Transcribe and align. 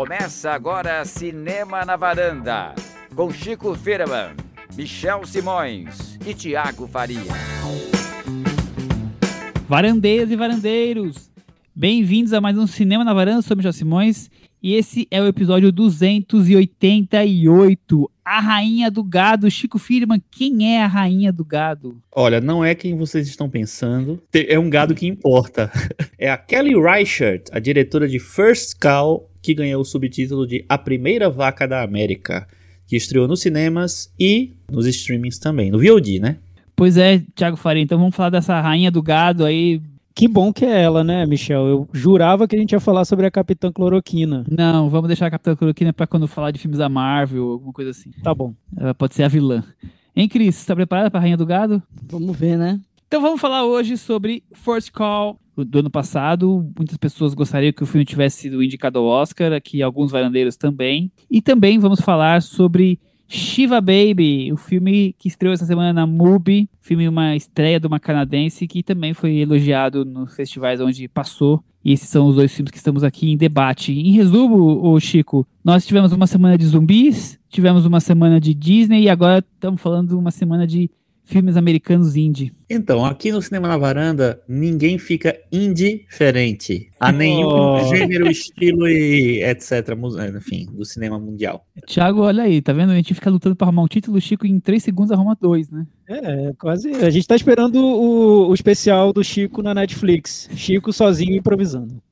Começa 0.00 0.52
agora 0.52 1.04
Cinema 1.04 1.84
na 1.84 1.94
Varanda, 1.94 2.74
com 3.14 3.30
Chico 3.30 3.74
Firman, 3.74 4.34
Michel 4.74 5.26
Simões 5.26 6.18
e 6.26 6.32
Tiago 6.32 6.88
Faria. 6.88 7.20
Varandeiras 9.68 10.30
e 10.30 10.36
varandeiros, 10.36 11.30
bem-vindos 11.76 12.32
a 12.32 12.40
mais 12.40 12.56
um 12.56 12.66
Cinema 12.66 13.04
na 13.04 13.12
Varanda, 13.12 13.42
sou 13.42 13.54
Michel 13.54 13.74
Simões 13.74 14.30
e 14.62 14.74
esse 14.74 15.06
é 15.10 15.20
o 15.20 15.26
episódio 15.26 15.70
288, 15.70 18.10
a 18.24 18.40
rainha 18.40 18.90
do 18.90 19.04
gado. 19.04 19.50
Chico 19.50 19.78
Firman, 19.78 20.22
quem 20.30 20.76
é 20.76 20.82
a 20.82 20.86
rainha 20.86 21.30
do 21.30 21.44
gado? 21.44 22.00
Olha, 22.10 22.40
não 22.40 22.64
é 22.64 22.74
quem 22.74 22.96
vocês 22.96 23.28
estão 23.28 23.50
pensando, 23.50 24.18
é 24.32 24.58
um 24.58 24.70
gado 24.70 24.94
que 24.94 25.06
importa. 25.06 25.70
É 26.22 26.30
a 26.30 26.36
Kelly 26.36 26.78
Reichardt, 26.78 27.44
a 27.50 27.58
diretora 27.58 28.06
de 28.06 28.18
First 28.18 28.78
Cow, 28.78 29.29
que 29.42 29.54
ganhou 29.54 29.80
o 29.82 29.84
subtítulo 29.84 30.46
de 30.46 30.64
A 30.68 30.76
Primeira 30.76 31.30
Vaca 31.30 31.66
da 31.66 31.82
América, 31.82 32.46
que 32.86 32.96
estreou 32.96 33.28
nos 33.28 33.40
cinemas 33.40 34.12
e 34.18 34.52
nos 34.70 34.86
streamings 34.86 35.38
também, 35.38 35.70
no 35.70 35.78
VOD, 35.78 36.20
né? 36.20 36.36
Pois 36.74 36.96
é, 36.96 37.22
Thiago 37.34 37.56
Faria, 37.56 37.82
então 37.82 37.98
vamos 37.98 38.16
falar 38.16 38.30
dessa 38.30 38.60
rainha 38.60 38.90
do 38.90 39.02
gado 39.02 39.44
aí, 39.44 39.80
que 40.14 40.26
bom 40.26 40.52
que 40.52 40.64
é 40.64 40.82
ela, 40.82 41.04
né, 41.04 41.24
Michel? 41.24 41.66
Eu 41.66 41.88
jurava 41.92 42.48
que 42.48 42.56
a 42.56 42.58
gente 42.58 42.72
ia 42.72 42.80
falar 42.80 43.04
sobre 43.04 43.26
a 43.26 43.30
Capitã 43.30 43.70
Cloroquina. 43.72 44.44
Não, 44.50 44.90
vamos 44.90 45.08
deixar 45.08 45.26
a 45.26 45.30
Capitã 45.30 45.54
Cloroquina 45.54 45.92
para 45.92 46.06
quando 46.06 46.26
falar 46.26 46.50
de 46.50 46.58
filmes 46.58 46.78
da 46.78 46.88
Marvel, 46.88 47.52
alguma 47.52 47.72
coisa 47.72 47.90
assim. 47.90 48.10
Tá 48.22 48.34
bom. 48.34 48.54
Ela 48.76 48.94
pode 48.94 49.14
ser 49.14 49.22
a 49.22 49.28
vilã. 49.28 49.62
Hein, 50.14 50.28
Cris? 50.28 50.64
Tá 50.64 50.74
preparada 50.74 51.10
para 51.10 51.20
Rainha 51.20 51.36
do 51.36 51.46
Gado? 51.46 51.82
Vamos 52.02 52.36
ver, 52.36 52.58
né? 52.58 52.80
Então 53.06 53.22
vamos 53.22 53.40
falar 53.40 53.64
hoje 53.64 53.96
sobre 53.96 54.42
First 54.52 54.90
Call 54.90 55.40
do 55.64 55.78
ano 55.78 55.90
passado. 55.90 56.70
Muitas 56.76 56.96
pessoas 56.96 57.34
gostariam 57.34 57.72
que 57.72 57.82
o 57.82 57.86
filme 57.86 58.04
tivesse 58.04 58.42
sido 58.42 58.62
indicado 58.62 58.98
ao 58.98 59.04
Oscar, 59.04 59.52
aqui 59.52 59.82
alguns 59.82 60.10
varandeiros 60.10 60.56
também. 60.56 61.10
E 61.30 61.40
também 61.40 61.78
vamos 61.78 62.00
falar 62.00 62.42
sobre 62.42 62.98
Shiva 63.32 63.80
Baby, 63.80 64.52
o 64.52 64.56
filme 64.56 65.14
que 65.16 65.28
estreou 65.28 65.54
essa 65.54 65.64
semana 65.64 65.92
na 65.92 66.04
MUBI, 66.04 66.68
filme 66.80 67.06
uma 67.08 67.36
estreia 67.36 67.78
de 67.78 67.86
uma 67.86 68.00
canadense 68.00 68.66
que 68.66 68.82
também 68.82 69.14
foi 69.14 69.36
elogiado 69.36 70.04
nos 70.04 70.34
festivais 70.34 70.80
onde 70.80 71.06
passou. 71.06 71.62
E 71.84 71.92
esses 71.92 72.08
são 72.08 72.26
os 72.26 72.34
dois 72.34 72.52
filmes 72.52 72.72
que 72.72 72.76
estamos 72.76 73.04
aqui 73.04 73.30
em 73.30 73.36
debate. 73.36 73.92
Em 73.92 74.10
resumo, 74.12 74.84
o 74.84 74.98
Chico, 74.98 75.46
nós 75.64 75.86
tivemos 75.86 76.12
uma 76.12 76.26
semana 76.26 76.58
de 76.58 76.66
zumbis, 76.66 77.38
tivemos 77.48 77.86
uma 77.86 78.00
semana 78.00 78.40
de 78.40 78.52
Disney 78.52 79.02
e 79.02 79.08
agora 79.08 79.38
estamos 79.54 79.80
falando 79.80 80.08
de 80.08 80.14
uma 80.16 80.32
semana 80.32 80.66
de 80.66 80.90
filmes 81.30 81.56
americanos 81.56 82.16
indie. 82.16 82.52
Então, 82.68 83.04
aqui 83.04 83.30
no 83.30 83.40
Cinema 83.40 83.68
na 83.68 83.78
Varanda, 83.78 84.42
ninguém 84.48 84.98
fica 84.98 85.38
indiferente 85.50 86.90
a 86.98 87.12
nenhum 87.12 87.48
oh. 87.48 87.88
gênero, 87.88 88.28
estilo 88.28 88.88
e 88.88 89.42
etc. 89.44 89.88
Enfim, 90.36 90.66
do 90.72 90.84
cinema 90.84 91.18
mundial. 91.18 91.64
Thiago, 91.86 92.22
olha 92.22 92.42
aí, 92.42 92.60
tá 92.60 92.72
vendo? 92.72 92.90
A 92.90 92.96
gente 92.96 93.14
fica 93.14 93.30
lutando 93.30 93.56
para 93.56 93.66
arrumar 93.66 93.82
um 93.82 93.88
título, 93.88 94.18
o 94.18 94.20
Chico 94.20 94.46
em 94.46 94.58
3 94.58 94.82
segundos 94.82 95.12
arruma 95.12 95.36
dois, 95.40 95.70
né? 95.70 95.86
É, 96.08 96.52
quase. 96.58 96.90
A 96.96 97.10
gente 97.10 97.26
tá 97.26 97.36
esperando 97.36 97.76
o, 97.76 98.48
o 98.48 98.54
especial 98.54 99.12
do 99.12 99.22
Chico 99.22 99.62
na 99.62 99.72
Netflix. 99.72 100.50
Chico 100.54 100.92
sozinho 100.92 101.36
improvisando. 101.36 102.02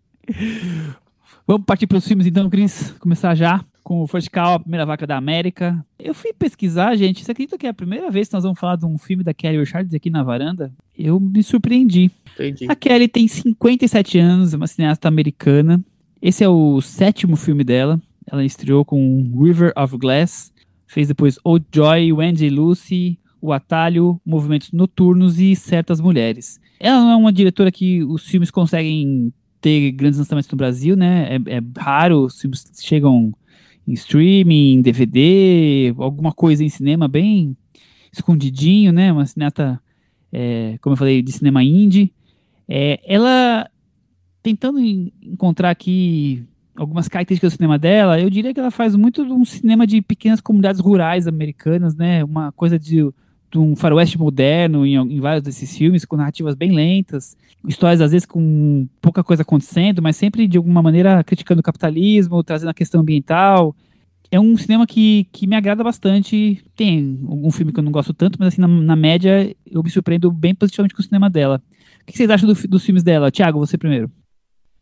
Vamos 1.47 1.65
partir 1.65 1.87
para 1.87 1.99
os 1.99 2.07
filmes 2.07 2.27
então, 2.27 2.49
Cris? 2.49 2.95
Começar 3.01 3.35
já 3.35 3.65
com 3.89 4.03
o 4.03 4.07
First 4.07 4.29
a 4.35 4.59
primeira 4.59 4.85
vaca 4.85 5.07
da 5.07 5.17
América. 5.17 5.83
Eu 5.99 6.13
fui 6.13 6.31
pesquisar, 6.35 6.95
gente. 6.95 7.25
Você 7.25 7.33
acredita 7.33 7.57
que 7.57 7.67
é 7.67 7.71
a 7.71 7.75
primeira 7.75 8.11
vez 8.11 8.29
que 8.29 8.35
nós 8.35 8.45
vamos 8.45 8.61
falar 8.61 8.77
de 8.77 8.85
um 8.85 8.99
filme 8.99 9.25
da 9.25 9.33
Kelly 9.33 9.57
Richards 9.57 9.95
aqui 9.95 10.11
na 10.11 10.23
varanda? 10.23 10.71
Eu 10.95 11.19
me 11.19 11.43
surpreendi. 11.43 12.11
Entendi. 12.35 12.67
A 12.69 12.77
Kelly 12.77 13.09
tem 13.09 13.27
57 13.27 14.19
anos, 14.19 14.53
é 14.53 14.59
uma 14.59 14.67
cineasta 14.67 15.09
americana. 15.09 15.83
Esse 16.21 16.45
é 16.45 16.49
o 16.51 16.83
sétimo 16.83 17.35
filme 17.35 17.65
dela. 17.65 17.99
Ela 18.31 18.45
estreou 18.45 18.85
com 18.85 19.33
River 19.43 19.73
of 19.75 19.97
Glass, 19.97 20.53
fez 20.87 21.09
depois 21.09 21.39
Old 21.43 21.65
Joy, 21.75 22.13
Wendy 22.13 22.51
Lucy, 22.51 23.19
O 23.41 23.55
Atalho, 23.55 24.21
Movimentos 24.23 24.71
Noturnos 24.71 25.41
e 25.41 25.57
Certas 25.57 25.99
Mulheres. 25.99 26.61
Ela 26.79 27.01
não 27.01 27.11
é 27.11 27.17
uma 27.17 27.33
diretora 27.33 27.73
que 27.73 28.05
os 28.05 28.27
filmes 28.27 28.51
conseguem 28.51 29.33
ter 29.63 29.93
grandes 29.93 30.19
lançamentos 30.19 30.51
no 30.51 30.59
Brasil, 30.59 30.95
né? 30.95 31.37
É, 31.37 31.57
é 31.57 31.63
raro, 31.79 32.27
os 32.27 32.39
filmes 32.39 32.71
chegam 32.83 33.33
em 33.89 33.95
streaming, 33.95 34.83
DVD, 34.83 35.95
alguma 35.97 36.31
coisa 36.31 36.63
em 36.63 36.69
cinema 36.69 37.09
bem 37.09 37.57
escondidinho, 38.13 38.93
né? 38.93 39.11
Uma 39.11 39.25
cineasta, 39.25 39.81
é, 40.31 40.77
como 40.83 40.93
eu 40.93 40.99
falei, 40.99 41.23
de 41.23 41.33
cinema 41.33 41.65
indie. 41.65 42.13
É, 42.69 43.01
ela 43.03 43.67
tentando 44.43 44.79
encontrar 44.79 45.71
aqui 45.71 46.45
algumas 46.77 47.09
características 47.09 47.55
do 47.55 47.57
cinema 47.57 47.79
dela, 47.79 48.21
eu 48.21 48.29
diria 48.29 48.53
que 48.53 48.61
ela 48.61 48.71
faz 48.71 48.95
muito 48.95 49.25
de 49.25 49.33
um 49.33 49.45
cinema 49.45 49.87
de 49.87 50.03
pequenas 50.03 50.41
comunidades 50.41 50.81
rurais 50.81 51.27
americanas, 51.27 51.95
né? 51.95 52.23
Uma 52.23 52.53
coisa 52.53 52.79
de, 52.79 53.11
de 53.51 53.59
um 53.59 53.75
faroeste 53.75 54.19
moderno 54.19 54.87
em, 54.87 54.95
em, 54.95 55.21
vários 55.21 55.43
desses 55.43 55.77
filmes, 55.77 56.05
com 56.05 56.17
narrativas 56.17 56.55
bem 56.55 56.73
lentas, 56.73 57.37
histórias 57.67 58.01
às 58.01 58.13
vezes 58.13 58.27
com 58.27 58.87
pouca 59.01 59.25
coisa 59.25 59.43
acontecendo, 59.43 60.03
mas 60.03 60.17
sempre 60.17 60.47
de 60.47 60.59
alguma 60.59 60.83
maneira 60.83 61.23
criticando 61.25 61.61
o 61.61 61.63
capitalismo, 61.65 62.43
trazendo 62.43 62.71
a 62.71 62.75
questão 62.75 63.01
ambiental. 63.01 63.75
É 64.31 64.39
um 64.39 64.57
cinema 64.59 64.87
que, 64.87 65.27
que 65.33 65.47
me 65.47 65.57
agrada 65.57 65.83
bastante. 65.83 66.63
Tem 66.77 67.19
algum 67.27 67.51
filme 67.51 67.73
que 67.73 67.81
eu 67.81 67.85
não 67.85 67.93
gosto 67.93 68.13
tanto, 68.13 68.39
mas 68.39 68.49
assim, 68.49 68.61
na, 68.61 68.69
na 68.69 68.97
média, 68.97 69.55
eu 69.65 69.83
me 69.83 69.89
surpreendo 69.89 70.31
bem 70.31 70.55
positivamente 70.55 70.95
com 70.95 71.01
o 71.01 71.05
cinema 71.05 71.31
dela. 71.31 71.63
O 72.03 72.07
que 72.07 72.17
vocês 72.17 72.29
acham 72.29 72.47
do, 72.53 72.69
dos 72.69 72.85
filmes 72.85 73.03
dela? 73.03 73.31
Tiago, 73.31 73.59
você 73.59 73.79
primeiro. 73.79 74.11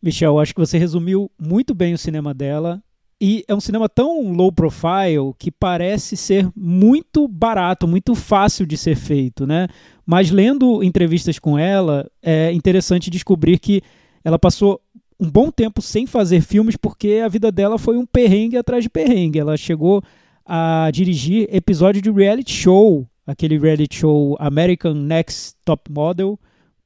Michel, 0.01 0.39
acho 0.39 0.53
que 0.53 0.59
você 0.59 0.77
resumiu 0.77 1.31
muito 1.39 1.73
bem 1.73 1.93
o 1.93 1.97
cinema 1.97 2.33
dela. 2.33 2.81
E 3.19 3.43
é 3.47 3.55
um 3.55 3.59
cinema 3.59 3.89
tão 3.89 4.31
low 4.31 4.51
profile 4.51 5.33
que 5.39 5.49
parece 5.49 6.15
ser 6.15 6.47
muito 6.55 7.27
barato, 7.27 7.87
muito 7.87 8.13
fácil 8.13 8.65
de 8.65 8.77
ser 8.77 8.95
feito, 8.95 9.47
né? 9.47 9.67
Mas 10.05 10.29
lendo 10.29 10.83
entrevistas 10.83 11.39
com 11.39 11.57
ela, 11.57 12.09
é 12.21 12.51
interessante 12.51 13.09
descobrir 13.09 13.57
que 13.57 13.81
ela 14.23 14.37
passou 14.37 14.79
um 15.19 15.29
bom 15.29 15.49
tempo 15.49 15.81
sem 15.81 16.05
fazer 16.05 16.41
filmes 16.41 16.75
porque 16.75 17.21
a 17.23 17.27
vida 17.27 17.51
dela 17.51 17.79
foi 17.79 17.97
um 17.97 18.05
perrengue 18.05 18.55
atrás 18.55 18.83
de 18.83 18.89
perrengue. 18.89 19.39
Ela 19.39 19.57
chegou 19.57 20.03
a 20.45 20.89
dirigir 20.93 21.49
episódio 21.51 22.01
de 22.01 22.11
reality 22.11 22.53
show, 22.53 23.07
aquele 23.25 23.57
reality 23.57 23.95
show 23.97 24.37
American 24.39 24.93
Next 24.93 25.55
Top 25.65 25.91
Model, 25.91 26.39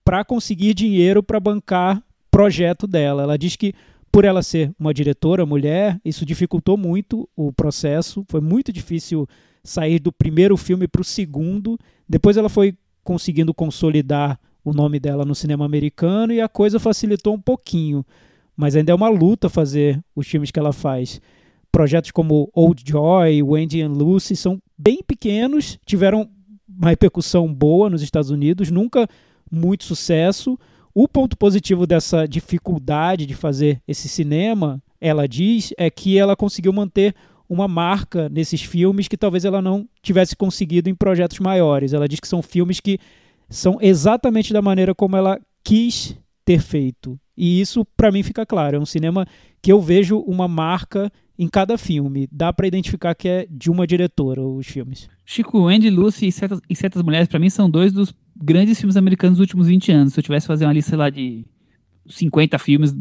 para 0.03 0.23
conseguir 0.23 0.73
dinheiro 0.73 1.21
para 1.21 1.41
bancar 1.41 2.01
projeto 2.31 2.87
dela. 2.87 3.23
Ela 3.23 3.37
diz 3.37 3.57
que 3.57 3.73
por 4.11 4.25
ela 4.25 4.43
ser 4.43 4.73
uma 4.77 4.93
diretora 4.93 5.45
mulher, 5.45 5.99
isso 6.03 6.25
dificultou 6.25 6.77
muito 6.77 7.29
o 7.35 7.53
processo, 7.53 8.25
foi 8.29 8.41
muito 8.41 8.71
difícil 8.71 9.27
sair 9.63 9.99
do 9.99 10.11
primeiro 10.11 10.57
filme 10.57 10.87
para 10.87 11.01
o 11.01 11.05
segundo. 11.05 11.77
Depois 12.07 12.35
ela 12.35 12.49
foi 12.49 12.75
conseguindo 13.03 13.53
consolidar 13.53 14.39
o 14.63 14.73
nome 14.73 14.99
dela 14.99 15.25
no 15.25 15.33
cinema 15.33 15.65
americano 15.65 16.33
e 16.33 16.41
a 16.41 16.49
coisa 16.49 16.79
facilitou 16.79 17.33
um 17.33 17.41
pouquinho. 17.41 18.05
Mas 18.55 18.75
ainda 18.75 18.91
é 18.91 18.95
uma 18.95 19.09
luta 19.09 19.49
fazer 19.49 20.03
os 20.15 20.27
filmes 20.27 20.51
que 20.51 20.59
ela 20.59 20.73
faz. 20.73 21.21
Projetos 21.71 22.11
como 22.11 22.49
Old 22.53 22.83
Joy, 22.85 23.41
Wendy 23.41 23.81
and 23.81 23.93
Lucy 23.93 24.35
são 24.35 24.59
bem 24.77 24.99
pequenos, 25.01 25.79
tiveram 25.85 26.29
uma 26.67 26.89
repercussão 26.89 27.51
boa 27.51 27.89
nos 27.89 28.01
Estados 28.01 28.29
Unidos, 28.29 28.69
nunca 28.69 29.07
muito 29.49 29.85
sucesso, 29.85 30.59
o 30.93 31.07
ponto 31.07 31.37
positivo 31.37 31.87
dessa 31.87 32.27
dificuldade 32.27 33.25
de 33.25 33.33
fazer 33.33 33.81
esse 33.87 34.07
cinema, 34.09 34.81
ela 34.99 35.27
diz, 35.27 35.73
é 35.77 35.89
que 35.89 36.17
ela 36.17 36.35
conseguiu 36.35 36.73
manter 36.73 37.15
uma 37.49 37.67
marca 37.67 38.29
nesses 38.29 38.61
filmes 38.61 39.07
que 39.07 39.17
talvez 39.17 39.43
ela 39.43 39.61
não 39.61 39.87
tivesse 40.01 40.35
conseguido 40.35 40.89
em 40.89 40.95
projetos 40.95 41.39
maiores. 41.39 41.91
Ela 41.91 42.07
diz 42.07 42.19
que 42.19 42.27
são 42.27 42.41
filmes 42.41 42.79
que 42.79 42.97
são 43.49 43.77
exatamente 43.81 44.53
da 44.53 44.61
maneira 44.61 44.95
como 44.95 45.17
ela 45.17 45.39
quis 45.63 46.17
ter 46.45 46.59
feito. 46.59 47.19
E 47.35 47.59
isso, 47.59 47.85
para 47.97 48.11
mim, 48.11 48.23
fica 48.23 48.45
claro. 48.45 48.77
É 48.77 48.79
um 48.79 48.85
cinema 48.85 49.25
que 49.61 49.71
eu 49.71 49.81
vejo 49.81 50.19
uma 50.19 50.47
marca 50.47 51.11
em 51.37 51.47
cada 51.47 51.77
filme. 51.77 52.27
Dá 52.31 52.53
para 52.53 52.67
identificar 52.67 53.15
que 53.15 53.27
é 53.27 53.47
de 53.49 53.69
uma 53.69 53.85
diretora 53.85 54.41
os 54.41 54.67
filmes. 54.67 55.09
Chico, 55.25 55.67
Andy 55.67 55.89
Lucy 55.89 56.27
e 56.27 56.31
certas, 56.31 56.61
e 56.69 56.75
certas 56.75 57.01
mulheres, 57.01 57.27
para 57.27 57.39
mim, 57.39 57.49
são 57.49 57.69
dois 57.69 57.91
dos 57.91 58.13
grandes 58.41 58.79
filmes 58.79 58.97
americanos 58.97 59.37
dos 59.37 59.43
últimos 59.43 59.67
20 59.67 59.91
anos. 59.91 60.13
Se 60.13 60.19
eu 60.19 60.23
tivesse 60.23 60.47
fazer 60.47 60.65
uma 60.65 60.73
lista 60.73 60.95
lá 60.97 61.09
de 61.09 61.45
50 62.07 62.57
filmes 62.59 62.93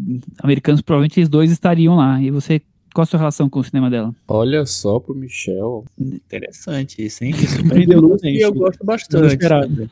americanos, 0.43 0.81
provavelmente 0.81 1.21
esses 1.21 1.29
dois 1.29 1.51
estariam 1.51 1.97
lá. 1.97 2.21
E 2.23 2.31
você, 2.31 2.61
qual 2.95 3.03
a 3.03 3.07
sua 3.07 3.19
relação 3.19 3.49
com 3.49 3.61
o 3.61 3.65
cinema 3.65 3.91
dela? 3.91 4.15
Olha 4.29 4.65
só 4.67 4.99
pro 4.99 5.15
Michel. 5.15 5.85
Interessante 5.99 7.05
isso, 7.05 7.25
hein? 7.25 7.31
Isso 7.31 7.57
surpreendeu 7.61 8.01
Lucy 8.01 8.39
eu 8.41 8.53
gosto 8.53 8.85
bastante. 8.85 9.39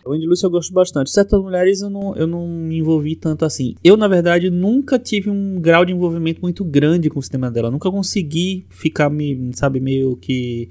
O 0.04 0.12
Andy 0.12 0.26
Lucy 0.26 0.44
eu 0.44 0.50
gosto 0.50 0.72
bastante. 0.72 1.10
Certas 1.10 1.40
mulheres 1.40 1.80
eu 1.80 1.90
não, 1.90 2.14
eu 2.16 2.26
não 2.26 2.46
me 2.46 2.78
envolvi 2.78 3.16
tanto 3.16 3.44
assim. 3.44 3.74
Eu, 3.82 3.96
na 3.96 4.08
verdade, 4.08 4.50
nunca 4.50 4.98
tive 4.98 5.30
um 5.30 5.60
grau 5.60 5.84
de 5.84 5.92
envolvimento 5.92 6.40
muito 6.42 6.64
grande 6.64 7.10
com 7.10 7.18
o 7.18 7.22
cinema 7.22 7.50
dela. 7.50 7.70
nunca 7.70 7.90
consegui 7.90 8.66
ficar, 8.68 9.10
me, 9.10 9.50
sabe, 9.54 9.80
meio 9.80 10.16
que 10.16 10.68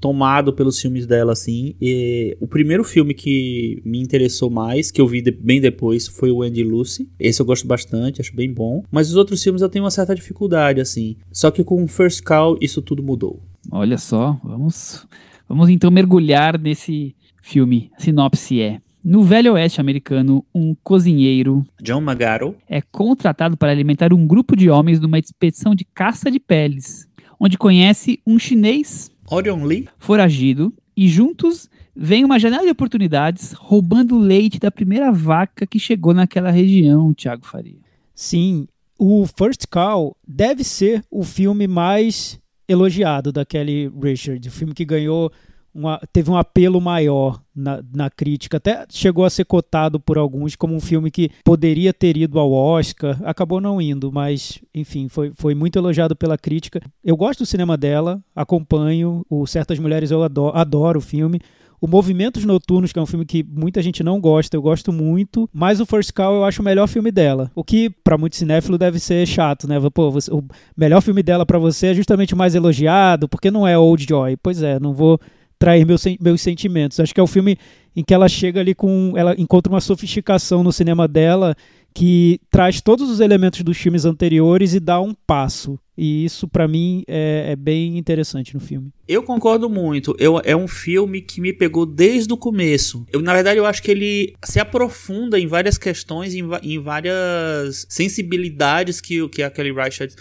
tomado 0.00 0.52
pelos 0.52 0.80
filmes 0.80 1.06
dela, 1.06 1.32
assim. 1.32 1.74
E 1.80 2.36
o 2.40 2.46
primeiro 2.46 2.84
filme 2.84 3.14
que 3.14 3.80
me 3.84 4.00
interessou 4.00 4.50
mais, 4.50 4.90
que 4.90 5.00
eu 5.00 5.06
vi 5.06 5.20
de, 5.20 5.30
bem 5.30 5.60
depois, 5.60 6.06
foi 6.06 6.30
o 6.30 6.42
Andy 6.42 6.62
Lucy. 6.62 7.08
Esse 7.18 7.40
eu 7.42 7.46
gosto 7.46 7.66
bastante, 7.66 8.20
acho 8.20 8.34
bem 8.34 8.52
bom. 8.52 8.82
Mas 8.90 9.10
os 9.10 9.16
outros 9.16 9.42
filmes 9.42 9.62
eu 9.62 9.68
tenho 9.68 9.84
uma 9.84 9.90
certa 9.90 10.14
dificuldade, 10.14 10.80
assim. 10.80 11.16
Só 11.32 11.50
que 11.50 11.64
com 11.64 11.82
o 11.82 11.88
First 11.88 12.22
Call, 12.22 12.56
isso 12.60 12.80
tudo 12.82 13.02
mudou. 13.02 13.42
Olha 13.70 13.98
só, 13.98 14.38
vamos, 14.42 15.06
vamos 15.48 15.68
então 15.68 15.90
mergulhar 15.90 16.58
nesse 16.58 17.14
filme. 17.42 17.90
A 17.96 18.00
sinopse 18.00 18.60
é. 18.60 18.80
No 19.04 19.22
Velho 19.22 19.54
Oeste 19.54 19.80
americano, 19.80 20.44
um 20.54 20.74
cozinheiro 20.82 21.64
John 21.80 22.00
Magaro 22.00 22.56
é 22.68 22.82
contratado 22.82 23.56
para 23.56 23.70
alimentar 23.70 24.12
um 24.12 24.26
grupo 24.26 24.56
de 24.56 24.68
homens 24.68 25.00
numa 25.00 25.18
expedição 25.18 25.74
de 25.74 25.84
caça 25.84 26.30
de 26.30 26.40
peles, 26.40 27.08
onde 27.38 27.56
conhece 27.56 28.20
um 28.26 28.38
chinês 28.38 29.10
Orion 29.30 29.64
Lee 29.64 29.88
foragido 29.98 30.72
e 30.96 31.08
juntos 31.08 31.68
vem 31.94 32.24
uma 32.24 32.38
janela 32.38 32.64
de 32.64 32.70
oportunidades 32.70 33.52
roubando 33.52 34.16
o 34.16 34.20
leite 34.20 34.58
da 34.58 34.70
primeira 34.70 35.10
vaca 35.12 35.66
que 35.66 35.78
chegou 35.78 36.14
naquela 36.14 36.50
região, 36.50 37.12
Thiago 37.12 37.44
Faria. 37.44 37.78
Sim, 38.14 38.66
o 38.98 39.26
First 39.26 39.66
Call 39.70 40.16
deve 40.26 40.64
ser 40.64 41.04
o 41.10 41.22
filme 41.22 41.66
mais 41.66 42.40
elogiado 42.68 43.32
da 43.32 43.44
Kelly 43.44 43.90
Richard, 44.00 44.46
o 44.46 44.52
filme 44.52 44.74
que 44.74 44.84
ganhou 44.84 45.32
uma, 45.78 46.00
teve 46.12 46.30
um 46.30 46.36
apelo 46.36 46.80
maior 46.80 47.40
na, 47.54 47.82
na, 47.94 48.10
crítica, 48.10 48.56
até 48.56 48.84
chegou 48.90 49.24
a 49.24 49.30
ser 49.30 49.44
cotado 49.44 50.00
por 50.00 50.18
alguns 50.18 50.56
como 50.56 50.74
um 50.74 50.80
filme 50.80 51.10
que 51.10 51.30
poderia 51.44 51.92
ter 51.92 52.16
ido 52.16 52.38
ao 52.38 52.52
Oscar, 52.52 53.18
acabou 53.24 53.60
não 53.60 53.80
indo, 53.80 54.10
mas 54.10 54.60
enfim, 54.74 55.08
foi, 55.08 55.30
foi 55.34 55.54
muito 55.54 55.78
elogiado 55.78 56.16
pela 56.16 56.36
crítica. 56.36 56.80
Eu 57.04 57.16
gosto 57.16 57.40
do 57.40 57.46
cinema 57.46 57.76
dela, 57.76 58.20
acompanho, 58.34 59.24
o 59.30 59.46
Certas 59.46 59.78
Mulheres 59.78 60.10
eu 60.10 60.22
adoro, 60.22 60.56
adoro 60.56 60.98
o 60.98 61.02
filme. 61.02 61.40
O 61.80 61.86
Movimentos 61.86 62.44
Noturnos, 62.44 62.92
que 62.92 62.98
é 62.98 63.02
um 63.02 63.06
filme 63.06 63.24
que 63.24 63.44
muita 63.44 63.80
gente 63.80 64.02
não 64.02 64.20
gosta, 64.20 64.56
eu 64.56 64.62
gosto 64.62 64.92
muito, 64.92 65.48
mas 65.52 65.80
o 65.80 65.86
First 65.86 66.12
Call 66.12 66.34
eu 66.34 66.44
acho 66.44 66.60
o 66.60 66.64
melhor 66.64 66.88
filme 66.88 67.12
dela. 67.12 67.52
O 67.54 67.62
que 67.62 67.88
para 67.88 68.18
muito 68.18 68.34
cinéfilo 68.34 68.76
deve 68.76 68.98
ser 68.98 69.24
chato, 69.26 69.68
né? 69.68 69.76
Pô, 69.94 70.10
você, 70.10 70.28
o 70.32 70.42
melhor 70.76 71.00
filme 71.00 71.22
dela 71.22 71.46
para 71.46 71.56
você 71.56 71.88
é 71.88 71.94
justamente 71.94 72.34
o 72.34 72.36
mais 72.36 72.56
elogiado, 72.56 73.28
porque 73.28 73.48
não 73.48 73.64
é 73.64 73.78
Old 73.78 74.04
Joy. 74.08 74.36
Pois 74.42 74.60
é, 74.60 74.80
não 74.80 74.92
vou 74.92 75.20
trair 75.58 75.86
meus, 75.86 76.04
meus 76.20 76.40
sentimentos. 76.40 77.00
Acho 77.00 77.14
que 77.14 77.20
é 77.20 77.22
o 77.22 77.26
filme 77.26 77.58
em 77.96 78.04
que 78.04 78.14
ela 78.14 78.28
chega 78.28 78.60
ali 78.60 78.74
com. 78.74 79.12
Ela 79.16 79.34
encontra 79.38 79.72
uma 79.72 79.80
sofisticação 79.80 80.62
no 80.62 80.72
cinema 80.72 81.08
dela 81.08 81.56
que 81.94 82.40
traz 82.50 82.80
todos 82.80 83.10
os 83.10 83.18
elementos 83.18 83.62
dos 83.62 83.76
filmes 83.76 84.04
anteriores 84.04 84.72
e 84.72 84.80
dá 84.80 85.00
um 85.00 85.12
passo. 85.26 85.78
E 85.96 86.24
isso, 86.24 86.46
para 86.46 86.68
mim, 86.68 87.02
é, 87.08 87.46
é, 87.48 87.56
bem 87.56 87.98
interessante 87.98 88.54
no 88.54 88.60
filme. 88.60 88.92
Eu 89.08 89.20
concordo 89.20 89.68
muito. 89.68 90.14
Eu, 90.16 90.40
é 90.44 90.54
um 90.54 90.68
filme 90.68 91.20
que 91.20 91.40
me 91.40 91.52
pegou 91.52 91.84
desde 91.84 92.32
o 92.32 92.36
começo. 92.36 93.04
Eu, 93.12 93.20
na 93.20 93.34
verdade, 93.34 93.58
eu 93.58 93.66
acho 93.66 93.82
que 93.82 93.90
ele 93.90 94.32
se 94.44 94.60
aprofunda 94.60 95.40
em 95.40 95.48
várias 95.48 95.76
questões, 95.76 96.36
em, 96.36 96.44
em 96.62 96.78
várias 96.78 97.84
sensibilidades 97.88 99.00
que, 99.00 99.28
que 99.28 99.42
a 99.42 99.50
Kelly 99.50 99.72
Reichardt 99.72 100.14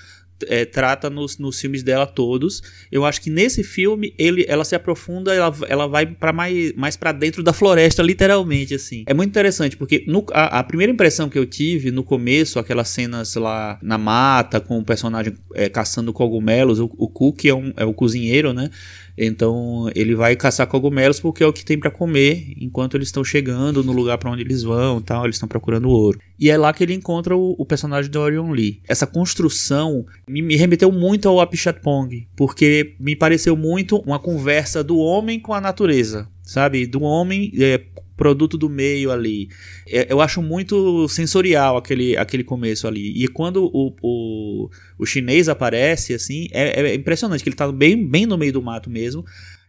é, 0.47 0.65
trata 0.65 1.09
nos, 1.09 1.37
nos 1.37 1.59
filmes 1.59 1.83
dela 1.83 2.05
todos. 2.05 2.61
Eu 2.91 3.05
acho 3.05 3.21
que 3.21 3.29
nesse 3.29 3.63
filme 3.63 4.13
ele, 4.17 4.45
ela 4.47 4.63
se 4.63 4.75
aprofunda, 4.75 5.33
ela, 5.33 5.53
ela 5.67 5.87
vai 5.87 6.05
para 6.05 6.33
mais, 6.33 6.73
mais 6.73 6.95
para 6.95 7.11
dentro 7.11 7.41
da 7.43 7.53
floresta, 7.53 8.03
literalmente 8.03 8.75
assim. 8.75 9.03
É 9.07 9.13
muito 9.13 9.29
interessante 9.29 9.75
porque 9.75 10.03
no, 10.07 10.25
a, 10.31 10.59
a, 10.59 10.63
primeira 10.63 10.91
impressão 10.91 11.29
que 11.29 11.37
eu 11.37 11.45
tive 11.45 11.91
no 11.91 12.03
começo, 12.03 12.59
aquelas 12.59 12.89
cenas 12.89 13.35
lá 13.35 13.79
na 13.81 13.97
mata 13.97 14.59
com 14.59 14.79
o 14.79 14.83
personagem 14.83 15.33
é, 15.53 15.69
caçando 15.69 16.13
cogumelos, 16.13 16.79
o, 16.79 16.89
o 16.97 17.07
Cook 17.07 17.45
é, 17.45 17.53
um, 17.53 17.73
é 17.75 17.85
o 17.85 17.93
cozinheiro, 17.93 18.53
né? 18.53 18.69
Então 19.17 19.89
ele 19.95 20.15
vai 20.15 20.35
caçar 20.35 20.67
cogumelos 20.67 21.19
porque 21.19 21.43
é 21.43 21.47
o 21.47 21.53
que 21.53 21.65
tem 21.65 21.79
para 21.79 21.89
comer 21.89 22.53
enquanto 22.57 22.95
eles 22.95 23.07
estão 23.07 23.23
chegando 23.23 23.83
no 23.83 23.91
lugar 23.91 24.17
para 24.17 24.29
onde 24.29 24.43
eles 24.43 24.63
vão, 24.63 25.01
tal, 25.01 25.25
eles 25.25 25.37
estão 25.37 25.49
procurando 25.49 25.89
ouro. 25.89 26.19
E 26.39 26.49
é 26.49 26.57
lá 26.57 26.71
que 26.71 26.83
ele 26.83 26.93
encontra 26.93 27.35
o, 27.35 27.55
o 27.57 27.65
personagem 27.65 28.11
de 28.11 28.17
Orion 28.17 28.51
Lee. 28.51 28.81
Essa 28.87 29.07
construção 29.07 30.05
me, 30.27 30.41
me 30.41 30.55
remeteu 30.55 30.91
muito 30.91 31.27
ao 31.27 31.41
Apichatpong, 31.41 32.27
porque 32.35 32.95
me 32.99 33.15
pareceu 33.15 33.57
muito 33.57 33.97
uma 34.05 34.19
conversa 34.19 34.83
do 34.83 34.97
homem 34.97 35.39
com 35.39 35.53
a 35.53 35.61
natureza, 35.61 36.29
sabe? 36.47 36.87
Do 36.87 37.01
homem 37.01 37.51
é, 37.59 37.83
produto 38.15 38.57
do 38.57 38.69
meio 38.69 39.11
ali. 39.11 39.49
É, 39.85 40.11
eu 40.11 40.21
acho 40.21 40.41
muito 40.41 41.07
sensorial 41.09 41.77
aquele, 41.77 42.17
aquele 42.17 42.43
começo 42.43 42.87
ali. 42.87 43.21
E 43.21 43.27
quando 43.27 43.65
o, 43.65 43.93
o, 44.01 44.69
o 44.97 45.05
chinês 45.05 45.49
aparece, 45.49 46.13
assim, 46.13 46.47
é, 46.51 46.81
é, 46.81 46.95
impressionante 46.95 47.43
que 47.43 47.49
ele 47.49 47.55
tá 47.55 47.71
bem, 47.71 48.07
bem 48.07 48.25
no 48.25 48.37
meio 48.37 48.53
do 48.53 48.61
mato 48.61 48.89
mesmo. 48.89 49.23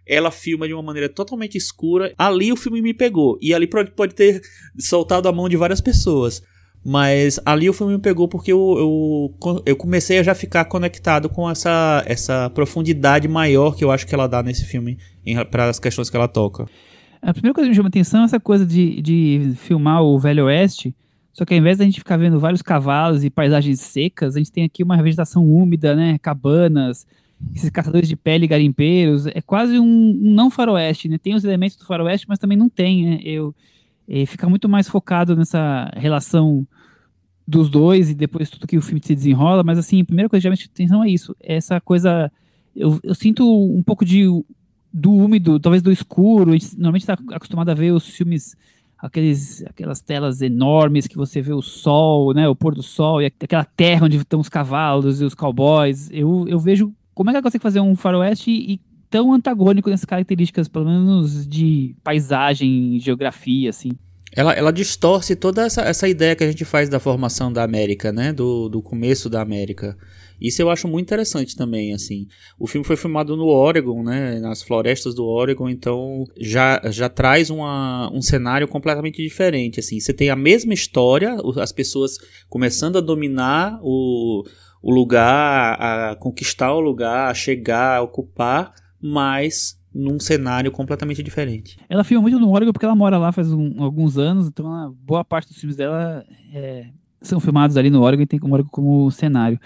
Ela 0.06 0.30
filma 0.30 0.66
de 0.66 0.72
uma 0.72 0.82
maneira 0.82 1.08
totalmente 1.08 1.58
escura. 1.58 2.14
Ali 2.16 2.50
o 2.50 2.56
filme 2.56 2.80
me 2.80 2.94
pegou. 2.94 3.38
E 3.42 3.52
ali 3.52 3.66
pode, 3.66 3.90
pode 3.90 4.14
ter 4.14 4.40
soltado 4.78 5.28
a 5.28 5.32
mão 5.32 5.48
de 5.48 5.56
várias 5.56 5.82
pessoas. 5.82 6.42
Mas 6.84 7.40
ali 7.44 7.68
o 7.68 7.72
filme 7.72 7.94
me 7.94 7.98
pegou 7.98 8.28
porque 8.28 8.52
eu, 8.52 9.34
eu, 9.42 9.62
eu 9.66 9.76
comecei 9.76 10.18
a 10.18 10.22
já 10.22 10.34
ficar 10.34 10.64
conectado 10.64 11.28
com 11.28 11.48
essa, 11.50 12.02
essa 12.06 12.48
profundidade 12.50 13.28
maior 13.28 13.76
que 13.76 13.84
eu 13.84 13.90
acho 13.90 14.06
que 14.06 14.14
ela 14.14 14.26
dá 14.26 14.42
nesse 14.42 14.64
filme 14.64 14.96
para 15.50 15.68
as 15.68 15.78
questões 15.78 16.08
que 16.08 16.16
ela 16.16 16.28
toca. 16.28 16.66
A 17.20 17.32
primeira 17.32 17.52
coisa 17.52 17.66
que 17.66 17.70
me 17.70 17.76
chama 17.76 17.88
atenção 17.88 18.22
é 18.22 18.24
essa 18.24 18.40
coisa 18.40 18.64
de, 18.64 19.02
de 19.02 19.52
filmar 19.56 20.02
o 20.02 20.18
Velho 20.18 20.44
Oeste, 20.44 20.94
só 21.32 21.44
que 21.44 21.54
ao 21.54 21.60
invés 21.60 21.78
da 21.78 21.84
gente 21.84 21.98
ficar 21.98 22.16
vendo 22.16 22.40
vários 22.40 22.62
cavalos 22.62 23.22
e 23.22 23.30
paisagens 23.30 23.80
secas, 23.80 24.34
a 24.34 24.38
gente 24.38 24.50
tem 24.50 24.64
aqui 24.64 24.82
uma 24.82 25.00
vegetação 25.00 25.48
úmida, 25.48 25.94
né? 25.94 26.18
Cabanas, 26.18 27.06
esses 27.54 27.70
caçadores 27.70 28.08
de 28.08 28.16
pele 28.16 28.46
garimpeiros. 28.46 29.26
É 29.26 29.40
quase 29.40 29.78
um, 29.78 29.84
um 29.84 30.34
não 30.34 30.50
faroeste, 30.50 31.08
né? 31.08 31.16
Tem 31.16 31.34
os 31.34 31.44
elementos 31.44 31.76
do 31.76 31.86
faroeste, 31.86 32.26
mas 32.28 32.38
também 32.38 32.58
não 32.58 32.68
tem, 32.68 33.06
né? 33.06 33.20
Eu, 33.22 33.54
é, 34.08 34.24
fica 34.26 34.48
muito 34.48 34.68
mais 34.68 34.88
focado 34.88 35.36
nessa 35.36 35.90
relação 35.94 36.66
dos 37.46 37.68
dois 37.68 38.10
e 38.10 38.14
depois 38.14 38.50
tudo 38.50 38.66
que 38.66 38.76
o 38.76 38.82
filme 38.82 39.00
se 39.02 39.14
desenrola, 39.14 39.62
mas 39.62 39.78
assim, 39.78 40.00
a 40.00 40.04
primeira 40.04 40.28
coisa 40.28 40.40
que 40.50 40.56
chama 40.56 40.70
atenção 40.72 41.04
é 41.04 41.08
isso, 41.08 41.36
é 41.40 41.56
essa 41.56 41.80
coisa 41.80 42.30
eu, 42.78 43.00
eu, 43.02 43.14
sinto 43.14 43.44
um 43.44 43.82
pouco 43.82 44.04
de 44.04 44.24
do 44.92 45.12
úmido, 45.12 45.58
talvez 45.60 45.82
do 45.82 45.92
escuro. 45.92 46.50
A 46.50 46.52
gente 46.54 46.74
normalmente 46.76 47.02
está 47.02 47.18
acostumado 47.32 47.68
a 47.68 47.74
ver 47.74 47.92
os 47.92 48.08
filmes, 48.08 48.56
aqueles, 48.96 49.64
aquelas 49.66 50.00
telas 50.00 50.40
enormes 50.40 51.06
que 51.06 51.16
você 51.16 51.42
vê 51.42 51.52
o 51.52 51.60
sol, 51.60 52.32
né, 52.32 52.48
o 52.48 52.56
pôr 52.56 52.74
do 52.74 52.82
sol, 52.82 53.20
e 53.20 53.26
aquela 53.26 53.64
terra 53.64 54.06
onde 54.06 54.16
estão 54.16 54.40
os 54.40 54.48
cavalos 54.48 55.20
e 55.20 55.24
os 55.24 55.34
cowboys. 55.34 56.08
Eu, 56.10 56.46
eu 56.48 56.58
vejo 56.58 56.92
como 57.14 57.30
é 57.30 57.32
que 57.32 57.36
ela 57.36 57.42
consegue 57.42 57.62
fazer 57.62 57.80
um 57.80 57.96
faroeste 57.96 58.50
e 58.50 58.80
tão 59.10 59.32
antagônico 59.32 59.90
nessas 59.90 60.04
características, 60.04 60.68
pelo 60.68 60.86
menos 60.86 61.46
de 61.46 61.94
paisagem, 62.02 62.98
geografia, 63.00 63.70
assim. 63.70 63.90
Ela, 64.32 64.52
ela 64.52 64.72
distorce 64.72 65.34
toda 65.34 65.64
essa, 65.64 65.82
essa 65.82 66.08
ideia 66.08 66.36
que 66.36 66.44
a 66.44 66.50
gente 66.50 66.64
faz 66.64 66.88
da 66.88 67.00
formação 67.00 67.52
da 67.52 67.64
América, 67.64 68.12
né? 68.12 68.32
Do, 68.32 68.68
do 68.68 68.82
começo 68.82 69.28
da 69.30 69.40
América. 69.40 69.96
Isso 70.40 70.62
eu 70.62 70.70
acho 70.70 70.86
muito 70.86 71.06
interessante 71.06 71.56
também, 71.56 71.92
assim. 71.92 72.28
O 72.58 72.66
filme 72.66 72.86
foi 72.86 72.96
filmado 72.96 73.36
no 73.36 73.46
Oregon, 73.46 74.02
né, 74.02 74.38
nas 74.38 74.62
florestas 74.62 75.14
do 75.14 75.24
Oregon, 75.24 75.68
então 75.68 76.24
já, 76.36 76.80
já 76.90 77.08
traz 77.08 77.50
uma, 77.50 78.08
um 78.12 78.22
cenário 78.22 78.68
completamente 78.68 79.20
diferente, 79.20 79.80
assim. 79.80 79.98
Você 79.98 80.12
tem 80.12 80.30
a 80.30 80.36
mesma 80.36 80.72
história, 80.72 81.36
as 81.60 81.72
pessoas 81.72 82.18
começando 82.48 82.98
a 82.98 83.00
dominar 83.00 83.80
o, 83.82 84.44
o 84.80 84.94
lugar, 84.94 85.76
a 85.80 86.16
conquistar 86.16 86.72
o 86.72 86.80
lugar, 86.80 87.30
a 87.30 87.34
chegar, 87.34 87.96
a 87.96 88.02
ocupar, 88.02 88.72
mas 89.00 89.78
num 89.94 90.20
cenário 90.20 90.70
completamente 90.70 91.22
diferente. 91.22 91.78
Ela 91.88 92.04
filma 92.04 92.22
muito 92.22 92.38
no 92.38 92.50
Oregon 92.50 92.72
porque 92.72 92.84
ela 92.84 92.94
mora 92.94 93.18
lá 93.18 93.32
faz 93.32 93.52
um, 93.52 93.82
alguns 93.82 94.18
anos, 94.18 94.46
então 94.46 94.94
boa 95.04 95.24
parte 95.24 95.48
dos 95.48 95.58
filmes 95.58 95.76
dela 95.76 96.24
é, 96.52 96.86
são 97.20 97.40
filmados 97.40 97.76
ali 97.76 97.90
no 97.90 98.02
Oregon 98.02 98.22
e 98.22 98.26
tem 98.26 98.40
o 98.40 98.52
Oregon 98.52 98.70
como 98.70 99.10
cenário. 99.10 99.58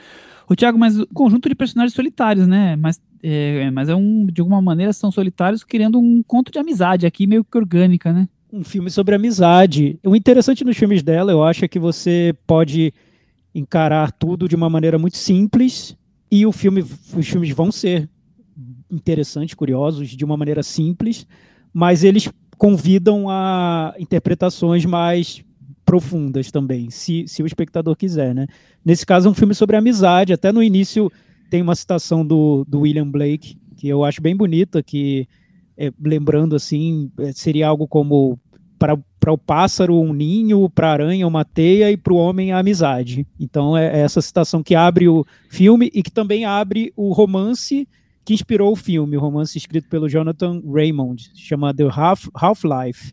O 0.49 0.57
Thiago, 0.57 0.79
mas 0.79 0.99
o 0.99 1.07
conjunto 1.09 1.49
de 1.49 1.55
personagens 1.55 1.95
solitários, 1.95 2.47
né? 2.47 2.77
Mas 2.77 3.01
é, 3.23 3.71
mas 3.71 3.89
é 3.89 3.95
um, 3.95 4.27
de 4.27 4.41
alguma 4.41 4.61
maneira 4.61 4.93
são 4.93 5.11
solitários 5.11 5.63
criando 5.63 5.99
um 6.01 6.23
conto 6.23 6.51
de 6.51 6.59
amizade 6.59 7.07
aqui 7.07 7.27
meio 7.27 7.45
que 7.45 7.57
orgânica, 7.57 8.13
né? 8.13 8.29
Um 8.53 8.65
filme 8.65 8.91
sobre 8.91 9.15
amizade. 9.15 9.99
O 10.05 10.17
interessante 10.17 10.65
nos 10.65 10.77
filmes 10.77 11.03
dela, 11.03 11.31
eu 11.31 11.43
acho, 11.43 11.65
é 11.65 11.69
que 11.69 11.79
você 11.79 12.35
pode 12.47 12.93
encarar 13.55 14.11
tudo 14.11 14.49
de 14.49 14.57
uma 14.57 14.69
maneira 14.69 14.99
muito 14.99 15.17
simples 15.17 15.97
e 16.31 16.45
o 16.45 16.53
filme, 16.53 16.85
os 17.17 17.29
filmes 17.29 17.51
vão 17.51 17.71
ser 17.71 18.09
interessantes, 18.93 19.55
curiosos, 19.55 20.11
de 20.11 20.25
uma 20.25 20.37
maneira 20.37 20.63
simples, 20.63 21.27
mas 21.73 22.05
eles 22.05 22.29
convidam 22.59 23.29
a 23.29 23.95
interpretações 23.99 24.85
mais 24.85 25.43
profundas 25.85 26.51
também, 26.51 26.91
se, 26.91 27.25
se 27.27 27.43
o 27.43 27.47
espectador 27.47 27.97
quiser, 27.97 28.35
né? 28.35 28.47
Nesse 28.85 29.05
caso 29.05 29.27
é 29.27 29.31
um 29.31 29.35
filme 29.35 29.55
sobre 29.55 29.77
amizade, 29.77 30.33
até 30.33 30.53
no 30.53 30.63
início 30.63 31.11
tem 31.51 31.61
uma 31.61 31.75
citação 31.75 32.25
do, 32.25 32.65
do 32.69 32.81
William 32.81 33.11
Blake, 33.11 33.57
que 33.77 33.89
eu 33.89 34.05
acho 34.05 34.23
bem 34.23 34.37
bonita, 34.37 34.83
que 34.83 35.27
é, 35.77 35.93
lembrando 36.01 36.55
assim, 36.55 37.11
é, 37.19 37.33
seria 37.33 37.67
algo 37.67 37.89
como 37.89 38.39
para 38.79 39.33
o 39.33 39.39
pássaro 39.39 40.01
um 40.01 40.13
ninho, 40.13 40.69
para 40.69 40.89
a 40.89 40.93
aranha 40.93 41.27
uma 41.27 41.45
teia 41.45 41.91
e 41.91 41.97
para 41.97 42.13
o 42.13 42.17
homem 42.17 42.53
a 42.53 42.59
amizade. 42.59 43.27
Então 43.39 43.77
é, 43.77 43.99
é 43.99 44.01
essa 44.01 44.21
citação 44.21 44.63
que 44.63 44.75
abre 44.75 45.09
o 45.09 45.25
filme 45.49 45.91
e 45.95 46.03
que 46.03 46.11
também 46.11 46.45
abre 46.45 46.93
o 46.97 47.13
romance 47.13 47.89
que 48.25 48.35
inspirou 48.35 48.73
o 48.73 48.77
filme, 48.77 49.17
o 49.17 49.21
romance 49.21 49.59
escrito 49.59 49.89
pelo 49.89 50.09
Jonathan 50.09 50.63
Raymond, 50.65 51.31
chamado 51.35 51.89
Half-Life. 51.89 52.31
Half 52.35 53.13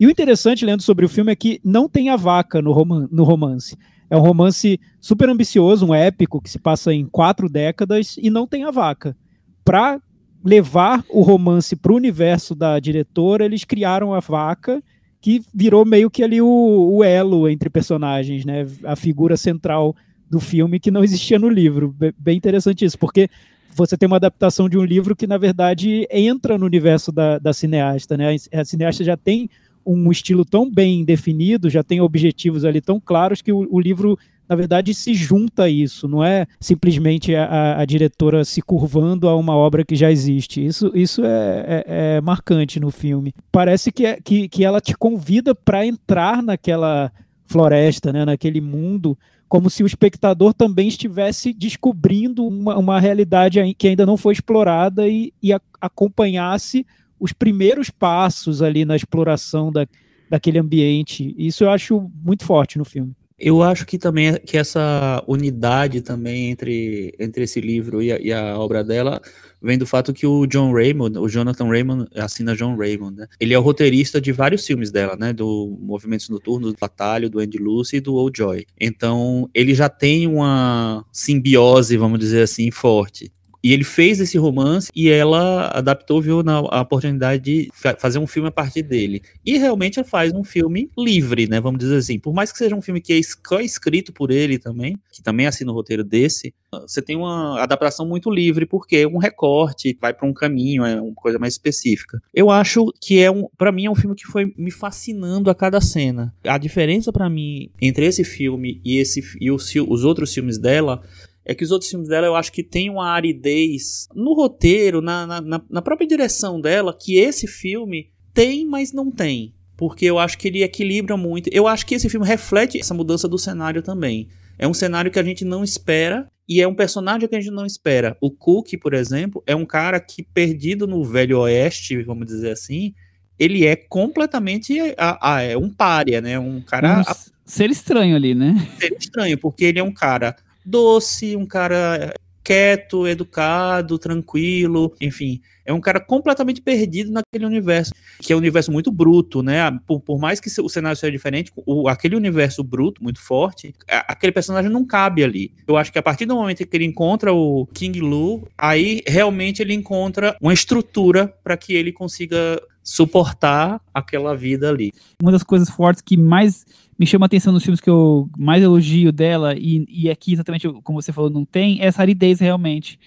e 0.00 0.06
o 0.06 0.10
interessante, 0.10 0.64
lendo 0.64 0.82
sobre 0.82 1.04
o 1.04 1.08
filme, 1.08 1.32
é 1.32 1.36
que 1.36 1.60
não 1.64 1.88
tem 1.88 2.08
a 2.08 2.16
vaca 2.16 2.62
no, 2.62 2.72
roman 2.72 3.08
no 3.10 3.24
romance. 3.24 3.76
É 4.08 4.16
um 4.16 4.20
romance 4.20 4.80
super 5.00 5.28
ambicioso, 5.28 5.86
um 5.86 5.94
épico, 5.94 6.40
que 6.40 6.48
se 6.48 6.58
passa 6.58 6.94
em 6.94 7.04
quatro 7.04 7.48
décadas, 7.48 8.16
e 8.16 8.30
não 8.30 8.46
tem 8.46 8.62
a 8.62 8.70
vaca. 8.70 9.16
Para 9.64 10.00
levar 10.44 11.04
o 11.10 11.20
romance 11.20 11.74
para 11.74 11.92
o 11.92 11.96
universo 11.96 12.54
da 12.54 12.78
diretora, 12.78 13.44
eles 13.44 13.64
criaram 13.64 14.14
a 14.14 14.20
vaca, 14.20 14.82
que 15.20 15.42
virou 15.52 15.84
meio 15.84 16.08
que 16.08 16.22
ali 16.22 16.40
o, 16.40 16.46
o 16.46 17.02
elo 17.02 17.48
entre 17.48 17.68
personagens, 17.68 18.44
né? 18.44 18.66
A 18.84 18.94
figura 18.94 19.36
central 19.36 19.96
do 20.30 20.38
filme 20.38 20.78
que 20.78 20.92
não 20.92 21.02
existia 21.02 21.40
no 21.40 21.48
livro. 21.48 21.94
Bem 22.16 22.36
interessante 22.36 22.84
isso, 22.84 22.96
porque 22.96 23.28
você 23.74 23.96
tem 23.96 24.06
uma 24.06 24.16
adaptação 24.16 24.68
de 24.68 24.76
um 24.76 24.84
livro 24.84 25.14
que, 25.14 25.26
na 25.26 25.38
verdade, 25.38 26.06
entra 26.10 26.58
no 26.58 26.66
universo 26.66 27.12
da, 27.12 27.38
da 27.38 27.52
cineasta, 27.52 28.16
né? 28.16 28.36
A 28.52 28.64
cineasta 28.64 29.04
já 29.04 29.16
tem 29.16 29.48
um 29.86 30.10
estilo 30.10 30.44
tão 30.44 30.70
bem 30.70 31.04
definido, 31.04 31.70
já 31.70 31.82
tem 31.82 32.00
objetivos 32.00 32.64
ali 32.64 32.80
tão 32.80 33.00
claros 33.00 33.40
que 33.40 33.52
o, 33.52 33.66
o 33.70 33.80
livro 33.80 34.18
na 34.48 34.56
verdade, 34.56 34.94
se 34.94 35.12
junta 35.12 35.64
a 35.64 35.68
isso, 35.68 36.08
não 36.08 36.24
é 36.24 36.46
simplesmente 36.58 37.34
a, 37.34 37.78
a, 37.78 37.84
diretora 37.84 38.46
se 38.46 38.62
curvando 38.62 39.28
a 39.28 39.36
uma 39.36 39.54
obra 39.54 39.84
que 39.84 39.94
já 39.94 40.10
existe. 40.10 40.64
Isso, 40.64 40.90
isso 40.94 41.22
é, 41.22 41.84
é, 41.86 42.16
é 42.16 42.20
marcante 42.22 42.80
no 42.80 42.90
filme. 42.90 43.34
Parece 43.52 43.92
que, 43.92 44.06
é, 44.06 44.18
que, 44.18 44.48
que 44.48 44.64
ela 44.64 44.80
te 44.80 44.94
convida 44.94 45.54
para 45.54 45.84
entrar 45.84 46.42
naquela 46.42 47.12
floresta, 47.44 48.10
né, 48.10 48.24
naquele 48.24 48.60
mundo, 48.60 49.18
como 49.48 49.70
se 49.70 49.82
o 49.82 49.86
espectador 49.86 50.52
também 50.52 50.88
estivesse 50.88 51.52
descobrindo 51.52 52.46
uma, 52.46 52.76
uma 52.76 53.00
realidade 53.00 53.58
que 53.74 53.88
ainda 53.88 54.04
não 54.04 54.16
foi 54.16 54.34
explorada 54.34 55.08
e, 55.08 55.32
e 55.42 55.52
a, 55.52 55.60
acompanhasse 55.80 56.86
os 57.18 57.32
primeiros 57.32 57.90
passos 57.90 58.62
ali 58.62 58.84
na 58.84 58.94
exploração 58.94 59.72
da, 59.72 59.86
daquele 60.28 60.58
ambiente. 60.58 61.34
Isso 61.38 61.64
eu 61.64 61.70
acho 61.70 62.10
muito 62.22 62.44
forte 62.44 62.78
no 62.78 62.84
filme. 62.84 63.12
Eu 63.38 63.62
acho 63.62 63.86
que 63.86 63.96
também 63.98 64.34
que 64.34 64.58
essa 64.58 65.22
unidade 65.26 66.00
também 66.00 66.50
entre, 66.50 67.14
entre 67.18 67.44
esse 67.44 67.60
livro 67.60 68.02
e 68.02 68.12
a, 68.12 68.18
e 68.18 68.32
a, 68.32 68.58
obra 68.58 68.82
dela 68.82 69.20
vem 69.62 69.78
do 69.78 69.86
fato 69.86 70.12
que 70.12 70.26
o 70.26 70.46
John 70.46 70.72
Raymond, 70.72 71.18
o 71.18 71.28
Jonathan 71.28 71.68
Raymond, 71.68 72.08
assina 72.14 72.54
John 72.54 72.76
Raymond, 72.76 73.16
né? 73.16 73.26
Ele 73.40 73.54
é 73.54 73.58
o 73.58 73.62
roteirista 73.62 74.20
de 74.20 74.32
vários 74.32 74.66
filmes 74.66 74.90
dela, 74.90 75.16
né? 75.16 75.32
Do 75.32 75.76
Movimentos 75.80 76.28
Noturnos, 76.28 76.72
do 76.72 76.78
Batalho, 76.78 77.30
do 77.30 77.40
Andy 77.40 77.58
Lucy 77.58 77.96
e 77.96 78.00
do 78.00 78.14
Old 78.14 78.36
Joy. 78.36 78.66
Então, 78.80 79.48
ele 79.54 79.74
já 79.74 79.88
tem 79.88 80.26
uma 80.26 81.04
simbiose, 81.12 81.96
vamos 81.96 82.18
dizer 82.18 82.42
assim, 82.42 82.70
forte 82.70 83.32
e 83.68 83.72
ele 83.74 83.84
fez 83.84 84.18
esse 84.18 84.38
romance 84.38 84.90
e 84.96 85.10
ela 85.10 85.68
adaptou, 85.74 86.22
viu, 86.22 86.42
na, 86.42 86.56
a 86.56 86.80
oportunidade 86.80 87.42
de 87.42 87.68
fazer 87.98 88.18
um 88.18 88.26
filme 88.26 88.48
a 88.48 88.50
partir 88.50 88.80
dele. 88.80 89.20
E 89.44 89.58
realmente 89.58 89.98
ela 89.98 90.08
faz 90.08 90.32
um 90.32 90.42
filme 90.42 90.90
livre, 90.96 91.46
né? 91.46 91.60
Vamos 91.60 91.78
dizer 91.78 91.96
assim. 91.96 92.18
Por 92.18 92.32
mais 92.32 92.50
que 92.50 92.56
seja 92.56 92.74
um 92.74 92.80
filme 92.80 92.98
que 92.98 93.12
é 93.12 93.18
escrito 93.60 94.10
por 94.10 94.30
ele 94.30 94.58
também, 94.58 94.98
que 95.12 95.22
também 95.22 95.46
assina 95.46 95.70
o 95.70 95.74
roteiro 95.74 96.02
desse, 96.02 96.54
você 96.72 97.02
tem 97.02 97.14
uma 97.14 97.62
adaptação 97.62 98.06
muito 98.06 98.30
livre, 98.30 98.64
porque 98.64 98.96
é 98.96 99.06
um 99.06 99.18
recorte, 99.18 99.98
vai 100.00 100.14
para 100.14 100.26
um 100.26 100.32
caminho, 100.32 100.82
é 100.86 100.98
uma 100.98 101.14
coisa 101.14 101.38
mais 101.38 101.52
específica. 101.52 102.22
Eu 102.32 102.50
acho 102.50 102.90
que 102.98 103.20
é 103.20 103.30
um, 103.30 103.48
para 103.58 103.70
mim 103.70 103.84
é 103.84 103.90
um 103.90 103.94
filme 103.94 104.16
que 104.16 104.26
foi 104.26 104.50
me 104.56 104.70
fascinando 104.70 105.50
a 105.50 105.54
cada 105.54 105.78
cena. 105.78 106.34
A 106.42 106.56
diferença 106.56 107.12
para 107.12 107.28
mim 107.28 107.70
entre 107.82 108.06
esse 108.06 108.24
filme 108.24 108.80
e 108.82 108.96
esse 108.96 109.22
e 109.38 109.50
os, 109.50 109.74
os 109.74 110.04
outros 110.04 110.32
filmes 110.32 110.56
dela 110.56 111.02
é 111.48 111.54
que 111.54 111.64
os 111.64 111.70
outros 111.70 111.90
filmes 111.90 112.08
dela 112.08 112.26
eu 112.26 112.36
acho 112.36 112.52
que 112.52 112.62
tem 112.62 112.90
uma 112.90 113.10
aridez 113.10 114.06
no 114.14 114.34
roteiro, 114.34 115.00
na, 115.00 115.26
na, 115.40 115.62
na 115.68 115.82
própria 115.82 116.06
direção 116.06 116.60
dela, 116.60 116.94
que 116.94 117.16
esse 117.16 117.46
filme 117.46 118.10
tem, 118.34 118.66
mas 118.66 118.92
não 118.92 119.10
tem. 119.10 119.54
Porque 119.74 120.04
eu 120.04 120.18
acho 120.18 120.36
que 120.36 120.48
ele 120.48 120.62
equilibra 120.62 121.16
muito. 121.16 121.48
Eu 121.50 121.66
acho 121.66 121.86
que 121.86 121.94
esse 121.94 122.10
filme 122.10 122.26
reflete 122.26 122.78
essa 122.78 122.92
mudança 122.92 123.26
do 123.26 123.38
cenário 123.38 123.80
também. 123.80 124.28
É 124.58 124.68
um 124.68 124.74
cenário 124.74 125.10
que 125.10 125.18
a 125.18 125.22
gente 125.22 125.42
não 125.42 125.64
espera 125.64 126.28
e 126.46 126.60
é 126.60 126.68
um 126.68 126.74
personagem 126.74 127.26
que 127.26 127.34
a 127.36 127.40
gente 127.40 127.52
não 127.52 127.64
espera. 127.64 128.14
O 128.20 128.30
Cook, 128.30 128.76
por 128.78 128.92
exemplo, 128.92 129.42
é 129.46 129.56
um 129.56 129.64
cara 129.64 129.98
que, 130.00 130.22
perdido 130.22 130.86
no 130.86 131.02
Velho 131.02 131.38
Oeste, 131.38 132.02
vamos 132.02 132.26
dizer 132.26 132.50
assim, 132.50 132.92
ele 133.38 133.64
é 133.64 133.74
completamente 133.74 134.78
a, 134.98 135.36
a, 135.36 135.42
é 135.42 135.56
um 135.56 135.70
pária, 135.70 136.20
né? 136.20 136.38
Um 136.38 136.60
cara. 136.60 137.00
Um 137.00 137.14
ser 137.46 137.70
estranho 137.70 138.14
ali, 138.14 138.34
né? 138.34 138.54
Ser 138.78 138.94
estranho, 138.98 139.38
porque 139.38 139.64
ele 139.64 139.78
é 139.78 139.82
um 139.82 139.92
cara 139.92 140.36
doce, 140.68 141.36
um 141.36 141.46
cara 141.46 142.12
quieto, 142.48 143.06
educado, 143.06 143.98
tranquilo, 143.98 144.94
enfim. 145.02 145.38
É 145.66 145.72
um 145.72 145.82
cara 145.82 146.00
completamente 146.00 146.62
perdido 146.62 147.12
naquele 147.12 147.44
universo, 147.44 147.92
que 148.20 148.32
é 148.32 148.34
um 148.34 148.38
universo 148.38 148.72
muito 148.72 148.90
bruto, 148.90 149.42
né? 149.42 149.70
Por, 149.86 150.00
por 150.00 150.18
mais 150.18 150.40
que 150.40 150.48
o 150.62 150.68
cenário 150.70 150.96
seja 150.96 151.12
diferente, 151.12 151.52
o, 151.54 151.88
aquele 151.90 152.16
universo 152.16 152.64
bruto, 152.64 153.02
muito 153.04 153.20
forte, 153.20 153.74
aquele 153.86 154.32
personagem 154.32 154.70
não 154.70 154.82
cabe 154.82 155.22
ali. 155.22 155.52
Eu 155.66 155.76
acho 155.76 155.92
que 155.92 155.98
a 155.98 156.02
partir 156.02 156.24
do 156.24 156.34
momento 156.34 156.66
que 156.66 156.74
ele 156.74 156.86
encontra 156.86 157.34
o 157.34 157.66
King 157.66 158.00
Lu, 158.00 158.48
aí 158.56 159.02
realmente 159.06 159.60
ele 159.60 159.74
encontra 159.74 160.34
uma 160.40 160.54
estrutura 160.54 161.28
para 161.44 161.54
que 161.54 161.74
ele 161.74 161.92
consiga 161.92 162.58
suportar 162.82 163.78
aquela 163.92 164.34
vida 164.34 164.70
ali. 164.70 164.90
Uma 165.22 165.32
das 165.32 165.42
coisas 165.42 165.68
fortes 165.68 166.00
que 166.00 166.16
mais 166.16 166.64
me 166.98 167.06
chama 167.06 167.26
a 167.26 167.28
atenção 167.28 167.52
nos 167.52 167.62
filmes 167.62 167.80
que 167.80 167.88
eu 167.88 168.28
mais 168.36 168.62
elogio 168.62 169.12
dela, 169.12 169.54
e, 169.56 169.86
e 169.88 170.10
aqui 170.10 170.32
exatamente 170.32 170.68
como 170.82 171.00
você 171.00 171.12
falou, 171.12 171.30
não 171.30 171.44
tem, 171.44 171.80
é 171.80 171.86
essa 171.86 172.02
aridez 172.02 172.40
realmente. 172.40 172.98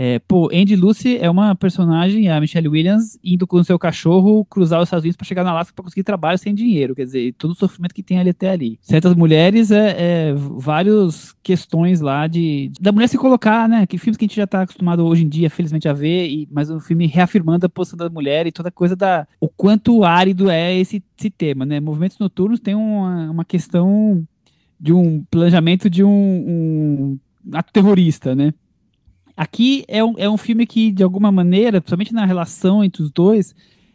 É, 0.00 0.20
pô, 0.20 0.48
Andy 0.54 0.76
Lucy 0.76 1.18
é 1.20 1.28
uma 1.28 1.56
personagem, 1.56 2.30
a 2.30 2.40
Michelle 2.40 2.68
Williams, 2.68 3.18
indo 3.22 3.48
com 3.48 3.56
o 3.56 3.64
seu 3.64 3.76
cachorro 3.76 4.44
cruzar 4.44 4.80
os 4.80 4.86
Estados 4.86 5.02
Unidos 5.02 5.16
para 5.16 5.26
chegar 5.26 5.42
na 5.42 5.50
Alaska 5.50 5.74
para 5.74 5.82
conseguir 5.82 6.04
trabalho 6.04 6.38
sem 6.38 6.54
dinheiro. 6.54 6.94
Quer 6.94 7.04
dizer, 7.04 7.34
todo 7.36 7.50
o 7.50 7.54
sofrimento 7.56 7.92
que 7.92 8.02
tem 8.02 8.16
ali 8.16 8.30
até 8.30 8.50
ali. 8.50 8.78
Certas 8.80 9.12
mulheres, 9.16 9.72
é, 9.72 9.96
é 9.98 10.34
várias 10.34 11.34
questões 11.42 12.00
lá 12.00 12.28
de, 12.28 12.68
de, 12.68 12.80
da 12.80 12.92
mulher 12.92 13.08
se 13.08 13.18
colocar, 13.18 13.68
né? 13.68 13.88
Que 13.88 13.98
filmes 13.98 14.16
que 14.16 14.24
a 14.24 14.28
gente 14.28 14.36
já 14.36 14.44
está 14.44 14.62
acostumado 14.62 15.04
hoje 15.04 15.24
em 15.24 15.28
dia, 15.28 15.50
felizmente, 15.50 15.88
a 15.88 15.92
ver, 15.92 16.28
e, 16.28 16.48
mas 16.48 16.70
o 16.70 16.78
filme 16.78 17.08
reafirmando 17.08 17.66
a 17.66 17.68
posição 17.68 17.96
da 17.96 18.08
mulher 18.08 18.46
e 18.46 18.52
toda 18.52 18.70
coisa 18.70 18.94
da. 18.94 19.26
o 19.40 19.48
quanto 19.48 20.04
árido 20.04 20.48
é 20.48 20.78
esse, 20.78 21.02
esse 21.18 21.28
tema, 21.28 21.66
né? 21.66 21.80
Movimentos 21.80 22.20
noturnos 22.20 22.60
tem 22.60 22.76
uma, 22.76 23.32
uma 23.32 23.44
questão 23.44 24.24
de 24.78 24.92
um 24.92 25.24
planejamento 25.28 25.90
de 25.90 26.04
um, 26.04 26.08
um 26.08 27.18
ato 27.52 27.72
terrorista, 27.72 28.32
né? 28.32 28.54
Aqui 29.38 29.84
é 29.86 30.02
um, 30.02 30.14
é 30.18 30.28
um 30.28 30.36
filme 30.36 30.66
que, 30.66 30.90
de 30.90 31.04
alguma 31.04 31.30
maneira, 31.30 31.80
principalmente 31.80 32.12
na 32.12 32.26
relação 32.26 32.82
entre 32.82 33.04
os 33.04 33.08
dois, 33.08 33.54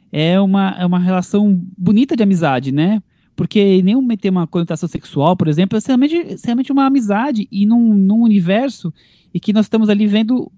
é 0.09 0.39
uma, 0.39 0.69
é 0.79 0.85
uma 0.85 0.97
relação 0.97 1.61
bonita 1.77 2.15
de 2.15 2.23
amizade, 2.23 2.71
né? 2.71 3.03
Porque 3.35 3.81
nenhum 3.83 4.07
tem 4.15 4.31
uma 4.31 4.47
conotação 4.47 4.87
sexual, 4.87 5.35
por 5.35 5.49
exemplo, 5.49 5.77
é 5.77 5.81
realmente, 5.85 6.37
realmente 6.45 6.71
uma 6.71 6.85
amizade 6.85 7.45
e 7.51 7.65
num, 7.65 7.93
num 7.93 8.21
universo 8.21 8.93
e 9.33 9.39
que 9.39 9.51
nós 9.51 9.65
estamos 9.65 9.89
ali 9.89 10.07
vendo 10.07 10.49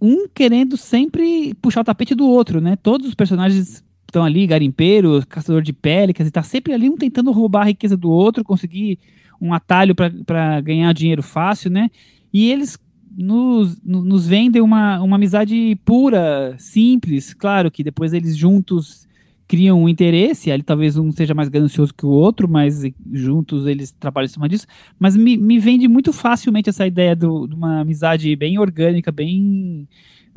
um 0.00 0.28
querendo 0.28 0.76
sempre 0.76 1.52
puxar 1.54 1.80
o 1.80 1.84
tapete 1.84 2.14
do 2.14 2.24
outro, 2.24 2.60
né? 2.60 2.76
Todos 2.76 3.08
os 3.08 3.16
personagens 3.16 3.84
estão 4.06 4.22
ali, 4.22 4.46
garimpeiro, 4.46 5.20
caçador 5.28 5.62
de 5.62 5.72
quer 5.72 6.12
dizer, 6.12 6.30
tá 6.30 6.44
sempre 6.44 6.72
ali 6.72 6.88
um 6.88 6.96
tentando 6.96 7.32
roubar 7.32 7.62
a 7.62 7.68
riqueza 7.70 7.96
do 7.96 8.08
outro, 8.08 8.44
conseguir 8.44 9.00
um 9.40 9.52
atalho 9.52 9.96
para 9.96 10.60
ganhar 10.60 10.94
dinheiro 10.94 11.24
fácil, 11.24 11.72
né? 11.72 11.90
E 12.32 12.52
eles 12.52 12.78
nos, 13.18 13.82
nos 13.82 14.28
vendem 14.28 14.62
uma, 14.62 15.02
uma 15.02 15.16
amizade 15.16 15.76
pura, 15.84 16.54
simples. 16.56 17.34
Claro 17.34 17.68
que 17.68 17.82
depois 17.82 18.12
eles 18.12 18.36
juntos 18.36 19.08
criam 19.48 19.82
um 19.82 19.88
interesse, 19.88 20.52
ali 20.52 20.62
talvez 20.62 20.96
um 20.96 21.10
seja 21.10 21.34
mais 21.34 21.48
ganancioso 21.48 21.92
que 21.92 22.06
o 22.06 22.10
outro, 22.10 22.46
mas 22.46 22.82
juntos 23.12 23.66
eles 23.66 23.90
trabalham 23.90 24.26
em 24.26 24.28
cima 24.28 24.48
disso. 24.48 24.66
Mas 24.98 25.16
me, 25.16 25.36
me 25.36 25.58
vende 25.58 25.88
muito 25.88 26.12
facilmente 26.12 26.68
essa 26.68 26.86
ideia 26.86 27.16
do, 27.16 27.48
de 27.48 27.54
uma 27.54 27.80
amizade 27.80 28.36
bem 28.36 28.58
orgânica, 28.58 29.10
bem, 29.10 29.88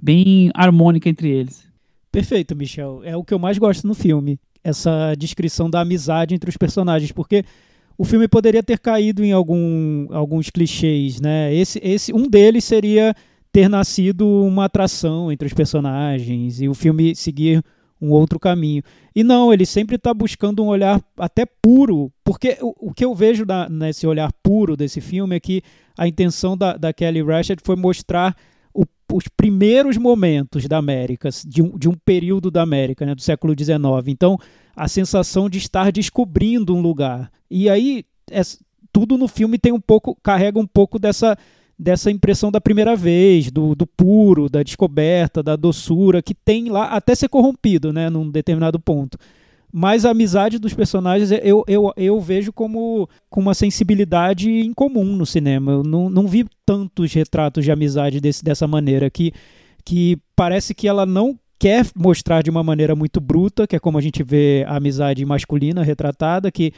bem 0.01 0.49
harmônica 0.55 1.07
entre 1.07 1.29
eles. 1.29 1.67
Perfeito, 2.11 2.55
Michel. 2.55 3.01
É 3.03 3.15
o 3.15 3.23
que 3.23 3.33
eu 3.33 3.39
mais 3.39 3.59
gosto 3.59 3.85
no 3.85 3.93
filme. 3.93 4.39
Essa 4.63 5.13
descrição 5.15 5.69
da 5.69 5.81
amizade 5.81 6.33
entre 6.33 6.49
os 6.49 6.57
personagens, 6.57 7.11
porque 7.11 7.43
o 7.97 8.03
filme 8.03 8.27
poderia 8.27 8.63
ter 8.63 8.79
caído 8.79 9.23
em 9.23 9.31
algum, 9.31 10.07
alguns 10.11 10.49
clichês, 10.49 11.19
né? 11.19 11.53
Esse, 11.53 11.79
esse, 11.83 12.13
um 12.13 12.27
deles 12.27 12.63
seria 12.63 13.15
ter 13.51 13.67
nascido 13.67 14.27
uma 14.27 14.65
atração 14.65 15.31
entre 15.31 15.47
os 15.47 15.53
personagens 15.53 16.61
e 16.61 16.69
o 16.69 16.73
filme 16.73 17.15
seguir 17.15 17.63
um 18.01 18.11
outro 18.11 18.39
caminho. 18.39 18.81
E 19.15 19.23
não, 19.23 19.53
ele 19.53 19.65
sempre 19.65 19.95
está 19.95 20.13
buscando 20.13 20.63
um 20.63 20.67
olhar 20.67 20.99
até 21.17 21.45
puro, 21.45 22.11
porque 22.23 22.57
o, 22.61 22.89
o 22.89 22.93
que 22.93 23.05
eu 23.05 23.13
vejo 23.13 23.45
na, 23.45 23.69
nesse 23.69 24.07
olhar 24.07 24.31
puro 24.41 24.75
desse 24.75 24.99
filme 24.99 25.35
é 25.35 25.39
que 25.39 25.61
a 25.97 26.07
intenção 26.07 26.57
da, 26.57 26.75
da 26.75 26.91
Kelly 26.91 27.21
Rashad 27.21 27.59
foi 27.63 27.75
mostrar 27.75 28.35
os 29.13 29.27
primeiros 29.27 29.97
momentos 29.97 30.67
da 30.67 30.77
América, 30.77 31.29
de 31.45 31.61
um, 31.61 31.77
de 31.77 31.89
um 31.89 31.93
período 31.93 32.49
da 32.49 32.61
América, 32.61 33.05
né, 33.05 33.13
do 33.13 33.21
século 33.21 33.53
XIX. 33.57 33.79
Então, 34.07 34.37
a 34.75 34.87
sensação 34.87 35.49
de 35.49 35.57
estar 35.57 35.91
descobrindo 35.91 36.75
um 36.75 36.81
lugar. 36.81 37.31
E 37.49 37.69
aí, 37.69 38.05
é, 38.29 38.41
tudo 38.91 39.17
no 39.17 39.27
filme 39.27 39.57
tem 39.57 39.71
um 39.71 39.79
pouco, 39.79 40.17
carrega 40.21 40.59
um 40.59 40.67
pouco 40.67 40.97
dessa 40.97 41.37
dessa 41.81 42.11
impressão 42.11 42.51
da 42.51 42.61
primeira 42.61 42.95
vez, 42.95 43.49
do, 43.49 43.73
do 43.73 43.87
puro, 43.87 44.47
da 44.47 44.61
descoberta, 44.61 45.41
da 45.41 45.55
doçura, 45.55 46.21
que 46.21 46.35
tem 46.35 46.69
lá 46.69 46.89
até 46.89 47.15
ser 47.15 47.27
corrompido, 47.27 47.91
né, 47.91 48.07
num 48.07 48.29
determinado 48.29 48.79
ponto. 48.79 49.17
Mas 49.71 50.05
a 50.05 50.11
amizade 50.11 50.59
dos 50.59 50.73
personagens 50.73 51.31
eu, 51.31 51.63
eu, 51.67 51.93
eu 51.95 52.19
vejo 52.19 52.51
como 52.51 53.07
com 53.29 53.39
uma 53.39 53.53
sensibilidade 53.53 54.49
incomum 54.49 55.15
no 55.15 55.25
cinema. 55.25 55.71
Eu 55.71 55.83
não, 55.83 56.09
não 56.09 56.27
vi 56.27 56.45
tantos 56.65 57.13
retratos 57.13 57.63
de 57.63 57.71
amizade 57.71 58.19
desse, 58.19 58.43
dessa 58.43 58.67
maneira, 58.67 59.09
que, 59.09 59.31
que 59.85 60.17
parece 60.35 60.73
que 60.73 60.87
ela 60.87 61.05
não 61.05 61.39
quer 61.57 61.85
mostrar 61.95 62.41
de 62.41 62.49
uma 62.49 62.63
maneira 62.63 62.95
muito 62.95 63.21
bruta, 63.21 63.67
que 63.67 63.75
é 63.75 63.79
como 63.79 63.97
a 63.97 64.01
gente 64.01 64.23
vê 64.23 64.65
a 64.67 64.77
amizade 64.77 65.23
masculina 65.23 65.83
retratada, 65.83 66.51
que 66.51 66.73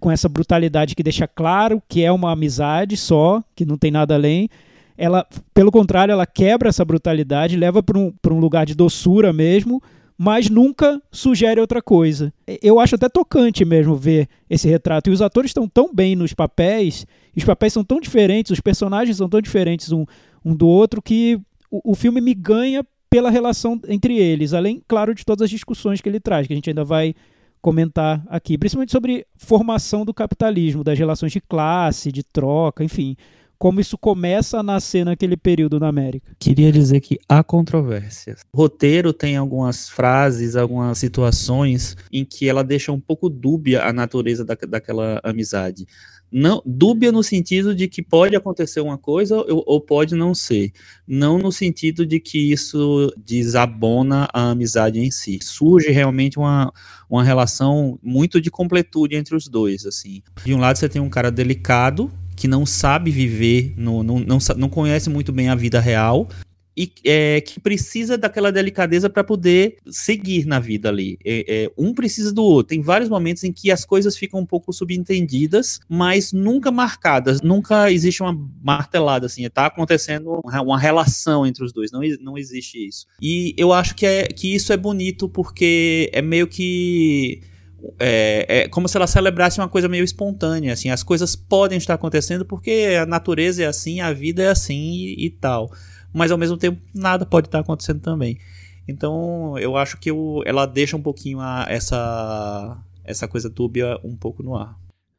com 0.00 0.10
essa 0.10 0.28
brutalidade 0.28 0.94
que 0.94 1.02
deixa 1.02 1.26
claro 1.26 1.82
que 1.88 2.04
é 2.04 2.12
uma 2.12 2.32
amizade 2.32 2.96
só, 2.96 3.42
que 3.54 3.64
não 3.64 3.76
tem 3.76 3.90
nada 3.90 4.14
além. 4.14 4.48
Ela, 4.96 5.26
pelo 5.52 5.72
contrário, 5.72 6.12
ela 6.12 6.26
quebra 6.26 6.68
essa 6.68 6.84
brutalidade, 6.84 7.56
leva 7.56 7.82
para 7.82 7.98
um, 7.98 8.12
um 8.30 8.38
lugar 8.38 8.64
de 8.64 8.74
doçura 8.74 9.32
mesmo, 9.32 9.82
mas 10.16 10.48
nunca 10.48 11.00
sugere 11.10 11.60
outra 11.60 11.82
coisa. 11.82 12.32
Eu 12.62 12.78
acho 12.78 12.94
até 12.94 13.08
tocante 13.08 13.64
mesmo 13.64 13.96
ver 13.96 14.28
esse 14.48 14.68
retrato. 14.68 15.10
E 15.10 15.12
os 15.12 15.22
atores 15.22 15.50
estão 15.50 15.68
tão 15.68 15.92
bem 15.92 16.14
nos 16.14 16.32
papéis, 16.34 17.06
os 17.36 17.44
papéis 17.44 17.72
são 17.72 17.84
tão 17.84 18.00
diferentes, 18.00 18.50
os 18.50 18.60
personagens 18.60 19.16
são 19.16 19.28
tão 19.28 19.40
diferentes 19.40 19.90
um, 19.92 20.04
um 20.44 20.54
do 20.54 20.66
outro, 20.66 21.02
que 21.02 21.40
o, 21.70 21.92
o 21.92 21.94
filme 21.94 22.20
me 22.20 22.34
ganha 22.34 22.84
pela 23.08 23.30
relação 23.30 23.80
entre 23.88 24.16
eles, 24.16 24.54
além, 24.54 24.82
claro, 24.88 25.14
de 25.14 25.24
todas 25.24 25.42
as 25.42 25.50
discussões 25.50 26.00
que 26.00 26.08
ele 26.08 26.20
traz, 26.20 26.46
que 26.46 26.52
a 26.52 26.56
gente 26.56 26.70
ainda 26.70 26.84
vai 26.84 27.14
comentar 27.60 28.24
aqui, 28.26 28.58
principalmente 28.58 28.90
sobre 28.90 29.26
formação 29.36 30.04
do 30.04 30.12
capitalismo, 30.12 30.82
das 30.82 30.98
relações 30.98 31.30
de 31.30 31.40
classe, 31.40 32.10
de 32.10 32.22
troca, 32.22 32.82
enfim, 32.82 33.16
como 33.62 33.80
isso 33.80 33.96
começa 33.96 34.58
a 34.58 34.62
nascer 34.62 35.04
naquele 35.04 35.36
período 35.36 35.78
na 35.78 35.86
América. 35.86 36.34
Queria 36.36 36.72
dizer 36.72 37.00
que 37.00 37.20
há 37.28 37.44
controvérsias. 37.44 38.40
O 38.52 38.58
roteiro 38.58 39.12
tem 39.12 39.36
algumas 39.36 39.88
frases, 39.88 40.56
algumas 40.56 40.98
situações 40.98 41.96
em 42.12 42.24
que 42.24 42.48
ela 42.48 42.64
deixa 42.64 42.90
um 42.90 42.98
pouco 42.98 43.28
dúbia 43.28 43.84
a 43.84 43.92
natureza 43.92 44.44
da, 44.44 44.56
daquela 44.68 45.20
amizade 45.22 45.86
não 46.32 46.62
dúbia 46.64 47.12
no 47.12 47.22
sentido 47.22 47.74
de 47.74 47.86
que 47.86 48.02
pode 48.02 48.34
acontecer 48.34 48.80
uma 48.80 48.96
coisa 48.96 49.36
ou, 49.36 49.62
ou, 49.66 49.80
pode 49.82 50.14
não 50.14 50.34
ser, 50.34 50.72
não 51.06 51.36
no 51.36 51.52
sentido 51.52 52.06
de 52.06 52.18
que 52.18 52.50
isso 52.50 53.12
desabona 53.18 54.26
a 54.32 54.50
amizade 54.50 54.98
em 54.98 55.10
si. 55.10 55.38
Surge 55.42 55.90
realmente 55.90 56.38
uma, 56.38 56.72
uma 57.08 57.22
relação 57.22 57.98
muito 58.02 58.40
de 58.40 58.50
completude 58.50 59.14
entre 59.14 59.36
os 59.36 59.46
dois, 59.46 59.84
assim. 59.84 60.22
De 60.42 60.54
um 60.54 60.58
lado 60.58 60.78
você 60.78 60.88
tem 60.88 61.02
um 61.02 61.10
cara 61.10 61.30
delicado 61.30 62.10
que 62.42 62.48
não 62.48 62.66
sabe 62.66 63.12
viver, 63.12 63.72
não, 63.76 64.02
não, 64.02 64.18
não, 64.18 64.38
não 64.56 64.68
conhece 64.68 65.08
muito 65.08 65.30
bem 65.30 65.48
a 65.48 65.54
vida 65.54 65.78
real 65.78 66.28
e 66.76 66.90
é, 67.04 67.40
que 67.40 67.60
precisa 67.60 68.18
daquela 68.18 68.50
delicadeza 68.50 69.08
para 69.08 69.22
poder 69.22 69.76
seguir 69.86 70.44
na 70.44 70.58
vida 70.58 70.88
ali. 70.88 71.16
É, 71.24 71.44
é, 71.46 71.70
um 71.78 71.94
precisa 71.94 72.32
do 72.32 72.42
outro. 72.42 72.70
Tem 72.70 72.82
vários 72.82 73.08
momentos 73.08 73.44
em 73.44 73.52
que 73.52 73.70
as 73.70 73.84
coisas 73.84 74.16
ficam 74.16 74.40
um 74.40 74.46
pouco 74.46 74.72
subentendidas, 74.72 75.78
mas 75.88 76.32
nunca 76.32 76.72
marcadas. 76.72 77.40
Nunca 77.42 77.92
existe 77.92 78.24
uma 78.24 78.36
martelada 78.60 79.26
assim. 79.26 79.44
Está 79.44 79.66
acontecendo 79.66 80.40
uma 80.44 80.78
relação 80.80 81.46
entre 81.46 81.62
os 81.62 81.72
dois. 81.72 81.92
Não, 81.92 82.00
não 82.20 82.36
existe 82.36 82.84
isso. 82.88 83.06
E 83.22 83.54
eu 83.56 83.72
acho 83.72 83.94
que, 83.94 84.04
é, 84.04 84.24
que 84.26 84.52
isso 84.52 84.72
é 84.72 84.76
bonito 84.76 85.28
porque 85.28 86.10
é 86.12 86.20
meio 86.20 86.48
que 86.48 87.51
é, 87.98 88.46
é, 88.48 88.68
como 88.68 88.88
se 88.88 88.96
ela 88.96 89.06
celebrasse 89.06 89.60
uma 89.60 89.68
coisa 89.68 89.88
meio 89.88 90.04
espontânea, 90.04 90.72
assim, 90.72 90.90
as 90.90 91.02
coisas 91.02 91.34
podem 91.36 91.78
estar 91.78 91.94
acontecendo 91.94 92.44
porque 92.44 92.96
a 93.00 93.06
natureza 93.06 93.62
é 93.62 93.66
assim, 93.66 94.00
a 94.00 94.12
vida 94.12 94.42
é 94.42 94.48
assim 94.48 94.92
e, 94.92 95.26
e 95.26 95.30
tal 95.30 95.70
mas 96.12 96.30
ao 96.30 96.38
mesmo 96.38 96.56
tempo 96.56 96.80
nada 96.94 97.24
pode 97.24 97.48
estar 97.48 97.60
acontecendo 97.60 98.00
também. 98.00 98.38
Então 98.86 99.56
eu 99.58 99.76
acho 99.76 99.98
que 99.98 100.10
eu, 100.10 100.42
ela 100.44 100.66
deixa 100.66 100.96
um 100.96 101.02
pouquinho 101.02 101.40
a, 101.40 101.64
essa, 101.68 102.78
essa 103.04 103.26
coisa 103.26 103.48
dúbia 103.48 103.98
um 104.04 104.16
pouco 104.16 104.42
no 104.42 104.56
ar. 104.56 104.78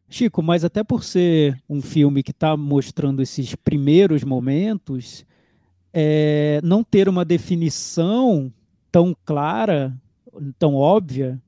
Chico, 0.10 0.43
mas 0.43 0.63
até 0.63 0.84
por 0.84 1.03
ser 1.03 1.60
um 1.67 1.82
filme 1.82 2.22
que 2.22 2.32
está 2.32 2.55
mostrando 2.55 3.22
esses 3.22 3.55
primeiros 3.55 4.24
momentos, 4.24 5.25
é, 5.91 6.60
não 6.63 6.84
ter 6.84 7.10
uma 7.10 7.25
definição 7.25 8.53
tão 8.92 9.16
clara, 9.25 9.96
tão 10.59 10.75
óbvia, 10.75 11.42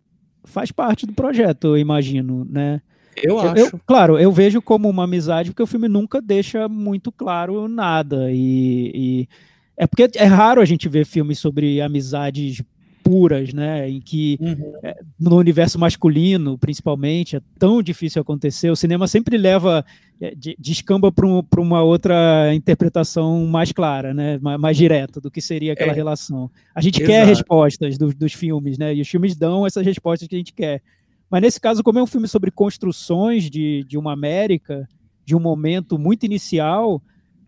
faz 0.45 0.71
parte 0.71 1.05
do 1.05 1.13
projeto, 1.13 1.67
eu 1.67 1.77
imagino, 1.77 2.45
né? 2.49 2.81
Eu 3.15 3.39
acho. 3.39 3.57
Eu, 3.57 3.79
claro, 3.85 4.19
eu 4.19 4.31
vejo 4.31 4.61
como 4.61 4.89
uma 4.89 5.05
amizade 5.05 5.51
porque 5.51 5.63
o 5.63 5.67
filme 5.67 5.87
nunca 5.87 6.21
deixa 6.21 6.67
muito 6.67 7.11
claro 7.11 7.67
nada. 7.67 8.29
E, 8.31 8.91
e, 8.93 9.29
é 9.77 9.87
porque 9.87 10.09
é 10.15 10.25
raro 10.25 10.61
a 10.61 10.65
gente 10.65 10.89
ver 10.89 11.05
filmes 11.05 11.39
sobre 11.39 11.81
amizades 11.81 12.61
puras, 13.05 13.53
né? 13.53 13.87
Em 13.87 14.01
que 14.01 14.35
uhum. 14.41 14.73
é, 14.81 14.97
no 15.19 15.37
universo 15.37 15.77
masculino, 15.77 16.57
principalmente, 16.57 17.35
é 17.35 17.41
tão 17.59 17.83
difícil 17.83 18.19
acontecer. 18.19 18.71
O 18.71 18.75
cinema 18.75 19.07
sempre 19.07 19.37
leva 19.37 19.85
é, 20.19 20.33
descamba 20.57 21.11
para 21.11 21.27
um, 21.27 21.43
uma 21.59 21.83
outra 21.83 22.51
interpretação 22.55 23.45
mais 23.45 23.71
clara, 23.71 24.11
né? 24.11 24.39
Mais, 24.41 24.59
mais 24.59 24.75
direta 24.75 25.21
do 25.21 25.29
que 25.29 25.39
seria 25.39 25.73
aquela 25.73 25.91
é. 25.91 25.95
relação. 25.95 26.49
A 26.73 26.81
gente 26.81 26.99
Exato. 26.99 27.11
quer 27.11 27.27
respostas 27.27 27.95
do, 27.95 28.11
dos 28.11 28.33
filmes, 28.33 28.79
né? 28.79 28.95
E 28.95 29.01
os 29.01 29.07
filmes 29.07 29.35
dão 29.35 29.67
essas 29.67 29.85
respostas 29.85 30.27
que 30.27 30.33
a 30.33 30.39
gente 30.39 30.53
quer. 30.53 30.81
Mas 31.29 31.43
nesse 31.43 31.61
caso, 31.61 31.83
como 31.83 31.99
é 31.99 32.03
um 32.03 32.07
filme 32.07 32.27
sobre 32.27 32.49
construções 32.49 33.51
de, 33.51 33.85
de 33.87 33.99
uma 33.99 34.13
América, 34.13 34.89
de 35.23 35.35
um 35.35 35.39
momento 35.39 35.99
muito 35.99 36.25
inicial, 36.25 36.99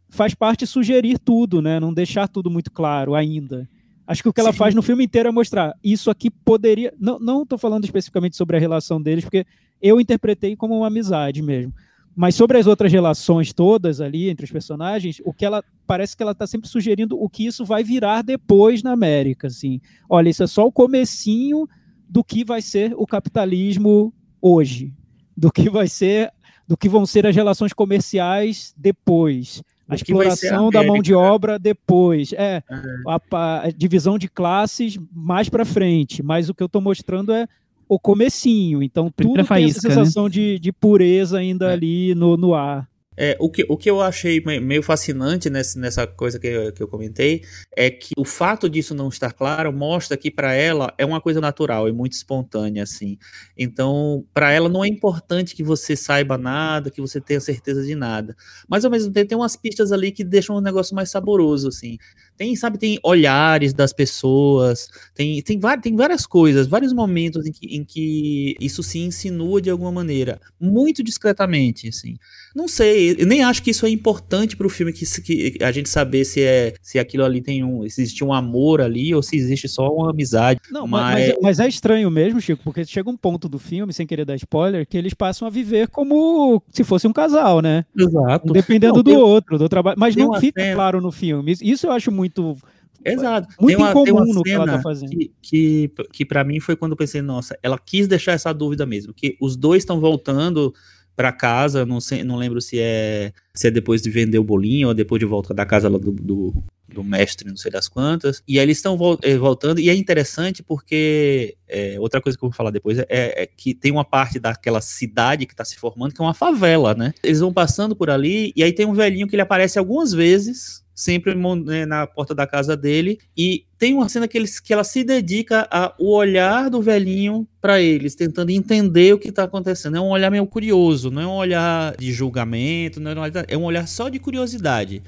faz 0.08 0.36
parte 0.36 0.68
sugerir 0.68 1.18
tudo, 1.18 1.64
né? 1.64 1.80
Não 1.80 1.92
deixar 1.92 2.28
tudo 2.28 2.52
muito 2.52 2.72
claro 2.72 3.16
ainda. 3.16 3.68
Acho 4.08 4.24
que 4.24 4.30
o 4.30 4.34
que 4.34 4.40
ela 4.40 4.54
Sim. 4.54 4.58
faz 4.58 4.74
no 4.74 4.82
filme 4.82 5.04
inteiro 5.04 5.28
é 5.28 5.32
mostrar 5.32 5.76
isso 5.84 6.10
aqui 6.10 6.32
poderia. 6.32 6.94
Não 6.98 7.44
estou 7.44 7.58
falando 7.58 7.84
especificamente 7.84 8.38
sobre 8.38 8.56
a 8.56 8.60
relação 8.60 9.02
deles, 9.02 9.26
porque 9.26 9.46
eu 9.82 10.00
interpretei 10.00 10.56
como 10.56 10.78
uma 10.78 10.88
amizade 10.88 11.42
mesmo. 11.42 11.74
Mas 12.16 12.34
sobre 12.34 12.58
as 12.58 12.66
outras 12.66 12.92
relações 12.92 13.54
todas 13.54 14.02
ali 14.02 14.30
entre 14.30 14.46
os 14.46 14.52
personagens, 14.52 15.22
o 15.24 15.32
que 15.32 15.46
ela 15.46 15.64
parece 15.86 16.18
que 16.18 16.24
ela 16.24 16.32
está 16.32 16.48
sempre 16.48 16.68
sugerindo 16.68 17.22
o 17.22 17.30
que 17.30 17.46
isso 17.46 17.64
vai 17.64 17.84
virar 17.84 18.24
depois 18.24 18.82
na 18.82 18.92
América, 18.92 19.48
assim. 19.48 19.80
Olha, 20.10 20.30
isso 20.30 20.42
é 20.42 20.48
só 20.48 20.66
o 20.66 20.72
comecinho 20.72 21.68
do 22.10 22.24
que 22.24 22.44
vai 22.44 22.62
ser 22.62 22.94
o 22.96 23.06
capitalismo 23.06 24.12
hoje, 24.42 24.92
do 25.36 25.52
que 25.52 25.70
vai 25.70 25.88
ser, 25.88 26.32
do 26.68 26.76
que 26.76 26.90
vão 26.90 27.06
ser 27.06 27.28
as 27.28 27.36
relações 27.36 27.74
comerciais 27.74 28.74
depois, 28.76 29.62
a 29.88 29.96
exploração 29.96 30.70
da 30.70 30.84
mão 30.84 31.02
de 31.02 31.14
obra 31.14 31.58
depois, 31.58 32.34
é, 32.34 32.62
uhum. 32.70 33.12
a, 33.12 33.64
a, 33.64 33.72
divisão 33.72 34.18
de 34.18 34.28
classes 34.28 35.00
mais 35.14 35.50
para 35.50 35.64
frente, 35.64 36.22
mas 36.22 36.50
o 36.50 36.54
que 36.54 36.62
eu 36.62 36.68
estou 36.68 36.82
mostrando 36.82 37.32
é 37.32 37.48
o 37.88 37.98
comecinho, 37.98 38.84
então 38.84 39.12
tudo 39.16 39.46
tem 39.46 39.66
essa 39.66 39.88
né? 39.88 39.96
sensação 39.96 40.26
né? 40.26 40.30
de, 40.30 40.60
de 40.60 40.72
pureza 40.74 41.38
ainda 41.38 41.70
é. 41.70 41.74
ali 41.74 42.16
no, 42.16 42.36
no 42.36 42.54
ar. 42.54 42.88
É, 43.20 43.36
o, 43.40 43.50
que, 43.50 43.66
o 43.68 43.76
que 43.76 43.90
eu 43.90 44.00
achei 44.00 44.40
meio 44.42 44.84
fascinante 44.84 45.50
nessa, 45.50 45.80
nessa 45.80 46.06
coisa 46.06 46.40
que 46.40 46.46
eu, 46.46 46.72
que 46.72 46.84
eu 46.84 46.88
comentei 46.88 47.44
é 47.76 47.90
que 47.90 48.14
o 48.16 48.24
fato 48.24 48.70
disso 48.70 48.94
não 48.94 49.10
estar 49.10 49.34
claro 49.34 49.74
mostra 49.74 50.16
que 50.16 50.30
para 50.30 50.54
ela 50.54 50.94
é 51.00 51.06
uma 51.06 51.20
coisa 51.20 51.42
natural 51.42 51.90
e 51.90 51.92
muito 51.92 52.14
espontânea, 52.14 52.84
assim. 52.84 53.18
Então, 53.58 54.24
para 54.34 54.52
ela 54.52 54.70
não 54.70 54.84
é 54.86 54.88
importante 54.88 55.56
que 55.56 55.64
você 55.64 55.96
saiba 55.96 56.38
nada, 56.38 56.92
que 56.92 57.02
você 57.02 57.20
tenha 57.20 57.40
certeza 57.40 57.84
de 57.84 57.96
nada. 57.96 58.36
Mas 58.70 58.86
ao 58.86 58.92
mesmo 58.92 59.12
tempo 59.12 59.28
tem 59.30 59.38
umas 59.38 59.56
pistas 59.56 59.92
ali 59.92 60.12
que 60.12 60.24
deixam 60.24 60.56
o 60.56 60.62
negócio 60.62 60.96
mais 60.96 61.10
saboroso, 61.10 61.70
assim. 61.70 61.98
Tem, 62.36 62.56
sabe, 62.56 62.78
tem 62.78 63.00
olhares 63.04 63.74
das 63.74 63.92
pessoas, 63.92 64.88
tem, 65.16 65.42
tem, 65.42 65.60
tem 65.82 65.96
várias 65.96 66.28
coisas, 66.28 66.68
vários 66.68 66.94
momentos 66.94 67.48
em 67.48 67.52
que, 67.52 67.76
em 67.76 67.84
que 67.84 68.56
isso 68.60 68.84
se 68.84 69.00
insinua 69.00 69.60
de 69.60 69.72
alguma 69.72 69.92
maneira, 69.92 70.40
muito 70.60 71.02
discretamente, 71.04 71.88
assim. 71.90 72.16
Não 72.56 72.68
sei, 72.68 73.16
eu 73.18 73.26
nem 73.28 73.44
acho 73.44 73.62
que 73.62 73.72
isso 73.72 73.86
é 73.86 73.90
importante 73.90 74.56
pro 74.58 74.70
filme 74.70 74.92
que, 74.94 75.06
que 75.22 75.64
a 75.64 75.72
gente 75.72 75.90
saber 75.90 76.26
se 76.26 76.42
é 76.42 76.74
se 76.82 76.98
aquilo 76.98 77.24
ali 77.24 77.42
tem 77.42 77.64
um, 77.64 77.88
se 77.90 78.02
existe 78.02 78.24
um 78.24 78.34
amor 78.34 78.82
ali 78.82 79.14
ou 79.14 79.22
se 79.22 79.36
existe 79.36 79.68
só 79.68 79.88
uma 79.90 80.12
amizade. 80.12 80.60
Não, 80.72 80.88
mas, 80.88 81.30
mas, 81.30 81.38
mas 81.42 81.60
é 81.60 81.68
estranho 81.68 82.10
mesmo, 82.10 82.42
Chico, 82.42 82.64
porque 82.64 82.86
chega 82.86 83.10
um 83.10 83.18
ponto 83.18 83.48
do 83.48 83.60
filme, 83.60 83.94
sem 83.94 84.08
querer 84.08 84.26
dar 84.26 84.36
spoiler, 84.36 84.88
que 84.88 84.98
eles 84.98 85.14
passam 85.14 85.48
a 85.48 85.52
viver 85.52 85.88
como 85.90 86.62
se 86.72 86.84
fosse 86.84 87.08
um 87.08 87.14
casal, 87.14 87.62
né? 87.62 87.86
Exato. 87.96 88.54
Dependendo 88.54 88.96
não, 88.96 89.04
do 89.04 89.12
tem, 89.12 89.18
outro, 89.18 89.58
do 89.58 89.70
trabalho, 89.70 89.98
mas 90.00 90.16
não 90.16 90.34
fica 90.40 90.62
cena... 90.62 90.76
claro 90.76 91.02
no 91.02 91.12
filme. 91.12 91.54
Isso 91.62 91.88
eu 91.88 91.92
acho 91.92 92.12
muito. 92.12 92.58
Exato. 93.04 93.48
Muito 93.60 93.76
tem 93.78 93.86
uma, 93.86 93.92
incomum 93.92 94.04
tem 94.04 94.14
uma 94.14 94.26
no 94.26 94.44
que 94.44 94.52
ela 94.52 94.66
tá 94.66 94.82
fazendo. 94.82 95.10
Que, 95.10 95.32
que, 95.42 95.92
que 96.12 96.26
para 96.26 96.44
mim 96.44 96.60
foi 96.60 96.76
quando 96.76 96.92
eu 96.92 96.98
pensei, 96.98 97.22
nossa, 97.22 97.58
ela 97.62 97.78
quis 97.78 98.08
deixar 98.08 98.34
essa 98.34 98.54
dúvida 98.54 98.86
mesmo, 98.86 99.14
que 99.14 99.38
os 99.40 99.56
dois 99.56 99.84
estão 99.84 100.00
voltando 100.00 100.74
para 101.18 101.32
casa, 101.32 101.84
não 101.84 102.00
sei, 102.00 102.24
não 102.24 102.36
lembro 102.36 102.62
se 102.62 102.80
é 102.80 103.34
se 103.52 103.68
é 103.68 103.72
depois 103.72 104.04
de 104.04 104.12
vender 104.12 104.38
o 104.38 104.44
bolinho 104.44 104.90
ou 104.90 104.94
depois 104.94 105.20
de 105.20 105.26
volta 105.26 105.52
da 105.52 105.66
casa 105.66 105.90
do, 105.90 106.12
do, 106.12 106.64
do 106.88 107.04
mestre, 107.04 107.50
não 107.50 107.58
sei 107.58 107.72
das 107.72 107.88
quantas. 107.88 108.44
E 108.48 108.60
aí 108.60 108.66
eles 108.66 108.78
estão 108.78 108.96
eh, 109.24 109.36
voltando, 109.36 109.80
e 109.80 109.90
é 109.90 109.96
interessante 109.96 110.62
porque 110.62 111.58
é, 111.68 112.00
outra 112.00 112.22
coisa 112.22 112.38
que 112.38 112.46
eu 112.46 112.50
vou 112.50 112.56
falar 112.56 112.70
depois 112.70 113.00
é, 113.00 113.06
é, 113.10 113.48
que 113.48 113.74
tem 113.74 113.92
uma 113.92 114.06
parte 114.06 114.40
daquela 114.40 114.80
cidade 114.80 115.48
que 115.48 115.54
está 115.54 115.66
se 115.66 115.76
formando 115.76 116.14
que 116.14 116.22
é 116.22 116.24
uma 116.24 116.36
favela, 116.36 116.94
né? 116.94 117.16
Eles 117.24 117.40
vão 117.40 117.52
passando 117.52 117.96
por 117.96 118.12
ali, 118.12 118.54
e 118.56 118.62
aí 118.62 118.72
tem 118.72 118.86
um 118.86 118.94
velhinho 118.94 119.28
que 119.28 119.34
ele 119.34 119.42
aparece 119.42 119.80
algumas 119.80 120.14
vezes 120.14 120.86
sempre 120.98 121.36
né, 121.36 121.86
na 121.86 122.08
porta 122.08 122.34
da 122.34 122.48
casa 122.48 122.76
dele. 122.76 123.20
E 123.38 123.66
tem 123.78 123.94
uma 123.94 124.10
cena 124.10 124.28
que, 124.28 124.36
eles, 124.36 124.60
que 124.60 124.74
ela 124.74 124.84
se 124.84 125.04
dedica 125.04 125.68
ao 125.70 125.96
olhar 126.00 126.72
do 126.72 126.82
velhinho 126.82 127.48
para 127.62 127.80
eles, 127.80 128.16
tentando 128.16 128.50
entender 128.50 129.14
o 129.14 129.20
que 129.20 129.30
está 129.30 129.44
acontecendo. 129.44 129.96
É 129.96 130.02
um 130.02 130.10
olhar 130.10 130.32
meio 130.32 130.48
curioso, 130.48 131.12
não 131.12 131.22
é 131.22 131.28
um 131.28 131.36
olhar 131.36 131.96
de 131.98 132.12
julgamento, 132.12 133.00
não 133.00 133.12
é 133.12 133.16
um 133.16 133.22
olhar, 133.22 133.46
é 133.48 133.56
um 133.56 133.64
olhar 133.64 133.88
só 133.88 134.10
de 134.10 134.18
curiosidade. 134.18 135.04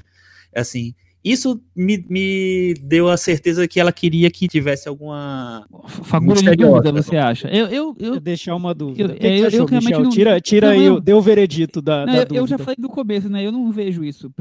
É 0.52 0.60
assim, 0.60 0.94
isso 1.22 1.60
me, 1.76 2.04
me 2.08 2.74
deu 2.82 3.08
a 3.08 3.16
certeza 3.16 3.68
que 3.68 3.78
ela 3.78 3.92
queria 3.92 4.30
que 4.30 4.48
tivesse 4.48 4.88
alguma. 4.88 5.66
Fagulha 5.86 6.40
de 6.40 6.56
dúvida, 6.56 6.92
você 6.92 7.16
acha? 7.16 7.48
Eu, 7.48 7.66
eu, 7.66 7.96
eu 7.98 8.20
deixar 8.20 8.56
uma 8.56 8.74
dúvida. 8.74 9.12
Eu, 9.12 9.18
que 9.18 9.26
eu, 9.26 9.60
eu 9.60 9.66
realmente 9.66 9.98
não, 9.98 10.10
tira, 10.10 10.40
tira 10.40 10.68
não, 10.68 10.74
aí, 10.74 10.88
não, 10.88 11.00
deu 11.00 11.18
o 11.18 11.22
veredito 11.22 11.82
da, 11.82 12.06
não, 12.06 12.12
da 12.12 12.20
eu, 12.20 12.24
dúvida. 12.24 12.40
Eu 12.40 12.46
já 12.46 12.58
falei 12.58 12.76
do 12.78 12.88
começo, 12.88 13.28
né? 13.28 13.46
Eu 13.46 13.52
não 13.52 13.70
vejo 13.70 14.02
isso. 14.02 14.32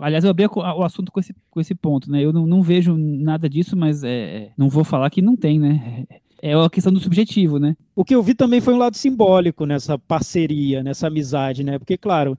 Aliás, 0.00 0.24
eu 0.24 0.30
abri 0.30 0.46
o 0.46 0.82
assunto 0.82 1.12
com 1.12 1.20
esse, 1.20 1.32
com 1.50 1.60
esse 1.60 1.74
ponto, 1.74 2.10
né? 2.10 2.24
Eu 2.24 2.32
não, 2.32 2.46
não 2.46 2.62
vejo 2.62 2.96
nada 2.96 3.48
disso, 3.48 3.76
mas 3.76 4.02
é, 4.02 4.08
é 4.10 4.50
não 4.58 4.68
vou 4.68 4.82
falar 4.82 5.10
que 5.10 5.22
não 5.22 5.36
tem, 5.36 5.60
né? 5.60 6.04
é 6.42 6.54
a 6.54 6.70
questão 6.70 6.92
do 6.92 7.00
subjetivo, 7.00 7.58
né? 7.58 7.76
O 7.94 8.04
que 8.04 8.14
eu 8.14 8.22
vi 8.22 8.34
também 8.34 8.60
foi 8.60 8.74
um 8.74 8.78
lado 8.78 8.96
simbólico 8.96 9.66
nessa 9.66 9.98
parceria, 9.98 10.82
nessa 10.82 11.08
amizade, 11.08 11.64
né? 11.64 11.78
Porque, 11.78 11.96
claro, 11.96 12.38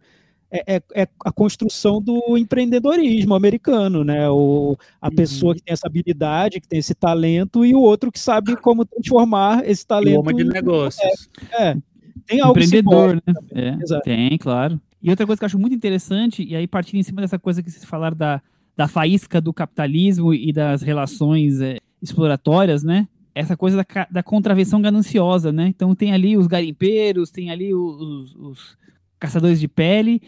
é, 0.51 0.75
é, 0.75 0.81
é, 0.95 1.07
a 1.23 1.31
construção 1.31 2.01
do 2.01 2.37
empreendedorismo 2.37 3.35
americano, 3.35 4.03
né? 4.03 4.29
O, 4.29 4.75
a 4.99 5.07
uhum. 5.07 5.15
pessoa 5.15 5.53
que 5.53 5.61
tem 5.61 5.73
essa 5.73 5.87
habilidade, 5.87 6.59
que 6.59 6.67
tem 6.67 6.79
esse 6.79 6.95
talento, 6.95 7.63
e 7.63 7.75
o 7.75 7.79
outro 7.79 8.11
que 8.11 8.19
sabe 8.19 8.55
como 8.55 8.83
transformar 8.83 9.67
esse 9.69 9.85
talento. 9.85 10.19
Homem 10.19 10.35
de 10.35 10.43
negócios. 10.45 11.29
É, 11.51 11.77
tem 12.25 12.41
algo 12.41 12.59
Empreendedor, 12.59 13.15
né? 13.15 13.33
É, 13.53 13.99
tem, 14.01 14.37
claro. 14.37 14.79
E 15.01 15.09
outra 15.09 15.25
coisa 15.25 15.39
que 15.39 15.45
eu 15.45 15.47
acho 15.47 15.59
muito 15.59 15.75
interessante, 15.75 16.43
e 16.43 16.55
aí 16.55 16.67
partindo 16.67 16.99
em 16.99 17.03
cima 17.03 17.21
dessa 17.21 17.37
coisa 17.37 17.61
que 17.61 17.69
vocês 17.69 17.85
falaram 17.85 18.17
da, 18.17 18.41
da 18.75 18.87
faísca 18.87 19.39
do 19.39 19.53
capitalismo 19.53 20.33
e 20.33 20.51
das 20.51 20.81
relações 20.81 21.61
é, 21.61 21.77
exploratórias, 22.01 22.83
né? 22.83 23.07
Essa 23.35 23.55
coisa 23.55 23.77
da, 23.77 24.07
da 24.09 24.23
contravenção 24.23 24.81
gananciosa, 24.81 25.51
né? 25.51 25.67
Então 25.67 25.93
tem 25.93 26.11
ali 26.11 26.35
os 26.35 26.47
garimpeiros, 26.47 27.29
tem 27.29 27.51
ali 27.51 27.73
os, 27.73 28.35
os 28.35 28.77
caçadores 29.19 29.59
de 29.59 29.67
pele, 29.67 30.21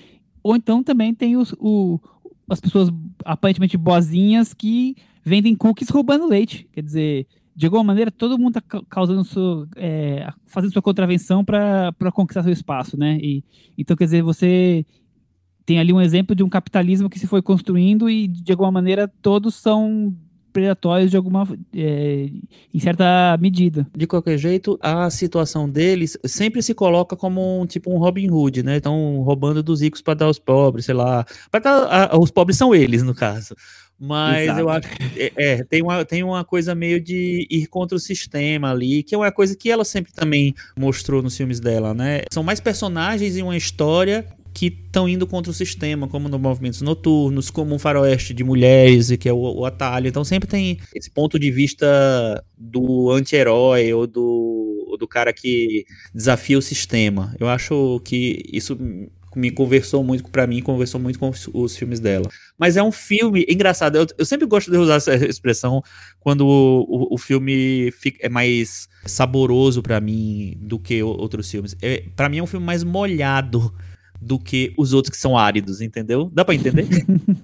ou 0.43 0.55
então 0.55 0.83
também 0.83 1.13
tem 1.13 1.37
os, 1.37 1.53
o, 1.59 1.99
as 2.49 2.59
pessoas 2.59 2.89
aparentemente 3.23 3.77
boazinhas 3.77 4.53
que 4.53 4.95
vendem 5.23 5.55
cookies 5.55 5.89
roubando 5.89 6.27
leite. 6.27 6.67
Quer 6.73 6.81
dizer, 6.81 7.27
de 7.55 7.65
alguma 7.65 7.83
maneira, 7.83 8.11
todo 8.11 8.37
mundo 8.37 8.57
está 8.57 8.81
causando 8.89 9.23
sua, 9.23 9.67
é, 9.75 10.27
fazendo 10.45 10.73
sua 10.73 10.81
contravenção 10.81 11.43
para 11.43 11.93
conquistar 12.13 12.43
seu 12.43 12.51
espaço, 12.51 12.97
né? 12.97 13.17
E, 13.21 13.43
então, 13.77 13.95
quer 13.95 14.05
dizer, 14.05 14.23
você 14.23 14.85
tem 15.65 15.79
ali 15.79 15.93
um 15.93 16.01
exemplo 16.01 16.35
de 16.35 16.43
um 16.43 16.49
capitalismo 16.49 17.09
que 17.09 17.19
se 17.19 17.27
foi 17.27 17.41
construindo 17.41 18.09
e, 18.09 18.27
de 18.27 18.51
alguma 18.51 18.71
maneira, 18.71 19.07
todos 19.21 19.55
são 19.55 20.15
predatórios 20.51 21.09
de 21.09 21.17
alguma 21.17 21.47
é, 21.75 22.29
em 22.73 22.79
certa 22.79 23.37
medida. 23.39 23.87
De 23.95 24.07
qualquer 24.07 24.37
jeito, 24.37 24.77
a 24.81 25.09
situação 25.09 25.69
deles 25.69 26.17
sempre 26.25 26.61
se 26.61 26.73
coloca 26.73 27.15
como 27.15 27.61
um 27.61 27.65
tipo 27.65 27.91
um 27.91 27.97
Robin 27.97 28.29
Hood, 28.29 28.63
né? 28.63 28.77
Estão 28.77 29.21
roubando 29.21 29.63
dos 29.63 29.81
ricos 29.81 30.01
para 30.01 30.13
dar 30.13 30.25
aos 30.25 30.39
pobres, 30.39 30.85
sei 30.85 30.95
lá. 30.95 31.25
Para 31.49 31.59
dar 31.59 32.11
a, 32.13 32.17
os 32.19 32.31
pobres 32.31 32.57
são 32.57 32.73
eles, 32.73 33.03
no 33.03 33.13
caso. 33.13 33.55
Mas 34.03 34.45
Exato. 34.45 34.59
eu 34.59 34.69
acho 34.69 34.89
que 34.89 35.21
é, 35.21 35.31
é, 35.37 35.63
tem, 35.63 35.83
uma, 35.83 36.03
tem 36.03 36.23
uma 36.23 36.43
coisa 36.43 36.73
meio 36.73 36.99
de 36.99 37.45
ir 37.51 37.67
contra 37.67 37.95
o 37.95 37.99
sistema 37.99 38.71
ali, 38.71 39.03
que 39.03 39.13
é 39.13 39.17
uma 39.17 39.31
coisa 39.31 39.55
que 39.55 39.69
ela 39.69 39.85
sempre 39.85 40.11
também 40.11 40.55
mostrou 40.75 41.21
nos 41.21 41.37
filmes 41.37 41.59
dela, 41.59 41.93
né? 41.93 42.21
São 42.31 42.41
mais 42.41 42.59
personagens 42.59 43.37
em 43.37 43.43
uma 43.43 43.55
história 43.55 44.25
que 44.53 44.67
estão 44.67 45.07
indo 45.07 45.25
contra 45.25 45.51
o 45.51 45.53
sistema, 45.53 46.07
como 46.07 46.27
no 46.27 46.37
Movimentos 46.37 46.81
Noturnos, 46.81 47.49
como 47.49 47.73
um 47.73 47.79
faroeste 47.79 48.33
de 48.33 48.43
mulheres, 48.43 49.15
que 49.17 49.29
é 49.29 49.33
o, 49.33 49.37
o 49.37 49.65
atalho. 49.65 50.07
Então 50.07 50.23
sempre 50.23 50.49
tem 50.49 50.79
esse 50.93 51.09
ponto 51.09 51.39
de 51.39 51.49
vista 51.51 52.43
do 52.57 53.11
anti-herói 53.11 53.93
ou 53.93 54.05
do, 54.05 54.85
ou 54.87 54.97
do 54.97 55.07
cara 55.07 55.31
que 55.33 55.85
desafia 56.13 56.57
o 56.57 56.61
sistema. 56.61 57.35
Eu 57.39 57.47
acho 57.47 58.01
que 58.03 58.43
isso 58.51 58.77
me 59.35 59.49
conversou 59.49 60.03
muito 60.03 60.29
para 60.29 60.45
mim, 60.45 60.61
conversou 60.61 60.99
muito 60.99 61.17
com 61.17 61.29
os, 61.29 61.49
os, 61.53 61.77
filmes 61.77 61.99
dela. 61.99 62.29
Mas 62.57 62.75
é 62.75 62.83
um 62.83 62.91
filme 62.91 63.45
engraçado. 63.47 63.95
Eu, 63.95 64.05
eu 64.17 64.25
sempre 64.25 64.45
gosto 64.45 64.69
de 64.69 64.77
usar 64.77 64.95
essa 64.95 65.15
expressão 65.15 65.81
quando 66.19 66.45
o, 66.45 66.81
o, 66.81 67.15
o 67.15 67.17
filme 67.17 67.91
fica, 67.91 68.19
é 68.21 68.29
mais 68.29 68.89
saboroso 69.05 69.81
para 69.81 70.01
mim 70.01 70.57
do 70.59 70.77
que 70.77 71.01
outros 71.01 71.49
filmes. 71.49 71.75
É, 71.81 72.03
para 72.15 72.27
mim 72.27 72.39
é 72.39 72.43
um 72.43 72.47
filme 72.47 72.65
mais 72.65 72.83
molhado 72.83 73.73
do 74.21 74.37
que 74.37 74.71
os 74.77 74.93
outros 74.93 75.15
que 75.15 75.21
são 75.21 75.35
áridos, 75.35 75.81
entendeu? 75.81 76.29
Dá 76.31 76.45
para 76.45 76.53
entender? 76.53 76.87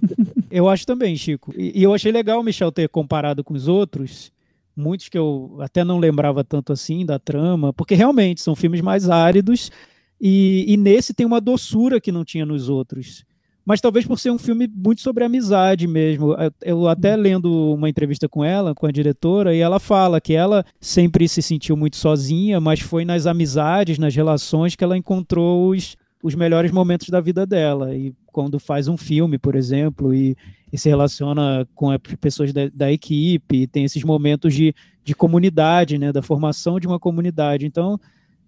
eu 0.48 0.68
acho 0.68 0.86
também, 0.86 1.16
Chico. 1.16 1.52
E, 1.56 1.80
e, 1.80 1.82
eu 1.82 1.92
achei 1.92 2.12
legal 2.12 2.40
o 2.40 2.44
Michel 2.44 2.70
ter 2.70 2.88
comparado 2.88 3.42
com 3.42 3.52
os 3.52 3.66
outros, 3.66 4.30
muitos 4.76 5.08
que 5.08 5.18
eu 5.18 5.56
até 5.60 5.82
não 5.82 5.98
lembrava 5.98 6.44
tanto 6.44 6.72
assim 6.72 7.04
da 7.04 7.18
trama, 7.18 7.72
porque 7.72 7.96
realmente 7.96 8.40
são 8.40 8.54
filmes 8.54 8.80
mais 8.80 9.10
áridos 9.10 9.72
e, 10.20 10.64
e 10.68 10.76
nesse 10.76 11.12
tem 11.12 11.26
uma 11.26 11.40
doçura 11.40 12.00
que 12.00 12.12
não 12.12 12.24
tinha 12.24 12.46
nos 12.46 12.68
outros. 12.68 13.24
Mas 13.66 13.80
talvez 13.82 14.06
por 14.06 14.18
ser 14.18 14.30
um 14.30 14.38
filme 14.38 14.66
muito 14.66 15.02
sobre 15.02 15.24
amizade 15.24 15.86
mesmo. 15.86 16.34
Eu 16.62 16.88
até 16.88 17.14
lendo 17.16 17.74
uma 17.74 17.88
entrevista 17.90 18.26
com 18.26 18.42
ela, 18.42 18.74
com 18.74 18.86
a 18.86 18.90
diretora, 18.90 19.54
e 19.54 19.58
ela 19.58 19.78
fala 19.78 20.22
que 20.22 20.32
ela 20.32 20.64
sempre 20.80 21.28
se 21.28 21.42
sentiu 21.42 21.76
muito 21.76 21.96
sozinha, 21.96 22.60
mas 22.60 22.80
foi 22.80 23.04
nas 23.04 23.26
amizades, 23.26 23.98
nas 23.98 24.14
relações 24.14 24.74
que 24.74 24.82
ela 24.82 24.96
encontrou 24.96 25.68
os, 25.68 25.98
os 26.22 26.34
melhores 26.34 26.70
momentos 26.70 27.08
da 27.08 27.20
vida 27.20 27.46
dela. 27.46 27.94
E 27.94 28.12
quando 28.26 28.58
faz 28.58 28.88
um 28.88 28.96
filme, 28.96 29.38
por 29.38 29.54
exemplo, 29.54 30.14
e, 30.14 30.36
e 30.72 30.78
se 30.78 30.88
relaciona 30.88 31.66
com 31.74 31.90
as 31.90 31.98
pessoas 32.20 32.52
da, 32.52 32.68
da 32.72 32.92
equipe, 32.92 33.66
tem 33.66 33.84
esses 33.84 34.02
momentos 34.02 34.54
de, 34.54 34.74
de 35.04 35.14
comunidade, 35.14 35.98
né, 35.98 36.12
da 36.12 36.22
formação 36.22 36.80
de 36.80 36.86
uma 36.86 36.98
comunidade. 36.98 37.66
Então, 37.66 37.98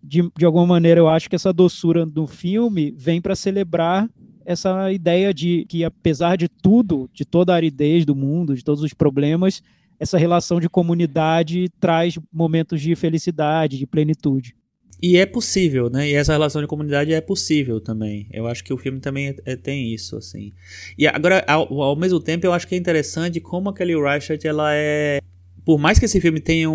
de, 0.02 0.30
de 0.36 0.44
alguma 0.44 0.66
maneira, 0.66 1.00
eu 1.00 1.08
acho 1.08 1.28
que 1.28 1.36
essa 1.36 1.52
doçura 1.52 2.04
do 2.04 2.26
filme 2.26 2.94
vem 2.96 3.20
para 3.20 3.36
celebrar 3.36 4.08
essa 4.44 4.90
ideia 4.92 5.32
de 5.32 5.64
que, 5.68 5.84
apesar 5.84 6.36
de 6.36 6.48
tudo, 6.48 7.08
de 7.12 7.24
toda 7.24 7.52
a 7.52 7.56
aridez 7.56 8.04
do 8.04 8.16
mundo, 8.16 8.56
de 8.56 8.64
todos 8.64 8.82
os 8.82 8.92
problemas, 8.92 9.62
essa 9.98 10.16
relação 10.16 10.58
de 10.58 10.68
comunidade 10.68 11.68
traz 11.78 12.18
momentos 12.32 12.80
de 12.80 12.96
felicidade, 12.96 13.78
de 13.78 13.86
plenitude. 13.86 14.56
E 15.02 15.16
é 15.16 15.24
possível, 15.24 15.88
né? 15.88 16.08
E 16.10 16.14
essa 16.14 16.32
relação 16.32 16.60
de 16.60 16.66
comunidade 16.66 17.12
é 17.12 17.20
possível 17.20 17.80
também. 17.80 18.26
Eu 18.30 18.46
acho 18.46 18.62
que 18.62 18.72
o 18.72 18.76
filme 18.76 19.00
também 19.00 19.28
é, 19.28 19.52
é, 19.52 19.56
tem 19.56 19.94
isso, 19.94 20.16
assim. 20.16 20.52
E 20.98 21.06
agora, 21.06 21.42
ao, 21.46 21.80
ao, 21.80 21.96
mesmo 21.96 22.20
tempo, 22.20 22.46
eu 22.46 22.52
acho 22.52 22.66
que 22.68 22.74
é 22.74 22.78
interessante 22.78 23.40
como 23.40 23.70
a 23.70 23.74
Kelly 23.74 23.94
Reichardt, 23.94 24.46
ela 24.46 24.74
é... 24.74 25.20
Por 25.64 25.78
mais 25.78 25.98
que 25.98 26.04
esse 26.04 26.20
filme 26.20 26.40
tenha, 26.40 26.68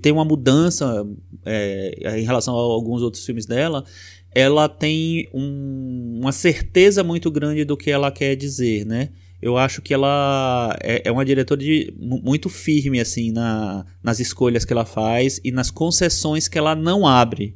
tenha 0.00 0.14
uma 0.14 0.24
mudança 0.24 1.06
é, 1.44 2.18
em 2.18 2.24
relação 2.24 2.54
a 2.54 2.58
alguns 2.58 3.02
outros 3.02 3.24
filmes 3.24 3.46
dela, 3.46 3.84
ela 4.34 4.68
tem 4.68 5.28
um, 5.32 6.20
uma 6.20 6.32
certeza 6.32 7.02
muito 7.02 7.30
grande 7.30 7.64
do 7.64 7.76
que 7.76 7.90
ela 7.90 8.10
quer 8.10 8.36
dizer, 8.36 8.84
né? 8.86 9.10
Eu 9.40 9.56
acho 9.56 9.82
que 9.82 9.92
ela 9.92 10.76
é, 10.82 11.02
é 11.08 11.12
uma 11.12 11.24
diretora 11.24 11.60
de, 11.60 11.92
muito 11.98 12.48
firme 12.48 13.00
assim 13.00 13.30
na, 13.30 13.84
nas 14.02 14.18
escolhas 14.18 14.64
que 14.64 14.72
ela 14.72 14.84
faz 14.84 15.40
e 15.44 15.52
nas 15.52 15.70
concessões 15.70 16.48
que 16.48 16.58
ela 16.58 16.74
não 16.74 17.06
abre. 17.06 17.54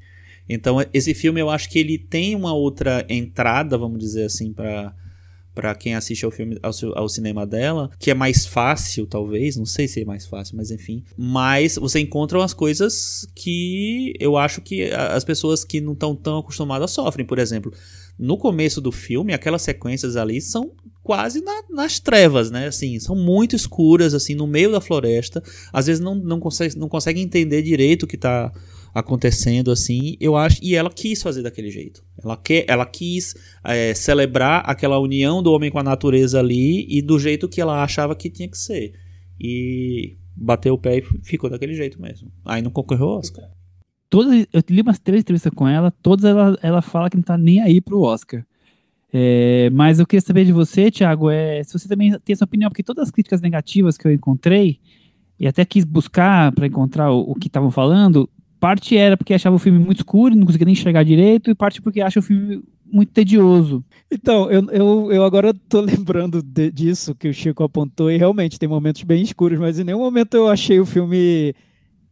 Então 0.49 0.79
esse 0.93 1.15
filme 1.15 1.41
eu 1.41 1.49
acho 1.49 1.71
que 1.71 1.79
ele 1.79 1.97
tem 1.97 2.35
uma 2.35 2.53
outra 2.53 3.07
entrada, 3.09 3.79
vamos 3.79 3.99
dizer 3.99 4.25
assim, 4.25 4.53
para 4.53 4.95
para 5.55 5.75
quem 5.75 5.95
assiste 5.95 6.25
ao 6.25 6.31
filme 6.31 6.59
ao, 6.63 6.73
ao, 6.95 7.09
cinema 7.09 7.47
dela, 7.47 7.91
que 7.99 8.11
é 8.11 8.15
mais 8.15 8.47
fácil, 8.47 9.05
talvez, 9.05 9.57
não 9.57 9.67
sei 9.67 9.89
se 9.89 10.01
é 10.01 10.05
mais 10.05 10.25
fácil, 10.25 10.57
mas 10.57 10.71
enfim. 10.71 11.05
Mas 11.19 11.77
você 11.77 11.99
encontra 11.99 12.39
umas 12.39 12.55
coisas 12.55 13.29
que 13.35 14.15
eu 14.19 14.37
acho 14.37 14.61
que 14.61 14.85
as 14.93 15.25
pessoas 15.25 15.65
que 15.65 15.81
não 15.81 15.93
estão 15.93 16.15
tão 16.15 16.39
acostumadas 16.39 16.93
sofrem, 16.93 17.27
por 17.27 17.39
exemplo. 17.39 17.73
No 18.19 18.39
começo 18.39 18.81
do 18.81 18.93
filme, 18.93 19.35
aquelas 19.35 19.63
sequências 19.63 20.17
ali 20.17 20.41
são 20.41 20.73
quase 21.11 21.41
na, 21.41 21.65
nas 21.69 21.99
trevas, 21.99 22.53
né? 22.53 22.69
Assim, 22.69 23.01
são 23.01 23.17
muito 23.17 23.57
escuras, 23.57 24.15
assim, 24.15 24.33
no 24.37 24.47
meio 24.47 24.71
da 24.71 24.81
floresta. 24.81 25.43
Às 25.73 25.89
vezes 25.89 26.01
não, 26.01 26.15
não, 26.15 26.39
consegue, 26.39 26.79
não 26.79 26.89
consegue 26.89 27.21
entender 27.21 27.63
direito 27.63 28.05
o 28.05 28.07
que 28.07 28.15
está 28.15 28.53
acontecendo, 28.95 29.73
assim. 29.73 30.17
Eu 30.21 30.37
acho. 30.37 30.61
E 30.63 30.77
ela 30.77 30.89
quis 30.89 31.21
fazer 31.21 31.43
daquele 31.43 31.69
jeito. 31.69 32.05
Ela, 32.23 32.37
quer, 32.37 32.65
ela 32.69 32.87
quis 32.87 33.35
é, 33.65 33.93
celebrar 33.93 34.63
aquela 34.65 35.01
união 35.01 35.43
do 35.43 35.51
homem 35.51 35.69
com 35.69 35.81
a 35.81 35.83
natureza 35.83 36.39
ali 36.39 36.87
e 36.89 37.03
do 37.03 37.19
jeito 37.19 37.49
que 37.49 37.61
ela 37.61 37.83
achava 37.83 38.15
que 38.15 38.31
tinha 38.31 38.49
que 38.49 38.57
ser. 38.57 38.93
E 39.41 40.17
bateu 40.37 40.75
o 40.75 40.79
pé 40.79 40.99
e 40.99 41.03
ficou 41.25 41.51
daquele 41.51 41.75
jeito 41.75 42.01
mesmo. 42.01 42.31
Aí 42.45 42.63
não 42.63 42.71
concorreu 42.71 43.09
ao 43.09 43.19
Oscar. 43.19 43.51
Todas, 44.09 44.47
eu 44.53 44.63
li 44.71 44.81
umas 44.81 45.01
três 45.01 45.23
entrevistas 45.23 45.53
com 45.57 45.67
ela, 45.67 45.91
todas 45.91 46.25
ela, 46.25 46.57
ela 46.63 46.81
fala 46.81 47.11
que 47.11 47.17
não 47.17 47.25
tá 47.25 47.37
nem 47.37 47.61
aí 47.61 47.81
pro 47.81 48.01
Oscar. 48.01 48.47
É, 49.13 49.69
mas 49.71 49.99
eu 49.99 50.07
queria 50.07 50.21
saber 50.21 50.45
de 50.45 50.53
você, 50.53 50.91
Thiago, 50.91 51.31
é, 51.31 51.63
se 51.65 51.73
você 51.73 51.89
também 51.89 52.13
tem 52.25 52.33
essa 52.33 52.45
opinião, 52.45 52.71
porque 52.71 52.83
todas 52.83 53.05
as 53.05 53.11
críticas 53.11 53.41
negativas 53.41 53.97
que 53.97 54.07
eu 54.07 54.13
encontrei, 54.13 54.79
e 55.39 55.47
até 55.47 55.65
quis 55.65 55.85
buscar 55.85 56.53
para 56.53 56.67
encontrar 56.67 57.11
o, 57.11 57.33
o 57.33 57.35
que 57.35 57.49
estavam 57.49 57.71
falando, 57.71 58.29
parte 58.61 58.97
era 58.97 59.17
porque 59.17 59.35
achava 59.35 59.57
o 59.57 59.59
filme 59.59 59.79
muito 59.79 59.99
escuro, 59.99 60.37
não 60.37 60.47
conseguia 60.47 60.67
nem 60.67 60.75
enxergar 60.75 61.03
direito, 61.03 61.51
e 61.51 61.55
parte 61.55 61.83
porque 61.83 62.01
acha 62.01 62.21
o 62.21 62.23
filme 62.23 62.63
muito 62.93 63.13
tedioso. 63.13 63.85
Então, 64.11 64.51
eu, 64.51 64.65
eu, 64.71 65.13
eu 65.13 65.25
agora 65.25 65.55
tô 65.69 65.81
lembrando 65.81 66.43
de, 66.43 66.71
disso 66.71 67.15
que 67.15 67.29
o 67.29 67.35
Chico 67.35 67.65
apontou, 67.65 68.11
e 68.11 68.17
realmente 68.17 68.59
tem 68.59 68.69
momentos 68.69 69.03
bem 69.03 69.23
escuros, 69.23 69.59
mas 69.59 69.79
em 69.79 69.85
nenhum 69.85 70.01
momento 70.01 70.35
eu 70.35 70.49
achei 70.49 70.79
o 70.79 70.87
filme 70.87 71.55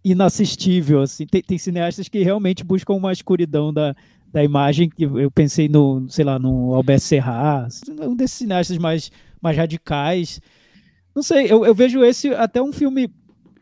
inassistível, 0.04 1.02
assim. 1.02 1.26
Tem, 1.26 1.42
tem 1.42 1.58
cineastas 1.58 2.08
que 2.08 2.22
realmente 2.22 2.64
buscam 2.64 2.94
uma 2.94 3.12
escuridão 3.12 3.72
da, 3.72 3.94
da 4.32 4.44
imagem, 4.44 4.88
que 4.88 5.04
eu 5.04 5.30
pensei 5.30 5.68
no, 5.68 6.08
sei 6.08 6.24
lá, 6.24 6.38
no 6.38 6.74
Albert 6.74 7.00
Serrat, 7.00 7.72
um 8.00 8.14
desses 8.14 8.38
cineastas 8.38 8.78
mais, 8.78 9.10
mais 9.40 9.56
radicais. 9.56 10.40
Não 11.14 11.22
sei, 11.22 11.50
eu, 11.50 11.64
eu 11.64 11.74
vejo 11.74 12.04
esse 12.04 12.28
até 12.34 12.62
um 12.62 12.72
filme 12.72 13.10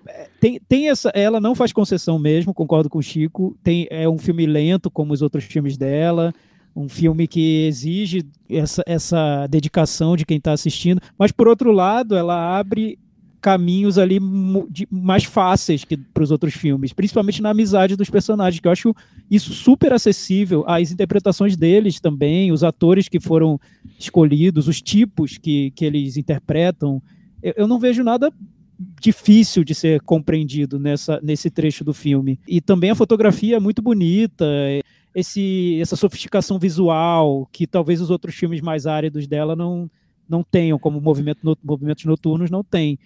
é, 0.09 0.29
tem, 0.41 0.61
tem 0.69 0.89
essa, 0.89 1.11
ela 1.11 1.41
não 1.41 1.55
faz 1.55 1.73
concessão 1.73 2.19
mesmo, 2.19 2.55
concordo 2.55 2.89
com 2.89 2.99
o 2.99 3.03
Chico. 3.03 3.57
Tem, 3.63 3.87
é 3.91 4.09
um 4.09 4.19
filme 4.19 4.47
lento, 4.47 4.91
como 4.91 5.13
os 5.13 5.23
outros 5.23 5.45
filmes 5.45 5.77
dela, 5.77 6.33
um 6.75 6.89
filme 6.89 7.27
que 7.27 7.67
exige 7.67 8.25
essa, 8.49 8.83
essa 8.87 9.47
dedicação 9.47 10.17
de 10.17 10.25
quem 10.25 10.39
está 10.39 10.53
assistindo. 10.53 11.01
Mas 11.19 11.33
por 11.33 11.49
outro 11.49 11.73
lado, 11.73 12.15
ela 12.17 12.59
abre 12.59 12.99
caminhos 13.47 13.97
ali 13.97 14.19
mais 14.91 15.23
fáceis 15.23 15.85
que 15.85 15.97
para 15.97 16.25
os 16.25 16.33
outros 16.33 16.53
filmes, 16.53 16.93
principalmente 16.93 17.41
na 17.41 17.51
amizade 17.51 17.95
dos 17.95 18.11
personagens, 18.11 18.59
que 18.59 18.67
eu 18.67 18.73
acho 18.73 18.93
isso 19.31 19.53
super 19.53 19.93
acessível, 19.93 20.65
as 20.67 20.91
interpretações 20.91 21.57
deles 21.57 22.01
também, 22.01 22.51
os 22.51 22.65
atores 22.65 23.09
que 23.09 23.21
foram 23.21 23.61
escolhidos, 24.01 24.67
os 24.67 24.83
tipos 24.83 25.39
que, 25.39 25.71
que 25.77 25.85
eles 25.85 26.17
interpretam. 26.17 27.01
Eu, 27.41 27.55
eu 27.59 27.69
não 27.69 27.79
vejo 27.79 28.03
nada 28.03 28.33
difícil 29.01 29.63
de 29.63 29.77
ser 29.77 30.01
compreendido 30.01 30.77
nessa, 30.77 31.21
nesse 31.23 31.49
trecho 31.49 31.85
do 31.85 31.95
filme. 31.95 32.41
E 32.49 32.61
também 32.61 32.91
a 32.91 32.97
fotografia 32.97 33.59
é 33.59 33.61
muito 33.61 33.81
bonita, 33.81 34.45
esse, 35.15 35.79
essa 35.81 35.95
sofisticação 35.95 36.59
visual 36.59 37.49
que 37.53 37.65
talvez 37.65 38.01
os 38.01 38.11
outros 38.11 38.35
filmes 38.35 38.61
mais 38.61 38.89
áridos 38.89 39.29
dela 39.29 39.55
não, 39.55 39.89
não 40.29 40.43
tenham, 40.43 40.81
como 40.81 41.01
movimento 41.01 41.57
movimentos 41.63 42.05
noturnos 42.07 42.51
não 42.51 42.65
tem. 42.65 42.99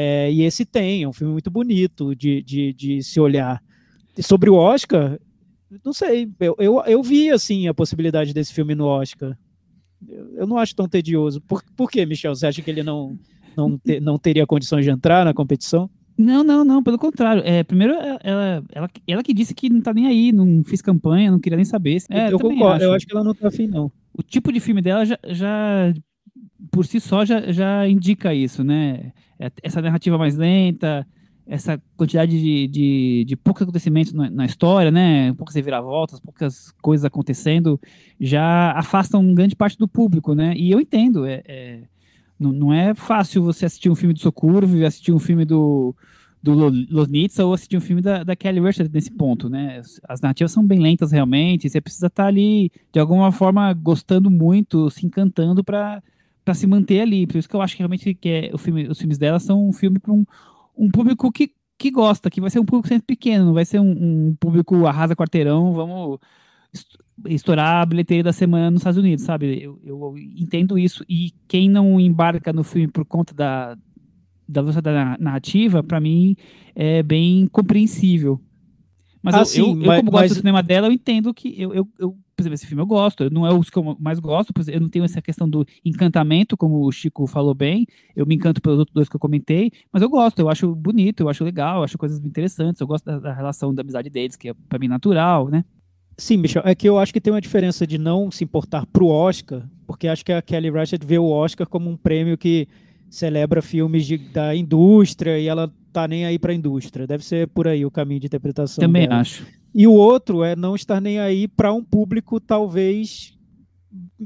É, 0.00 0.30
e 0.30 0.42
esse 0.42 0.64
tem, 0.64 1.02
é 1.02 1.08
um 1.08 1.12
filme 1.12 1.32
muito 1.32 1.50
bonito 1.50 2.14
de, 2.14 2.40
de, 2.40 2.72
de 2.72 3.02
se 3.02 3.18
olhar. 3.18 3.60
E 4.16 4.22
sobre 4.22 4.48
o 4.48 4.54
Oscar, 4.54 5.18
não 5.84 5.92
sei, 5.92 6.30
eu, 6.38 6.54
eu, 6.60 6.82
eu 6.86 7.02
vi 7.02 7.30
assim 7.30 7.66
a 7.66 7.74
possibilidade 7.74 8.32
desse 8.32 8.54
filme 8.54 8.76
no 8.76 8.86
Oscar. 8.86 9.36
Eu, 10.08 10.36
eu 10.36 10.46
não 10.46 10.56
acho 10.56 10.76
tão 10.76 10.88
tedioso. 10.88 11.40
Por, 11.40 11.64
por 11.76 11.90
que, 11.90 12.06
Michel? 12.06 12.32
Você 12.32 12.46
acha 12.46 12.62
que 12.62 12.70
ele 12.70 12.84
não 12.84 13.18
não, 13.56 13.76
te, 13.76 13.98
não 13.98 14.16
teria 14.16 14.46
condições 14.46 14.84
de 14.84 14.90
entrar 14.92 15.24
na 15.24 15.34
competição? 15.34 15.90
Não, 16.16 16.44
não, 16.44 16.64
não, 16.64 16.80
pelo 16.80 16.96
contrário. 16.96 17.42
É, 17.44 17.64
primeiro, 17.64 17.94
é, 17.94 18.18
ela, 18.22 18.64
ela, 18.72 18.90
ela 19.04 19.22
que 19.24 19.34
disse 19.34 19.52
que 19.52 19.68
não 19.68 19.80
tá 19.80 19.92
nem 19.92 20.06
aí, 20.06 20.30
não 20.30 20.62
fiz 20.62 20.80
campanha, 20.80 21.32
não 21.32 21.40
queria 21.40 21.56
nem 21.56 21.64
saber. 21.64 22.00
É, 22.08 22.32
eu 22.32 22.38
concordo, 22.38 22.76
acho. 22.76 22.84
eu 22.84 22.92
acho 22.92 23.06
que 23.06 23.16
ela 23.16 23.24
não 23.24 23.34
tá 23.34 23.48
afim, 23.48 23.66
não. 23.66 23.90
O 24.14 24.22
tipo 24.22 24.52
de 24.52 24.60
filme 24.60 24.80
dela 24.80 25.04
já, 25.04 25.18
já 25.26 25.92
por 26.70 26.86
si 26.86 27.00
só, 27.00 27.24
já, 27.24 27.52
já 27.52 27.88
indica 27.88 28.34
isso, 28.34 28.64
né? 28.64 29.12
É, 29.38 29.50
essa 29.62 29.80
narrativa 29.80 30.18
mais 30.18 30.36
lenta, 30.36 31.06
essa 31.46 31.80
quantidade 31.96 32.38
de, 32.38 32.68
de, 32.68 33.24
de 33.26 33.36
poucos 33.36 33.62
acontecimentos 33.62 34.12
na, 34.12 34.28
na, 34.28 34.44
história, 34.44 34.90
né? 34.90 35.32
Poucas 35.34 35.54
reviravoltas, 35.54 36.20
poucas 36.20 36.72
coisas 36.82 37.04
acontecendo, 37.04 37.80
já 38.20 38.72
afastam 38.72 39.34
grande 39.34 39.56
parte 39.56 39.78
do 39.78 39.88
público, 39.88 40.34
né? 40.34 40.54
E 40.56 40.70
eu 40.70 40.80
entendo, 40.80 41.24
é, 41.24 41.42
é 41.46 41.80
não, 42.38 42.52
não 42.52 42.72
é 42.72 42.94
fácil 42.94 43.42
você 43.42 43.66
assistir 43.66 43.90
um 43.90 43.94
filme 43.94 44.14
do 44.14 44.20
Sokurv, 44.20 44.84
assistir 44.84 45.12
um 45.12 45.18
filme 45.18 45.44
do, 45.44 45.94
do 46.42 46.52
Losnitsa 46.90 47.44
ou 47.44 47.52
assistir 47.52 47.76
um 47.76 47.80
filme 47.80 48.00
da, 48.00 48.22
da 48.22 48.36
Kelly 48.36 48.60
Richard 48.60 48.92
nesse 48.92 49.10
ponto, 49.10 49.48
né? 49.48 49.80
As 50.08 50.20
narrativas 50.20 50.52
são 50.52 50.64
bem 50.64 50.78
lentas 50.78 51.12
realmente, 51.12 51.68
você 51.68 51.80
precisa 51.80 52.06
estar 52.06 52.26
ali, 52.26 52.70
de 52.92 53.00
alguma 53.00 53.32
forma, 53.32 53.72
gostando 53.72 54.30
muito, 54.30 54.88
se 54.90 55.06
encantando 55.06 55.64
para 55.64 56.02
para 56.48 56.54
se 56.54 56.66
manter 56.66 57.00
ali. 57.02 57.26
Por 57.26 57.36
isso 57.36 57.46
que 57.46 57.54
eu 57.54 57.60
acho 57.60 57.76
que 57.76 57.80
realmente 57.80 58.14
que 58.14 58.28
é, 58.30 58.50
o 58.54 58.58
filme, 58.58 58.88
os 58.88 58.98
filmes 58.98 59.18
dela 59.18 59.38
são 59.38 59.68
um 59.68 59.72
filme 59.72 59.98
para 59.98 60.14
um, 60.14 60.24
um 60.74 60.90
público 60.90 61.30
que, 61.30 61.52
que 61.76 61.90
gosta, 61.90 62.30
que 62.30 62.40
vai 62.40 62.48
ser 62.48 62.58
um 62.58 62.64
público 62.64 62.88
sempre 62.88 63.04
pequeno, 63.04 63.44
não 63.44 63.52
vai 63.52 63.66
ser 63.66 63.78
um, 63.78 63.90
um 64.30 64.36
público 64.40 64.86
arrasa 64.86 65.14
quarteirão, 65.14 65.74
vamos 65.74 66.18
estourar 67.26 67.82
a 67.82 67.86
bilheteria 67.86 68.22
da 68.22 68.32
semana 68.32 68.70
nos 68.70 68.80
Estados 68.80 68.98
Unidos, 68.98 69.26
sabe? 69.26 69.62
Eu, 69.62 69.78
eu, 69.84 70.14
entendo 70.16 70.78
isso. 70.78 71.04
E 71.06 71.34
quem 71.46 71.68
não 71.68 72.00
embarca 72.00 72.50
no 72.50 72.64
filme 72.64 72.88
por 72.88 73.04
conta 73.04 73.34
da, 73.34 73.76
da 74.48 74.62
velocidade 74.62 75.22
narrativa, 75.22 75.82
para 75.82 76.00
mim, 76.00 76.34
é 76.74 77.02
bem 77.02 77.46
compreensível. 77.48 78.40
Mas 79.22 79.34
ah, 79.34 79.40
eu, 79.40 79.44
sim, 79.44 79.60
eu, 79.60 79.76
mas, 79.76 79.86
eu, 79.86 79.96
como 79.96 80.10
gosto 80.12 80.22
mas... 80.22 80.30
do 80.30 80.36
cinema 80.36 80.62
dela, 80.62 80.86
eu 80.86 80.92
entendo 80.92 81.34
que 81.34 81.60
eu, 81.60 81.74
eu, 81.74 81.88
eu, 81.98 82.16
por 82.38 82.42
exemplo, 82.42 82.54
esse 82.54 82.66
filme 82.68 82.80
eu 82.80 82.86
gosto. 82.86 83.28
Não 83.30 83.44
é 83.44 83.50
o 83.50 83.60
que 83.60 83.76
eu 83.76 83.96
mais 83.98 84.20
gosto, 84.20 84.52
eu 84.68 84.80
não 84.80 84.88
tenho 84.88 85.04
essa 85.04 85.20
questão 85.20 85.50
do 85.50 85.66
encantamento, 85.84 86.56
como 86.56 86.86
o 86.86 86.92
Chico 86.92 87.26
falou 87.26 87.52
bem. 87.52 87.84
Eu 88.14 88.24
me 88.24 88.36
encanto 88.36 88.62
pelos 88.62 88.78
outros 88.78 88.94
dois 88.94 89.08
que 89.08 89.16
eu 89.16 89.20
comentei, 89.20 89.72
mas 89.92 90.02
eu 90.02 90.08
gosto, 90.08 90.38
eu 90.38 90.48
acho 90.48 90.72
bonito, 90.72 91.24
eu 91.24 91.28
acho 91.28 91.42
legal, 91.42 91.78
eu 91.78 91.82
acho 91.82 91.98
coisas 91.98 92.24
interessantes. 92.24 92.80
Eu 92.80 92.86
gosto 92.86 93.04
da, 93.04 93.18
da 93.18 93.32
relação 93.32 93.74
da 93.74 93.82
amizade 93.82 94.08
deles, 94.08 94.36
que 94.36 94.50
é 94.50 94.54
para 94.68 94.78
mim 94.78 94.86
natural, 94.86 95.48
né? 95.48 95.64
Sim, 96.16 96.36
Michel, 96.36 96.62
é 96.64 96.76
que 96.76 96.88
eu 96.88 96.96
acho 96.96 97.12
que 97.12 97.20
tem 97.20 97.32
uma 97.32 97.40
diferença 97.40 97.84
de 97.84 97.98
não 97.98 98.30
se 98.30 98.44
importar 98.44 98.86
pro 98.86 99.08
Oscar, 99.08 99.68
porque 99.84 100.06
acho 100.06 100.24
que 100.24 100.32
a 100.32 100.40
Kelly 100.40 100.70
Reichardt 100.70 101.04
vê 101.04 101.18
o 101.18 101.28
Oscar 101.28 101.68
como 101.68 101.90
um 101.90 101.96
prêmio 101.96 102.38
que 102.38 102.68
celebra 103.08 103.62
filmes 103.62 104.06
de, 104.06 104.18
da 104.18 104.54
indústria 104.54 105.38
e 105.38 105.46
ela 105.46 105.72
tá 105.92 106.06
nem 106.06 106.24
aí 106.24 106.38
para 106.38 106.52
a 106.52 106.54
indústria. 106.54 107.06
Deve 107.06 107.24
ser 107.24 107.48
por 107.48 107.66
aí 107.66 107.84
o 107.84 107.90
caminho 107.90 108.20
de 108.20 108.26
interpretação. 108.26 108.82
Também 108.82 109.08
dela. 109.08 109.20
acho. 109.20 109.46
E 109.74 109.86
o 109.86 109.92
outro 109.92 110.42
é 110.42 110.56
não 110.56 110.74
estar 110.74 111.00
nem 111.00 111.18
aí 111.18 111.46
para 111.46 111.72
um 111.72 111.82
público 111.82 112.40
talvez 112.40 113.34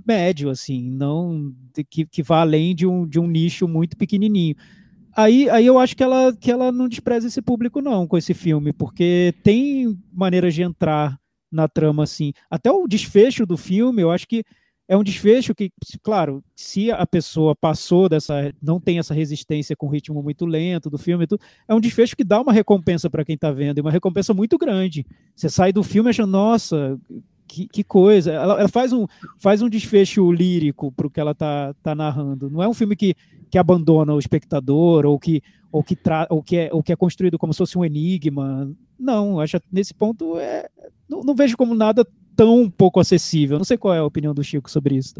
médio, 0.07 0.51
assim, 0.51 0.91
não 0.91 1.53
que, 1.89 2.05
que 2.05 2.23
vá 2.23 2.41
além 2.41 2.75
de 2.75 2.87
um, 2.87 3.07
de 3.07 3.19
um 3.21 3.27
nicho 3.27 3.69
muito 3.69 3.97
pequenininho. 3.97 4.57
Aí, 5.15 5.49
aí 5.51 5.67
eu 5.67 5.79
acho 5.79 5.95
que 5.95 6.03
ela, 6.03 6.35
que 6.35 6.51
ela 6.51 6.73
não 6.73 6.89
despreza 6.89 7.27
esse 7.27 7.43
público, 7.43 7.83
não, 7.83 8.07
com 8.07 8.17
esse 8.17 8.33
filme, 8.33 8.73
porque 8.73 9.35
tem 9.43 9.99
maneiras 10.13 10.55
de 10.55 10.63
entrar 10.63 11.19
na 11.51 11.69
trama, 11.69 12.03
assim. 12.03 12.33
Até 12.51 12.71
o 12.71 12.87
desfecho 12.87 13.45
do 13.45 13.59
filme, 13.59 14.01
eu 14.01 14.11
acho 14.11 14.27
que 14.27 14.43
é 14.93 14.97
um 14.97 15.03
desfecho 15.03 15.55
que, 15.55 15.73
claro, 16.03 16.45
se 16.55 16.91
a 16.91 17.07
pessoa 17.07 17.57
passou 17.57 18.11
dessa, 18.11 18.53
não 18.61 18.79
tem 18.79 18.99
essa 18.99 19.15
resistência 19.15 19.75
com 19.75 19.87
o 19.87 19.89
ritmo 19.89 20.23
muito 20.23 20.45
lento 20.45 20.91
do 20.91 20.99
filme, 20.99 21.27
tudo, 21.27 21.41
é 21.67 21.75
um 21.75 21.81
desfecho 21.81 22.15
que 22.15 22.23
dá 22.23 22.39
uma 22.39 22.53
recompensa 22.53 23.09
para 23.09 23.25
quem 23.25 23.35
está 23.35 23.51
vendo, 23.51 23.79
e 23.79 23.81
uma 23.81 23.91
recompensa 23.91 24.35
muito 24.35 24.59
grande. 24.59 25.07
Você 25.35 25.49
sai 25.49 25.73
do 25.73 25.83
filme 25.83 26.11
achando, 26.11 26.33
nossa, 26.33 27.01
que, 27.49 27.67
que 27.69 27.83
coisa. 27.83 28.33
Ela, 28.33 28.61
ela, 28.61 28.69
faz, 28.69 28.93
um, 28.93 29.07
faz 29.39 29.63
um 29.63 29.69
desfecho 29.71 30.31
lírico 30.31 30.93
para 30.93 31.07
o 31.07 31.11
que 31.11 31.21
ela 31.21 31.31
está 31.31 31.75
tá 31.83 31.95
narrando. 31.95 32.51
Não 32.51 32.63
é 32.63 32.69
um 32.69 32.75
filme 32.75 32.95
que, 32.95 33.15
que 33.51 33.57
abandona 33.57 34.13
o 34.13 34.19
espectador 34.19 35.07
ou 35.07 35.19
que, 35.19 35.43
ou 35.73 35.83
que, 35.83 35.97
tra, 35.97 36.27
ou 36.29 36.43
que, 36.43 36.59
é, 36.59 36.69
ou 36.71 36.83
que 36.83 36.93
é 36.93 36.97
construído 36.97 37.39
como 37.39 37.55
se 37.55 37.59
fosse 37.59 37.79
um 37.79 37.85
enigma. 37.85 38.71
Não, 38.99 39.41
acho 39.41 39.59
nesse 39.73 39.95
ponto 39.95 40.37
é, 40.39 40.69
não, 41.09 41.23
não, 41.23 41.35
vejo 41.35 41.57
como 41.57 41.75
nada 41.75 42.07
tão 42.43 42.69
pouco 42.69 42.99
acessível. 42.99 43.59
Não 43.59 43.65
sei 43.65 43.77
qual 43.77 43.95
é 43.95 43.99
a 43.99 44.05
opinião 44.05 44.35
do 44.35 44.43
Chico 44.43 44.71
sobre 44.71 44.97
isso. 44.97 45.15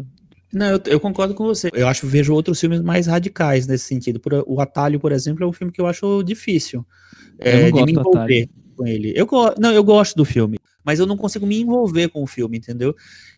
Não, 0.51 0.67
eu, 0.67 0.79
eu, 0.85 0.99
concordo 0.99 1.33
com 1.33 1.45
você. 1.45 1.69
Eu 1.73 1.87
acho 1.87 2.05
vejo 2.05 2.33
outros 2.33 2.59
filmes 2.59 2.81
mais 2.81 3.07
radicais 3.07 3.65
nesse 3.65 3.85
sentido. 3.85 4.19
Por, 4.19 4.43
o 4.45 4.61
Atalho, 4.61 4.99
por 4.99 5.11
exemplo, 5.11 5.43
é 5.43 5.47
um 5.47 5.53
filme 5.53 5.71
que 5.71 5.81
eu 5.81 5.87
acho 5.87 6.21
difícil 6.21 6.85
é, 7.39 7.71
de 7.71 7.83
me 7.83 7.93
envolver 7.93 8.49
com 8.75 8.85
ele. 8.85 9.13
Eu, 9.15 9.27
não, 9.57 9.71
eu 9.71 9.83
gosto 9.83 10.15
do 10.15 10.25
filme, 10.25 10.59
mas 10.83 10.99
eu 10.99 11.07
não 11.07 11.17
consigo 11.17 11.47
me 11.47 11.59
envolver 11.59 12.09
com 12.09 12.21
o 12.21 12.27
filme, 12.27 12.57
entendeu? 12.57 12.95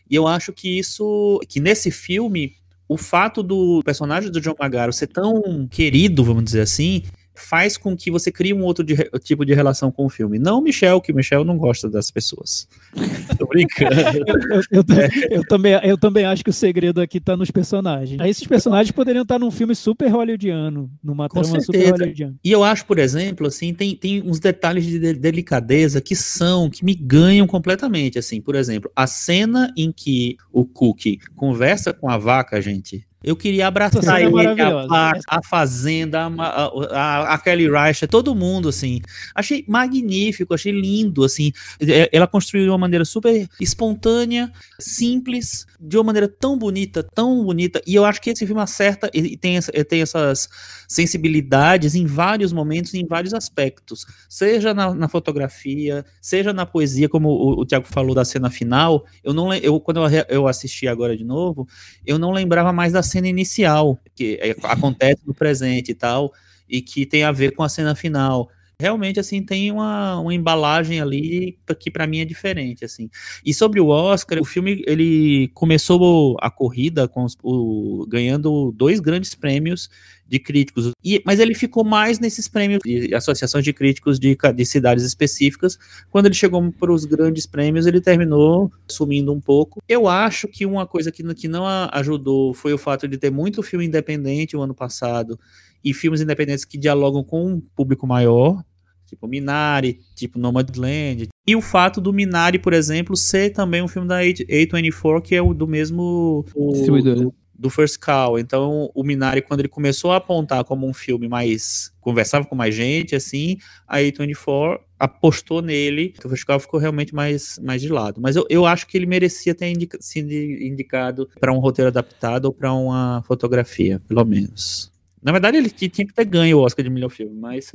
E 0.09 0.15
eu 0.15 0.27
acho 0.27 0.51
que 0.51 0.77
isso, 0.77 1.39
que 1.47 1.59
nesse 1.59 1.89
filme, 1.89 2.53
o 2.87 2.97
fato 2.97 3.41
do 3.41 3.81
personagem 3.85 4.29
do 4.29 4.41
John 4.41 4.55
Magaro 4.59 4.91
ser 4.91 5.07
tão 5.07 5.67
querido, 5.69 6.23
vamos 6.23 6.43
dizer 6.43 6.61
assim, 6.61 7.03
faz 7.35 7.77
com 7.77 7.95
que 7.95 8.09
você 8.09 8.31
crie 8.31 8.53
um 8.53 8.63
outro 8.63 8.83
de, 8.83 8.95
tipo 9.23 9.45
de 9.45 9.53
relação 9.53 9.91
com 9.91 10.05
o 10.05 10.09
filme. 10.09 10.39
Não 10.39 10.59
o 10.59 10.61
Michel, 10.61 11.01
que 11.01 11.11
o 11.11 11.15
Michel 11.15 11.43
não 11.43 11.57
gosta 11.57 11.89
das 11.89 12.09
pessoas. 12.09 12.67
Tô 13.37 13.45
brincando. 13.45 13.95
eu, 14.25 14.35
eu, 14.49 14.61
eu, 14.71 14.83
eu, 15.29 15.47
também, 15.47 15.73
eu 15.83 15.97
também 15.97 16.25
acho 16.25 16.43
que 16.43 16.49
o 16.49 16.53
segredo 16.53 17.01
aqui 17.01 17.19
tá 17.19 17.35
nos 17.35 17.51
personagens. 17.51 18.19
Esses 18.21 18.47
personagens 18.47 18.91
poderiam 18.91 19.23
estar 19.23 19.39
num 19.39 19.51
filme 19.51 19.75
super 19.75 20.09
hollywoodiano, 20.09 20.89
numa 21.03 21.27
com 21.27 21.41
trama 21.41 21.59
certeza. 21.59 21.85
super 21.85 21.91
hollywoodiana. 21.91 22.35
E 22.43 22.51
eu 22.51 22.63
acho, 22.63 22.85
por 22.85 22.99
exemplo, 22.99 23.47
assim, 23.47 23.73
tem, 23.73 23.95
tem 23.95 24.21
uns 24.21 24.39
detalhes 24.39 24.85
de 24.85 25.13
delicadeza 25.13 26.01
que 26.01 26.15
são, 26.15 26.69
que 26.69 26.83
me 26.83 26.95
ganham 26.95 27.45
completamente, 27.45 28.17
assim. 28.17 28.41
Por 28.41 28.55
exemplo, 28.55 28.91
a 28.95 29.07
cena 29.07 29.73
em 29.75 29.91
que 29.91 30.37
o 30.51 30.65
Cookie 30.65 31.19
conversa 31.35 31.93
com 31.93 32.09
a 32.09 32.17
vaca, 32.17 32.61
gente, 32.61 33.05
Eu 33.25 33.35
queria 33.35 33.67
abraçar 33.67 34.21
é 34.21 34.25
ele, 34.25 34.61
a, 34.61 34.85
a, 34.89 35.13
a 35.27 35.43
Fazenda, 35.43 36.31
a, 36.37 36.71
a, 36.91 37.33
a 37.33 37.37
Kelly 37.39 37.65
Reichardt, 37.67 38.07
todo 38.07 38.35
mundo, 38.35 38.69
assim. 38.69 39.01
Achei 39.33 39.65
magnífico, 39.67 40.53
achei 40.53 40.71
lindo, 40.71 41.23
assim. 41.23 41.51
É, 41.81 42.07
Ela 42.13 42.27
construiu 42.27 42.65
de 42.65 42.69
uma 42.69 42.77
maneira 42.77 43.03
super 43.03 43.49
espontânea, 43.59 44.51
simples, 44.79 45.65
de 45.79 45.97
uma 45.97 46.03
maneira 46.05 46.27
tão 46.27 46.57
bonita, 46.57 47.03
tão 47.03 47.43
bonita. 47.43 47.81
E 47.85 47.95
eu 47.95 48.05
acho 48.05 48.21
que 48.21 48.29
esse 48.29 48.45
filme 48.45 48.61
acerta 48.61 49.09
e 49.13 49.37
tem, 49.37 49.59
tem 49.87 50.01
essas 50.01 50.49
sensibilidades 50.87 51.95
em 51.95 52.05
vários 52.05 52.53
momentos, 52.53 52.93
em 52.93 53.05
vários 53.05 53.33
aspectos. 53.33 54.05
Seja 54.29 54.73
na, 54.73 54.93
na 54.93 55.07
fotografia, 55.07 56.05
seja 56.21 56.53
na 56.53 56.65
poesia, 56.65 57.09
como 57.09 57.29
o, 57.29 57.61
o 57.61 57.65
Tiago 57.65 57.87
falou 57.87 58.15
da 58.15 58.25
cena 58.25 58.49
final. 58.49 59.05
Eu 59.23 59.33
não 59.33 59.53
eu 59.53 59.79
quando 59.79 59.99
eu, 60.01 60.25
eu 60.29 60.47
assisti 60.47 60.87
agora 60.87 61.15
de 61.15 61.23
novo, 61.23 61.67
eu 62.05 62.17
não 62.17 62.31
lembrava 62.31 62.71
mais 62.71 62.93
da 62.93 63.03
cena 63.03 63.27
inicial, 63.27 63.99
que 64.15 64.39
é, 64.41 64.55
acontece 64.63 65.21
no 65.25 65.33
presente 65.33 65.91
e 65.91 65.95
tal, 65.95 66.33
e 66.67 66.81
que 66.81 67.05
tem 67.05 67.23
a 67.23 67.31
ver 67.31 67.51
com 67.51 67.63
a 67.63 67.69
cena 67.69 67.95
final. 67.95 68.49
Realmente, 68.79 69.19
assim, 69.19 69.41
tem 69.41 69.71
uma, 69.71 70.19
uma 70.19 70.33
embalagem 70.33 70.99
ali 70.99 71.57
que 71.79 71.89
para 71.89 72.05
mim 72.05 72.19
é 72.19 72.25
diferente, 72.25 72.83
assim. 72.83 73.09
E 73.45 73.53
sobre 73.53 73.79
o 73.79 73.87
Oscar, 73.87 74.39
o 74.39 74.45
filme, 74.45 74.83
ele 74.85 75.49
começou 75.53 76.35
a 76.41 76.49
corrida 76.51 77.07
com 77.07 77.23
os- 77.23 77.37
o, 77.41 78.05
ganhando 78.07 78.73
dois 78.75 78.99
grandes 78.99 79.33
prêmios 79.33 79.89
de 80.27 80.39
críticos, 80.39 80.91
e, 81.03 81.21
mas 81.23 81.39
ele 81.39 81.53
ficou 81.53 81.83
mais 81.83 82.19
nesses 82.19 82.47
prêmios 82.47 82.79
de 82.83 83.13
associações 83.13 83.63
de 83.63 83.71
críticos 83.71 84.19
de, 84.19 84.35
de 84.55 84.65
cidades 84.65 85.03
específicas. 85.05 85.77
Quando 86.09 86.25
ele 86.25 86.35
chegou 86.35 86.71
para 86.71 86.91
os 86.91 87.05
grandes 87.05 87.45
prêmios, 87.45 87.85
ele 87.85 88.01
terminou 88.01 88.71
sumindo 88.87 89.31
um 89.31 89.39
pouco. 89.39 89.81
Eu 89.87 90.07
acho 90.07 90.47
que 90.47 90.65
uma 90.65 90.85
coisa 90.87 91.11
que, 91.11 91.23
que 91.35 91.47
não 91.47 91.65
ajudou 91.91 92.53
foi 92.53 92.73
o 92.73 92.77
fato 92.77 93.07
de 93.07 93.17
ter 93.17 93.29
muito 93.29 93.61
filme 93.61 93.85
independente 93.85 94.57
o 94.57 94.61
ano 94.61 94.73
passado 94.73 95.39
e 95.85 95.93
filmes 95.93 96.19
independentes 96.19 96.65
que 96.65 96.77
dialogam 96.77 97.23
com 97.23 97.45
um 97.45 97.61
público 97.61 98.07
maior, 98.07 98.61
tipo 99.05 99.27
Minari, 99.27 99.99
tipo 100.15 100.39
Nomadland. 100.39 101.27
E 101.47 101.55
o 101.55 101.61
fato 101.61 102.01
do 102.01 102.11
Minari, 102.11 102.57
por 102.57 102.73
exemplo, 102.73 103.15
ser 103.15 103.51
também 103.51 103.81
um 103.83 103.87
filme 103.87 104.07
da 104.07 104.17
A- 104.17 104.23
A24, 104.23 105.21
que 105.21 105.35
é 105.35 105.41
o 105.41 105.53
do 105.53 105.67
mesmo 105.67 106.43
o- 106.55 106.71
Distribuidora. 106.71 107.29
do 107.57 107.69
First 107.69 107.99
Call. 107.99 108.37
Então, 108.39 108.89
o 108.95 109.03
Minari, 109.03 109.41
quando 109.43 109.59
ele 109.61 109.69
começou 109.69 110.11
a 110.11 110.17
apontar 110.17 110.63
como 110.65 110.87
um 110.89 110.93
filme 110.93 111.27
mais. 111.27 111.93
conversava 112.01 112.45
com 112.45 112.55
mais 112.55 112.75
gente, 112.75 113.15
assim, 113.15 113.57
a 113.87 113.97
A24 113.99 114.79
apostou 114.99 115.61
nele, 115.61 116.09
que 116.09 116.25
o 116.25 116.29
First 116.29 116.45
Call 116.45 116.59
ficou 116.59 116.79
realmente 116.79 117.13
mais, 117.15 117.59
mais 117.63 117.81
de 117.81 117.89
lado. 117.89 118.19
Mas 118.21 118.35
eu, 118.35 118.45
eu 118.49 118.65
acho 118.65 118.85
que 118.87 118.97
ele 118.97 119.05
merecia 119.05 119.53
ter 119.55 119.69
indica, 119.69 119.97
sido 120.01 120.31
indicado 120.31 121.27
para 121.39 121.51
um 121.53 121.59
roteiro 121.59 121.89
adaptado 121.89 122.45
ou 122.45 122.53
para 122.53 122.73
uma 122.73 123.23
fotografia, 123.25 124.01
pelo 124.07 124.23
menos. 124.25 124.91
Na 125.25 125.31
verdade, 125.31 125.57
ele 125.57 125.71
tinha 125.71 125.89
que 125.89 126.13
ter 126.13 126.23
ganho 126.23 126.59
o 126.59 126.61
Oscar 126.61 126.83
de 126.83 126.89
melhor 126.91 127.09
filme, 127.09 127.35
mas. 127.35 127.73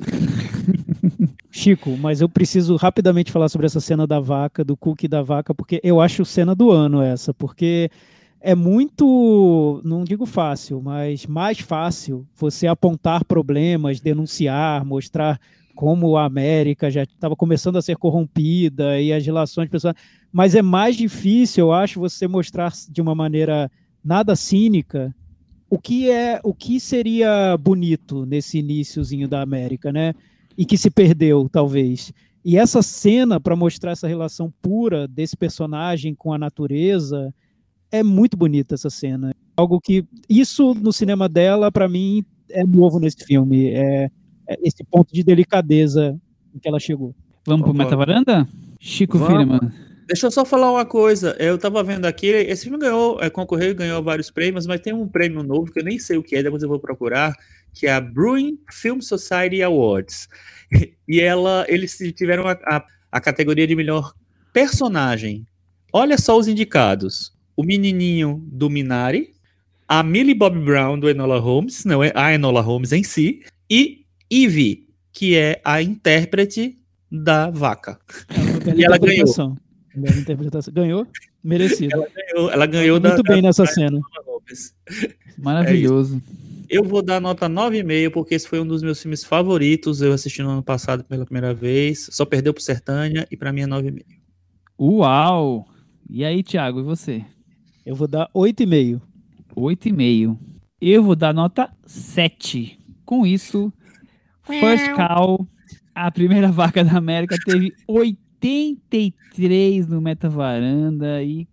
Chico, 1.50 1.96
mas 1.96 2.20
eu 2.20 2.28
preciso 2.28 2.76
rapidamente 2.76 3.32
falar 3.32 3.48
sobre 3.48 3.66
essa 3.66 3.80
cena 3.80 4.06
da 4.06 4.20
vaca, 4.20 4.64
do 4.64 4.76
cookie 4.76 5.08
da 5.08 5.20
vaca, 5.20 5.52
porque 5.52 5.80
eu 5.82 6.00
acho 6.00 6.24
cena 6.24 6.54
do 6.54 6.70
ano 6.70 7.02
essa, 7.02 7.34
porque 7.34 7.90
é 8.40 8.54
muito, 8.54 9.82
não 9.84 10.04
digo 10.04 10.26
fácil, 10.26 10.80
mas 10.80 11.26
mais 11.26 11.58
fácil 11.58 12.24
você 12.36 12.68
apontar 12.68 13.24
problemas, 13.24 13.98
denunciar, 13.98 14.84
mostrar 14.84 15.40
como 15.74 16.16
a 16.16 16.26
América 16.26 16.88
já 16.88 17.02
estava 17.02 17.34
começando 17.34 17.78
a 17.78 17.82
ser 17.82 17.96
corrompida 17.96 19.00
e 19.00 19.12
as 19.12 19.26
relações 19.26 19.68
pessoais, 19.68 19.96
mas 20.32 20.54
é 20.54 20.62
mais 20.62 20.94
difícil, 20.94 21.64
eu 21.64 21.72
acho, 21.72 21.98
você 21.98 22.28
mostrar 22.28 22.72
de 22.88 23.02
uma 23.02 23.14
maneira 23.14 23.68
nada 24.04 24.36
cínica 24.36 25.12
o 25.70 25.78
que 25.78 26.10
é, 26.10 26.40
o 26.42 26.52
que 26.52 26.78
seria 26.80 27.56
bonito 27.56 28.26
nesse 28.26 28.58
iníciozinho 28.58 29.26
da 29.26 29.40
América, 29.40 29.90
né? 29.92 30.14
e 30.60 30.66
que 30.66 30.76
se 30.76 30.90
perdeu, 30.90 31.48
talvez. 31.50 32.12
E 32.44 32.58
essa 32.58 32.82
cena, 32.82 33.40
para 33.40 33.56
mostrar 33.56 33.92
essa 33.92 34.06
relação 34.06 34.52
pura 34.60 35.08
desse 35.08 35.34
personagem 35.34 36.14
com 36.14 36.34
a 36.34 36.38
natureza, 36.38 37.32
é 37.90 38.02
muito 38.02 38.36
bonita 38.36 38.74
essa 38.74 38.90
cena. 38.90 39.34
Algo 39.56 39.80
que. 39.80 40.04
Isso 40.28 40.74
no 40.74 40.92
cinema 40.92 41.30
dela, 41.30 41.72
para 41.72 41.88
mim, 41.88 42.22
é 42.50 42.62
novo 42.62 43.00
nesse 43.00 43.24
filme. 43.24 43.68
É, 43.68 44.10
é 44.46 44.58
esse 44.62 44.84
ponto 44.84 45.14
de 45.14 45.22
delicadeza 45.22 46.14
em 46.54 46.58
que 46.58 46.68
ela 46.68 46.78
chegou. 46.78 47.14
Vamos 47.46 47.64
pro 47.64 47.72
Vamos. 47.72 47.84
Metavaranda? 47.84 48.46
Chico. 48.78 49.18
Firman. 49.18 49.72
Deixa 50.10 50.26
eu 50.26 50.30
só 50.32 50.44
falar 50.44 50.72
uma 50.72 50.84
coisa. 50.84 51.36
Eu 51.38 51.56
tava 51.56 51.84
vendo 51.84 52.04
aqui, 52.04 52.26
esse 52.26 52.64
filme 52.64 52.78
ganhou, 52.78 53.20
é, 53.22 53.30
concorreu 53.30 53.70
e 53.70 53.74
ganhou 53.74 54.02
vários 54.02 54.28
prêmios, 54.28 54.66
mas 54.66 54.80
tem 54.80 54.92
um 54.92 55.06
prêmio 55.06 55.40
novo 55.44 55.70
que 55.70 55.78
eu 55.78 55.84
nem 55.84 56.00
sei 56.00 56.16
o 56.16 56.22
que 56.22 56.34
é, 56.34 56.42
depois 56.42 56.64
eu 56.64 56.68
vou 56.68 56.80
procurar, 56.80 57.32
que 57.72 57.86
é 57.86 57.92
a 57.92 58.00
Brewing 58.00 58.58
Film 58.72 58.98
Society 59.00 59.62
Awards. 59.62 60.28
E 61.08 61.20
ela, 61.20 61.64
eles 61.68 61.96
tiveram 62.16 62.48
a, 62.48 62.58
a, 62.64 62.84
a 63.12 63.20
categoria 63.20 63.68
de 63.68 63.76
melhor 63.76 64.12
personagem. 64.52 65.46
Olha 65.92 66.18
só 66.18 66.36
os 66.36 66.48
indicados: 66.48 67.32
o 67.56 67.62
menininho 67.62 68.42
do 68.50 68.68
Minari, 68.68 69.32
a 69.86 70.02
Millie 70.02 70.34
Bob 70.34 70.58
Brown 70.58 70.98
do 70.98 71.08
Enola 71.08 71.38
Holmes, 71.38 71.84
não 71.84 72.02
é 72.02 72.10
a 72.16 72.34
Enola 72.34 72.60
Holmes 72.60 72.90
em 72.90 73.04
si, 73.04 73.44
e 73.70 74.04
Eve, 74.28 74.88
que 75.12 75.36
é 75.36 75.60
a 75.64 75.80
intérprete 75.80 76.76
da 77.10 77.48
vaca. 77.48 77.96
E 78.76 78.84
ela 78.84 78.98
ganhou. 78.98 79.56
Bela 79.94 80.16
interpretação. 80.16 80.72
Ganhou? 80.72 81.06
Merecido. 81.42 82.04
Ganhou- 82.32 82.50
Ela 82.50 82.66
ganhou 82.66 83.00
da, 83.00 83.10
Muito 83.10 83.22
bem 83.24 83.36
da- 83.42 83.48
nessa 83.48 83.64
da 83.64 83.70
cena. 83.70 84.00
Maravilhoso. 85.38 86.20
Eu 86.68 86.84
vou 86.84 87.02
dar 87.02 87.20
nota 87.20 87.48
9,5, 87.48 88.10
porque 88.12 88.34
esse 88.34 88.46
foi 88.48 88.60
um 88.60 88.66
dos 88.66 88.82
meus 88.82 89.00
filmes 89.02 89.24
favoritos. 89.24 90.00
Eu 90.00 90.12
assisti 90.12 90.42
no 90.42 90.50
ano 90.50 90.62
passado 90.62 91.02
pela 91.04 91.24
primeira 91.24 91.52
vez. 91.52 92.08
Só 92.12 92.24
perdeu 92.24 92.54
pro 92.54 92.62
Sertânia 92.62 93.26
e 93.30 93.36
pra 93.36 93.52
mim 93.52 93.62
é 93.62 93.66
9,5. 93.66 94.04
Uau! 94.78 95.66
E 96.08 96.24
aí, 96.24 96.42
Thiago, 96.42 96.80
e 96.80 96.82
você? 96.84 97.24
Eu 97.84 97.94
vou 97.96 98.06
dar 98.06 98.30
8,5. 98.34 99.00
8,5. 99.56 100.38
Eu 100.80 101.02
vou 101.02 101.16
dar 101.16 101.34
nota 101.34 101.70
7. 101.84 102.78
Com 103.04 103.26
isso, 103.26 103.72
First 104.44 104.92
Call, 104.94 105.46
a 105.94 106.10
primeira 106.10 106.50
vaca 106.52 106.84
da 106.84 106.96
América, 106.96 107.36
teve 107.44 107.72
83 108.42 109.86
no 109.86 110.00
Metavaranda 110.00 111.22
e 111.22 111.46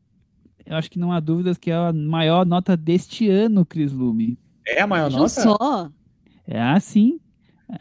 eu 0.65 0.76
acho 0.76 0.89
que 0.89 1.00
não 1.00 1.12
há 1.12 1.19
dúvidas 1.19 1.58
que 1.58 1.71
é 1.71 1.76
a 1.76 1.93
maior 1.93 2.45
nota 2.45 2.76
deste 2.76 3.30
ano, 3.30 3.65
Cris 3.65 3.91
Lume. 3.91 4.38
É 4.65 4.82
a 4.82 4.88
maior 4.88 5.10
nota? 5.10 5.30
só? 5.30 5.89
É 6.45 6.62
assim. 6.62 7.19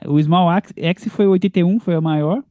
O 0.07 0.21
Small 0.21 0.49
Axe 0.49 0.73
X 0.77 1.09
foi 1.09 1.27
81, 1.27 1.81
foi 1.81 1.95
a 1.95 2.01
maior. 2.01 2.43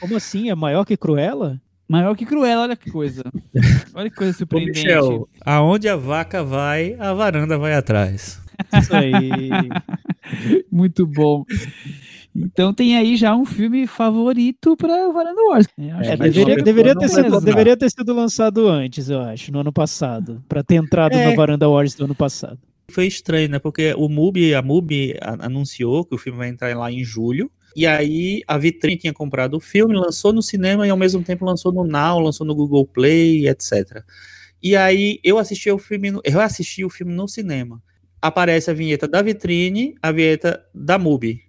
Como 0.00 0.16
assim? 0.16 0.50
É 0.50 0.54
maior 0.54 0.84
que 0.84 0.96
Cruella? 0.96 1.60
Maior 1.88 2.14
que 2.16 2.24
Cruella, 2.24 2.62
olha 2.62 2.76
que 2.76 2.90
coisa. 2.90 3.22
Olha 3.94 4.08
que 4.08 4.16
coisa 4.16 4.32
Ô, 4.32 4.36
surpreendente. 4.36 4.82
Michel, 4.82 5.28
aonde 5.44 5.88
a 5.90 5.96
vaca 5.96 6.42
vai, 6.42 6.96
a 6.98 7.12
varanda 7.12 7.58
vai 7.58 7.74
atrás. 7.74 8.40
Isso 8.80 8.96
aí. 8.96 9.50
Muito 10.72 11.06
bom. 11.06 11.44
Então 12.34 12.72
tem 12.72 12.96
aí 12.96 13.14
já 13.16 13.36
um 13.36 13.44
filme 13.44 13.86
favorito 13.86 14.74
para 14.76 15.10
Varanda 15.12 15.42
Wars. 15.50 15.66
É, 15.78 16.16
deveria, 16.16 16.56
deveria, 16.56 16.96
ter 16.96 17.08
sido, 17.08 17.40
deveria 17.40 17.76
ter 17.76 17.90
sido 17.90 18.14
lançado 18.14 18.68
antes, 18.68 19.10
eu 19.10 19.20
acho, 19.20 19.52
no 19.52 19.60
ano 19.60 19.72
passado. 19.72 20.42
Pra 20.48 20.62
ter 20.62 20.76
entrado 20.76 21.12
É. 21.14 21.28
na 21.28 21.34
Varanda 21.36 21.68
Wars 21.68 21.94
do 21.94 22.04
ano 22.04 22.14
passado. 22.14 22.58
Foi 22.90 23.06
estranho, 23.06 23.48
né? 23.50 23.58
Porque 23.58 23.94
o 23.96 24.08
MUBI, 24.08 24.54
a 24.54 24.62
MUBI 24.62 25.14
anunciou 25.40 26.04
que 26.04 26.14
o 26.14 26.18
filme 26.18 26.38
vai 26.38 26.48
entrar 26.48 26.74
lá 26.76 26.90
em 26.90 27.04
julho. 27.04 27.50
E 27.76 27.86
aí 27.86 28.42
a 28.46 28.58
Vitrine 28.58 28.98
tinha 28.98 29.12
comprado 29.12 29.54
o 29.56 29.60
filme, 29.60 29.94
lançou 29.94 30.32
no 30.32 30.42
cinema 30.42 30.86
e 30.86 30.90
ao 30.90 30.96
mesmo 30.96 31.22
tempo 31.22 31.44
lançou 31.44 31.72
no 31.72 31.84
Now, 31.84 32.18
lançou 32.18 32.46
no 32.46 32.54
Google 32.54 32.86
Play, 32.86 33.46
etc. 33.48 34.02
E 34.62 34.76
aí 34.76 35.18
eu 35.24 35.38
assisti 35.38 35.70
o 35.70 35.78
filme, 35.78 36.10
no- 36.10 36.20
eu 36.24 36.40
assisti 36.40 36.84
o 36.84 36.90
filme 36.90 37.12
no 37.14 37.26
cinema. 37.26 37.82
Aparece 38.20 38.70
a 38.70 38.74
vinheta 38.74 39.08
da 39.08 39.22
Vitrine, 39.22 39.94
a 40.02 40.12
vinheta 40.12 40.62
da 40.74 40.98
MUBI 40.98 41.40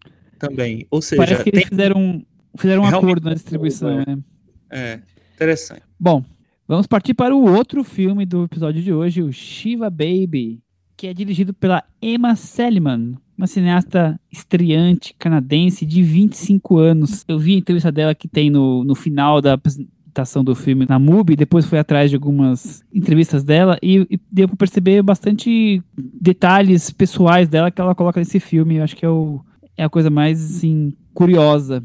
também. 0.48 0.86
Ou 0.92 1.02
seja, 1.02 1.22
Parece 1.22 1.44
que 1.44 1.50
eles 1.50 1.62
tem- 1.62 1.70
fizeram, 1.70 2.00
um- 2.02 2.24
fizeram 2.58 2.82
um 2.82 2.86
Realmente 2.86 3.06
acordo 3.06 3.26
na 3.30 3.34
distribuição, 3.34 3.90
acordo, 4.00 4.12
né? 4.12 4.24
é 4.72 5.00
interessante. 5.36 5.82
Bom, 6.00 6.24
vamos 6.68 6.88
partir 6.88 7.14
para 7.14 7.36
o 7.36 7.44
outro 7.56 7.84
filme 7.84 8.26
do 8.26 8.44
episódio 8.44 8.82
de 8.82 8.92
hoje, 8.94 9.22
o 9.22 9.32
Shiva 9.32 9.90
Baby, 9.90 10.60
que 10.98 11.08
é 11.08 11.14
dirigido 11.14 11.54
pela 11.54 11.84
Emma 12.02 12.36
Selman, 12.36 13.16
uma 13.38 13.48
cineasta 13.48 14.20
estreante 14.32 15.16
canadense 15.18 15.86
de 15.86 16.04
25 16.04 16.78
anos. 16.78 17.26
Eu 17.28 17.40
vi 17.40 17.56
a 17.56 17.58
entrevista 17.58 17.92
dela 17.92 18.14
que 18.14 18.28
tem 18.28 18.50
no, 18.50 18.84
no 18.84 18.94
final 18.94 19.42
da 19.42 19.54
apresentação 19.54 20.44
do 20.44 20.54
filme 20.54 20.86
na 20.88 21.00
MUBI, 21.00 21.36
depois 21.36 21.66
fui 21.66 21.80
atrás 21.80 22.12
de 22.12 22.16
algumas 22.16 22.84
entrevistas 22.94 23.44
dela 23.44 23.78
e, 23.82 24.06
e 24.10 24.20
deu 24.32 24.48
para 24.48 24.56
perceber 24.58 25.02
bastante 25.02 25.82
detalhes 25.98 26.92
pessoais 26.92 27.48
dela 27.50 27.72
que 27.72 27.82
ela 27.82 27.96
coloca 27.96 28.20
nesse 28.20 28.40
filme. 28.40 28.76
Eu 28.76 28.84
acho 28.84 28.96
que 28.96 29.04
é, 29.06 29.10
o, 29.10 29.42
é 29.78 29.84
a 29.84 29.90
coisa 29.90 30.10
mais 30.10 30.44
assim, 30.44 30.94
curiosa. 31.14 31.84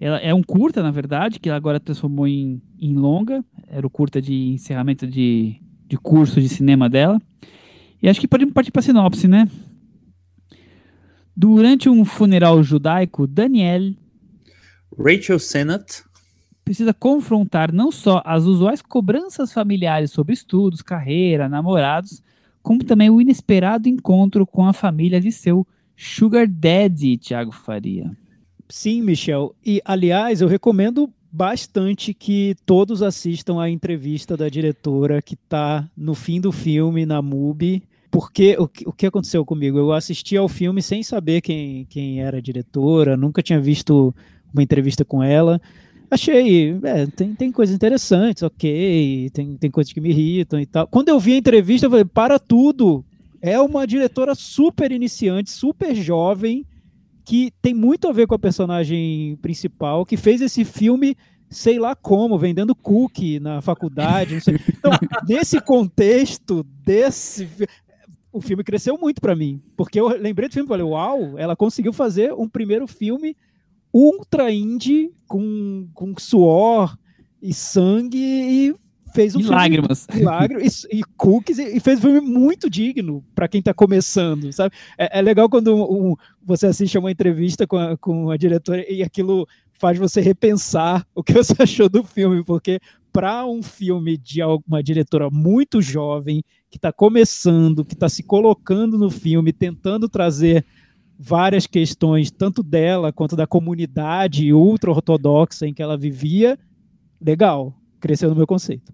Ela 0.00 0.18
é 0.18 0.34
um 0.34 0.42
curta, 0.42 0.82
na 0.82 0.90
verdade, 0.90 1.38
que 1.38 1.48
ela 1.48 1.56
agora 1.56 1.78
transformou 1.78 2.26
em, 2.26 2.60
em 2.80 2.94
longa. 2.94 3.44
Era 3.68 3.86
o 3.86 3.90
curta 3.90 4.20
de 4.20 4.52
encerramento 4.54 5.06
de, 5.06 5.60
de 5.86 5.96
curso 5.96 6.40
de 6.40 6.48
cinema 6.48 6.88
dela. 6.88 7.20
E 8.02 8.08
acho 8.08 8.20
que 8.20 8.26
podemos 8.26 8.52
partir 8.52 8.72
para 8.72 8.80
a 8.80 8.82
sinopse, 8.82 9.28
né? 9.28 9.48
Durante 11.36 11.88
um 11.88 12.04
funeral 12.04 12.62
judaico, 12.62 13.26
Daniel 13.26 13.94
Rachel 14.98 15.38
Sennett 15.38 16.02
precisa 16.64 16.92
confrontar 16.92 17.72
não 17.72 17.90
só 17.90 18.22
as 18.24 18.44
usuais 18.44 18.82
cobranças 18.82 19.52
familiares 19.52 20.10
sobre 20.10 20.34
estudos, 20.34 20.82
carreira, 20.82 21.48
namorados, 21.48 22.22
como 22.62 22.84
também 22.84 23.10
o 23.10 23.20
inesperado 23.20 23.88
encontro 23.88 24.46
com 24.46 24.66
a 24.66 24.72
família 24.72 25.20
de 25.20 25.32
seu 25.32 25.66
Sugar 26.02 26.48
Daddy, 26.48 27.16
Thiago 27.16 27.52
Faria. 27.52 28.10
Sim, 28.68 29.02
Michel. 29.02 29.54
E, 29.64 29.80
aliás, 29.84 30.40
eu 30.40 30.48
recomendo 30.48 31.08
bastante 31.30 32.12
que 32.12 32.56
todos 32.66 33.02
assistam 33.02 33.60
a 33.60 33.70
entrevista 33.70 34.36
da 34.36 34.48
diretora 34.48 35.22
que 35.22 35.34
está 35.34 35.88
no 35.96 36.12
fim 36.16 36.40
do 36.40 36.50
filme 36.50 37.06
na 37.06 37.22
MUBI. 37.22 37.84
Porque 38.10 38.56
o 38.58 38.66
que, 38.66 38.88
o 38.88 38.92
que 38.92 39.06
aconteceu 39.06 39.44
comigo? 39.44 39.78
Eu 39.78 39.92
assisti 39.92 40.36
ao 40.36 40.48
filme 40.48 40.82
sem 40.82 41.04
saber 41.04 41.40
quem, 41.40 41.86
quem 41.88 42.20
era 42.20 42.38
a 42.38 42.42
diretora, 42.42 43.16
nunca 43.16 43.40
tinha 43.40 43.60
visto 43.60 44.12
uma 44.52 44.62
entrevista 44.62 45.04
com 45.04 45.22
ela. 45.22 45.60
Achei, 46.10 46.78
é, 46.82 47.06
tem, 47.06 47.32
tem 47.36 47.52
coisas 47.52 47.74
interessantes, 47.74 48.42
ok, 48.42 49.30
tem, 49.32 49.56
tem 49.56 49.70
coisas 49.70 49.92
que 49.92 50.00
me 50.00 50.10
irritam 50.10 50.58
e 50.60 50.66
tal. 50.66 50.88
Quando 50.88 51.10
eu 51.10 51.20
vi 51.20 51.34
a 51.34 51.38
entrevista, 51.38 51.86
eu 51.86 51.90
falei, 51.90 52.04
para 52.04 52.40
tudo! 52.40 53.04
É 53.42 53.60
uma 53.60 53.86
diretora 53.86 54.34
super 54.34 54.92
iniciante, 54.92 55.50
super 55.50 55.94
jovem, 55.94 56.64
que 57.24 57.52
tem 57.60 57.74
muito 57.74 58.08
a 58.08 58.12
ver 58.12 58.26
com 58.26 58.34
a 58.34 58.38
personagem 58.38 59.36
principal, 59.42 60.06
que 60.06 60.16
fez 60.16 60.40
esse 60.40 60.64
filme 60.64 61.16
sei 61.52 61.78
lá 61.78 61.94
como, 61.94 62.38
vendendo 62.38 62.74
cookie 62.74 63.38
na 63.38 63.60
faculdade. 63.60 64.36
Então, 64.36 64.90
nesse 65.28 65.60
contexto 65.60 66.64
desse. 66.84 67.48
O 68.32 68.40
filme 68.40 68.64
cresceu 68.64 68.96
muito 68.96 69.20
para 69.20 69.36
mim, 69.36 69.60
porque 69.76 70.00
eu 70.00 70.08
lembrei 70.08 70.48
do 70.48 70.54
filme 70.54 70.66
e 70.66 70.68
falei: 70.68 70.84
Uau, 70.84 71.38
ela 71.38 71.54
conseguiu 71.54 71.92
fazer 71.92 72.32
um 72.32 72.48
primeiro 72.48 72.86
filme 72.86 73.36
ultra 73.92 74.50
indie, 74.50 75.12
com, 75.28 75.86
com 75.92 76.14
suor 76.18 76.96
e 77.42 77.52
sangue, 77.52 78.16
e 78.18 78.74
fez 79.12 79.34
um 79.34 79.40
e 79.40 79.42
filme. 79.42 79.56
Lágrimas. 79.56 80.06
E 80.14 80.22
lágrimas. 80.22 80.84
E, 80.84 81.00
e 81.00 81.02
cookies, 81.16 81.58
e, 81.58 81.76
e, 81.76 81.80
fez 81.80 81.98
um 81.98 82.02
filme 82.02 82.20
muito 82.20 82.68
digno 82.68 83.24
para 83.34 83.48
quem 83.48 83.58
está 83.58 83.72
começando, 83.72 84.52
sabe? 84.52 84.74
É, 84.98 85.18
é 85.18 85.22
legal 85.22 85.48
quando 85.48 85.74
um, 85.74 86.10
um, 86.10 86.16
você 86.44 86.66
assiste 86.66 86.96
a 86.96 87.00
uma 87.00 87.10
entrevista 87.10 87.66
com 87.66 87.76
a, 87.76 87.96
com 87.96 88.30
a 88.30 88.36
diretora 88.36 88.84
e 88.90 89.02
aquilo 89.02 89.46
faz 89.72 89.98
você 89.98 90.20
repensar 90.20 91.06
o 91.14 91.22
que 91.22 91.32
você 91.32 91.54
achou 91.62 91.88
do 91.88 92.04
filme, 92.04 92.44
porque 92.44 92.80
para 93.12 93.44
um 93.44 93.62
filme 93.62 94.16
de 94.16 94.40
uma 94.66 94.82
diretora 94.82 95.28
muito 95.30 95.82
jovem, 95.82 96.42
que 96.70 96.78
está 96.78 96.90
começando, 96.90 97.84
que 97.84 97.92
está 97.92 98.08
se 98.08 98.22
colocando 98.22 98.96
no 98.96 99.10
filme, 99.10 99.52
tentando 99.52 100.08
trazer 100.08 100.64
várias 101.18 101.66
questões, 101.66 102.30
tanto 102.30 102.62
dela 102.62 103.12
quanto 103.12 103.36
da 103.36 103.46
comunidade 103.46 104.52
ultra-ortodoxa 104.52 105.66
em 105.66 105.74
que 105.74 105.82
ela 105.82 105.96
vivia, 105.96 106.58
legal, 107.20 107.76
cresceu 108.00 108.30
no 108.30 108.36
meu 108.36 108.46
conceito. 108.46 108.92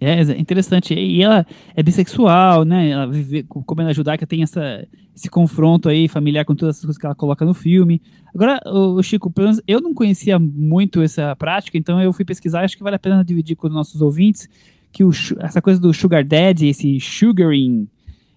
É 0.00 0.22
interessante. 0.38 0.94
E 0.94 1.22
ela 1.22 1.46
é 1.76 1.82
bissexual, 1.82 2.64
né? 2.64 2.88
Ela 2.88 3.06
vive, 3.06 3.42
como 3.42 3.82
ela 3.82 3.92
judaica, 3.92 4.26
tem 4.26 4.42
essa, 4.42 4.86
esse 5.14 5.28
confronto 5.28 5.90
aí 5.90 6.08
familiar 6.08 6.46
com 6.46 6.54
todas 6.54 6.76
as 6.76 6.80
coisas 6.80 6.96
que 6.96 7.04
ela 7.04 7.14
coloca 7.14 7.44
no 7.44 7.52
filme. 7.52 8.00
Agora, 8.34 8.58
o 8.66 9.02
Chico, 9.02 9.30
eu 9.66 9.80
não 9.80 9.92
conhecia 9.92 10.38
muito 10.38 11.02
essa 11.02 11.36
prática, 11.36 11.76
então 11.76 12.00
eu 12.00 12.12
fui 12.14 12.24
pesquisar. 12.24 12.64
Acho 12.64 12.78
que 12.78 12.82
vale 12.82 12.96
a 12.96 12.98
pena 12.98 13.22
dividir 13.22 13.56
com 13.56 13.66
os 13.66 13.72
nossos 13.72 14.00
ouvintes 14.00 14.48
que 14.90 15.04
o, 15.04 15.10
essa 15.40 15.60
coisa 15.60 15.78
do 15.78 15.92
sugar 15.92 16.24
daddy, 16.24 16.68
esse 16.68 16.98
sugaring, 16.98 17.86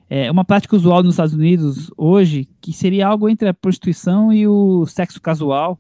é 0.10 0.30
uma 0.30 0.46
prática 0.46 0.76
usual 0.76 1.02
nos 1.02 1.16
Estados 1.16 1.34
Unidos 1.34 1.90
hoje, 1.98 2.48
que 2.62 2.72
seria 2.74 3.08
algo 3.08 3.30
entre 3.30 3.48
a 3.48 3.54
prostituição 3.54 4.32
e 4.32 4.46
o 4.48 4.86
sexo 4.86 5.20
casual. 5.22 5.80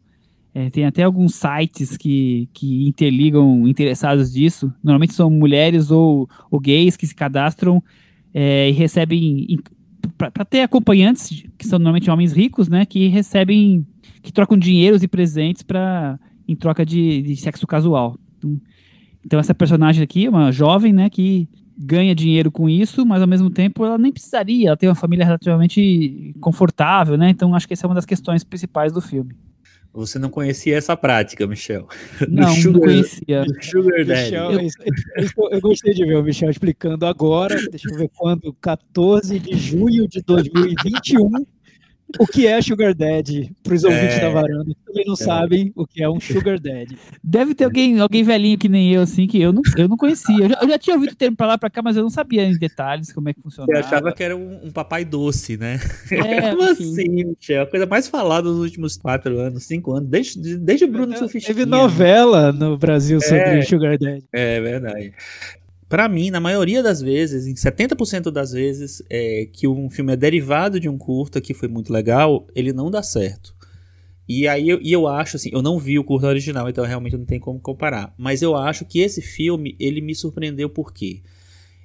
É, 0.55 0.69
tem 0.69 0.85
até 0.85 1.03
alguns 1.03 1.33
sites 1.33 1.97
que, 1.97 2.47
que 2.53 2.87
interligam 2.87 3.67
interessados 3.67 4.31
disso. 4.31 4.71
Normalmente 4.83 5.13
são 5.13 5.29
mulheres 5.29 5.89
ou, 5.89 6.29
ou 6.51 6.59
gays 6.59 6.95
que 6.95 7.07
se 7.07 7.15
cadastram 7.15 7.83
é, 8.33 8.69
e 8.69 8.71
recebem. 8.71 9.57
Para 10.17 10.45
ter 10.45 10.61
acompanhantes, 10.61 11.43
que 11.57 11.65
são 11.65 11.79
normalmente 11.79 12.11
homens 12.11 12.33
ricos, 12.33 12.69
né? 12.69 12.85
Que 12.85 13.07
recebem. 13.07 13.85
que 14.21 14.31
trocam 14.31 14.57
dinheiros 14.57 15.01
e 15.01 15.07
presentes 15.07 15.63
para 15.63 16.19
em 16.47 16.55
troca 16.55 16.85
de, 16.85 17.21
de 17.21 17.35
sexo 17.35 17.65
casual. 17.65 18.19
Então, 18.37 18.61
então, 19.25 19.39
essa 19.39 19.55
personagem 19.55 20.03
aqui 20.03 20.25
é 20.25 20.29
uma 20.29 20.51
jovem, 20.51 20.91
né? 20.91 21.09
Que 21.09 21.47
ganha 21.77 22.13
dinheiro 22.13 22.51
com 22.51 22.69
isso, 22.69 23.05
mas 23.05 23.21
ao 23.21 23.27
mesmo 23.27 23.49
tempo 23.49 23.83
ela 23.83 23.97
nem 23.97 24.11
precisaria. 24.11 24.67
Ela 24.67 24.77
tem 24.77 24.89
uma 24.89 24.95
família 24.95 25.25
relativamente 25.25 26.35
confortável, 26.39 27.17
né? 27.17 27.29
Então 27.29 27.55
acho 27.55 27.67
que 27.67 27.73
essa 27.73 27.85
é 27.85 27.89
uma 27.89 27.95
das 27.95 28.05
questões 28.05 28.43
principais 28.43 28.91
do 28.91 29.01
filme. 29.01 29.33
Você 29.93 30.17
não 30.17 30.29
conhecia 30.29 30.75
essa 30.75 30.97
prática, 30.97 31.45
Michel? 31.45 31.87
Não, 32.27 32.47
sugar, 32.55 32.73
não 32.73 32.79
conhecia. 32.79 33.45
Sugar 33.61 34.03
Daddy. 34.03 34.23
Michel, 34.23 34.51
eu, 34.51 35.49
eu, 35.51 35.61
gostei 35.61 35.93
de 35.93 36.03
ver 36.03 36.17
o 36.17 36.23
Michel 36.23 36.49
explicando 36.49 37.05
agora, 37.05 37.55
deixa 37.69 37.89
eu 37.91 37.97
ver 37.97 38.09
quando, 38.15 38.51
14 38.53 39.37
de 39.37 39.55
junho 39.55 40.07
de 40.07 40.21
2021, 40.23 41.45
o 42.19 42.27
que 42.27 42.45
é 42.45 42.61
Sugar 42.61 42.93
Daddy 42.93 43.51
para 43.63 43.73
os 43.73 43.83
ouvintes 43.83 44.17
é, 44.17 44.19
da 44.19 44.29
varanda 44.29 44.65
que 44.65 44.85
também 44.85 45.03
não 45.05 45.13
é. 45.13 45.17
sabem 45.17 45.71
o 45.75 45.85
que 45.87 46.03
é 46.03 46.09
um 46.09 46.19
Sugar 46.19 46.59
Daddy. 46.59 46.97
Deve 47.23 47.55
ter 47.55 47.65
alguém, 47.65 47.99
alguém 47.99 48.23
velhinho 48.23 48.57
que 48.57 48.69
nem 48.69 48.93
eu, 48.93 49.01
assim, 49.01 49.27
que 49.27 49.41
eu 49.41 49.51
não, 49.51 49.61
eu 49.77 49.87
não 49.87 49.97
conhecia. 49.97 50.43
Eu 50.45 50.49
já, 50.49 50.59
eu 50.61 50.69
já 50.69 50.77
tinha 50.77 50.95
ouvido 50.95 51.11
o 51.11 51.15
termo 51.15 51.35
para 51.35 51.47
lá 51.47 51.57
para 51.57 51.69
cá, 51.69 51.81
mas 51.81 51.97
eu 51.97 52.03
não 52.03 52.09
sabia 52.09 52.43
em 52.43 52.57
detalhes 52.57 53.11
como 53.11 53.29
é 53.29 53.33
que 53.33 53.41
funcionava. 53.41 53.71
Eu 53.71 53.79
achava 53.79 54.11
que 54.11 54.23
era 54.23 54.35
um, 54.35 54.67
um 54.67 54.71
papai 54.71 55.03
doce, 55.03 55.57
né? 55.57 55.79
É, 56.11 56.51
como 56.51 56.63
assim, 56.63 57.25
Michel? 57.25 57.63
A 57.63 57.67
coisa 57.67 57.85
mais 57.85 58.07
falada 58.07 58.47
nos 58.47 58.59
últimos 58.59 58.97
quatro 58.97 59.39
anos, 59.39 59.63
cinco 59.63 59.93
anos, 59.93 60.09
desde, 60.09 60.57
desde 60.57 60.85
Bruno 60.85 61.17
Sufistinha. 61.17 61.55
Teve 61.55 61.65
novela 61.65 62.51
no 62.51 62.77
Brasil 62.77 63.19
sobre 63.21 63.59
é, 63.59 63.61
Sugar 63.63 63.97
Daddy. 63.97 64.23
É 64.31 64.61
verdade 64.61 65.13
para 65.93 66.09
mim, 66.09 66.31
na 66.31 66.39
maioria 66.39 66.81
das 66.81 67.03
vezes, 67.03 67.45
em 67.45 67.53
70% 67.53 68.31
das 68.31 68.51
vezes, 68.51 69.03
é, 69.07 69.47
que 69.53 69.67
um 69.67 69.91
filme 69.91 70.11
é 70.11 70.15
derivado 70.15 70.79
de 70.79 70.89
um 70.89 70.97
curta 70.97 71.39
que 71.39 71.53
foi 71.53 71.67
muito 71.67 71.93
legal, 71.93 72.47
ele 72.55 72.73
não 72.73 72.89
dá 72.89 73.03
certo. 73.03 73.55
E 74.27 74.47
aí 74.47 74.69
eu, 74.69 74.81
e 74.81 74.91
eu 74.91 75.07
acho 75.07 75.35
assim, 75.35 75.51
eu 75.53 75.61
não 75.61 75.77
vi 75.77 75.99
o 75.99 76.03
curta 76.03 76.25
original, 76.25 76.67
então 76.67 76.83
realmente 76.83 77.15
não 77.15 77.25
tem 77.25 77.39
como 77.39 77.59
comparar. 77.59 78.11
Mas 78.17 78.41
eu 78.41 78.55
acho 78.55 78.85
que 78.85 79.01
esse 79.01 79.21
filme, 79.21 79.75
ele 79.79 80.01
me 80.01 80.15
surpreendeu 80.15 80.67
por 80.67 80.91
quê? 80.91 81.21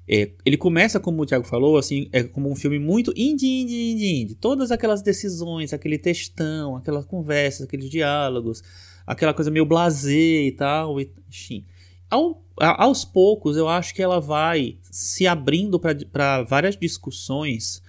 É, 0.09 0.31
ele 0.43 0.57
começa, 0.57 0.99
como 0.99 1.21
o 1.21 1.27
Thiago 1.27 1.45
falou, 1.45 1.77
assim, 1.77 2.09
é 2.11 2.23
como 2.23 2.51
um 2.51 2.57
filme 2.57 2.79
muito 2.79 3.13
indie, 3.15 3.61
indie, 3.61 3.91
indie, 3.91 4.23
indie. 4.23 4.35
Todas 4.37 4.71
aquelas 4.71 5.03
decisões, 5.03 5.75
aquele 5.75 5.99
textão, 5.99 6.77
aquelas 6.77 7.05
conversas, 7.05 7.67
aqueles 7.67 7.91
diálogos, 7.91 8.63
aquela 9.07 9.35
coisa 9.35 9.51
meio 9.51 9.67
blasé 9.67 10.45
e 10.47 10.53
tal, 10.53 10.99
enfim. 10.99 11.67
Ao 12.11 12.43
aos 12.61 13.05
poucos, 13.05 13.57
eu 13.57 13.69
acho 13.69 13.95
que 13.95 14.03
ela 14.03 14.21
vai 14.21 14.79
se 14.91 15.27
abrindo 15.27 15.79
para 15.79 16.43
várias 16.43 16.77
discussões 16.77 17.83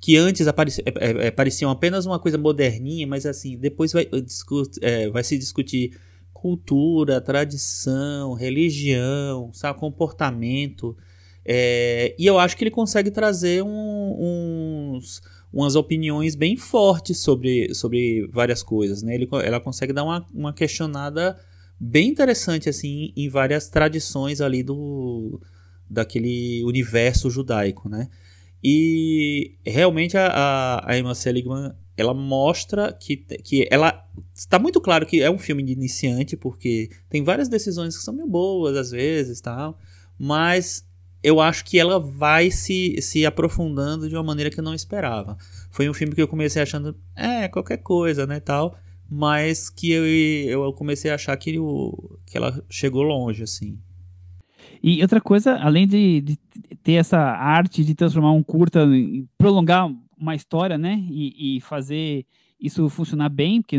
que 0.00 0.16
antes 0.16 0.46
apareci, 0.46 0.82
é, 0.84 0.90
é, 0.90 1.26
é, 1.26 1.30
pareciam 1.30 1.70
apenas 1.70 2.04
uma 2.04 2.18
coisa 2.18 2.36
moderninha, 2.36 3.06
mas 3.06 3.24
assim, 3.24 3.56
depois 3.56 3.92
vai, 3.92 4.04
discut, 4.04 4.78
é, 4.82 5.08
vai 5.08 5.24
se 5.24 5.38
discutir 5.38 5.98
cultura, 6.32 7.22
tradição, 7.22 8.34
religião, 8.34 9.50
sabe, 9.54 9.78
comportamento. 9.78 10.94
É, 11.42 12.14
e 12.18 12.26
eu 12.26 12.38
acho 12.38 12.56
que 12.56 12.64
ele 12.64 12.70
consegue 12.70 13.10
trazer 13.10 13.62
um, 13.62 14.94
uns, 14.94 15.22
umas 15.50 15.74
opiniões 15.74 16.34
bem 16.34 16.54
fortes 16.54 17.20
sobre, 17.20 17.74
sobre 17.74 18.26
várias 18.30 18.62
coisas. 18.62 19.02
Né? 19.02 19.14
Ele, 19.14 19.28
ela 19.42 19.58
consegue 19.58 19.94
dar 19.94 20.04
uma, 20.04 20.26
uma 20.34 20.52
questionada 20.52 21.38
bem 21.78 22.08
interessante 22.08 22.68
assim 22.68 23.12
em 23.16 23.28
várias 23.28 23.68
tradições 23.68 24.40
ali 24.40 24.62
do 24.62 25.40
daquele 25.88 26.62
universo 26.64 27.30
judaico, 27.30 27.88
né? 27.88 28.08
E 28.62 29.56
realmente 29.64 30.16
a, 30.16 30.26
a, 30.28 30.92
a 30.92 30.98
Emma 30.98 31.14
Seligman 31.14 31.72
ela 31.96 32.14
mostra 32.14 32.92
que, 32.92 33.16
que 33.16 33.68
ela 33.70 34.04
está 34.34 34.58
muito 34.58 34.80
claro 34.80 35.06
que 35.06 35.22
é 35.22 35.30
um 35.30 35.38
filme 35.38 35.62
de 35.62 35.72
iniciante 35.72 36.36
porque 36.36 36.90
tem 37.08 37.22
várias 37.22 37.48
decisões 37.48 37.96
que 37.96 38.02
são 38.02 38.14
meio 38.14 38.26
boas 38.26 38.76
às 38.76 38.90
vezes 38.90 39.40
tal, 39.40 39.78
mas 40.18 40.84
eu 41.22 41.40
acho 41.40 41.64
que 41.64 41.78
ela 41.78 42.00
vai 42.00 42.50
se, 42.50 43.00
se 43.00 43.24
aprofundando 43.24 44.08
de 44.08 44.14
uma 44.14 44.22
maneira 44.22 44.50
que 44.50 44.60
eu 44.60 44.64
não 44.64 44.74
esperava. 44.74 45.38
Foi 45.70 45.88
um 45.88 45.94
filme 45.94 46.14
que 46.14 46.20
eu 46.20 46.28
comecei 46.28 46.60
achando, 46.60 46.94
é, 47.16 47.48
qualquer 47.48 47.78
coisa, 47.78 48.26
né, 48.26 48.40
tal 48.40 48.76
mas 49.08 49.68
que 49.70 49.90
eu, 49.90 50.04
eu 50.06 50.72
comecei 50.72 51.10
a 51.10 51.14
achar 51.14 51.36
que, 51.36 51.58
o, 51.58 52.18
que 52.26 52.36
ela 52.36 52.64
chegou 52.68 53.02
longe, 53.02 53.42
assim. 53.42 53.78
E 54.82 55.00
outra 55.02 55.20
coisa, 55.20 55.56
além 55.56 55.86
de, 55.86 56.20
de, 56.20 56.38
ter 56.82 56.92
essa 56.92 57.18
arte 57.18 57.84
de 57.84 57.94
transformar 57.94 58.32
um 58.32 58.42
curta, 58.42 58.86
prolongar 59.38 59.90
uma 60.18 60.34
história, 60.34 60.76
né, 60.76 61.02
e, 61.10 61.56
e 61.56 61.60
fazer 61.60 62.26
isso 62.60 62.88
funcionar 62.88 63.28
bem, 63.28 63.60
porque 63.60 63.78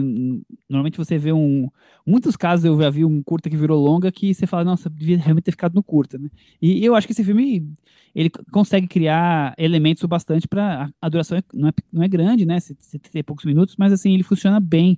normalmente 0.69 0.97
você 0.97 1.17
vê 1.17 1.32
um. 1.32 1.69
Muitos 2.05 2.36
casos 2.36 2.65
eu 2.65 2.80
já 2.80 2.89
vi 2.89 3.03
um 3.03 3.23
curta 3.23 3.49
que 3.49 3.57
virou 3.57 3.84
longa 3.84 4.11
que 4.11 4.34
você 4.34 4.45
fala, 4.45 4.63
nossa, 4.63 4.89
devia 4.89 5.17
realmente 5.17 5.45
ter 5.45 5.51
ficado 5.51 5.73
no 5.73 5.84
curta, 5.84 6.17
né? 6.17 6.30
E, 6.61 6.84
eu 6.84 6.95
acho 6.95 7.07
que 7.07 7.13
esse 7.13 7.23
filme 7.23 7.67
ele 8.13 8.30
consegue 8.51 8.88
criar 8.88 9.53
elementos 9.57 10.03
o 10.03 10.07
bastante 10.07 10.47
para 10.47 10.89
a 11.01 11.09
duração 11.09 11.38
é, 11.38 11.43
não 11.53 11.67
é, 11.67 11.71
não 11.91 12.03
é 12.03 12.07
grande, 12.07 12.45
né? 12.45 12.59
Você 12.59 12.99
tem 12.99 13.23
poucos 13.23 13.45
minutos, 13.45 13.76
mas 13.78 13.91
assim, 13.91 14.13
ele 14.13 14.23
funciona 14.23 14.59
bem. 14.59 14.97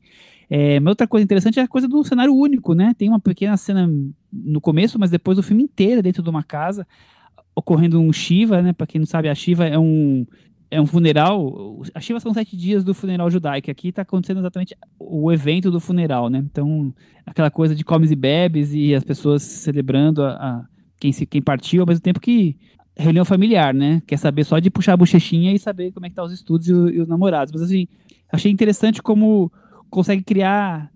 É, 0.49 0.79
uma 0.79 0.91
outra 0.91 1.07
coisa 1.07 1.23
interessante 1.23 1.59
é 1.59 1.63
a 1.63 1.67
coisa 1.67 1.87
do 1.87 2.03
cenário 2.03 2.33
único, 2.33 2.73
né? 2.73 2.93
Tem 2.97 3.09
uma 3.09 3.19
pequena 3.19 3.57
cena 3.57 3.89
no 4.31 4.61
começo, 4.61 4.99
mas 4.99 5.09
depois 5.09 5.37
o 5.37 5.43
filme 5.43 5.63
inteiro 5.63 5.99
é 5.99 6.03
dentro 6.03 6.21
de 6.21 6.29
uma 6.29 6.43
casa 6.43 6.85
ocorrendo 7.55 7.99
um 7.99 8.13
Shiva, 8.13 8.61
né? 8.61 8.71
Para 8.71 8.85
quem 8.85 8.99
não 8.99 9.05
sabe, 9.07 9.29
a 9.29 9.35
Shiva 9.35 9.65
é 9.65 9.79
um 9.79 10.25
é 10.69 10.81
um 10.81 10.85
funeral. 10.85 11.81
A 11.93 11.99
Shiva 11.99 12.19
são 12.19 12.33
sete 12.33 12.55
dias 12.55 12.83
do 12.83 12.93
funeral 12.93 13.29
judaico. 13.29 13.71
Aqui 13.71 13.89
está 13.89 14.01
acontecendo 14.01 14.39
exatamente 14.39 14.75
o 14.99 15.31
evento 15.31 15.71
do 15.71 15.79
funeral, 15.79 16.29
né? 16.29 16.39
Então, 16.39 16.93
aquela 17.25 17.49
coisa 17.49 17.73
de 17.73 17.83
comes 17.83 18.11
e 18.11 18.15
bebes 18.15 18.73
e 18.73 18.93
as 18.93 19.03
pessoas 19.03 19.41
celebrando 19.43 20.23
a, 20.23 20.31
a 20.31 20.65
quem, 20.99 21.11
se, 21.11 21.25
quem 21.25 21.41
partiu, 21.41 21.81
ao 21.81 21.87
mesmo 21.87 22.01
tempo 22.01 22.19
que 22.19 22.57
reunião 22.95 23.23
familiar, 23.23 23.73
né? 23.73 24.01
Quer 24.05 24.17
saber 24.17 24.43
só 24.43 24.59
de 24.59 24.69
puxar 24.69 24.93
a 24.93 24.97
bochechinha 24.97 25.53
e 25.53 25.59
saber 25.59 25.91
como 25.91 26.05
é 26.05 26.09
que 26.09 26.15
tá 26.15 26.23
os 26.23 26.33
estudos 26.33 26.67
e, 26.67 26.73
o, 26.73 26.89
e 26.89 26.99
os 26.99 27.07
namorados. 27.07 27.53
Mas 27.53 27.61
assim, 27.61 27.87
achei 28.31 28.51
interessante 28.51 29.01
como 29.01 29.51
consegue 29.89 30.23
criar 30.23 30.91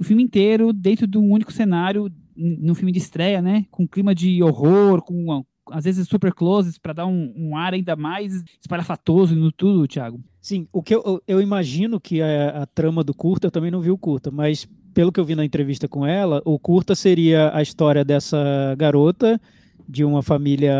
o 0.00 0.04
filme 0.04 0.22
inteiro 0.22 0.72
dentro 0.72 1.06
de 1.06 1.18
um 1.18 1.30
único 1.30 1.52
cenário, 1.52 2.10
num 2.34 2.74
filme 2.74 2.92
de 2.92 2.98
estreia, 2.98 3.42
né? 3.42 3.66
Com 3.70 3.86
clima 3.86 4.14
de 4.14 4.42
horror, 4.42 5.02
com 5.02 5.44
às 5.72 5.84
vezes 5.84 6.08
super 6.08 6.32
closes 6.32 6.78
para 6.78 6.92
dar 6.92 7.06
um, 7.06 7.32
um, 7.36 7.56
ar 7.56 7.74
ainda 7.74 7.96
mais 7.96 8.44
espalhafatoso 8.60 9.34
no 9.34 9.50
tudo, 9.50 9.88
Thiago. 9.88 10.20
Sim, 10.40 10.66
o 10.72 10.82
que 10.82 10.94
eu, 10.94 11.22
eu 11.26 11.40
imagino 11.40 12.00
que 12.00 12.20
a, 12.20 12.62
a, 12.62 12.66
trama 12.66 13.02
do 13.02 13.14
curta, 13.14 13.46
eu 13.46 13.50
também 13.50 13.70
não 13.70 13.80
vi 13.80 13.90
o 13.90 13.98
curta, 13.98 14.30
mas 14.30 14.68
pelo 14.92 15.10
que 15.10 15.18
eu 15.18 15.24
vi 15.24 15.34
na 15.34 15.44
entrevista 15.44 15.88
com 15.88 16.06
ela, 16.06 16.42
o 16.44 16.58
curta 16.58 16.94
seria 16.94 17.54
a 17.54 17.62
história 17.62 18.04
dessa 18.04 18.74
garota 18.76 19.40
de 19.88 20.04
uma 20.04 20.22
família 20.22 20.74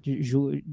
de, 0.00 0.20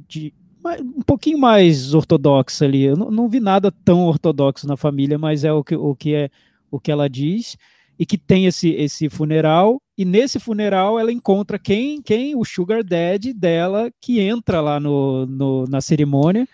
de 0.08 0.34
um 0.80 1.02
pouquinho 1.02 1.38
mais 1.38 1.94
ortodoxa 1.94 2.66
ali. 2.66 2.84
Eu 2.84 2.98
não, 2.98 3.12
não, 3.12 3.28
vi 3.28 3.40
nada 3.40 3.72
tão 3.72 4.06
ortodoxo 4.06 4.68
na 4.68 4.78
família, 4.78 5.18
mas 5.18 5.44
é 5.44 5.52
o 5.52 5.64
que, 5.64 5.76
o 5.76 5.96
que 5.96 6.14
é 6.14 6.30
o 6.72 6.80
que 6.80 6.92
ela 6.92 7.10
diz 7.10 7.58
e 8.00 8.06
que 8.06 8.18
tem 8.18 8.46
esse, 8.46 8.70
esse 8.70 9.10
funeral, 9.10 9.82
e 9.98 10.06
nesse 10.06 10.40
funeral 10.40 10.98
ela 10.98 11.12
encontra 11.12 11.60
quem, 11.60 12.02
quem 12.02 12.34
o 12.34 12.46
sugar 12.46 12.82
daddy 12.82 13.34
dela, 13.34 13.92
que 14.00 14.22
entra 14.22 14.62
lá 14.62 14.80
no, 14.80 15.26
no, 15.26 15.66
na 15.66 15.82
cerimônia, 15.82 16.48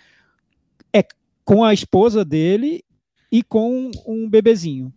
é 0.91 1.05
com 1.43 1.63
a 1.63 1.71
esposa 1.71 2.25
dele 2.25 2.83
e 3.31 3.43
com 3.43 3.91
um 4.07 4.27
bebezinho. 4.27 4.91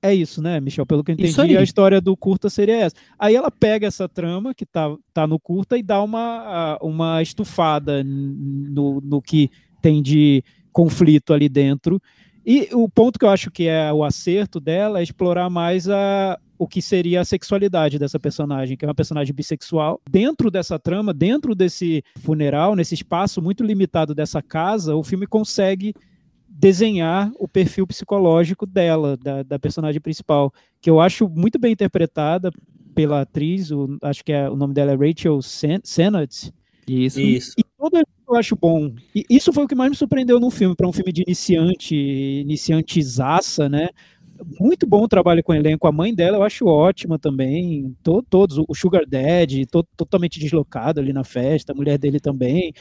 É 0.00 0.14
isso, 0.14 0.40
né, 0.40 0.58
Michel? 0.58 0.86
Pelo 0.86 1.04
que 1.04 1.10
eu 1.10 1.14
entendi, 1.14 1.56
a 1.56 1.62
história 1.62 2.00
do 2.00 2.16
curta 2.16 2.48
seria 2.48 2.76
essa. 2.76 2.96
Aí 3.18 3.34
ela 3.34 3.50
pega 3.50 3.86
essa 3.86 4.08
trama 4.08 4.54
que 4.54 4.64
tá, 4.64 4.94
tá 5.12 5.26
no 5.26 5.38
curta 5.38 5.76
e 5.76 5.82
dá 5.82 6.02
uma, 6.02 6.78
uma 6.80 7.22
estufada 7.22 8.02
no, 8.04 9.00
no 9.02 9.20
que 9.20 9.50
tem 9.82 10.02
de 10.02 10.42
conflito 10.72 11.32
ali 11.32 11.48
dentro 11.48 12.00
e 12.44 12.68
o 12.72 12.88
ponto 12.88 13.18
que 13.18 13.24
eu 13.24 13.30
acho 13.30 13.50
que 13.50 13.66
é 13.66 13.92
o 13.92 14.04
acerto 14.04 14.60
dela 14.60 15.00
é 15.00 15.02
explorar 15.02 15.48
mais 15.48 15.88
a, 15.88 16.38
o 16.58 16.68
que 16.68 16.82
seria 16.82 17.20
a 17.20 17.24
sexualidade 17.24 17.98
dessa 17.98 18.18
personagem, 18.18 18.76
que 18.76 18.84
é 18.84 18.88
uma 18.88 18.94
personagem 18.94 19.34
bissexual. 19.34 20.00
Dentro 20.08 20.50
dessa 20.50 20.78
trama, 20.78 21.14
dentro 21.14 21.54
desse 21.54 22.02
funeral, 22.20 22.76
nesse 22.76 22.94
espaço 22.94 23.40
muito 23.40 23.64
limitado 23.64 24.14
dessa 24.14 24.42
casa, 24.42 24.94
o 24.94 25.02
filme 25.02 25.26
consegue 25.26 25.94
desenhar 26.48 27.32
o 27.38 27.48
perfil 27.48 27.86
psicológico 27.86 28.64
dela, 28.64 29.16
da, 29.16 29.42
da 29.42 29.58
personagem 29.58 30.00
principal, 30.00 30.52
que 30.80 30.88
eu 30.88 31.00
acho 31.00 31.28
muito 31.28 31.58
bem 31.58 31.72
interpretada 31.72 32.50
pela 32.94 33.22
atriz, 33.22 33.72
o, 33.72 33.98
acho 34.02 34.24
que 34.24 34.32
é, 34.32 34.48
o 34.48 34.54
nome 34.54 34.72
dela 34.72 34.92
é 34.92 34.96
Rachel 34.96 35.40
Sennott. 35.42 36.52
Isso. 36.86 37.20
Isso. 37.20 37.54
E 37.58 37.64
todo 37.76 37.98
eu 38.28 38.36
acho 38.36 38.56
bom. 38.56 38.92
E 39.14 39.24
isso 39.28 39.52
foi 39.52 39.64
o 39.64 39.68
que 39.68 39.74
mais 39.74 39.90
me 39.90 39.96
surpreendeu 39.96 40.40
no 40.40 40.50
filme, 40.50 40.74
para 40.74 40.88
um 40.88 40.92
filme 40.92 41.12
de 41.12 41.22
iniciante, 41.22 41.94
iniciantezaça, 41.94 43.68
né? 43.68 43.88
Muito 44.58 44.86
bom 44.86 45.02
o 45.02 45.08
trabalho 45.08 45.42
com 45.42 45.52
o 45.52 45.54
elenco. 45.54 45.86
A 45.86 45.92
mãe 45.92 46.14
dela 46.14 46.38
eu 46.38 46.42
acho 46.42 46.66
ótima 46.66 47.18
também. 47.18 47.94
todos, 48.02 48.58
o 48.58 48.74
Sugar 48.74 49.04
Daddy, 49.06 49.66
totalmente 49.96 50.40
deslocado 50.40 51.00
ali 51.00 51.12
na 51.12 51.24
festa, 51.24 51.72
a 51.72 51.76
mulher 51.76 51.98
dele 51.98 52.18
também. 52.18 52.72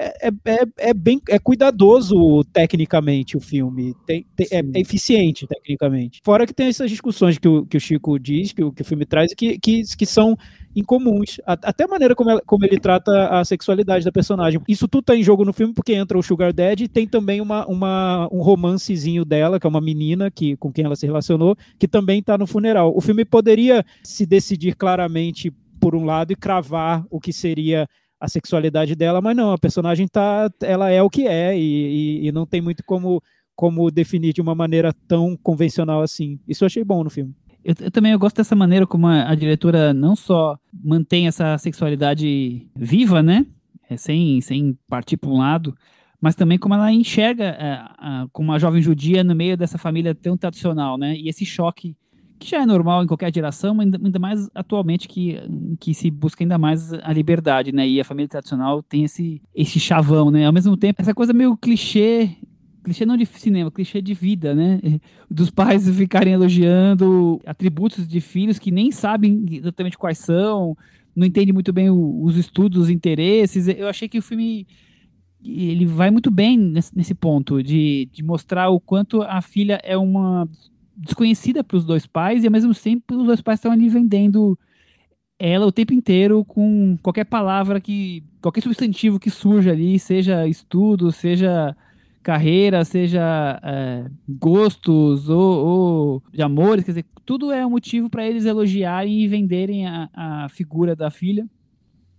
É, 0.00 0.28
é, 0.28 0.30
é, 0.44 0.90
é, 0.90 0.94
bem 0.94 1.20
é 1.28 1.40
cuidadoso 1.40 2.44
tecnicamente 2.52 3.36
o 3.36 3.40
filme, 3.40 3.96
tem, 4.06 4.24
tem, 4.36 4.46
é, 4.52 4.60
é, 4.60 4.80
eficiente 4.80 5.44
tecnicamente. 5.44 6.20
Fora 6.24 6.46
que 6.46 6.54
tem 6.54 6.68
essas 6.68 6.88
discussões 6.88 7.36
que 7.36 7.48
o, 7.48 7.66
que 7.66 7.76
o 7.76 7.80
Chico 7.80 8.16
diz, 8.16 8.52
que 8.52 8.62
o, 8.62 8.70
que 8.70 8.82
o 8.82 8.84
filme 8.84 9.04
traz, 9.04 9.34
que, 9.34 9.58
que, 9.58 9.82
que 9.82 10.06
são 10.06 10.36
incomuns. 10.74 11.40
Até 11.44 11.84
a 11.84 11.88
maneira 11.88 12.14
como, 12.14 12.30
ela, 12.30 12.42
como 12.44 12.64
ele 12.64 12.78
trata 12.78 13.28
a 13.28 13.44
sexualidade 13.44 14.04
da 14.04 14.12
personagem. 14.12 14.60
Isso 14.68 14.86
tudo 14.86 15.04
tá 15.04 15.16
em 15.16 15.22
jogo 15.22 15.44
no 15.44 15.52
filme 15.52 15.74
porque 15.74 15.94
entra 15.94 16.18
o 16.18 16.22
Sugar 16.22 16.52
Daddy 16.52 16.84
e 16.84 16.88
tem 16.88 17.06
também 17.06 17.40
uma, 17.40 17.66
uma, 17.66 18.28
um 18.32 18.40
romancezinho 18.40 19.24
dela, 19.24 19.58
que 19.58 19.66
é 19.66 19.70
uma 19.70 19.80
menina 19.80 20.30
que, 20.30 20.56
com 20.56 20.72
quem 20.72 20.84
ela 20.84 20.96
se 20.96 21.06
relacionou, 21.06 21.56
que 21.78 21.88
também 21.88 22.22
tá 22.22 22.38
no 22.38 22.46
funeral. 22.46 22.92
O 22.96 23.00
filme 23.00 23.24
poderia 23.24 23.84
se 24.02 24.26
decidir 24.26 24.74
claramente 24.74 25.50
por 25.80 25.94
um 25.94 26.04
lado 26.04 26.32
e 26.32 26.36
cravar 26.36 27.04
o 27.10 27.20
que 27.20 27.32
seria 27.32 27.88
a 28.20 28.28
sexualidade 28.28 28.96
dela, 28.96 29.20
mas 29.20 29.36
não, 29.36 29.52
a 29.52 29.58
personagem 29.58 30.08
tá, 30.08 30.50
ela 30.60 30.90
é 30.90 31.00
o 31.00 31.08
que 31.08 31.26
é 31.26 31.56
e, 31.56 32.22
e, 32.22 32.26
e 32.26 32.32
não 32.32 32.44
tem 32.44 32.60
muito 32.60 32.82
como, 32.84 33.22
como 33.54 33.90
definir 33.90 34.32
de 34.32 34.40
uma 34.40 34.56
maneira 34.56 34.92
tão 35.06 35.36
convencional 35.36 36.02
assim. 36.02 36.40
Isso 36.46 36.64
eu 36.64 36.66
achei 36.66 36.82
bom 36.82 37.04
no 37.04 37.10
filme. 37.10 37.32
Eu, 37.68 37.74
eu, 37.80 37.90
também 37.90 38.12
eu 38.12 38.18
gosto 38.18 38.36
dessa 38.36 38.56
maneira 38.56 38.86
como 38.86 39.06
a, 39.06 39.28
a, 39.28 39.34
diretora 39.34 39.92
não 39.92 40.16
só 40.16 40.58
mantém 40.72 41.26
essa 41.26 41.58
sexualidade 41.58 42.66
viva, 42.74 43.22
né? 43.22 43.44
É, 43.90 43.96
sem, 43.98 44.40
sem 44.40 44.78
partir 44.88 45.18
para 45.18 45.28
um 45.28 45.36
lado, 45.36 45.76
mas 46.18 46.34
também 46.34 46.58
como 46.58 46.72
ela 46.72 46.90
enxerga 46.90 47.44
é, 47.44 47.72
a, 47.98 48.26
como 48.32 48.50
uma 48.50 48.58
jovem 48.58 48.80
judia 48.80 49.22
no 49.22 49.34
meio 49.34 49.54
dessa 49.54 49.76
família 49.76 50.14
tão 50.14 50.34
tradicional, 50.34 50.96
né? 50.96 51.14
E 51.14 51.28
esse 51.28 51.44
choque 51.44 51.94
que 52.38 52.48
já 52.48 52.62
é 52.62 52.66
normal 52.66 53.04
em 53.04 53.06
qualquer 53.06 53.34
geração, 53.34 53.74
mas 53.74 53.92
ainda 53.92 54.18
mais 54.18 54.48
atualmente 54.54 55.06
que, 55.06 55.36
que 55.78 55.92
se 55.92 56.10
busca 56.10 56.42
ainda 56.42 56.56
mais 56.56 56.94
a 56.94 57.12
liberdade, 57.12 57.70
né? 57.70 57.86
E 57.86 58.00
a 58.00 58.04
família 58.04 58.28
tradicional 58.28 58.82
tem 58.82 59.04
esse, 59.04 59.42
esse 59.54 59.78
chavão, 59.78 60.30
né? 60.30 60.46
Ao 60.46 60.52
mesmo 60.54 60.74
tempo, 60.74 61.02
essa 61.02 61.12
coisa 61.12 61.34
meio 61.34 61.54
clichê 61.54 62.30
clichê 62.82 63.04
não 63.04 63.16
de 63.16 63.26
cinema, 63.26 63.70
clichê 63.70 64.00
de 64.00 64.14
vida, 64.14 64.54
né? 64.54 64.80
Dos 65.30 65.50
pais 65.50 65.88
ficarem 65.96 66.32
elogiando 66.32 67.40
atributos 67.46 68.06
de 68.06 68.20
filhos 68.20 68.58
que 68.58 68.70
nem 68.70 68.90
sabem 68.90 69.44
exatamente 69.50 69.98
quais 69.98 70.18
são, 70.18 70.76
não 71.14 71.26
entendem 71.26 71.52
muito 71.52 71.72
bem 71.72 71.90
os 71.90 72.36
estudos, 72.36 72.84
os 72.84 72.90
interesses. 72.90 73.68
Eu 73.68 73.88
achei 73.88 74.08
que 74.08 74.18
o 74.18 74.22
filme 74.22 74.66
ele 75.44 75.86
vai 75.86 76.10
muito 76.10 76.30
bem 76.30 76.58
nesse 76.94 77.14
ponto 77.14 77.62
de, 77.62 78.08
de 78.12 78.22
mostrar 78.22 78.70
o 78.70 78.80
quanto 78.80 79.22
a 79.22 79.40
filha 79.40 79.80
é 79.84 79.96
uma 79.96 80.48
desconhecida 80.96 81.62
para 81.62 81.76
os 81.76 81.84
dois 81.84 82.06
pais 82.06 82.42
e 82.42 82.46
ao 82.46 82.52
mesmo 82.52 82.74
tempo 82.74 83.14
os 83.14 83.26
dois 83.26 83.40
pais 83.40 83.58
estão 83.58 83.70
ali 83.70 83.88
vendendo 83.88 84.58
ela 85.38 85.66
o 85.66 85.72
tempo 85.72 85.94
inteiro 85.94 86.44
com 86.44 86.98
qualquer 87.00 87.24
palavra 87.24 87.80
que 87.80 88.24
qualquer 88.40 88.62
substantivo 88.62 89.20
que 89.20 89.30
surja 89.30 89.70
ali, 89.70 89.98
seja 89.98 90.48
estudo, 90.48 91.12
seja 91.12 91.76
carreira, 92.28 92.84
seja 92.84 93.58
é, 93.62 94.04
gostos 94.28 95.30
ou, 95.30 95.66
ou, 95.66 96.22
de 96.30 96.42
amores, 96.42 96.84
quer 96.84 96.90
dizer, 96.90 97.06
tudo 97.24 97.50
é 97.50 97.64
um 97.64 97.70
motivo 97.70 98.10
para 98.10 98.26
eles 98.26 98.44
elogiarem 98.44 99.22
e 99.22 99.26
venderem 99.26 99.86
a, 99.86 100.10
a, 100.12 100.48
figura 100.50 100.94
da 100.94 101.10
filha, 101.10 101.48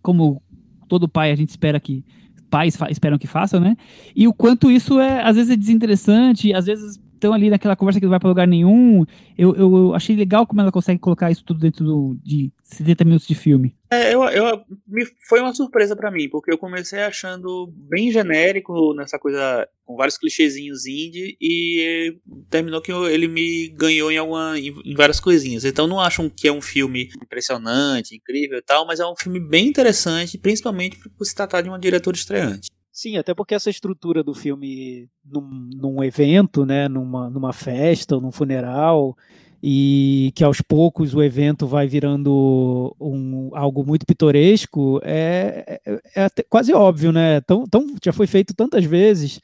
como 0.02 0.42
todo 0.88 1.08
pai 1.08 1.32
a 1.32 1.36
gente 1.36 1.50
espera 1.50 1.80
que 1.80 2.04
pais 2.50 2.76
esperam 2.90 3.20
que 3.20 3.28
façam, 3.28 3.60
né? 3.60 3.78
E 4.16 4.28
o 4.28 4.34
quanto 4.34 4.72
isso 4.72 5.00
é 5.00 5.22
às 5.22 5.36
vezes 5.36 5.52
é 5.52 5.56
desinteressante, 5.56 6.56
às 6.56 6.66
vezes 6.66 7.00
estão 7.20 7.34
ali 7.34 7.50
naquela 7.50 7.76
conversa 7.76 8.00
que 8.00 8.06
não 8.06 8.12
vai 8.12 8.20
para 8.20 8.30
lugar 8.30 8.48
nenhum. 8.48 9.06
Eu, 9.38 9.56
eu 9.56 9.94
achei 9.94 10.16
legal 10.16 10.48
como 10.48 10.62
ela 10.62 10.72
consegue 10.72 11.00
colocar 11.00 11.30
isso 11.30 11.44
tudo 11.44 11.60
dentro 11.60 11.86
do, 11.86 12.18
de 12.24 12.52
70 12.64 13.04
minutos 13.04 13.28
de 13.28 13.36
filme. 13.36 13.76
É, 13.92 14.14
eu, 14.14 14.24
eu, 14.24 14.62
me, 14.88 15.06
foi 15.28 15.40
uma 15.42 15.54
surpresa 15.54 15.96
para 15.96 16.12
mim, 16.12 16.30
porque 16.30 16.52
eu 16.52 16.58
comecei 16.58 17.02
achando 17.02 17.74
bem 17.90 18.12
genérico 18.12 18.94
nessa 18.94 19.18
coisa, 19.18 19.68
com 19.84 19.96
vários 19.96 20.18
clichêzinhos 20.18 20.86
indie, 20.86 21.36
e 21.42 22.16
terminou 22.50 22.82
que 22.82 22.92
eu, 22.92 23.10
ele 23.10 23.28
me 23.28 23.70
ganhou 23.70 24.12
em, 24.12 24.18
alguma, 24.18 24.58
em, 24.58 24.74
em, 24.86 24.96
várias 24.96 25.20
coisinhas. 25.20 25.66
Então 25.66 25.88
não 25.88 26.00
acho 26.00 26.30
que 26.30 26.48
é 26.48 26.52
um 26.52 26.62
filme 26.62 27.10
impressionante, 27.22 28.16
incrível 28.16 28.60
e 28.60 28.64
tal, 28.64 28.86
mas 28.86 29.00
é 29.00 29.06
um 29.06 29.16
filme 29.18 29.40
bem 29.40 29.68
interessante, 29.68 30.38
principalmente 30.38 30.98
por 31.18 31.26
se 31.26 31.36
tratar 31.36 31.62
de 31.62 31.70
uma 31.70 31.80
diretora 31.80 32.16
estreante. 32.16 32.70
Sim, 33.00 33.16
até 33.16 33.34
porque 33.34 33.56
essa 33.56 33.70
estrutura 33.70 34.22
do 34.22 34.34
filme 34.34 35.08
num, 35.24 35.70
num 35.74 36.04
evento, 36.04 36.66
né, 36.66 36.90
numa, 36.90 37.30
numa 37.30 37.54
festa 37.54 38.16
ou 38.16 38.22
num 38.22 38.30
funeral, 38.30 39.16
e 39.64 40.34
que 40.36 40.44
aos 40.44 40.60
poucos 40.60 41.16
o 41.16 41.24
evento 41.24 41.66
vai 41.66 41.88
virando 41.88 42.94
um, 43.00 43.52
algo 43.54 43.86
muito 43.86 44.06
pitoresco, 44.06 45.00
é, 45.02 45.80
é, 45.86 46.26
é 46.26 46.30
quase 46.50 46.74
óbvio, 46.74 47.14
né? 47.14 47.40
Tão, 47.40 47.64
tão, 47.66 47.88
já 48.04 48.12
foi 48.12 48.28
feito 48.28 48.54
tantas 48.54 48.84
vezes 48.84 49.40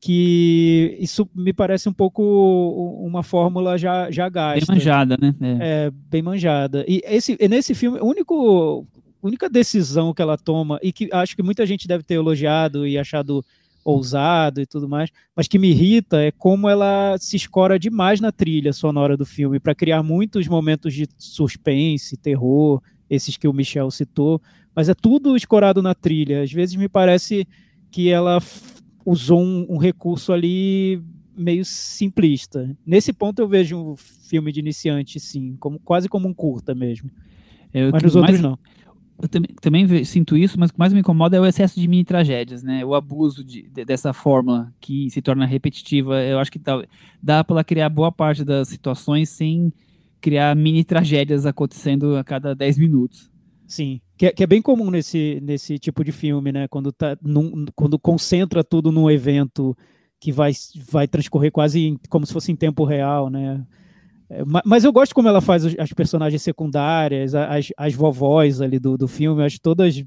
que 0.00 0.96
isso 0.98 1.28
me 1.34 1.52
parece 1.52 1.90
um 1.90 1.92
pouco 1.92 2.22
uma 3.04 3.22
fórmula 3.22 3.76
já, 3.76 4.10
já 4.10 4.30
gasta. 4.30 4.64
Bem 4.64 4.76
manjada, 4.76 5.18
né? 5.20 5.34
É. 5.42 5.58
é 5.60 5.90
bem 5.90 6.22
manjada. 6.22 6.86
E 6.88 7.02
esse, 7.04 7.36
nesse 7.50 7.74
filme, 7.74 7.98
o 8.00 8.06
único 8.06 8.86
única 9.26 9.48
decisão 9.48 10.12
que 10.12 10.22
ela 10.22 10.36
toma, 10.36 10.78
e 10.82 10.92
que 10.92 11.08
acho 11.12 11.34
que 11.34 11.42
muita 11.42 11.64
gente 11.66 11.88
deve 11.88 12.04
ter 12.04 12.14
elogiado 12.14 12.86
e 12.86 12.98
achado 12.98 13.44
ousado 13.84 14.60
e 14.60 14.66
tudo 14.66 14.88
mais, 14.88 15.10
mas 15.36 15.46
que 15.46 15.58
me 15.58 15.68
irrita 15.68 16.22
é 16.22 16.30
como 16.30 16.68
ela 16.68 17.16
se 17.18 17.36
escora 17.36 17.78
demais 17.78 18.18
na 18.20 18.32
trilha 18.32 18.72
sonora 18.72 19.16
do 19.16 19.26
filme 19.26 19.60
para 19.60 19.74
criar 19.74 20.02
muitos 20.02 20.48
momentos 20.48 20.94
de 20.94 21.06
suspense, 21.18 22.16
terror, 22.16 22.80
esses 23.10 23.36
que 23.36 23.46
o 23.46 23.52
Michel 23.52 23.90
citou, 23.90 24.40
mas 24.74 24.88
é 24.88 24.94
tudo 24.94 25.36
escorado 25.36 25.82
na 25.82 25.94
trilha. 25.94 26.42
Às 26.42 26.50
vezes 26.50 26.76
me 26.76 26.88
parece 26.88 27.46
que 27.90 28.08
ela 28.08 28.40
usou 29.04 29.42
um, 29.42 29.66
um 29.68 29.76
recurso 29.76 30.32
ali 30.32 31.02
meio 31.36 31.64
simplista. 31.64 32.74
Nesse 32.86 33.12
ponto 33.12 33.40
eu 33.40 33.48
vejo 33.48 33.76
um 33.76 33.96
filme 33.96 34.50
de 34.50 34.60
iniciante, 34.60 35.20
sim, 35.20 35.56
como 35.60 35.78
quase 35.78 36.08
como 36.08 36.26
um 36.26 36.34
curta 36.34 36.74
mesmo. 36.74 37.10
Eu, 37.72 37.90
mas 37.90 38.02
nos 38.02 38.16
outros 38.16 38.40
não. 38.40 38.58
Eu 39.20 39.28
também, 39.28 39.50
também, 39.60 40.04
sinto 40.04 40.36
isso, 40.36 40.58
mas 40.58 40.70
o 40.70 40.72
que 40.72 40.78
mais 40.78 40.92
me 40.92 41.00
incomoda 41.00 41.36
é 41.36 41.40
o 41.40 41.46
excesso 41.46 41.78
de 41.80 41.86
mini 41.86 42.04
tragédias, 42.04 42.62
né? 42.62 42.84
O 42.84 42.94
abuso 42.94 43.44
de, 43.44 43.62
de, 43.62 43.84
dessa 43.84 44.12
fórmula 44.12 44.72
que 44.80 45.08
se 45.10 45.22
torna 45.22 45.46
repetitiva. 45.46 46.22
Eu 46.22 46.38
acho 46.38 46.50
que 46.50 46.58
dá, 46.58 46.84
dá 47.22 47.44
para 47.44 47.62
criar 47.62 47.88
boa 47.88 48.10
parte 48.10 48.44
das 48.44 48.68
situações 48.68 49.28
sem 49.28 49.72
criar 50.20 50.56
mini 50.56 50.82
tragédias 50.82 51.46
acontecendo 51.46 52.16
a 52.16 52.24
cada 52.24 52.54
10 52.54 52.78
minutos. 52.78 53.30
Sim, 53.66 54.00
que 54.16 54.26
é, 54.26 54.32
que 54.32 54.42
é, 54.42 54.46
bem 54.46 54.60
comum 54.60 54.90
nesse, 54.90 55.40
nesse 55.42 55.78
tipo 55.78 56.04
de 56.04 56.12
filme, 56.12 56.52
né? 56.52 56.68
Quando, 56.68 56.92
tá 56.92 57.16
num, 57.22 57.66
quando 57.74 57.98
concentra 57.98 58.62
tudo 58.62 58.92
num 58.92 59.10
evento 59.10 59.76
que 60.20 60.32
vai, 60.32 60.52
vai 60.90 61.06
transcorrer 61.06 61.52
quase 61.52 61.98
como 62.08 62.26
se 62.26 62.32
fosse 62.32 62.50
em 62.50 62.56
tempo 62.56 62.84
real, 62.84 63.30
né? 63.30 63.64
É, 64.28 64.42
mas 64.64 64.84
eu 64.84 64.92
gosto 64.92 65.14
como 65.14 65.28
ela 65.28 65.40
faz 65.40 65.64
as 65.78 65.92
personagens 65.92 66.42
secundárias, 66.42 67.34
as, 67.34 67.68
as 67.76 67.94
vovós 67.94 68.60
ali 68.60 68.78
do, 68.78 68.96
do 68.96 69.06
filme, 69.06 69.42
acho 69.42 69.60
todas 69.60 70.02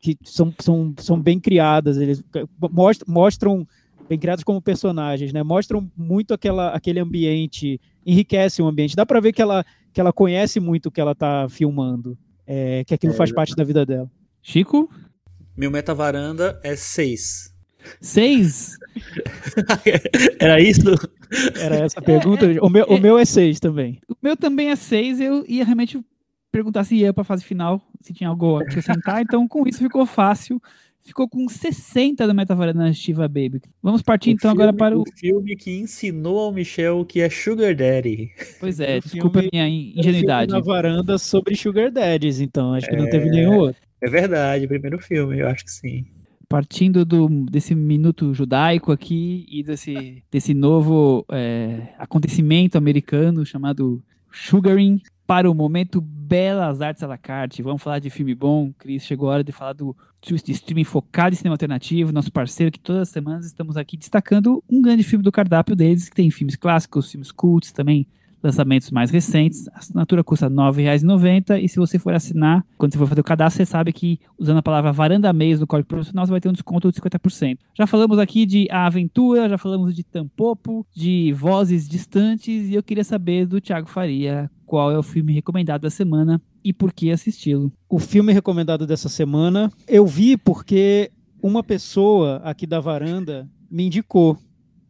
que 0.00 0.16
são, 0.24 0.52
são, 0.60 0.94
são 0.98 1.20
bem 1.20 1.38
criadas, 1.38 1.96
eles 1.96 2.22
mostram, 2.58 3.12
mostram 3.12 3.68
bem 4.08 4.18
criados 4.18 4.44
como 4.44 4.60
personagens, 4.60 5.32
né? 5.32 5.42
Mostram 5.42 5.90
muito 5.96 6.34
aquela, 6.34 6.70
aquele 6.70 7.00
ambiente, 7.00 7.80
enriquecem 8.04 8.64
o 8.64 8.68
ambiente. 8.68 8.96
Dá 8.96 9.06
para 9.06 9.20
ver 9.20 9.32
que 9.32 9.42
ela, 9.42 9.64
que 9.92 10.00
ela 10.00 10.12
conhece 10.12 10.60
muito 10.60 10.86
o 10.86 10.90
que 10.90 11.00
ela 11.00 11.12
está 11.12 11.48
filmando 11.48 12.18
é, 12.46 12.84
que 12.84 12.94
aquilo 12.94 13.12
é, 13.12 13.16
faz 13.16 13.32
parte 13.32 13.54
da 13.56 13.64
vida 13.64 13.84
dela. 13.84 14.10
Chico? 14.40 14.88
Meu 15.56 15.70
meta 15.70 15.94
varanda 15.94 16.60
é 16.62 16.76
6. 16.76 17.55
6? 18.00 18.76
Era 20.40 20.60
isso? 20.60 20.94
Era 21.60 21.76
essa 21.76 21.98
a 21.98 22.02
pergunta? 22.02 22.46
É, 22.46 22.60
o, 22.60 22.68
meu, 22.68 22.84
é, 22.84 22.94
o 22.94 23.00
meu 23.00 23.18
é 23.18 23.24
6 23.24 23.60
também. 23.60 24.00
O 24.08 24.16
meu 24.22 24.36
também 24.36 24.70
é 24.70 24.76
6. 24.76 25.20
Eu 25.20 25.44
ia 25.46 25.64
realmente 25.64 26.00
perguntar 26.50 26.84
se 26.84 26.96
ia 26.96 27.12
para 27.12 27.22
a 27.22 27.24
fase 27.24 27.44
final, 27.44 27.80
se 28.00 28.12
tinha 28.12 28.30
algo 28.30 28.58
a 28.58 28.62
acrescentar. 28.62 29.20
então, 29.20 29.46
com 29.46 29.66
isso 29.66 29.78
ficou 29.78 30.06
fácil 30.06 30.60
ficou 31.06 31.28
com 31.28 31.48
60 31.48 32.26
da 32.26 32.34
metavaranativa 32.34 33.28
Baby. 33.28 33.62
Vamos 33.80 34.02
partir 34.02 34.30
o 34.30 34.32
então 34.32 34.50
filme, 34.50 34.64
agora 34.64 34.76
para 34.76 34.98
o... 34.98 35.02
o 35.02 35.04
filme 35.16 35.54
que 35.56 35.70
ensinou 35.70 36.38
ao 36.38 36.52
Michel 36.52 37.00
o 37.00 37.04
que 37.04 37.20
é 37.20 37.30
Sugar 37.30 37.74
Daddy. 37.74 38.32
Pois 38.58 38.80
é, 38.80 38.98
desculpa 38.98 39.40
a 39.40 39.44
minha 39.50 39.68
ingenuidade. 39.68 40.50
na 40.50 40.60
varanda 40.60 41.16
sobre 41.16 41.54
Sugar 41.54 41.90
Daddies, 41.92 42.40
então 42.40 42.74
acho 42.74 42.88
que 42.88 42.94
é... 42.94 42.98
não 42.98 43.08
teve 43.08 43.30
nenhum 43.30 43.56
outro. 43.56 43.80
É 44.02 44.10
verdade, 44.10 44.66
primeiro 44.66 44.98
filme, 44.98 45.38
eu 45.38 45.48
acho 45.48 45.64
que 45.64 45.70
sim. 45.70 46.04
Partindo 46.48 47.04
do, 47.04 47.28
desse 47.46 47.74
minuto 47.74 48.32
judaico 48.32 48.92
aqui 48.92 49.44
e 49.48 49.62
desse, 49.62 50.22
desse 50.30 50.54
novo 50.54 51.26
é, 51.30 51.94
acontecimento 51.98 52.78
americano 52.78 53.44
chamado 53.44 54.02
Sugaring, 54.30 55.00
para 55.26 55.50
o 55.50 55.54
momento 55.54 56.00
Belas 56.00 56.80
Artes 56.80 57.02
à 57.02 57.06
la 57.06 57.18
carte. 57.18 57.62
Vamos 57.62 57.82
falar 57.82 57.98
de 57.98 58.08
filme 58.08 58.34
bom. 58.34 58.72
Cris, 58.78 59.04
chegou 59.04 59.28
a 59.28 59.34
hora 59.34 59.44
de 59.44 59.50
falar 59.50 59.72
do 59.72 59.96
streaming 60.22 60.84
focado 60.84 61.34
em 61.34 61.36
cinema 61.36 61.54
alternativo, 61.54 62.12
nosso 62.12 62.30
parceiro, 62.30 62.70
que 62.70 62.78
todas 62.78 63.02
as 63.02 63.08
semanas 63.08 63.46
estamos 63.46 63.76
aqui 63.76 63.96
destacando 63.96 64.62
um 64.70 64.80
grande 64.80 65.02
filme 65.02 65.24
do 65.24 65.32
cardápio 65.32 65.74
deles, 65.74 66.08
que 66.08 66.14
tem 66.14 66.30
filmes 66.30 66.56
clássicos, 66.56 67.10
filmes 67.10 67.32
cults 67.32 67.72
também, 67.72 68.06
lançamentos 68.46 68.90
mais 68.90 69.10
recentes. 69.10 69.68
A 69.68 69.78
assinatura 69.78 70.24
custa 70.24 70.48
R$ 70.48 70.54
9,90 70.54 71.62
e 71.62 71.68
se 71.68 71.76
você 71.76 71.98
for 71.98 72.14
assinar, 72.14 72.64
quando 72.78 72.92
você 72.92 72.98
for 72.98 73.06
fazer 73.06 73.20
o 73.20 73.24
cadastro, 73.24 73.58
você 73.58 73.66
sabe 73.66 73.92
que 73.92 74.18
usando 74.38 74.58
a 74.58 74.62
palavra 74.62 74.92
varanda 74.92 75.32
mês 75.32 75.60
no 75.60 75.66
código 75.66 75.88
profissional, 75.88 76.26
você 76.26 76.30
vai 76.30 76.40
ter 76.40 76.48
um 76.48 76.52
desconto 76.52 76.90
de 76.90 77.00
50%. 77.00 77.58
Já 77.76 77.86
falamos 77.86 78.18
aqui 78.18 78.46
de 78.46 78.66
A 78.70 78.86
Aventura, 78.86 79.48
já 79.48 79.58
falamos 79.58 79.94
de 79.94 80.02
Tampopo, 80.02 80.86
de 80.94 81.32
Vozes 81.32 81.88
Distantes 81.88 82.68
e 82.68 82.74
eu 82.74 82.82
queria 82.82 83.04
saber 83.04 83.46
do 83.46 83.60
Thiago 83.60 83.88
Faria 83.88 84.50
qual 84.64 84.90
é 84.90 84.98
o 84.98 85.02
filme 85.02 85.32
recomendado 85.32 85.82
da 85.82 85.90
semana 85.90 86.40
e 86.64 86.72
por 86.72 86.92
que 86.92 87.10
assisti-lo. 87.10 87.72
O 87.88 87.98
filme 87.98 88.32
recomendado 88.32 88.86
dessa 88.86 89.08
semana 89.08 89.70
eu 89.86 90.06
vi 90.06 90.36
porque 90.36 91.10
uma 91.42 91.62
pessoa 91.62 92.40
aqui 92.44 92.66
da 92.66 92.80
varanda 92.80 93.48
me 93.70 93.86
indicou. 93.86 94.36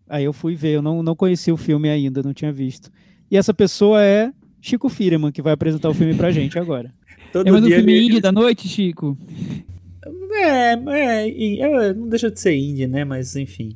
Aí 0.09 0.25
eu 0.25 0.33
fui 0.33 0.55
ver, 0.55 0.77
eu 0.77 0.83
não, 0.83 1.03
não 1.03 1.17
conhecia 1.17 1.53
o 1.53 1.57
filme 1.57 1.89
ainda, 1.89 2.23
não 2.23 2.33
tinha 2.33 2.53
visto. 2.53 2.91
E 3.31 3.37
essa 3.37 3.53
pessoa 3.53 4.03
é 4.03 4.33
Chico 4.61 4.89
Firman, 4.89 5.33
que 5.33 5.43
vai 5.43 5.53
apresentar 5.53 5.89
o 5.89 5.95
filme 5.95 6.14
pra 6.14 6.31
gente 6.31 6.59
agora. 6.59 6.93
Todo 7.33 7.49
é 7.49 7.51
mais 7.51 7.64
um 7.64 7.68
filme 7.68 7.93
ele... 7.93 8.07
indie 8.07 8.20
da 8.20 8.33
noite, 8.33 8.68
Chico? 8.68 9.16
É, 10.33 10.72
é, 10.74 11.61
é, 11.61 11.95
não 11.95 12.09
deixa 12.09 12.31
de 12.31 12.39
ser 12.39 12.55
indie, 12.55 12.87
né? 12.87 13.05
Mas 13.05 13.37
enfim. 13.37 13.74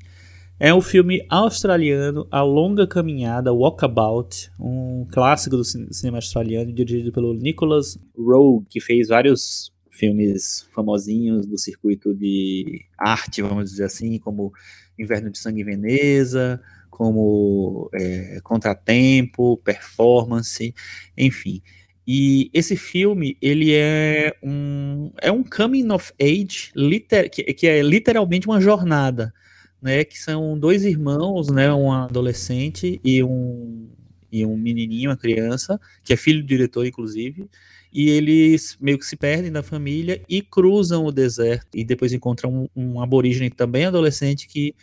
É 0.62 0.74
um 0.74 0.82
filme 0.82 1.24
australiano, 1.30 2.28
A 2.30 2.42
Longa 2.42 2.86
Caminhada, 2.86 3.50
Walkabout, 3.50 4.50
um 4.60 5.06
clássico 5.10 5.56
do 5.56 5.64
cinema 5.64 6.18
australiano, 6.18 6.70
dirigido 6.70 7.10
pelo 7.10 7.32
Nicholas 7.32 7.98
Rowe, 8.14 8.62
que 8.68 8.78
fez 8.78 9.08
vários 9.08 9.72
filmes 9.90 10.68
famosinhos 10.74 11.46
do 11.46 11.58
circuito 11.58 12.14
de 12.14 12.84
arte, 12.98 13.40
vamos 13.40 13.70
dizer 13.70 13.84
assim, 13.84 14.18
como 14.18 14.52
Inverno 14.98 15.30
de 15.30 15.38
Sangue 15.38 15.62
em 15.62 15.64
Veneza, 15.64 16.60
como 17.00 17.88
é, 17.94 18.40
Contratempo, 18.42 19.56
Performance, 19.64 20.74
enfim. 21.16 21.62
E 22.06 22.50
esse 22.52 22.76
filme, 22.76 23.38
ele 23.40 23.72
é 23.72 24.34
um, 24.42 25.10
é 25.22 25.32
um 25.32 25.42
coming 25.42 25.90
of 25.92 26.12
age, 26.20 26.70
liter, 26.76 27.30
que, 27.30 27.42
que 27.54 27.66
é 27.66 27.80
literalmente 27.80 28.46
uma 28.46 28.60
jornada, 28.60 29.32
né, 29.80 30.04
que 30.04 30.18
são 30.18 30.58
dois 30.58 30.84
irmãos, 30.84 31.48
né, 31.48 31.72
um 31.72 31.90
adolescente 31.90 33.00
e 33.02 33.24
um, 33.24 33.88
e 34.30 34.44
um 34.44 34.58
menininho, 34.58 35.08
uma 35.08 35.16
criança, 35.16 35.80
que 36.04 36.12
é 36.12 36.16
filho 36.16 36.42
do 36.42 36.46
diretor, 36.46 36.84
inclusive, 36.84 37.48
e 37.90 38.10
eles 38.10 38.76
meio 38.78 38.98
que 38.98 39.06
se 39.06 39.16
perdem 39.16 39.50
da 39.50 39.62
família 39.62 40.20
e 40.28 40.42
cruzam 40.42 41.06
o 41.06 41.10
deserto, 41.10 41.78
e 41.78 41.82
depois 41.82 42.12
encontram 42.12 42.68
um, 42.76 42.94
um 42.94 43.00
aborígene 43.00 43.48
também 43.48 43.86
adolescente 43.86 44.46
que 44.46 44.74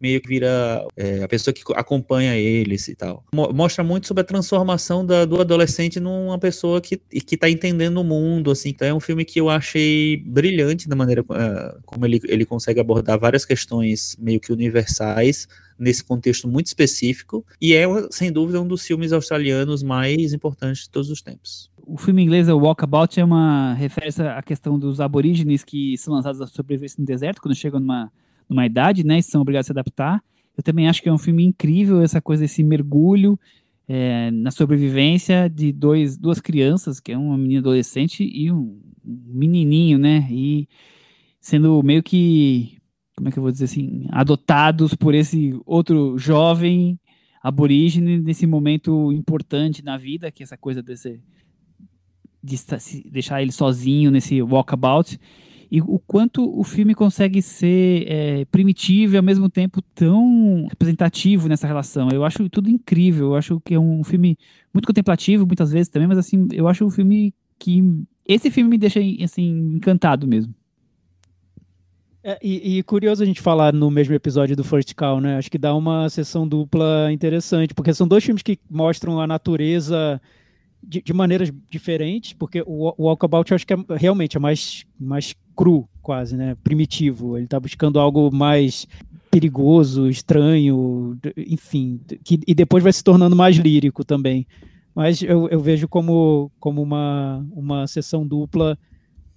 meio 0.00 0.20
que 0.20 0.28
vira 0.28 0.86
é, 0.96 1.22
a 1.22 1.28
pessoa 1.28 1.54
que 1.54 1.62
acompanha 1.74 2.36
eles 2.36 2.88
e 2.88 2.94
tal. 2.94 3.24
Mostra 3.32 3.82
muito 3.82 4.06
sobre 4.06 4.20
a 4.22 4.24
transformação 4.24 5.04
da, 5.04 5.24
do 5.24 5.40
adolescente 5.40 5.98
numa 5.98 6.38
pessoa 6.38 6.80
que, 6.80 6.96
que 6.96 7.36
tá 7.36 7.48
entendendo 7.48 7.98
o 7.98 8.04
mundo, 8.04 8.50
assim. 8.50 8.70
Então 8.70 8.88
é 8.88 8.94
um 8.94 9.00
filme 9.00 9.24
que 9.24 9.40
eu 9.40 9.48
achei 9.48 10.22
brilhante 10.26 10.88
da 10.88 10.96
maneira 10.96 11.22
uh, 11.22 11.80
como 11.84 12.04
ele, 12.06 12.20
ele 12.24 12.44
consegue 12.44 12.80
abordar 12.80 13.18
várias 13.18 13.44
questões 13.44 14.16
meio 14.18 14.40
que 14.40 14.52
universais 14.52 15.48
nesse 15.78 16.02
contexto 16.02 16.48
muito 16.48 16.66
específico 16.66 17.44
e 17.60 17.74
é, 17.74 17.84
sem 18.10 18.32
dúvida, 18.32 18.60
um 18.60 18.66
dos 18.66 18.86
filmes 18.86 19.12
australianos 19.12 19.82
mais 19.82 20.32
importantes 20.32 20.84
de 20.84 20.90
todos 20.90 21.10
os 21.10 21.20
tempos. 21.20 21.70
O 21.86 21.96
filme 21.96 22.22
inglês, 22.22 22.48
o 22.48 22.58
Walkabout, 22.58 23.20
é 23.20 23.24
uma 23.24 23.74
referência 23.74 24.32
à 24.32 24.42
questão 24.42 24.76
dos 24.78 25.00
aborígenes 25.00 25.62
que 25.62 25.96
são 25.96 26.14
lançados 26.14 26.40
a 26.40 26.46
sobrevivência 26.46 26.96
no 26.98 27.06
deserto, 27.06 27.40
quando 27.40 27.54
chegam 27.54 27.78
numa 27.78 28.10
numa 28.48 28.66
idade, 28.66 29.04
né, 29.04 29.18
e 29.18 29.22
são 29.22 29.40
obrigados 29.40 29.66
a 29.66 29.68
se 29.68 29.72
adaptar. 29.72 30.22
Eu 30.56 30.62
também 30.62 30.88
acho 30.88 31.02
que 31.02 31.08
é 31.08 31.12
um 31.12 31.18
filme 31.18 31.44
incrível, 31.44 32.00
essa 32.00 32.20
coisa, 32.20 32.44
esse 32.44 32.62
mergulho 32.62 33.38
é, 33.88 34.30
na 34.30 34.50
sobrevivência 34.50 35.48
de 35.48 35.72
dois, 35.72 36.16
duas 36.16 36.40
crianças, 36.40 36.98
que 36.98 37.12
é 37.12 37.18
uma 37.18 37.36
menina 37.36 37.60
adolescente 37.60 38.24
e 38.24 38.50
um 38.50 38.80
menininho, 39.04 39.98
né, 39.98 40.26
e 40.30 40.68
sendo 41.40 41.82
meio 41.82 42.02
que, 42.02 42.78
como 43.16 43.28
é 43.28 43.32
que 43.32 43.38
eu 43.38 43.42
vou 43.42 43.52
dizer 43.52 43.66
assim, 43.66 44.06
adotados 44.10 44.94
por 44.94 45.14
esse 45.14 45.58
outro 45.64 46.18
jovem 46.18 46.98
aborígene 47.42 48.18
nesse 48.18 48.46
momento 48.46 49.12
importante 49.12 49.84
na 49.84 49.96
vida, 49.96 50.32
que 50.32 50.42
é 50.42 50.44
essa 50.44 50.56
coisa 50.56 50.82
desse 50.82 51.20
de 52.42 52.56
deixar 53.10 53.42
ele 53.42 53.50
sozinho 53.50 54.10
nesse 54.10 54.40
walkabout 54.40 55.18
e 55.70 55.80
o 55.80 55.98
quanto 55.98 56.58
o 56.58 56.62
filme 56.62 56.94
consegue 56.94 57.42
ser 57.42 58.04
é, 58.06 58.44
primitivo 58.46 59.14
e 59.14 59.16
ao 59.16 59.22
mesmo 59.22 59.48
tempo 59.48 59.82
tão 59.94 60.66
representativo 60.68 61.48
nessa 61.48 61.66
relação. 61.66 62.08
Eu 62.12 62.24
acho 62.24 62.48
tudo 62.48 62.70
incrível. 62.70 63.28
Eu 63.28 63.36
acho 63.36 63.60
que 63.60 63.74
é 63.74 63.78
um 63.78 64.04
filme 64.04 64.38
muito 64.72 64.86
contemplativo, 64.86 65.46
muitas 65.46 65.72
vezes 65.72 65.88
também, 65.88 66.08
mas 66.08 66.18
assim, 66.18 66.46
eu 66.52 66.68
acho 66.68 66.84
um 66.84 66.90
filme 66.90 67.34
que. 67.58 67.82
Esse 68.24 68.50
filme 68.50 68.70
me 68.70 68.78
deixa 68.78 69.00
assim, 69.22 69.74
encantado 69.74 70.26
mesmo. 70.26 70.54
É, 72.22 72.38
e, 72.42 72.78
e, 72.78 72.82
curioso 72.82 73.22
a 73.22 73.26
gente 73.26 73.40
falar 73.40 73.72
no 73.72 73.88
mesmo 73.88 74.12
episódio 74.12 74.56
do 74.56 74.64
First 74.64 74.94
Call, 74.94 75.20
né? 75.20 75.36
Acho 75.36 75.48
que 75.48 75.58
dá 75.58 75.72
uma 75.72 76.08
sessão 76.10 76.46
dupla 76.46 77.08
interessante, 77.12 77.72
porque 77.72 77.94
são 77.94 78.06
dois 78.08 78.24
filmes 78.24 78.42
que 78.42 78.58
mostram 78.68 79.20
a 79.20 79.28
natureza 79.28 80.20
de, 80.82 81.00
de 81.02 81.12
maneiras 81.12 81.52
diferentes, 81.70 82.32
porque 82.32 82.62
o, 82.66 82.92
o 82.98 83.04
Walkabout 83.04 83.50
eu 83.50 83.54
acho 83.54 83.66
que 83.66 83.74
é, 83.74 83.76
realmente 83.96 84.36
é 84.36 84.40
mais, 84.40 84.84
mais 84.98 85.36
cru, 85.56 85.88
quase, 86.02 86.36
né? 86.36 86.56
Primitivo. 86.62 87.36
Ele 87.36 87.46
está 87.46 87.58
buscando 87.58 87.98
algo 87.98 88.30
mais 88.32 88.86
perigoso, 89.30 90.08
estranho, 90.08 91.18
enfim, 91.36 92.00
que, 92.24 92.40
e 92.46 92.54
depois 92.54 92.82
vai 92.82 92.92
se 92.92 93.02
tornando 93.02 93.36
mais 93.36 93.56
lírico 93.56 94.04
também. 94.04 94.46
Mas 94.94 95.20
eu, 95.20 95.48
eu 95.48 95.60
vejo 95.60 95.86
como, 95.86 96.50
como 96.58 96.82
uma, 96.82 97.44
uma 97.52 97.86
sessão 97.86 98.26
dupla 98.26 98.78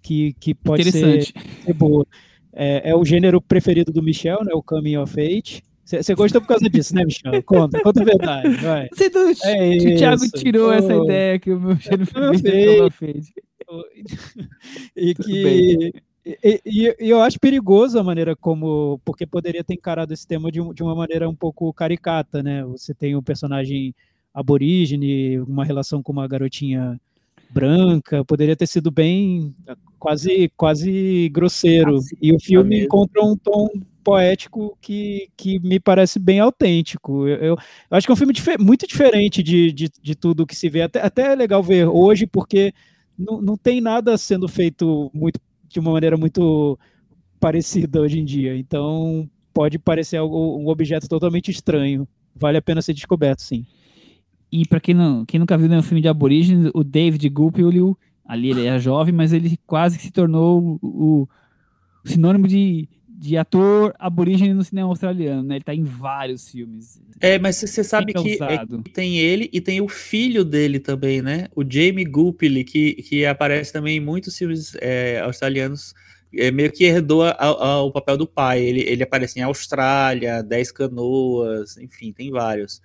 que, 0.02 0.34
que 0.40 0.54
pode 0.54 0.90
ser, 0.92 1.24
ser 1.24 1.74
boa. 1.74 2.06
É, 2.54 2.92
é, 2.92 2.96
o 2.96 3.04
gênero 3.04 3.42
preferido 3.42 3.92
do 3.92 4.02
Michel, 4.02 4.44
né? 4.46 4.54
O 4.54 4.64
Coming 4.64 4.98
of 4.98 5.20
Age. 5.20 5.62
Você 5.84 6.14
gostou 6.14 6.40
por 6.40 6.48
causa 6.48 6.70
disso, 6.70 6.94
né, 6.96 7.04
Michel? 7.04 7.42
Conta, 7.44 7.82
conta 7.82 8.02
a 8.02 8.06
verdade, 8.06 8.50
vai. 8.58 8.88
Você 8.94 9.10
não, 9.10 9.30
é 9.44 9.78
o 9.78 9.98
Thiago 9.98 10.30
tirou 10.36 10.70
oh, 10.70 10.72
essa 10.72 10.96
ideia 10.96 11.40
que 11.40 11.52
o 11.52 11.60
meu 11.60 11.76
gênero 11.76 12.06
preferido 12.06 12.86
é 12.86 12.90
Fade. 12.92 13.34
E 14.96 15.16
que... 15.16 15.94
E, 16.26 16.62
e, 16.66 16.96
e, 17.00 17.10
eu 17.10 17.22
acho 17.22 17.40
perigoso 17.40 17.98
a 17.98 18.04
maneira 18.04 18.36
como, 18.36 19.00
porque 19.06 19.26
poderia 19.26 19.64
ter 19.64 19.74
encarado 19.74 20.14
esse 20.14 20.28
tema 20.28 20.52
de, 20.52 20.60
de 20.74 20.84
uma 20.84 20.96
maneira 20.96 21.30
um 21.30 21.36
pouco 21.36 21.74
caricata, 21.74 22.44
né? 22.44 22.64
Você 22.66 22.94
tem 22.94 23.16
o 23.16 23.20
um 23.20 23.24
personagem 23.24 23.96
aborígene, 24.34 25.40
uma 25.40 25.66
relação 25.66 26.04
com 26.04 26.12
uma 26.12 26.28
garotinha 26.28 27.00
branca, 27.50 28.24
poderia 28.24 28.56
ter 28.56 28.68
sido 28.68 28.92
bem 28.92 29.56
quase 29.98 30.52
quase 30.56 31.30
grosseiro. 31.30 32.00
e 32.22 32.32
o 32.34 32.40
filme 32.40 32.84
encontra 32.84 33.24
um 33.24 33.36
tom 33.36 33.70
poético 34.04 34.78
que, 34.82 35.30
que 35.36 35.60
me 35.60 35.80
parece 35.80 36.20
bem 36.20 36.40
autêntico. 36.40 37.28
Eu, 37.28 37.38
eu, 37.38 37.58
eu 37.92 37.98
acho 37.98 38.08
que 38.08 38.12
é 38.12 38.14
um 38.14 38.18
filme 38.18 38.34
dif 38.34 38.58
muito 38.60 38.88
diferente 38.88 39.44
de, 39.44 39.72
de, 39.72 39.90
de, 40.02 40.16
tudo 40.16 40.46
que 40.46 40.56
se 40.56 40.70
vê. 40.70 40.84
Até, 40.84 41.02
até 41.02 41.34
é 41.34 41.36
legal 41.36 41.62
ver 41.62 41.88
hoje, 41.88 42.26
porque 42.26 42.74
não, 43.18 43.42
não 43.42 43.58
tem 43.58 43.82
nada 43.82 44.18
sendo 44.18 44.48
feito 44.48 45.12
muito 45.14 45.40
de 45.70 45.80
uma 45.80 45.92
maneira 45.92 46.18
muito 46.18 46.78
parecida 47.40 48.02
hoje 48.02 48.20
em 48.20 48.26
dia. 48.26 48.56
Então 48.58 49.30
pode 49.54 49.80
parecer 49.80 50.18
algo, 50.18 50.58
um 50.58 50.68
objeto 50.68 51.08
totalmente 51.08 51.52
estranho. 51.52 52.08
Vale 52.36 52.58
a 52.58 52.62
pena 52.62 52.82
ser 52.82 52.94
descoberto, 52.94 53.42
sim. 53.42 53.66
E 54.52 54.66
para 54.68 54.80
quem, 54.80 54.96
quem 55.28 55.40
nunca 55.40 55.58
viu 55.58 55.70
nenhum 55.70 55.84
filme 55.84 56.02
de 56.02 56.08
aborígenes, 56.08 56.72
o 56.74 56.84
David 56.84 57.28
Gupil, 57.30 57.98
ali 58.26 58.50
ele 58.50 58.66
é 58.66 58.80
jovem, 58.80 59.14
mas 59.14 59.32
ele 59.32 59.58
quase 59.66 60.00
se 60.00 60.12
tornou 60.12 60.80
o, 60.82 61.24
o 61.24 61.28
sinônimo 62.04 62.48
de, 62.48 62.90
de 63.20 63.36
ator 63.36 63.94
aborígene 64.00 64.54
no 64.54 64.64
cinema 64.64 64.88
australiano, 64.88 65.44
né? 65.44 65.56
Ele 65.56 65.64
tá 65.64 65.76
em 65.76 65.84
vários 65.84 66.50
filmes. 66.50 67.02
É, 67.20 67.38
mas 67.38 67.58
você 67.58 67.84
sabe 67.84 68.14
que, 68.14 68.42
é, 68.42 68.66
tem 68.94 69.18
ele 69.18 69.50
e 69.52 69.60
tem 69.60 69.82
o 69.82 69.90
filho 69.90 70.46
dele 70.46 70.80
também, 70.80 71.22
né? 71.22 71.50
O 71.54 71.62
Jamie 71.70 72.06
Gupil, 72.06 72.64
que, 72.64 72.94
que 72.94 73.26
aparece 73.26 73.74
também 73.74 73.98
em 73.98 74.00
muitos 74.00 74.38
filmes 74.38 74.74
é, 74.80 75.20
australianos, 75.20 75.94
é, 76.34 76.50
meio 76.50 76.72
que 76.72 76.86
herdou 76.86 77.24
a, 77.24 77.36
a, 77.38 77.82
o 77.84 77.92
papel 77.92 78.16
do 78.16 78.26
pai. 78.26 78.62
Ele, 78.62 78.84
ele 78.88 79.04
aparece 79.04 79.38
em 79.38 79.44
Austrália, 79.44 80.42
Dez 80.42 80.72
Canoas, 80.72 81.76
enfim, 81.76 82.14
tem 82.14 82.32
vários 82.32 82.82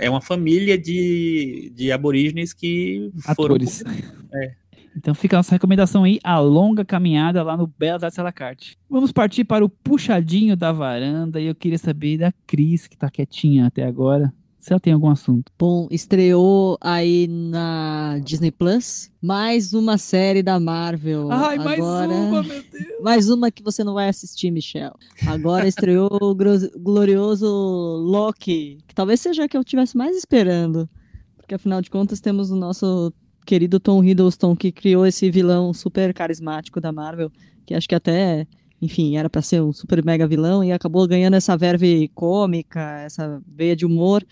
é 0.00 0.10
uma 0.10 0.20
família 0.20 0.76
de, 0.76 1.70
de 1.74 1.92
aborígenes 1.92 2.52
que 2.52 3.10
Atores. 3.24 3.82
foram. 3.82 3.94
É. 4.34 4.52
Então 4.96 5.14
fica 5.14 5.36
a 5.36 5.38
nossa 5.38 5.52
recomendação 5.52 6.04
aí, 6.04 6.18
a 6.24 6.38
longa 6.38 6.84
caminhada 6.84 7.42
lá 7.42 7.56
no 7.56 7.66
Belas 7.66 8.02
Artes 8.02 8.18
à 8.18 8.22
la 8.22 8.32
carte. 8.32 8.78
Vamos 8.88 9.12
partir 9.12 9.44
para 9.44 9.64
o 9.64 9.68
puxadinho 9.68 10.56
da 10.56 10.72
varanda 10.72 11.40
e 11.40 11.46
eu 11.46 11.54
queria 11.54 11.78
saber 11.78 12.18
da 12.18 12.32
Cris, 12.46 12.86
que 12.86 12.94
está 12.94 13.10
quietinha 13.10 13.66
até 13.66 13.84
agora 13.84 14.32
se 14.66 14.72
ela 14.72 14.80
tem 14.80 14.92
algum 14.92 15.08
assunto. 15.08 15.52
Bom, 15.56 15.86
estreou 15.92 16.76
aí 16.80 17.28
na 17.28 18.18
Disney 18.24 18.50
Plus 18.50 19.12
mais 19.22 19.72
uma 19.72 19.96
série 19.96 20.42
da 20.42 20.58
Marvel. 20.58 21.30
Ai, 21.30 21.56
mais 21.56 21.78
uma, 21.78 22.42
meu 22.42 22.42
Deus! 22.42 23.00
Mais 23.00 23.30
uma 23.30 23.48
que 23.48 23.62
você 23.62 23.84
não 23.84 23.94
vai 23.94 24.08
assistir, 24.08 24.50
Michel. 24.50 24.92
Agora 25.24 25.68
estreou 25.68 26.08
o 26.20 26.34
glorioso 26.80 27.46
Loki, 27.46 28.78
que 28.88 28.94
talvez 28.94 29.20
seja 29.20 29.44
a 29.44 29.48
que 29.48 29.56
eu 29.56 29.62
tivesse 29.62 29.96
mais 29.96 30.16
esperando. 30.16 30.88
Porque 31.36 31.54
afinal 31.54 31.80
de 31.80 31.88
contas 31.88 32.20
temos 32.20 32.50
o 32.50 32.56
nosso 32.56 33.14
querido 33.46 33.80
Tom 33.80 34.04
Hiddleston 34.04 34.54
que 34.56 34.72
criou 34.72 35.06
esse 35.06 35.30
vilão 35.30 35.72
super 35.72 36.12
carismático 36.12 36.80
da 36.80 36.92
Marvel, 36.92 37.30
que 37.64 37.74
acho 37.74 37.88
que 37.88 37.94
até 37.94 38.46
enfim, 38.80 39.16
era 39.16 39.30
para 39.30 39.42
ser 39.42 39.62
um 39.62 39.72
super 39.72 40.04
mega 40.04 40.26
vilão 40.26 40.62
e 40.62 40.72
acabou 40.72 41.06
ganhando 41.08 41.34
essa 41.34 41.56
verve 41.56 42.08
cômica, 42.14 43.00
essa 43.00 43.42
veia 43.46 43.74
de 43.74 43.86
humor. 43.86 44.24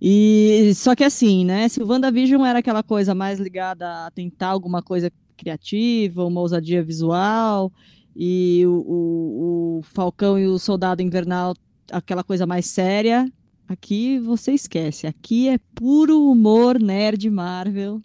E 0.00 0.72
só 0.74 0.94
que 0.94 1.04
assim, 1.04 1.44
né? 1.44 1.68
Se 1.68 1.82
o 1.82 1.86
WandaVision 1.86 2.44
era 2.44 2.58
aquela 2.58 2.82
coisa 2.82 3.14
mais 3.14 3.38
ligada 3.38 4.06
a 4.06 4.10
tentar 4.10 4.48
alguma 4.48 4.82
coisa 4.82 5.10
criativa, 5.36 6.24
uma 6.24 6.40
ousadia 6.40 6.82
visual, 6.82 7.72
e 8.14 8.64
o, 8.66 8.72
o, 8.72 9.78
o 9.78 9.82
Falcão 9.82 10.38
e 10.38 10.46
o 10.46 10.58
Soldado 10.58 11.02
Invernal, 11.02 11.54
aquela 11.90 12.22
coisa 12.22 12.46
mais 12.46 12.66
séria, 12.66 13.30
aqui 13.68 14.18
você 14.18 14.52
esquece. 14.52 15.06
Aqui 15.06 15.48
é 15.48 15.58
puro 15.74 16.30
humor 16.30 16.78
nerd 16.78 17.28
Marvel 17.30 18.02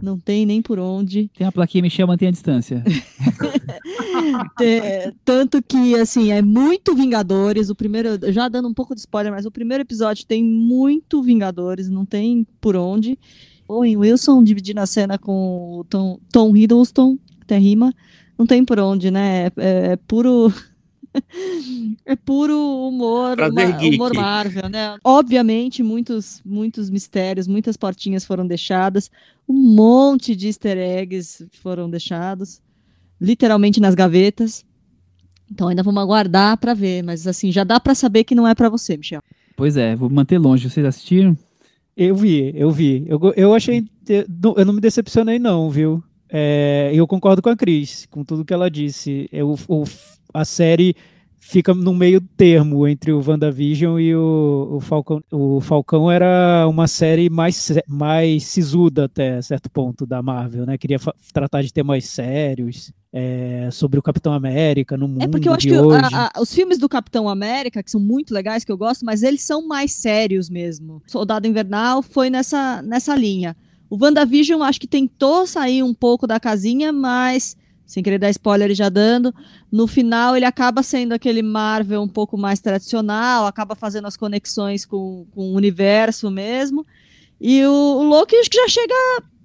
não 0.00 0.18
tem 0.18 0.46
nem 0.46 0.62
por 0.62 0.78
onde. 0.78 1.28
Tem 1.36 1.46
uma 1.46 1.52
plaquinha, 1.52 1.82
Michel, 1.82 2.06
mantém 2.06 2.28
a 2.28 2.32
distância. 2.32 2.82
Tanto 5.24 5.62
que, 5.62 5.94
assim, 5.94 6.32
é 6.32 6.40
muito 6.40 6.94
Vingadores. 6.94 7.70
O 7.70 7.74
primeiro, 7.74 8.10
já 8.32 8.48
dando 8.48 8.68
um 8.68 8.74
pouco 8.74 8.94
de 8.94 9.00
spoiler, 9.00 9.32
mas 9.32 9.46
o 9.46 9.50
primeiro 9.50 9.82
episódio 9.82 10.26
tem 10.26 10.42
muito 10.42 11.22
Vingadores, 11.22 11.88
não 11.88 12.04
tem 12.04 12.46
por 12.60 12.76
onde. 12.76 13.18
Owen 13.68 13.96
Wilson 13.96 14.42
dividindo 14.42 14.80
a 14.80 14.86
cena 14.86 15.18
com 15.18 15.78
o 15.78 15.84
Tom, 15.84 16.18
Tom 16.30 16.56
Hiddleston, 16.56 17.18
até 17.40 17.58
rima. 17.58 17.94
Não 18.38 18.46
tem 18.46 18.64
por 18.64 18.78
onde, 18.78 19.10
né? 19.10 19.46
É, 19.46 19.52
é 19.56 19.96
puro 19.96 20.52
é 22.06 22.16
puro 22.16 22.56
humor, 22.88 23.38
uma, 23.38 23.78
humor 23.80 24.14
Marvel, 24.14 24.68
né? 24.68 24.96
Obviamente, 25.04 25.82
muitos, 25.82 26.42
muitos 26.44 26.88
mistérios, 26.90 27.46
muitas 27.46 27.76
portinhas 27.76 28.24
foram 28.24 28.46
deixadas, 28.46 29.10
um 29.48 29.54
monte 29.54 30.34
de 30.34 30.46
easter 30.46 30.78
eggs 30.78 31.46
foram 31.62 31.88
deixados, 31.88 32.60
literalmente 33.20 33.80
nas 33.80 33.94
gavetas. 33.94 34.64
Então 35.50 35.68
ainda 35.68 35.82
vamos 35.82 36.02
aguardar 36.02 36.56
para 36.56 36.72
ver, 36.72 37.02
mas 37.02 37.26
assim, 37.26 37.52
já 37.52 37.62
dá 37.62 37.78
para 37.78 37.94
saber 37.94 38.24
que 38.24 38.34
não 38.34 38.48
é 38.48 38.54
para 38.54 38.70
você, 38.70 38.96
Michel. 38.96 39.20
Pois 39.56 39.76
é, 39.76 39.94
vou 39.94 40.08
manter 40.08 40.38
longe. 40.38 40.68
Vocês 40.68 40.84
assistiram? 40.84 41.36
Eu 41.96 42.16
vi, 42.16 42.52
eu 42.56 42.70
vi. 42.70 43.04
Eu, 43.06 43.20
eu 43.36 43.54
achei. 43.54 43.84
Eu 44.08 44.64
não 44.64 44.72
me 44.72 44.80
decepcionei, 44.80 45.38
não, 45.38 45.70
viu? 45.70 46.02
É, 46.34 46.90
eu 46.94 47.06
concordo 47.06 47.42
com 47.42 47.50
a 47.50 47.56
Cris, 47.56 48.06
com 48.10 48.24
tudo 48.24 48.44
que 48.44 48.54
ela 48.54 48.70
disse. 48.70 49.28
Eu, 49.30 49.54
o, 49.68 49.84
a 50.32 50.44
série 50.44 50.94
fica 51.42 51.74
no 51.74 51.92
meio 51.92 52.20
termo 52.20 52.86
entre 52.86 53.12
o 53.12 53.22
WandaVision 53.26 53.98
e 53.98 54.14
o, 54.14 54.76
o 54.76 54.80
Falcão. 54.80 55.22
O 55.30 55.60
Falcão 55.60 56.10
era 56.10 56.66
uma 56.68 56.86
série 56.86 57.28
mais, 57.28 57.72
mais 57.88 58.44
sisuda 58.44 59.06
até 59.06 59.42
certo 59.42 59.68
ponto 59.68 60.06
da 60.06 60.22
Marvel, 60.22 60.64
né? 60.64 60.78
Queria 60.78 60.98
tratar 61.32 61.62
de 61.62 61.72
temas 61.72 62.04
sérios. 62.06 62.92
É, 63.14 63.68
sobre 63.70 63.98
o 63.98 64.02
Capitão 64.02 64.32
América 64.32 64.96
no 64.96 65.06
mundo. 65.06 65.22
É 65.22 65.28
porque 65.28 65.46
eu 65.46 65.52
acho 65.52 65.68
que 65.68 65.74
a, 65.74 66.30
a, 66.34 66.40
os 66.40 66.54
filmes 66.54 66.78
do 66.78 66.88
Capitão 66.88 67.28
América, 67.28 67.82
que 67.82 67.90
são 67.90 68.00
muito 68.00 68.32
legais, 68.32 68.64
que 68.64 68.72
eu 68.72 68.78
gosto, 68.78 69.04
mas 69.04 69.22
eles 69.22 69.42
são 69.42 69.68
mais 69.68 69.92
sérios 69.92 70.48
mesmo. 70.48 71.02
Soldado 71.06 71.46
Invernal 71.46 72.00
foi 72.00 72.30
nessa, 72.30 72.80
nessa 72.80 73.14
linha. 73.14 73.54
O 73.90 74.02
WandaVision 74.02 74.62
acho 74.62 74.80
que 74.80 74.86
tentou 74.86 75.46
sair 75.46 75.82
um 75.82 75.92
pouco 75.92 76.26
da 76.26 76.40
casinha, 76.40 76.90
mas 76.90 77.54
sem 77.92 78.02
querer 78.02 78.18
dar 78.18 78.30
spoiler 78.30 78.74
já 78.74 78.88
dando, 78.88 79.34
no 79.70 79.86
final 79.86 80.34
ele 80.34 80.46
acaba 80.46 80.82
sendo 80.82 81.12
aquele 81.12 81.42
Marvel 81.42 82.00
um 82.00 82.08
pouco 82.08 82.38
mais 82.38 82.58
tradicional, 82.58 83.46
acaba 83.46 83.74
fazendo 83.74 84.06
as 84.06 84.16
conexões 84.16 84.86
com, 84.86 85.26
com 85.30 85.50
o 85.50 85.54
universo 85.54 86.30
mesmo. 86.30 86.86
E 87.38 87.62
o, 87.66 87.70
o 87.70 88.02
Loki 88.02 88.34
acho 88.36 88.48
que 88.48 88.56
já 88.56 88.66
chega 88.66 88.94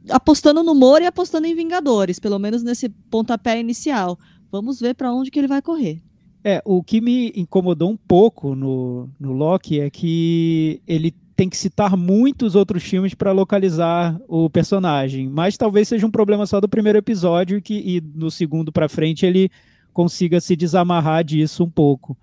apostando 0.10 0.64
no 0.64 0.72
humor 0.72 1.02
e 1.02 1.06
apostando 1.06 1.45
em 1.45 1.54
Vingadores, 1.54 2.20
pelo 2.20 2.39
menos 2.39 2.64
nesse 2.64 2.88
pontapé 2.88 3.60
inicial. 3.60 4.18
Vamos 4.50 4.80
ver 4.80 4.95
para 4.95 5.14
onde 5.14 5.30
que 5.30 5.38
ele 5.38 5.50
vai 5.50 5.62
correr. 5.62 6.02
É, 6.41 6.62
o 6.64 6.82
que 6.82 7.02
me 7.02 7.34
incomodou 7.36 7.89
um 7.89 7.98
pouco 7.98 8.56
no, 8.56 9.10
no 9.20 9.34
Loki 9.34 9.82
é 9.82 9.89
que 9.89 10.82
ele 10.88 11.14
tem 11.38 11.48
que 11.48 11.56
citar 11.56 11.96
muitos 11.96 12.56
outros 12.56 12.82
filmes 12.82 13.14
para 13.14 13.32
localizar 13.32 14.20
o 14.28 14.50
personagem. 14.50 15.30
Mas 15.30 15.56
talvez 15.56 15.88
seja 15.88 16.08
um 16.08 16.12
problema 16.12 16.48
só 16.48 16.60
do 16.60 16.68
primeiro 16.68 16.98
episódio 16.98 17.62
que, 17.62 17.76
e 17.76 18.02
no 18.02 18.32
segundo 18.32 18.72
para 18.72 18.90
frente 18.90 19.24
ele 19.24 19.52
consiga 19.94 20.42
se 20.42 20.56
desamarrar 20.56 21.24
disso 21.24 21.64
um 21.64 21.70
pouco. 21.70 22.18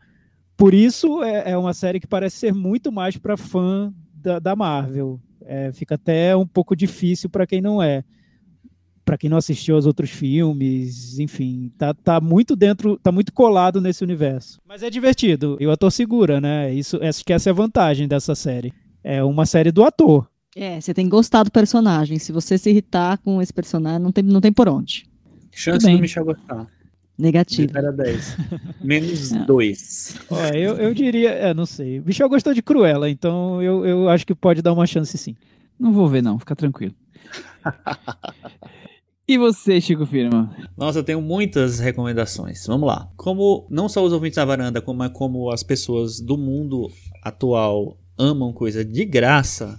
Por 0.57 0.75
isso 0.75 1.23
é, 1.23 1.53
é 1.53 1.57
uma 1.57 1.73
série 1.73 2.01
que 2.01 2.09
parece 2.09 2.39
ser 2.39 2.53
muito 2.53 2.91
mais 2.91 3.17
para 3.17 3.37
fã 3.37 3.95
da, 4.13 4.41
da 4.41 4.57
Marvel. 4.57 5.21
É, 5.47 5.71
fica 5.73 5.95
até 5.95 6.35
um 6.37 6.47
pouco 6.47 6.75
difícil 6.75 7.31
para 7.31 7.47
quem 7.47 7.61
não 7.61 7.81
é. 7.81 8.03
para 9.05 9.17
quem 9.17 9.31
não 9.31 9.37
assistiu 9.37 9.77
aos 9.77 9.87
outros 9.87 10.11
filmes, 10.11 11.21
enfim, 11.21 11.71
tá, 11.79 11.95
tá 11.95 12.21
muito 12.21 12.57
dentro, 12.57 12.99
tá 12.99 13.13
muito 13.13 13.33
colado 13.33 13.81
nesse 13.81 14.03
universo. 14.03 14.59
Mas 14.67 14.83
é 14.83 14.91
divertido, 14.91 15.57
e 15.61 15.67
o 15.69 15.71
ator 15.71 15.93
segura, 15.93 16.41
né? 16.41 16.75
Isso, 16.75 16.99
acho 17.01 17.25
que 17.25 17.33
essa 17.33 17.49
é 17.49 17.53
a 17.53 17.55
vantagem 17.55 18.09
dessa 18.09 18.35
série. 18.35 18.73
É 19.05 19.23
uma 19.23 19.45
série 19.45 19.71
do 19.71 19.85
ator. 19.85 20.27
É, 20.57 20.81
você 20.81 20.95
tem 20.95 21.05
que 21.05 21.11
gostar 21.11 21.43
do 21.43 21.51
personagem. 21.51 22.19
Se 22.19 22.33
você 22.33 22.57
se 22.57 22.71
irritar 22.71 23.19
com 23.19 23.43
esse 23.43 23.53
personagem, 23.53 24.01
não 24.01 24.11
tem, 24.11 24.25
não 24.25 24.41
tem 24.41 24.53
por 24.53 24.69
onde. 24.69 25.07
Chance 25.53 25.87
do 25.87 25.99
Michel 25.99 26.25
gostar. 26.25 26.67
Negativo. 27.17 27.77
Era 27.77 27.93
10. 27.93 28.37
Menos 28.83 29.31
2. 29.31 30.17
eu, 30.55 30.77
eu 30.77 30.95
diria, 30.95 31.31
é, 31.31 31.55
não 31.55 31.67
sei. 31.67 32.01
O 32.01 32.05
Michel 32.05 32.29
gostou 32.29 32.55
de 32.55 32.63
Cruella, 32.63 33.11
então 33.11 33.63
eu, 33.63 33.85
eu 33.85 34.09
acho 34.09 34.27
que 34.27 34.35
pode 34.35 34.63
dar 34.63 34.73
uma 34.73 34.87
chance 34.87 35.17
sim. 35.17 35.37
Não 35.79 35.93
vou 35.93 36.09
ver, 36.09 36.23
não, 36.23 36.39
fica 36.39 36.57
tranquilo. 36.57 36.95
E 39.27 39.39
você, 39.39 39.81
Chico 39.81 40.05
Firma? 40.05 40.55
Nossa, 40.77 40.99
eu 40.99 41.03
tenho 41.03 41.23
muitas 41.23 41.79
recomendações. 41.79 42.67
Vamos 42.67 42.87
lá. 42.87 43.09
Como 43.17 43.67
não 43.71 43.89
só 43.89 44.05
os 44.05 44.13
ouvintes 44.13 44.37
da 44.37 44.45
varanda, 44.45 44.83
como, 44.83 45.09
como 45.09 45.51
as 45.51 45.63
pessoas 45.63 46.21
do 46.21 46.37
mundo 46.37 46.91
atual 47.23 47.97
amam 48.19 48.53
coisa 48.53 48.85
de 48.85 49.05
graça, 49.05 49.79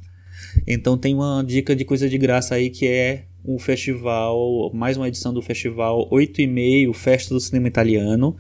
então 0.68 0.98
tem 0.98 1.14
uma 1.14 1.44
dica 1.44 1.76
de 1.76 1.86
coisa 1.86 2.10
de 2.10 2.18
graça 2.18 2.56
aí 2.56 2.70
que 2.70 2.88
é 2.88 3.26
um 3.48 3.60
festival, 3.60 4.72
mais 4.74 4.98
uma 4.98 5.08
edição 5.08 5.34
do 5.34 5.42
festival 5.42 6.08
8 6.12 6.42
e 6.42 6.48
meio, 6.48 6.94
Festa 6.94 7.34
do 7.34 7.40
Cinema 7.40 7.68
Italiano, 7.68 8.36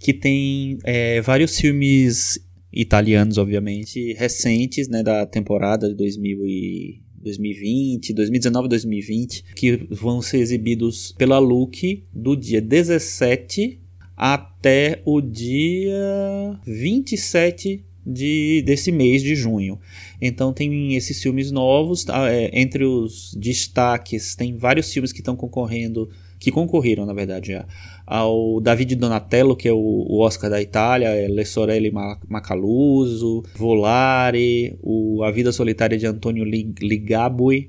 que 0.00 0.14
tem 0.14 0.78
é, 0.84 1.20
vários 1.20 1.58
filmes 1.58 2.38
italianos, 2.72 3.38
obviamente, 3.38 4.14
recentes, 4.14 4.88
né, 4.88 5.02
da 5.02 5.26
temporada 5.26 5.88
de 5.88 5.94
2000 5.94 6.46
e 6.46 7.02
2020, 7.22 8.14
2019 8.14 8.68
2020, 8.68 9.44
que 9.54 9.76
vão 9.90 10.22
ser 10.22 10.38
exibidos 10.38 11.12
pela 11.18 11.38
Look 11.38 12.04
do 12.12 12.36
dia 12.36 12.60
17 12.60 13.80
até 14.16 15.02
o 15.04 15.20
dia 15.20 16.58
27 16.64 17.84
de, 18.06 18.62
desse 18.64 18.92
mês 18.92 19.22
de 19.22 19.34
junho. 19.34 19.78
Então 20.20 20.52
tem 20.52 20.94
esses 20.94 21.20
filmes 21.20 21.50
novos, 21.50 22.04
tá? 22.04 22.30
é, 22.30 22.50
entre 22.52 22.84
os 22.84 23.34
destaques 23.34 24.36
tem 24.36 24.56
vários 24.56 24.92
filmes 24.92 25.12
que 25.12 25.20
estão 25.20 25.34
concorrendo, 25.34 26.08
que 26.38 26.52
concorreram 26.52 27.04
na 27.04 27.12
verdade 27.12 27.52
já, 27.52 27.66
ao 28.06 28.60
David 28.60 28.94
Donatello, 28.94 29.56
que 29.56 29.68
é 29.68 29.72
o, 29.72 29.76
o 29.76 30.20
Oscar 30.20 30.48
da 30.48 30.62
Itália, 30.62 31.08
é 31.08 31.26
Le 31.26 31.44
Sorelle 31.44 31.90
Macaluso, 32.28 33.42
Volare, 33.54 34.78
o 34.82 35.24
A 35.24 35.30
Vida 35.30 35.50
Solitária 35.50 35.98
de 35.98 36.06
Antonio 36.06 36.44
Ligabue, 36.44 37.68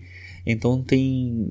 então 0.49 0.81
tem 0.81 1.45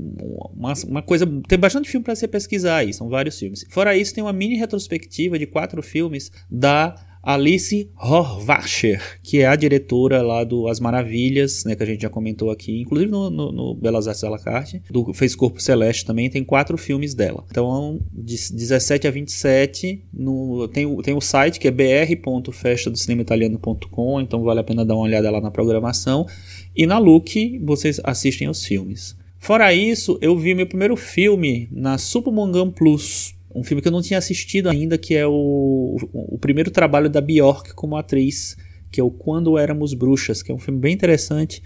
uma, 0.57 0.72
uma, 0.89 1.03
coisa. 1.03 1.26
Tem 1.47 1.59
bastante 1.59 1.87
filme 1.87 2.03
para 2.03 2.14
você 2.14 2.26
pesquisar 2.26 2.76
aí, 2.76 2.95
são 2.95 3.11
vários 3.11 3.39
filmes. 3.39 3.66
Fora 3.68 3.95
isso, 3.95 4.14
tem 4.14 4.24
uma 4.24 4.32
mini 4.32 4.57
retrospectiva 4.57 5.39
de 5.39 5.47
quatro 5.47 5.82
filmes 5.82 6.32
da 6.51 6.95
Alice 7.27 7.91
Horvacher, 8.01 9.18
que 9.20 9.41
é 9.41 9.49
a 9.49 9.57
diretora 9.57 10.22
lá 10.22 10.45
do 10.45 10.68
As 10.68 10.79
Maravilhas, 10.79 11.64
né, 11.64 11.74
que 11.74 11.83
a 11.83 11.87
gente 11.87 12.03
já 12.03 12.09
comentou 12.09 12.53
aqui, 12.53 12.81
inclusive 12.81 13.11
no, 13.11 13.29
no, 13.29 13.51
no 13.51 13.74
Belas 13.74 14.07
Artes 14.07 14.22
à 14.22 14.31
la 14.31 14.39
carte, 14.39 14.81
do 14.89 15.12
Fez 15.12 15.35
Corpo 15.35 15.61
Celeste 15.61 16.05
também, 16.05 16.31
tem 16.31 16.45
quatro 16.45 16.79
filmes 16.79 17.14
dela. 17.14 17.45
Então, 17.51 17.99
de 18.12 18.37
17 18.53 19.09
a 19.09 19.11
27, 19.11 20.05
no, 20.14 20.68
tem, 20.68 20.97
tem 20.99 21.14
o 21.14 21.20
site 21.20 21.59
que 21.59 21.66
é 21.66 21.72
br.festadocinemaitaliano.com, 21.72 24.20
então 24.20 24.45
vale 24.45 24.61
a 24.61 24.64
pena 24.64 24.85
dar 24.85 24.95
uma 24.95 25.03
olhada 25.03 25.29
lá 25.29 25.41
na 25.41 25.51
programação. 25.51 26.29
E 26.77 26.87
na 26.87 26.99
Look, 26.99 27.59
vocês 27.59 28.01
assistem 28.05 28.49
os 28.49 28.64
filmes. 28.64 29.16
Fora 29.39 29.74
isso, 29.74 30.18
eu 30.20 30.37
vi 30.37 30.55
meu 30.55 30.66
primeiro 30.66 30.97
filme 30.97 31.68
na 31.70 31.99
Supermongan 31.99 32.70
Plus, 32.70 33.36
um 33.57 33.64
filme 33.64 33.80
que 33.80 33.88
eu 33.88 33.92
não 33.92 34.02
tinha 34.02 34.18
assistido 34.18 34.68
ainda, 34.68 34.98
que 34.98 35.14
é 35.14 35.26
o, 35.26 35.96
o 36.12 36.38
primeiro 36.38 36.70
trabalho 36.70 37.09
da 37.09 37.20
Bjork 37.20 37.74
como 37.74 37.96
atriz, 37.96 38.57
que 38.92 39.00
é 39.00 39.04
o 39.04 39.11
Quando 39.11 39.57
Éramos 39.57 39.94
Bruxas, 39.94 40.42
que 40.42 40.52
é 40.52 40.54
um 40.54 40.59
filme 40.59 40.78
bem 40.78 40.92
interessante, 40.92 41.62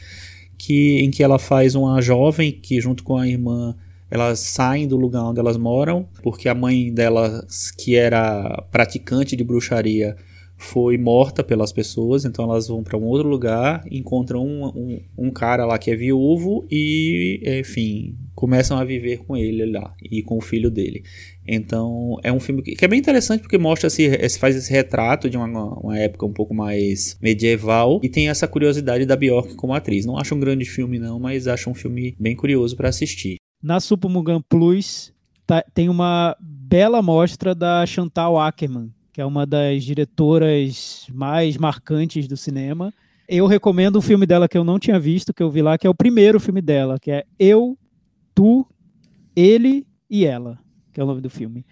que, 0.57 1.01
em 1.01 1.11
que 1.11 1.23
ela 1.23 1.39
faz 1.39 1.75
uma 1.75 2.01
jovem 2.01 2.53
que 2.53 2.81
junto 2.81 3.03
com 3.03 3.17
a 3.17 3.27
irmã 3.27 3.77
elas 4.11 4.41
saem 4.41 4.87
do 4.87 4.97
lugar 4.97 5.25
onde 5.25 5.41
elas 5.41 5.57
moram, 5.57 6.09
porque 6.23 6.49
a 6.49 6.55
mãe 6.55 6.93
delas, 6.93 7.71
que 7.71 7.95
era 7.95 8.65
praticante 8.71 9.37
de 9.37 9.45
bruxaria, 9.45 10.17
foi 10.61 10.99
morta 10.99 11.43
pelas 11.43 11.73
pessoas, 11.73 12.27
então 12.27 12.45
elas 12.45 12.69
vão 12.69 12.85
para 12.85 12.99
um 12.99 13.05
outro 13.05 13.27
lugar, 13.27 13.83
encontram 13.91 14.45
um, 14.45 14.67
um, 14.67 15.01
um, 15.17 15.31
cara 15.31 15.65
lá 15.65 15.79
que 15.79 15.91
é 15.91 15.97
viúvo 15.97 16.67
e, 16.71 17.41
enfim, 17.61 18.15
começam 18.35 18.79
a 18.79 18.85
viver 18.85 19.25
com 19.25 19.35
ele 19.35 19.65
lá 19.65 19.95
e 20.03 20.23
com 20.23 20.37
o 20.37 20.41
filho 20.43 20.71
dele. 20.71 21.03
Então 21.49 22.19
é 22.23 22.31
um 22.31 22.39
filme 22.39 22.63
que 22.63 22.85
é 22.85 22.87
bem 22.87 22.99
interessante 22.99 23.41
porque 23.41 23.57
mostra 23.57 23.87
esse, 23.87 24.39
faz 24.39 24.55
esse 24.55 24.71
retrato 24.71 25.31
de 25.31 25.39
uma, 25.39 25.47
uma 25.79 25.99
época 25.99 26.27
um 26.27 26.33
pouco 26.33 26.55
mais 26.55 27.17
medieval 27.23 27.99
e 28.03 28.09
tem 28.11 28.29
essa 28.29 28.47
curiosidade 28.47 29.07
da 29.07 29.17
Bjork 29.17 29.55
como 29.55 29.73
atriz. 29.73 30.05
Não 30.05 30.19
acho 30.19 30.35
um 30.35 30.41
grande 30.41 30.67
filme 30.67 30.99
não, 30.99 31.19
mas 31.19 31.49
acho 31.49 31.71
um 31.71 31.75
filme 31.75 32.15
bem 32.21 32.37
curioso 32.37 32.77
para 32.77 32.91
assistir. 32.91 33.37
Na 33.63 33.81
Supermugan 33.81 34.43
Plus 34.47 35.11
tá, 35.47 35.65
tem 35.73 35.89
uma 35.89 36.37
bela 36.39 37.01
mostra 37.01 37.55
da 37.55 37.87
Chantal 37.87 38.39
Ackerman, 38.39 38.93
que 39.13 39.21
é 39.21 39.25
uma 39.25 39.47
das 39.47 39.85
diretoras 39.85 41.07
mais 41.13 41.57
marcantes 41.57 42.27
do 42.27 42.37
cinema. 42.37 42.93
Eu 43.29 43.47
recomendo 43.47 43.99
um 43.99 44.03
filme 44.03 44.27
dela 44.27 44.49
que 44.49 44.59
eu 44.59 44.65
não 44.65 44.79
tinha 44.79 44.99
visto, 44.99 45.33
que 45.33 45.43
eu 45.43 45.51
vi 45.51 45.63
lá, 45.63 45.79
que 45.79 45.87
é 45.87 45.91
o 45.91 45.95
primeiro 45.95 46.41
filme 46.41 46.61
dela, 46.61 46.99
que 46.99 47.11
é 47.11 47.25
Eu, 47.39 47.79
Tu, 48.35 48.67
Ele 49.37 49.87
e 50.09 50.25
Ela 50.25 50.59
que 50.93 51.01
é 51.01 51.05
o 51.05 51.07
nome 51.07 51.21
do 51.21 51.31
filme. 51.31 51.65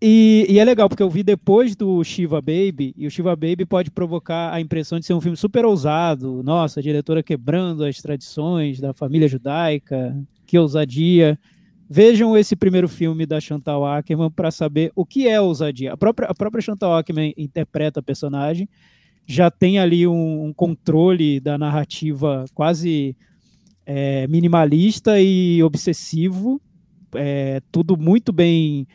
E, 0.00 0.46
e, 0.48 0.58
é 0.58 0.64
legal, 0.64 0.88
porque 0.88 1.02
eu 1.02 1.10
vi 1.10 1.22
depois 1.22 1.76
do 1.76 2.02
Shiva 2.02 2.40
Baby, 2.40 2.92
e 2.96 3.06
o 3.06 3.10
Shiva 3.10 3.36
Baby 3.36 3.64
pode 3.64 3.90
provocar 3.90 4.52
a 4.52 4.60
impressão 4.60 4.98
de 4.98 5.06
ser 5.06 5.14
um 5.14 5.20
filme 5.20 5.36
super 5.36 5.64
ousado. 5.64 6.42
Nossa, 6.42 6.80
a 6.80 6.82
diretora 6.82 7.22
quebrando 7.22 7.84
as 7.84 7.98
tradições 7.98 8.80
da 8.80 8.92
família 8.92 9.28
judaica, 9.28 10.16
que 10.44 10.58
ousadia. 10.58 11.38
Vejam 11.94 12.34
esse 12.34 12.56
primeiro 12.56 12.88
filme 12.88 13.26
da 13.26 13.38
Chantal 13.38 13.84
Ackerman 13.84 14.30
para 14.30 14.50
saber 14.50 14.90
o 14.96 15.04
que 15.04 15.28
é 15.28 15.38
ousadia. 15.38 15.92
A 15.92 15.96
própria, 15.96 16.26
a 16.26 16.34
própria 16.34 16.62
Chantal 16.62 16.96
Ackerman 16.96 17.34
interpreta 17.36 18.00
a 18.00 18.02
personagem, 18.02 18.66
já 19.26 19.50
tem 19.50 19.78
ali 19.78 20.06
um, 20.06 20.46
um 20.46 20.54
controle 20.54 21.38
da 21.38 21.58
narrativa 21.58 22.46
quase 22.54 23.14
é, 23.84 24.26
minimalista 24.26 25.20
e 25.20 25.62
obsessivo, 25.62 26.62
é, 27.14 27.60
tudo 27.70 27.94
muito 27.98 28.32
bem 28.32 28.88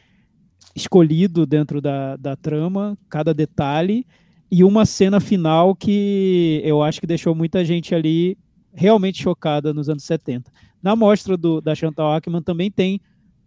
escolhido 0.75 1.45
dentro 1.45 1.79
da, 1.79 2.15
da 2.15 2.35
trama, 2.35 2.97
cada 3.07 3.31
detalhe, 3.31 4.07
e 4.49 4.63
uma 4.63 4.87
cena 4.87 5.19
final 5.19 5.75
que 5.75 6.63
eu 6.65 6.81
acho 6.81 6.99
que 6.99 7.05
deixou 7.05 7.35
muita 7.35 7.63
gente 7.63 7.93
ali 7.93 8.35
realmente 8.77 9.21
chocada 9.21 9.73
nos 9.73 9.89
anos 9.89 10.03
70. 10.03 10.51
Na 10.81 10.95
mostra 10.95 11.35
do, 11.35 11.59
da 11.59 11.73
Chantal 11.73 12.13
Ackman 12.13 12.41
também 12.41 12.69
tem 12.69 13.01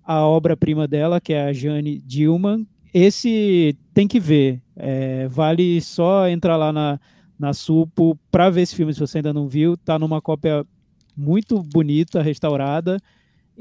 a 0.04 0.26
obra-prima 0.26 0.88
dela, 0.88 1.20
que 1.20 1.32
é 1.32 1.44
a 1.44 1.52
Jane 1.52 2.00
Dillman. 2.00 2.66
Esse 2.92 3.76
tem 3.94 4.08
que 4.08 4.18
ver, 4.18 4.60
é, 4.74 5.28
vale 5.28 5.80
só 5.80 6.28
entrar 6.28 6.56
lá 6.56 6.72
na, 6.72 6.98
na 7.38 7.52
Supo 7.54 8.18
para 8.30 8.50
ver 8.50 8.62
esse 8.62 8.74
filme 8.74 8.92
se 8.92 8.98
você 8.98 9.18
ainda 9.18 9.32
não 9.32 9.46
viu. 9.46 9.76
Tá 9.76 9.98
numa 9.98 10.20
cópia 10.20 10.66
muito 11.16 11.62
bonita, 11.62 12.20
restaurada 12.20 13.00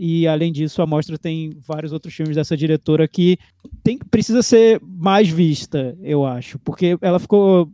e 0.01 0.25
além 0.25 0.49
disso, 0.49 0.81
a 0.81 0.87
mostra 0.87 1.17
tem 1.17 1.57
vários 1.59 1.91
outros 1.91 2.13
filmes 2.13 2.37
dessa 2.37 2.55
diretora 2.55 3.05
que 3.05 3.37
tem, 3.83 3.97
precisa 3.97 4.41
ser 4.41 4.81
mais 4.81 5.27
vista, 5.27 5.93
eu 6.01 6.25
acho, 6.25 6.57
porque 6.59 6.97
ela 7.01 7.19
ficou 7.19 7.69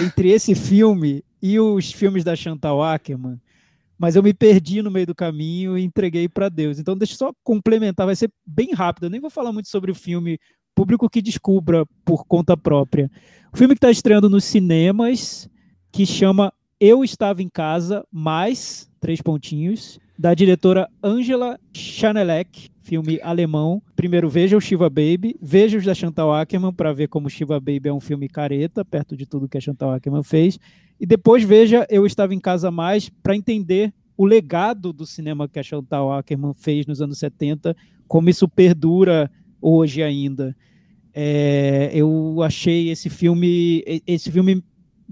entre 0.00 0.30
esse 0.30 0.54
filme 0.56 1.22
e 1.40 1.60
os 1.60 1.92
filmes 1.92 2.24
da 2.24 2.34
Chantal 2.34 2.82
Ackerman. 2.82 3.38
Mas 3.98 4.14
eu 4.14 4.22
me 4.22 4.34
perdi 4.34 4.82
no 4.82 4.90
meio 4.90 5.06
do 5.06 5.14
caminho 5.14 5.76
e 5.76 5.84
entreguei 5.84 6.28
para 6.28 6.48
Deus. 6.48 6.78
Então, 6.78 6.96
deixa 6.96 7.14
eu 7.14 7.18
só 7.18 7.32
complementar, 7.42 8.06
vai 8.06 8.16
ser 8.16 8.30
bem 8.46 8.72
rápido. 8.72 9.04
Eu 9.04 9.10
nem 9.10 9.20
vou 9.20 9.30
falar 9.30 9.52
muito 9.52 9.68
sobre 9.68 9.90
o 9.90 9.94
filme 9.94 10.38
Público 10.74 11.08
que 11.08 11.22
Descubra 11.22 11.86
por 12.04 12.26
conta 12.26 12.56
própria. 12.56 13.10
O 13.52 13.56
filme 13.56 13.74
que 13.74 13.78
está 13.78 13.90
estreando 13.90 14.28
nos 14.28 14.44
cinemas, 14.44 15.48
que 15.90 16.04
chama 16.04 16.52
Eu 16.78 17.02
Estava 17.02 17.42
em 17.42 17.48
Casa, 17.48 18.04
mais 18.12 18.86
três 19.00 19.22
pontinhos, 19.22 19.98
da 20.18 20.34
diretora 20.34 20.88
Angela 21.02 21.58
Chanelec, 21.72 22.70
filme 22.86 23.18
alemão. 23.20 23.82
Primeiro, 23.96 24.28
veja 24.28 24.56
o 24.56 24.60
Shiva 24.60 24.88
Baby, 24.88 25.36
veja 25.42 25.76
os 25.76 25.84
da 25.84 25.92
Chantal 25.92 26.32
Ackerman 26.32 26.72
para 26.72 26.92
ver 26.92 27.08
como 27.08 27.28
Shiva 27.28 27.58
Baby 27.58 27.88
é 27.88 27.92
um 27.92 27.98
filme 27.98 28.28
careta, 28.28 28.84
perto 28.84 29.16
de 29.16 29.26
tudo 29.26 29.48
que 29.48 29.58
a 29.58 29.60
Chantal 29.60 29.90
Ackerman 29.90 30.22
fez. 30.22 30.56
E 30.98 31.04
depois 31.04 31.42
veja 31.42 31.84
Eu 31.90 32.06
Estava 32.06 32.32
em 32.32 32.38
Casa 32.38 32.70
Mais 32.70 33.08
para 33.08 33.34
entender 33.34 33.92
o 34.16 34.24
legado 34.24 34.92
do 34.92 35.04
cinema 35.04 35.48
que 35.48 35.58
a 35.58 35.64
Chantal 35.64 36.12
Ackerman 36.12 36.54
fez 36.54 36.86
nos 36.86 37.02
anos 37.02 37.18
70, 37.18 37.76
como 38.06 38.30
isso 38.30 38.48
perdura 38.48 39.28
hoje 39.60 40.00
ainda. 40.00 40.56
É, 41.12 41.90
eu 41.92 42.40
achei 42.40 42.90
esse 42.90 43.10
filme, 43.10 43.82
esse 44.06 44.30
filme 44.30 44.62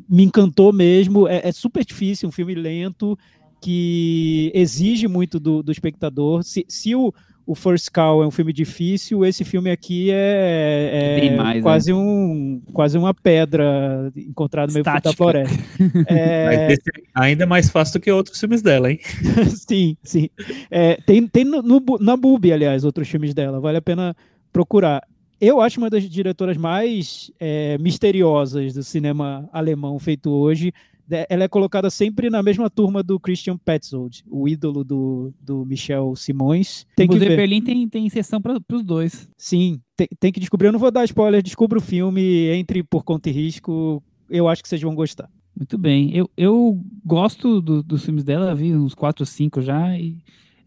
me 0.08 0.22
encantou 0.22 0.72
mesmo. 0.72 1.26
É, 1.26 1.48
é 1.48 1.52
super 1.52 1.84
difícil, 1.84 2.28
um 2.28 2.32
filme 2.32 2.54
lento 2.54 3.18
que 3.60 4.52
exige 4.54 5.08
muito 5.08 5.40
do, 5.40 5.62
do 5.62 5.72
espectador. 5.72 6.44
Se, 6.44 6.64
se 6.68 6.94
o, 6.94 7.12
o 7.46 7.54
First 7.54 7.90
Call 7.90 8.22
é 8.22 8.26
um 8.26 8.30
filme 8.30 8.52
difícil, 8.52 9.24
esse 9.24 9.44
filme 9.44 9.70
aqui 9.70 10.10
é, 10.10 10.90
é 10.92 11.20
Bem 11.20 11.36
mais, 11.36 11.56
né? 11.56 11.62
quase, 11.62 11.92
um, 11.92 12.62
quase 12.72 12.96
uma 12.96 13.12
pedra 13.12 14.10
encontrada 14.16 14.68
no 14.68 14.72
meio 14.72 14.84
da 14.84 15.12
floresta. 15.12 15.54
É, 16.06 16.44
Mas 16.46 16.72
esse 16.72 16.90
é 16.90 17.02
ainda 17.14 17.46
mais 17.46 17.68
fácil 17.68 17.98
do 17.98 18.02
que 18.02 18.10
outros 18.10 18.38
filmes 18.38 18.62
dela, 18.62 18.90
hein? 18.90 18.98
sim, 19.68 19.96
sim. 20.02 20.28
É, 20.70 20.96
tem 21.06 21.26
tem 21.26 21.44
no, 21.44 21.62
no 21.62 21.82
na 22.00 22.16
Bubi, 22.16 22.52
aliás, 22.52 22.84
outros 22.84 23.08
filmes 23.08 23.34
dela. 23.34 23.60
Vale 23.60 23.78
a 23.78 23.82
pena 23.82 24.16
procurar. 24.52 25.02
Eu 25.40 25.60
acho 25.60 25.78
uma 25.78 25.90
das 25.90 26.08
diretoras 26.08 26.56
mais 26.56 27.30
é, 27.38 27.76
misteriosas 27.78 28.72
do 28.74 28.82
cinema 28.82 29.48
alemão 29.52 29.98
feito 29.98 30.30
hoje. 30.30 30.72
De- 31.06 31.26
Ela 31.28 31.44
é 31.44 31.48
colocada 31.48 31.90
sempre 31.90 32.30
na 32.30 32.42
mesma 32.42 32.70
turma 32.70 33.02
do 33.02 33.20
Christian 33.20 33.56
Petzold, 33.58 34.24
o 34.28 34.48
ídolo 34.48 34.82
do, 34.84 35.32
do 35.40 35.64
Michel 35.66 36.14
Simões. 36.16 36.86
Tem 36.96 37.06
que 37.06 37.14
Museu. 37.14 37.36
Berlim 37.36 37.60
tem, 37.62 37.88
tem 37.88 38.08
sessão 38.08 38.40
para 38.40 38.58
os 38.72 38.82
dois. 38.82 39.28
Sim, 39.36 39.80
tem, 39.96 40.08
tem 40.18 40.32
que 40.32 40.40
descobrir. 40.40 40.68
Eu 40.68 40.72
não 40.72 40.78
vou 40.78 40.90
dar 40.90 41.04
spoiler, 41.04 41.42
descubra 41.42 41.78
o 41.78 41.82
filme, 41.82 42.48
entre 42.54 42.82
por 42.82 43.04
conta 43.04 43.28
e 43.28 43.32
risco. 43.32 44.02
Eu 44.30 44.48
acho 44.48 44.62
que 44.62 44.68
vocês 44.68 44.80
vão 44.80 44.94
gostar. 44.94 45.28
Muito 45.56 45.76
bem. 45.78 46.10
Eu, 46.16 46.28
eu 46.36 46.80
gosto 47.04 47.60
do- 47.60 47.82
dos 47.82 48.04
filmes 48.04 48.24
dela, 48.24 48.54
vi 48.54 48.74
uns 48.74 48.94
4 48.94 49.22
ou 49.22 49.26
5 49.26 49.60
já. 49.62 49.96
E 49.98 50.16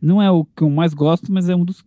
não 0.01 0.21
é 0.21 0.29
o 0.31 0.45
que 0.45 0.61
eu 0.61 0.69
mais 0.69 0.93
gosto, 0.93 1.31
mas 1.33 1.49
é 1.49 1.55
um 1.55 1.65
dos. 1.65 1.83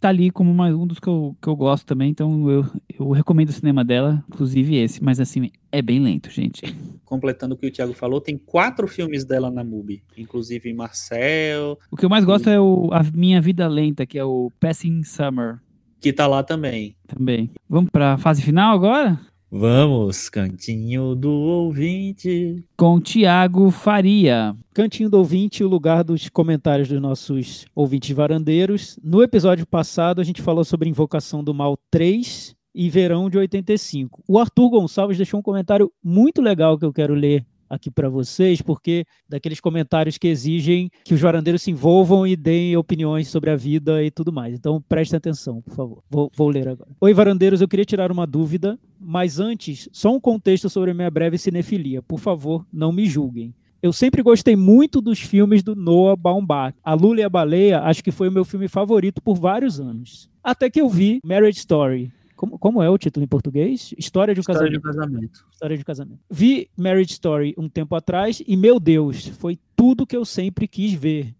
Tá 0.00 0.08
ali 0.08 0.30
como 0.30 0.54
mais 0.54 0.74
um 0.74 0.86
dos 0.86 0.98
que 0.98 1.06
eu, 1.06 1.36
que 1.42 1.46
eu 1.46 1.54
gosto 1.54 1.84
também. 1.84 2.10
Então 2.10 2.48
eu, 2.48 2.66
eu 2.98 3.10
recomendo 3.10 3.50
o 3.50 3.52
cinema 3.52 3.84
dela, 3.84 4.24
inclusive 4.28 4.74
esse. 4.76 5.04
Mas 5.04 5.20
assim, 5.20 5.50
é 5.70 5.82
bem 5.82 6.00
lento, 6.00 6.30
gente. 6.30 6.62
Completando 7.04 7.54
o 7.54 7.58
que 7.58 7.66
o 7.66 7.70
Thiago 7.70 7.92
falou, 7.92 8.18
tem 8.18 8.38
quatro 8.38 8.88
filmes 8.88 9.26
dela 9.26 9.50
na 9.50 9.62
MUBI, 9.62 10.02
inclusive 10.16 10.72
Marcel, 10.72 11.78
O 11.90 11.96
que 11.96 12.04
eu 12.04 12.08
mais 12.08 12.24
gosto 12.24 12.48
é 12.48 12.58
o 12.58 12.88
A 12.92 13.02
Minha 13.02 13.42
Vida 13.42 13.68
Lenta, 13.68 14.06
que 14.06 14.18
é 14.18 14.24
o 14.24 14.50
Passing 14.58 15.02
Summer 15.02 15.60
que 16.00 16.12
tá 16.12 16.26
lá 16.26 16.42
também. 16.42 16.96
também. 17.06 17.50
Vamos 17.68 17.90
pra 17.90 18.16
fase 18.16 18.42
final 18.42 18.74
agora? 18.74 19.20
Vamos, 19.52 20.28
cantinho 20.28 21.16
do 21.16 21.32
ouvinte. 21.32 22.62
Com 22.76 23.00
Tiago 23.00 23.68
Faria. 23.72 24.54
Cantinho 24.72 25.10
do 25.10 25.18
ouvinte, 25.18 25.64
o 25.64 25.68
lugar 25.68 26.04
dos 26.04 26.28
comentários 26.28 26.88
dos 26.88 27.02
nossos 27.02 27.66
ouvintes 27.74 28.14
varandeiros. 28.14 28.96
No 29.02 29.20
episódio 29.24 29.66
passado, 29.66 30.20
a 30.20 30.24
gente 30.24 30.40
falou 30.40 30.62
sobre 30.62 30.88
Invocação 30.88 31.42
do 31.42 31.52
Mal 31.52 31.76
3 31.90 32.54
e 32.72 32.88
Verão 32.88 33.28
de 33.28 33.38
85. 33.38 34.22
O 34.28 34.38
Arthur 34.38 34.70
Gonçalves 34.70 35.16
deixou 35.16 35.40
um 35.40 35.42
comentário 35.42 35.90
muito 36.00 36.40
legal 36.40 36.78
que 36.78 36.84
eu 36.84 36.92
quero 36.92 37.12
ler 37.12 37.44
aqui 37.70 37.90
para 37.90 38.08
vocês, 38.08 38.60
porque 38.60 39.06
daqueles 39.28 39.60
comentários 39.60 40.18
que 40.18 40.26
exigem 40.26 40.90
que 41.04 41.14
os 41.14 41.20
varandeiros 41.20 41.62
se 41.62 41.70
envolvam 41.70 42.26
e 42.26 42.36
deem 42.36 42.76
opiniões 42.76 43.28
sobre 43.28 43.50
a 43.50 43.56
vida 43.56 44.02
e 44.02 44.10
tudo 44.10 44.32
mais. 44.32 44.54
Então 44.54 44.82
prestem 44.88 45.16
atenção, 45.16 45.62
por 45.62 45.74
favor. 45.74 46.02
Vou, 46.10 46.30
vou 46.34 46.48
ler 46.48 46.68
agora. 46.68 46.90
Oi, 47.00 47.14
varandeiros, 47.14 47.60
eu 47.60 47.68
queria 47.68 47.84
tirar 47.84 48.10
uma 48.10 48.26
dúvida, 48.26 48.78
mas 48.98 49.38
antes, 49.38 49.88
só 49.92 50.12
um 50.12 50.20
contexto 50.20 50.68
sobre 50.68 50.90
a 50.90 50.94
minha 50.94 51.10
breve 51.10 51.38
cinefilia. 51.38 52.02
Por 52.02 52.18
favor, 52.18 52.66
não 52.72 52.90
me 52.90 53.06
julguem. 53.06 53.54
Eu 53.82 53.94
sempre 53.94 54.22
gostei 54.22 54.56
muito 54.56 55.00
dos 55.00 55.20
filmes 55.20 55.62
do 55.62 55.74
Noah 55.74 56.14
Baumbach. 56.14 56.76
A 56.84 56.92
Lula 56.92 57.20
e 57.20 57.22
a 57.22 57.30
Baleia, 57.30 57.80
acho 57.80 58.04
que 58.04 58.10
foi 58.10 58.28
o 58.28 58.32
meu 58.32 58.44
filme 58.44 58.68
favorito 58.68 59.22
por 59.22 59.36
vários 59.36 59.80
anos. 59.80 60.28
Até 60.44 60.68
que 60.68 60.80
eu 60.82 60.88
vi 60.88 61.20
Marriage 61.24 61.58
Story. 61.60 62.12
Como, 62.40 62.58
como 62.58 62.82
é 62.82 62.88
o 62.88 62.96
título 62.96 63.22
em 63.22 63.28
português? 63.28 63.92
História 63.98 64.32
de 64.32 64.40
um 64.40 64.40
História 64.40 64.70
de 64.70 64.80
casamento. 64.80 64.88
um 64.96 65.10
casamento. 65.10 65.46
História 65.52 65.76
de 65.76 65.84
casamento. 65.84 66.20
Vi 66.30 66.70
Marriage 66.74 67.12
Story 67.12 67.54
um 67.58 67.68
tempo 67.68 67.94
atrás 67.94 68.42
e, 68.48 68.56
meu 68.56 68.80
Deus, 68.80 69.26
foi 69.26 69.58
tudo 69.76 70.06
que 70.06 70.16
eu 70.16 70.24
sempre 70.24 70.66
quis 70.66 70.94
ver. 70.94 71.34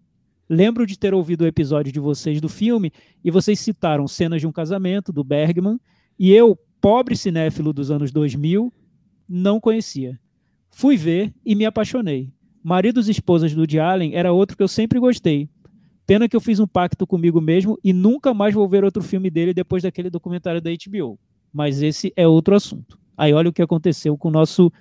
Lembro 0.46 0.84
de 0.86 0.98
ter 0.98 1.14
ouvido 1.14 1.40
o 1.40 1.46
episódio 1.46 1.90
de 1.90 1.98
vocês 1.98 2.38
do 2.38 2.50
filme 2.50 2.92
e 3.24 3.30
vocês 3.30 3.58
citaram 3.58 4.06
cenas 4.06 4.42
de 4.42 4.46
um 4.46 4.52
casamento 4.52 5.10
do 5.10 5.24
Bergman 5.24 5.80
e 6.18 6.32
eu, 6.32 6.54
pobre 6.82 7.16
cinéfilo 7.16 7.72
dos 7.72 7.90
anos 7.90 8.12
2000, 8.12 8.70
não 9.26 9.58
conhecia. 9.58 10.20
Fui 10.68 10.98
ver 10.98 11.32
e 11.46 11.54
me 11.54 11.64
apaixonei. 11.64 12.30
Maridos 12.62 13.08
e 13.08 13.12
Esposas 13.12 13.54
do 13.54 13.60
Woody 13.60 13.80
Allen 13.80 14.14
era 14.14 14.34
outro 14.34 14.54
que 14.54 14.62
eu 14.62 14.68
sempre 14.68 15.00
gostei. 15.00 15.48
Pena 16.06 16.28
que 16.28 16.36
eu 16.36 16.40
fiz 16.40 16.58
um 16.58 16.66
pacto 16.66 17.06
comigo 17.06 17.40
mesmo 17.40 17.78
e 17.84 17.92
nunca 17.92 18.34
mais 18.34 18.54
vou 18.54 18.68
ver 18.68 18.84
outro 18.84 19.02
filme 19.02 19.30
dele 19.30 19.54
depois 19.54 19.82
daquele 19.82 20.10
documentário 20.10 20.60
da 20.60 20.70
HBO. 20.70 21.18
Mas 21.52 21.82
esse 21.82 22.12
é 22.16 22.26
outro 22.26 22.54
assunto. 22.54 22.98
Aí 23.16 23.32
olha 23.32 23.50
o 23.50 23.52
que 23.52 23.62
aconteceu 23.62 24.16
com 24.16 24.28
o 24.28 24.32
nosso 24.32 24.72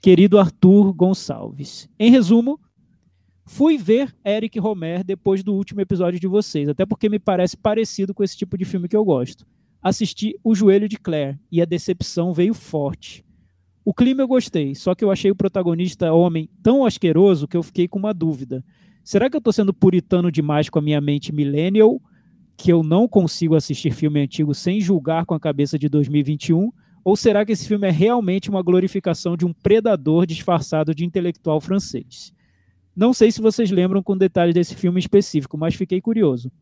querido 0.00 0.38
Arthur 0.38 0.92
Gonçalves. 0.92 1.88
Em 1.98 2.10
resumo, 2.10 2.60
fui 3.44 3.76
ver 3.76 4.14
Eric 4.24 4.58
Romer 4.58 5.04
depois 5.04 5.42
do 5.42 5.54
último 5.54 5.80
episódio 5.80 6.18
de 6.18 6.26
vocês, 6.26 6.68
até 6.68 6.86
porque 6.86 7.08
me 7.08 7.18
parece 7.18 7.56
parecido 7.56 8.14
com 8.14 8.22
esse 8.22 8.36
tipo 8.36 8.56
de 8.56 8.64
filme 8.64 8.88
que 8.88 8.96
eu 8.96 9.04
gosto. 9.04 9.46
Assisti 9.82 10.38
O 10.44 10.54
Joelho 10.54 10.88
de 10.88 10.96
Claire 10.96 11.38
e 11.50 11.60
a 11.60 11.64
decepção 11.64 12.32
veio 12.32 12.54
forte. 12.54 13.24
O 13.84 13.92
clima 13.92 14.22
eu 14.22 14.28
gostei, 14.28 14.74
só 14.76 14.94
que 14.94 15.04
eu 15.04 15.10
achei 15.10 15.30
o 15.30 15.36
protagonista 15.36 16.12
homem 16.12 16.48
tão 16.62 16.86
asqueroso 16.86 17.48
que 17.48 17.56
eu 17.56 17.64
fiquei 17.64 17.88
com 17.88 17.98
uma 17.98 18.14
dúvida. 18.14 18.64
Será 19.04 19.28
que 19.28 19.36
eu 19.36 19.38
estou 19.38 19.52
sendo 19.52 19.74
puritano 19.74 20.30
demais 20.30 20.68
com 20.68 20.78
a 20.78 20.82
minha 20.82 21.00
mente 21.00 21.32
millennial, 21.32 22.00
que 22.56 22.72
eu 22.72 22.82
não 22.82 23.08
consigo 23.08 23.56
assistir 23.56 23.92
filme 23.92 24.20
antigo 24.20 24.54
sem 24.54 24.80
julgar 24.80 25.26
com 25.26 25.34
a 25.34 25.40
cabeça 25.40 25.78
de 25.78 25.88
2021? 25.88 26.72
Ou 27.04 27.16
será 27.16 27.44
que 27.44 27.50
esse 27.50 27.66
filme 27.66 27.88
é 27.88 27.90
realmente 27.90 28.48
uma 28.48 28.62
glorificação 28.62 29.36
de 29.36 29.44
um 29.44 29.52
predador 29.52 30.24
disfarçado 30.24 30.94
de 30.94 31.04
intelectual 31.04 31.60
francês? 31.60 32.32
Não 32.94 33.12
sei 33.12 33.32
se 33.32 33.40
vocês 33.40 33.70
lembram 33.70 34.02
com 34.02 34.16
detalhes 34.16 34.54
desse 34.54 34.76
filme 34.76 35.00
específico, 35.00 35.58
mas 35.58 35.74
fiquei 35.74 36.00
curioso. 36.00 36.52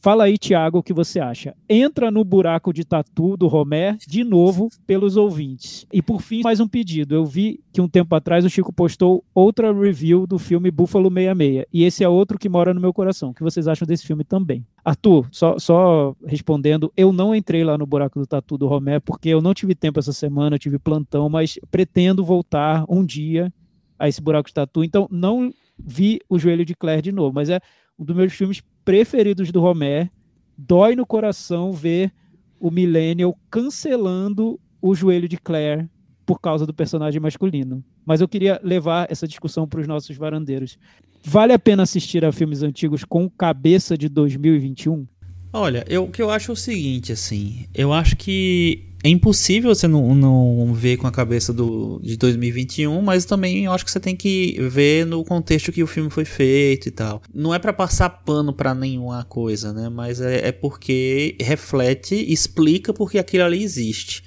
Fala 0.00 0.24
aí, 0.24 0.38
Thiago, 0.38 0.78
o 0.78 0.82
que 0.82 0.92
você 0.92 1.18
acha. 1.18 1.56
Entra 1.68 2.08
no 2.08 2.22
buraco 2.22 2.72
de 2.72 2.84
tatu 2.84 3.36
do 3.36 3.48
Romer 3.48 3.96
de 4.06 4.22
novo 4.22 4.68
pelos 4.86 5.16
ouvintes. 5.16 5.86
E 5.92 6.00
por 6.00 6.22
fim, 6.22 6.42
mais 6.44 6.60
um 6.60 6.68
pedido. 6.68 7.16
Eu 7.16 7.26
vi 7.26 7.58
que 7.72 7.80
um 7.80 7.88
tempo 7.88 8.14
atrás 8.14 8.44
o 8.44 8.48
Chico 8.48 8.72
postou 8.72 9.24
outra 9.34 9.72
review 9.72 10.24
do 10.24 10.38
filme 10.38 10.70
Búfalo 10.70 11.10
66. 11.12 11.66
E 11.72 11.82
esse 11.82 12.04
é 12.04 12.08
outro 12.08 12.38
que 12.38 12.48
mora 12.48 12.72
no 12.72 12.80
meu 12.80 12.92
coração. 12.92 13.30
O 13.30 13.34
que 13.34 13.42
vocês 13.42 13.66
acham 13.66 13.84
desse 13.88 14.06
filme 14.06 14.22
também? 14.22 14.64
Arthur, 14.84 15.26
só, 15.32 15.58
só 15.58 16.14
respondendo, 16.24 16.92
eu 16.96 17.12
não 17.12 17.34
entrei 17.34 17.64
lá 17.64 17.76
no 17.76 17.84
buraco 17.84 18.20
do 18.20 18.26
tatu 18.26 18.56
do 18.56 18.68
Romer 18.68 19.00
porque 19.00 19.28
eu 19.28 19.42
não 19.42 19.52
tive 19.52 19.74
tempo 19.74 19.98
essa 19.98 20.12
semana, 20.12 20.54
eu 20.54 20.60
tive 20.60 20.78
plantão, 20.78 21.28
mas 21.28 21.58
pretendo 21.72 22.24
voltar 22.24 22.84
um 22.88 23.04
dia 23.04 23.52
a 23.98 24.08
esse 24.08 24.22
buraco 24.22 24.48
de 24.48 24.54
tatu. 24.54 24.84
Então, 24.84 25.08
não 25.10 25.52
vi 25.76 26.20
o 26.28 26.38
Joelho 26.38 26.64
de 26.64 26.76
Claire 26.76 27.02
de 27.02 27.10
novo, 27.10 27.34
mas 27.34 27.50
é 27.50 27.60
um 27.98 28.04
dos 28.04 28.16
meus 28.16 28.32
filmes 28.32 28.62
preferidos 28.84 29.50
do 29.50 29.60
Romer. 29.60 30.08
Dói 30.56 30.94
no 30.94 31.06
coração 31.06 31.72
ver 31.72 32.12
o 32.60 32.70
Millennial 32.70 33.36
cancelando 33.50 34.58
o 34.80 34.94
Joelho 34.94 35.28
de 35.28 35.36
Claire 35.36 35.88
por 36.24 36.40
causa 36.40 36.66
do 36.66 36.74
personagem 36.74 37.20
masculino. 37.20 37.82
Mas 38.04 38.20
eu 38.20 38.28
queria 38.28 38.60
levar 38.62 39.10
essa 39.10 39.26
discussão 39.26 39.66
para 39.66 39.80
os 39.80 39.86
nossos 39.86 40.16
varandeiros. 40.16 40.78
Vale 41.24 41.52
a 41.52 41.58
pena 41.58 41.82
assistir 41.82 42.24
a 42.24 42.32
filmes 42.32 42.62
antigos 42.62 43.04
com 43.04 43.28
cabeça 43.28 43.96
de 43.96 44.08
2021? 44.08 45.06
Olha, 45.52 45.84
eu, 45.88 46.04
o 46.04 46.10
que 46.10 46.20
eu 46.20 46.30
acho 46.30 46.50
é 46.50 46.54
o 46.54 46.56
seguinte, 46.56 47.12
assim, 47.12 47.66
eu 47.74 47.92
acho 47.92 48.16
que 48.16 48.87
é 49.02 49.08
impossível 49.08 49.72
você 49.72 49.86
não, 49.86 50.14
não 50.14 50.74
ver 50.74 50.96
com 50.96 51.06
a 51.06 51.12
cabeça 51.12 51.52
do, 51.52 52.00
de 52.02 52.16
2021, 52.16 53.00
mas 53.00 53.24
também 53.24 53.64
eu 53.64 53.72
acho 53.72 53.84
que 53.84 53.90
você 53.90 54.00
tem 54.00 54.16
que 54.16 54.56
ver 54.68 55.06
no 55.06 55.24
contexto 55.24 55.70
que 55.70 55.82
o 55.82 55.86
filme 55.86 56.10
foi 56.10 56.24
feito 56.24 56.88
e 56.88 56.90
tal. 56.90 57.22
Não 57.32 57.54
é 57.54 57.58
para 57.60 57.72
passar 57.72 58.10
pano 58.10 58.52
para 58.52 58.74
nenhuma 58.74 59.24
coisa, 59.24 59.72
né? 59.72 59.88
Mas 59.88 60.20
é, 60.20 60.48
é 60.48 60.52
porque 60.52 61.36
reflete, 61.40 62.14
explica 62.32 62.92
porque 62.92 63.18
aquilo 63.18 63.44
ali 63.44 63.62
existe 63.62 64.24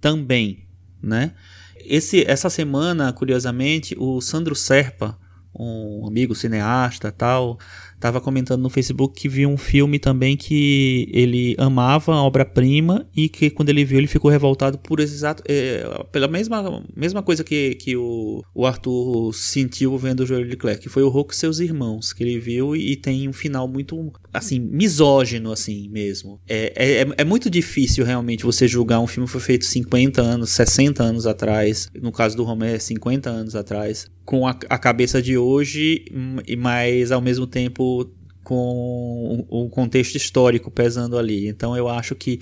também, 0.00 0.66
né? 1.02 1.32
Esse, 1.84 2.24
essa 2.24 2.48
semana, 2.48 3.12
curiosamente, 3.12 3.96
o 3.98 4.20
Sandro 4.20 4.54
Serpa, 4.54 5.18
um 5.52 6.06
amigo 6.06 6.34
cineasta 6.34 7.10
tal, 7.10 7.58
estava 8.02 8.20
comentando 8.20 8.60
no 8.60 8.68
Facebook 8.68 9.14
que 9.14 9.28
viu 9.28 9.48
um 9.48 9.56
filme 9.56 9.96
também 9.96 10.36
que 10.36 11.08
ele 11.12 11.54
amava 11.56 12.12
a 12.12 12.22
obra-prima 12.24 13.06
e 13.14 13.28
que 13.28 13.48
quando 13.48 13.68
ele 13.68 13.84
viu 13.84 13.98
ele 13.98 14.08
ficou 14.08 14.28
revoltado 14.28 14.76
por 14.76 14.98
exato 14.98 15.40
é, 15.46 15.84
pela 16.10 16.26
mesma, 16.26 16.84
mesma 16.96 17.22
coisa 17.22 17.44
que, 17.44 17.76
que 17.76 17.96
o, 17.96 18.42
o 18.52 18.66
Arthur 18.66 19.32
sentiu 19.32 19.96
vendo 19.96 20.20
o 20.20 20.26
Joelho 20.26 20.50
de 20.50 20.56
Clare, 20.56 20.80
que 20.80 20.88
foi 20.88 21.04
o 21.04 21.08
Hulk 21.08 21.32
e 21.32 21.36
seus 21.36 21.60
irmãos, 21.60 22.12
que 22.12 22.24
ele 22.24 22.40
viu 22.40 22.74
e, 22.74 22.92
e, 22.92 22.96
tem 22.96 23.28
um 23.28 23.32
final 23.32 23.68
muito 23.68 24.12
assim 24.32 24.58
misógino 24.58 25.52
assim 25.52 25.88
mesmo. 25.88 26.40
É, 26.48 27.02
é, 27.02 27.06
é 27.18 27.24
muito 27.24 27.48
difícil 27.48 28.04
realmente 28.04 28.44
você 28.44 28.66
julgar 28.66 28.98
um 28.98 29.06
filme 29.06 29.26
que 29.26 29.32
foi 29.32 29.40
feito 29.40 29.64
50 29.64 30.20
anos, 30.20 30.50
60 30.50 31.02
anos 31.02 31.26
atrás, 31.26 31.88
no 31.94 32.10
caso 32.10 32.36
do 32.36 32.42
Romero 32.42 32.80
50 32.80 33.30
anos 33.30 33.54
atrás, 33.54 34.10
com 34.24 34.46
a, 34.46 34.56
a 34.68 34.78
cabeça 34.78 35.20
de 35.20 35.36
hoje, 35.36 36.04
mas 36.58 37.12
ao 37.12 37.20
mesmo 37.20 37.46
tempo 37.46 37.91
com 38.42 39.46
o 39.48 39.68
contexto 39.68 40.16
histórico 40.16 40.70
pesando 40.70 41.18
ali. 41.18 41.48
Então 41.48 41.76
eu 41.76 41.88
acho 41.88 42.14
que 42.14 42.38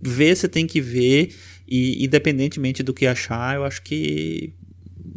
ver 0.00 0.36
você 0.36 0.48
tem 0.48 0.66
que 0.66 0.80
ver 0.80 1.34
e 1.66 2.04
independentemente 2.04 2.82
do 2.82 2.94
que 2.94 3.06
achar, 3.06 3.56
eu 3.56 3.64
acho 3.64 3.82
que 3.82 4.52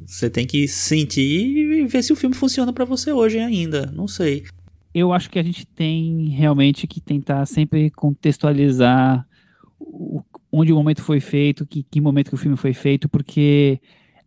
você 0.06 0.30
tem 0.30 0.46
que 0.46 0.68
sentir 0.68 1.46
e 1.46 1.86
ver 1.86 2.04
se 2.04 2.14
o 2.14 2.16
filme 2.16 2.36
funciona 2.36 2.74
para 2.74 2.86
você 2.86 3.12
hoje 3.12 3.40
ainda. 3.40 3.92
Não 3.94 4.08
sei. 4.08 4.46
Eu 4.94 5.14
acho 5.14 5.30
que 5.30 5.38
a 5.38 5.44
gente 5.44 5.66
tem 5.68 6.30
realmente 6.30 6.88
que 6.88 7.00
tentar 7.00 7.46
sempre 7.46 7.92
contextualizar 7.92 9.28
o, 9.80 10.24
onde 10.52 10.74
o 10.74 10.76
momento 10.76 11.04
foi 11.04 11.20
feito, 11.20 11.66
que, 11.66 11.84
que 11.84 12.02
momento 12.02 12.30
que 12.30 12.36
o 12.36 12.40
filme 12.40 12.58
foi 12.58 12.74
feito, 12.74 13.08
porque 13.08 13.80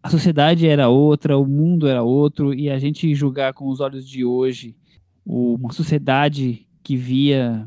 a 0.02 0.08
sociedade 0.08 0.66
era 0.66 0.88
outra, 0.88 1.36
o 1.36 1.46
mundo 1.46 1.88
era 1.88 2.02
outro, 2.02 2.54
e 2.54 2.70
a 2.70 2.78
gente 2.78 3.12
julgar 3.14 3.52
com 3.52 3.68
os 3.68 3.80
olhos 3.80 4.08
de 4.08 4.24
hoje 4.24 4.76
uma 5.24 5.72
sociedade 5.72 6.66
que 6.82 6.96
via 6.96 7.66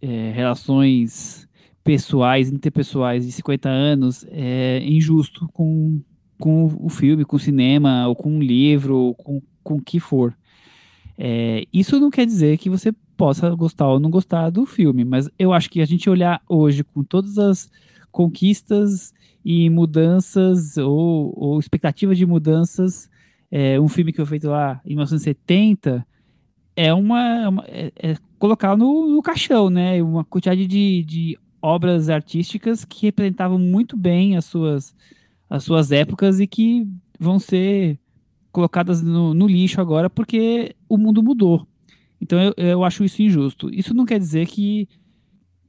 é, 0.00 0.32
relações 0.34 1.48
pessoais, 1.82 2.50
interpessoais 2.50 3.26
de 3.26 3.32
50 3.32 3.68
anos 3.68 4.24
é 4.30 4.82
injusto 4.84 5.46
com, 5.52 6.00
com 6.38 6.74
o 6.80 6.88
filme, 6.88 7.24
com 7.24 7.36
o 7.36 7.40
cinema, 7.40 8.08
ou 8.08 8.16
com 8.16 8.30
um 8.30 8.40
livro, 8.40 8.96
ou 8.96 9.14
com, 9.14 9.42
com 9.62 9.74
o 9.74 9.82
que 9.82 10.00
for. 10.00 10.34
É, 11.16 11.64
isso 11.72 12.00
não 12.00 12.10
quer 12.10 12.26
dizer 12.26 12.58
que 12.58 12.70
você 12.70 12.92
possa 13.16 13.50
gostar 13.54 13.88
ou 13.88 14.00
não 14.00 14.10
gostar 14.10 14.50
do 14.50 14.66
filme, 14.66 15.04
mas 15.04 15.28
eu 15.38 15.52
acho 15.52 15.70
que 15.70 15.80
a 15.80 15.86
gente 15.86 16.10
olhar 16.10 16.42
hoje 16.48 16.82
com 16.82 17.04
todas 17.04 17.38
as 17.38 17.70
conquistas 18.10 19.12
e 19.44 19.68
mudanças 19.70 20.76
ou, 20.76 21.32
ou 21.36 21.60
expectativas 21.60 22.18
de 22.18 22.26
mudanças, 22.26 23.08
é, 23.50 23.78
um 23.78 23.88
filme 23.88 24.10
que 24.10 24.16
foi 24.16 24.26
feito 24.26 24.48
lá 24.48 24.80
em 24.84 24.90
1970 24.90 26.04
é 26.76 26.92
uma, 26.92 27.48
uma 27.48 27.64
é, 27.66 27.92
é, 27.96 28.16
colocar 28.38 28.76
no, 28.76 29.08
no, 29.08 29.22
caixão, 29.22 29.70
né? 29.70 30.02
Uma 30.02 30.24
quantidade 30.24 30.66
de, 30.66 31.04
de 31.04 31.38
obras 31.62 32.08
artísticas 32.08 32.84
que 32.84 33.06
representavam 33.06 33.58
muito 33.58 33.96
bem 33.96 34.36
as 34.36 34.44
suas, 34.44 34.94
as 35.48 35.64
suas 35.64 35.92
épocas 35.92 36.40
e 36.40 36.46
que 36.46 36.86
vão 37.18 37.38
ser 37.38 37.98
colocadas 38.52 39.02
no, 39.02 39.34
no 39.34 39.46
lixo 39.46 39.80
agora 39.80 40.08
porque 40.10 40.74
o 40.88 40.96
mundo 40.96 41.22
mudou. 41.22 41.66
Então 42.20 42.38
eu, 42.40 42.54
eu 42.56 42.84
acho 42.84 43.04
isso 43.04 43.22
injusto. 43.22 43.68
Isso 43.72 43.94
não 43.94 44.04
quer 44.04 44.18
dizer 44.18 44.46
que, 44.46 44.88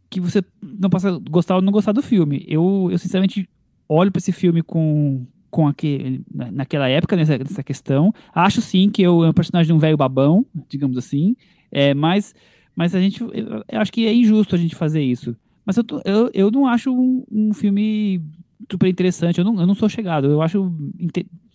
que 0.10 0.20
você 0.20 0.43
não 0.62 0.89
possa 0.89 1.12
gostar 1.30 1.56
ou 1.56 1.62
não 1.62 1.72
gostar 1.72 1.91
do 1.91 2.01
filme. 2.01 2.45
Eu, 2.47 2.89
eu 2.91 2.97
sinceramente 2.97 3.49
olho 3.88 4.12
para 4.12 4.20
esse 4.20 4.32
filme 4.32 4.62
com, 4.62 5.26
com 5.56 5.70
aquele, 5.70 6.22
naquela 6.51 6.89
época, 6.89 7.16
nessa, 7.16 7.38
nessa 7.38 7.64
questão. 7.64 8.14
Acho 8.34 8.60
sim 8.60 8.89
que 8.89 9.01
eu 9.01 9.24
é 9.24 9.30
um 9.30 9.34
personagem 9.34 9.68
de 9.68 9.74
um 9.74 9.80
velho 9.80 9.95
babão, 9.95 10.45
digamos 10.68 10.97
assim, 10.97 11.34
é, 11.72 11.93
mas, 11.93 12.36
mas 12.76 12.93
a 12.93 12.99
gente, 12.99 13.22
eu, 13.22 13.64
eu, 13.66 13.80
acho 13.80 13.89
que 13.89 14.06
é 14.06 14.14
injusto 14.14 14.53
a 14.53 14.58
gente 14.58 14.76
fazer 14.76 15.01
isso. 15.01 15.34
Mas 15.66 15.78
eu, 15.78 15.84
tô, 15.86 16.01
eu, 16.03 16.30
eu 16.34 16.51
não 16.51 16.68
acho 16.68 16.91
um, 16.91 17.24
um, 17.32 17.53
filme 17.53 18.22
super 18.70 18.89
interessante, 18.89 19.39
eu 19.39 19.45
não, 19.45 19.58
eu 19.58 19.66
não 19.66 19.74
sou 19.74 19.88
chegado, 19.88 20.28
eu 20.28 20.41
acho 20.41 20.70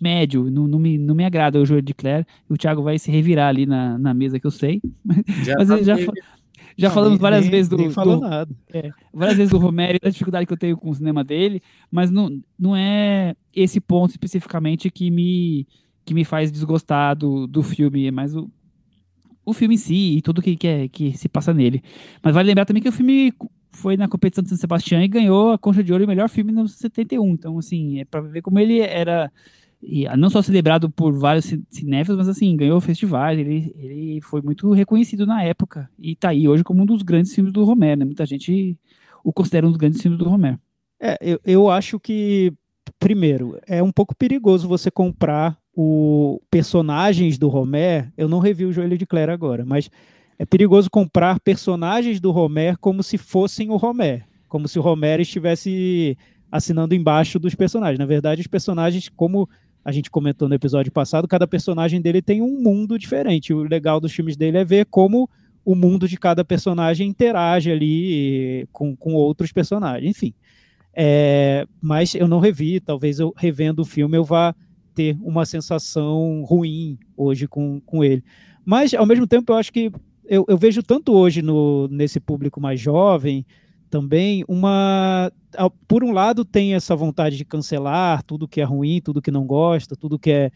médio, 0.01 0.51
não, 0.51 0.67
não, 0.67 0.79
me, 0.79 0.97
não 0.97 1.15
me 1.15 1.27
agrada 1.27 1.61
o 1.61 1.67
Joel 1.67 1.83
de 1.83 1.93
Claire, 1.93 2.27
o 2.49 2.57
Thiago 2.57 2.83
vai 2.83 2.99
se 2.99 3.11
revirar 3.11 3.51
ali 3.51 3.67
na, 3.67 3.99
na 3.99 4.15
mesa 4.15 4.41
que 4.41 4.47
eu 4.47 4.51
sei, 4.51 4.81
já 5.45 5.57
mas 5.59 5.69
tá 5.69 5.77
ele 5.77 5.85
já, 5.85 5.97
já 6.81 6.89
não, 6.89 6.95
falamos 6.95 7.19
várias 7.19 7.43
nem, 7.43 7.51
vezes 7.51 7.69
do. 7.69 7.77
Nem 7.77 7.91
falou 7.91 8.17
do, 8.17 8.23
nada. 8.23 8.51
É, 8.73 8.91
várias 9.13 9.37
vezes 9.37 9.51
do 9.51 9.59
Romero 9.59 9.97
e 9.97 10.01
da 10.01 10.09
dificuldade 10.11 10.47
que 10.47 10.53
eu 10.53 10.57
tenho 10.57 10.77
com 10.77 10.91
o 10.91 10.95
cinema 10.95 11.23
dele, 11.23 11.63
mas 11.91 12.11
não, 12.11 12.41
não 12.59 12.75
é 12.75 13.35
esse 13.55 13.81
ponto 13.81 14.11
especificamente 14.11 14.91
que 14.91 15.11
me, 15.11 15.67
que 16.05 16.15
me 16.15 16.25
faz 16.25 16.51
desgostar 16.51 17.15
do, 17.15 17.47
do 17.47 17.63
filme, 17.63 18.07
é 18.07 18.11
mais 18.11 18.35
o, 18.35 18.51
o 19.45 19.53
filme 19.53 19.75
em 19.75 19.79
si 19.79 20.17
e 20.17 20.23
tudo 20.23 20.41
que, 20.41 20.57
que, 20.57 20.67
é, 20.67 20.89
que 20.89 21.17
se 21.17 21.29
passa 21.29 21.53
nele. 21.53 21.83
Mas 22.23 22.35
vale 22.35 22.49
lembrar 22.49 22.65
também 22.65 22.83
que 22.83 22.89
o 22.89 22.93
filme 22.93 23.33
foi 23.73 23.97
na 23.97 24.09
competição 24.09 24.43
de 24.43 24.49
São 24.49 24.59
Sebastião 24.59 25.03
e 25.03 25.09
ganhou 25.09 25.53
a 25.53 25.59
Concha 25.59 25.85
de 25.85 25.93
Ouro 25.93 26.03
e 26.03 26.07
o 26.07 26.09
melhor 26.09 26.29
filme 26.29 26.51
no 26.51 26.67
71. 26.67 27.29
Então, 27.29 27.59
assim, 27.59 28.01
é 28.01 28.05
para 28.05 28.21
ver 28.21 28.43
como 28.43 28.59
ele 28.59 28.81
era 28.81 29.31
e 29.83 30.05
não 30.17 30.29
só 30.29 30.43
celebrado 30.43 30.91
por 30.91 31.13
vários 31.13 31.55
cinéfilos, 31.71 32.19
mas 32.19 32.29
assim, 32.29 32.55
ganhou 32.57 32.81
festivais, 32.81 33.39
ele, 33.39 33.75
ele 33.77 34.21
foi 34.21 34.43
muito 34.43 34.71
reconhecido 34.73 35.27
na 35.27 35.43
época, 35.43 35.89
e 35.99 36.15
tá 36.15 36.31
aí 36.31 36.47
hoje 36.47 36.63
como 36.63 36.83
um 36.83 36.87
dos 36.87 37.03
grandes 37.03 37.35
filmes 37.35 37.53
do 37.53 37.65
Romero, 37.65 38.01
né? 38.01 38.05
Muita 38.05 38.27
gente 38.27 38.79
o 39.25 39.33
considera 39.33 39.67
um 39.67 39.71
dos 39.71 39.79
grandes 39.79 40.01
filmes 40.01 40.19
do 40.19 40.29
Romero. 40.29 40.59
É, 41.01 41.17
eu, 41.21 41.41
eu 41.45 41.71
acho 41.71 41.99
que, 41.99 42.53
primeiro, 42.99 43.59
é 43.67 43.83
um 43.83 43.93
pouco 43.93 44.15
perigoso 44.15 44.69
você 44.69 44.91
comprar 44.91 45.59
o 45.75 46.41
personagens 46.51 47.39
do 47.39 47.49
Romero, 47.49 48.13
eu 48.17 48.29
não 48.29 48.39
revi 48.39 48.67
o 48.67 48.73
Joelho 48.73 48.99
de 48.99 49.07
Claire 49.07 49.31
agora, 49.31 49.65
mas 49.65 49.91
é 50.39 50.45
perigoso 50.45 50.91
comprar 50.91 51.41
personagens 51.41 52.21
do 52.21 52.31
Romero 52.31 52.77
como 52.81 53.03
se 53.03 53.17
fossem 53.17 53.71
o 53.71 53.77
Romero, 53.77 54.25
como 54.49 54.69
se 54.69 54.79
o 54.79 54.83
Romero 54.83 55.23
estivesse 55.23 56.17
assinando 56.51 56.95
embaixo 56.95 57.39
dos 57.39 57.55
personagens. 57.55 57.99
Na 57.99 58.07
verdade, 58.07 58.41
os 58.41 58.47
personagens, 58.47 59.09
como 59.09 59.49
a 59.85 59.93
gente 59.93 60.11
comentou 60.11 60.49
no 60.49 60.55
episódio 60.55 60.93
passado, 60.93 61.27
cada 61.27 61.47
personagem 61.47 62.01
dele 62.01 62.21
tem 62.21 62.43
um 62.43 62.61
mundo 62.61 62.99
diferente. 62.99 63.53
O 63.55 63.63
legal 63.63 64.01
dos 64.01 64.13
filmes 64.13 64.37
dele 64.37 64.59
é 64.59 64.65
ver 64.65 64.87
como 64.87 65.29
o 65.65 65.75
mundo 65.75 66.09
de 66.09 66.17
cada 66.17 66.45
personagem 66.45 67.09
interage 67.09 67.71
ali 67.71 68.67
com, 68.73 68.95
com 68.97 69.15
outros 69.15 69.53
personagens, 69.53 70.11
enfim. 70.11 70.35
É, 70.95 71.67
mas 71.81 72.15
eu 72.15 72.27
não 72.27 72.41
revi, 72.41 72.81
talvez 72.81 73.21
eu 73.21 73.33
revendo 73.37 73.83
o 73.83 73.85
filme 73.85 74.17
eu 74.17 74.25
vá 74.25 74.55
ter 74.95 75.17
uma 75.23 75.47
sensação 75.47 76.43
ruim 76.43 76.99
hoje 77.17 77.47
com, 77.47 77.81
com 77.81 78.03
ele. 78.03 78.25
Mas, 78.65 78.93
ao 78.93 79.07
mesmo 79.07 79.27
tempo, 79.27 79.53
eu 79.53 79.57
acho 79.57 79.73
que 79.73 79.91
eu, 80.27 80.45
eu 80.49 80.59
vejo 80.59 80.83
tanto 80.83 81.13
hoje 81.13 81.43
no, 81.43 81.89
nesse 81.89 82.21
público 82.21 82.61
mais 82.61 82.81
jovem 82.81 83.47
também 83.91 84.45
uma 84.49 85.31
por 85.89 86.05
um 86.05 86.13
lado 86.13 86.45
tem 86.45 86.75
essa 86.75 86.95
vontade 86.95 87.37
de 87.37 87.45
cancelar 87.45 88.23
tudo 88.23 88.47
que 88.47 88.61
é 88.61 88.65
ruim, 88.65 89.01
tudo 89.01 89.21
que 89.21 89.33
não 89.33 89.45
gosta, 89.45 89.97
tudo 89.97 90.19
que 90.19 90.31
é 90.31 90.51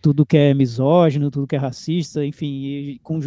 tudo 0.00 0.24
que 0.24 0.36
é 0.36 0.54
misógino, 0.54 1.32
tudo 1.32 1.48
que 1.48 1.56
é 1.56 1.58
racista, 1.58 2.24
enfim, 2.24 3.00
com 3.02 3.18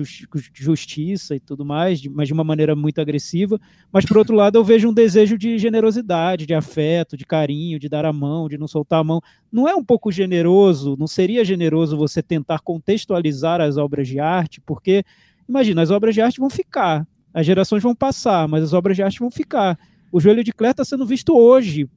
justiça 0.54 1.36
e 1.36 1.40
tudo 1.40 1.66
mais, 1.66 2.02
mas 2.06 2.28
de 2.30 2.34
uma 2.34 2.44
maneira 2.44 2.74
muito 2.74 3.02
agressiva. 3.02 3.60
Mas, 3.92 4.06
por 4.06 4.18
outro 4.18 4.34
lado, 4.34 4.58
eu 4.58 4.64
vejo 4.64 4.88
um 4.88 4.94
desejo 4.94 5.38
de 5.38 5.58
generosidade, 5.58 6.46
de 6.46 6.54
afeto, 6.54 7.18
de 7.18 7.26
carinho, 7.26 7.80
de 7.80 7.90
dar 7.90 8.06
a 8.06 8.14
mão, 8.14 8.48
de 8.48 8.58
não 8.58 8.68
soltar 8.68 9.02
a 9.02 9.04
mão. 9.04 9.20
Não 9.52 9.68
é 9.68 9.76
um 9.76 9.84
pouco 9.84 10.10
generoso, 10.10 10.96
não 10.98 11.08
seria 11.08 11.44
generoso 11.44 11.98
você 11.98 12.24
tentar 12.24 12.60
contextualizar 12.60 13.60
as 13.60 13.76
obras 13.76 14.08
de 14.08 14.20
arte, 14.20 14.62
porque, 14.62 15.04
imagina, 15.50 15.82
as 15.82 15.92
obras 15.92 16.16
de 16.16 16.22
arte 16.22 16.40
vão 16.40 16.50
ficar, 16.50 17.06
as 17.40 17.46
gerações 17.46 17.82
vão 17.82 17.96
passar, 17.96 18.48
mas 18.48 18.64
as 18.64 18.74
obras 18.74 18.98
de 18.98 19.04
arte 19.04 19.20
vão 19.20 19.32
ficar. 19.32 19.80
O 20.12 20.20
Joelho 20.20 20.44
de 20.44 20.52
Clare 20.52 20.72
está 20.72 20.84
sendo 20.84 21.06
visto 21.06 21.36
hoje 21.36 21.90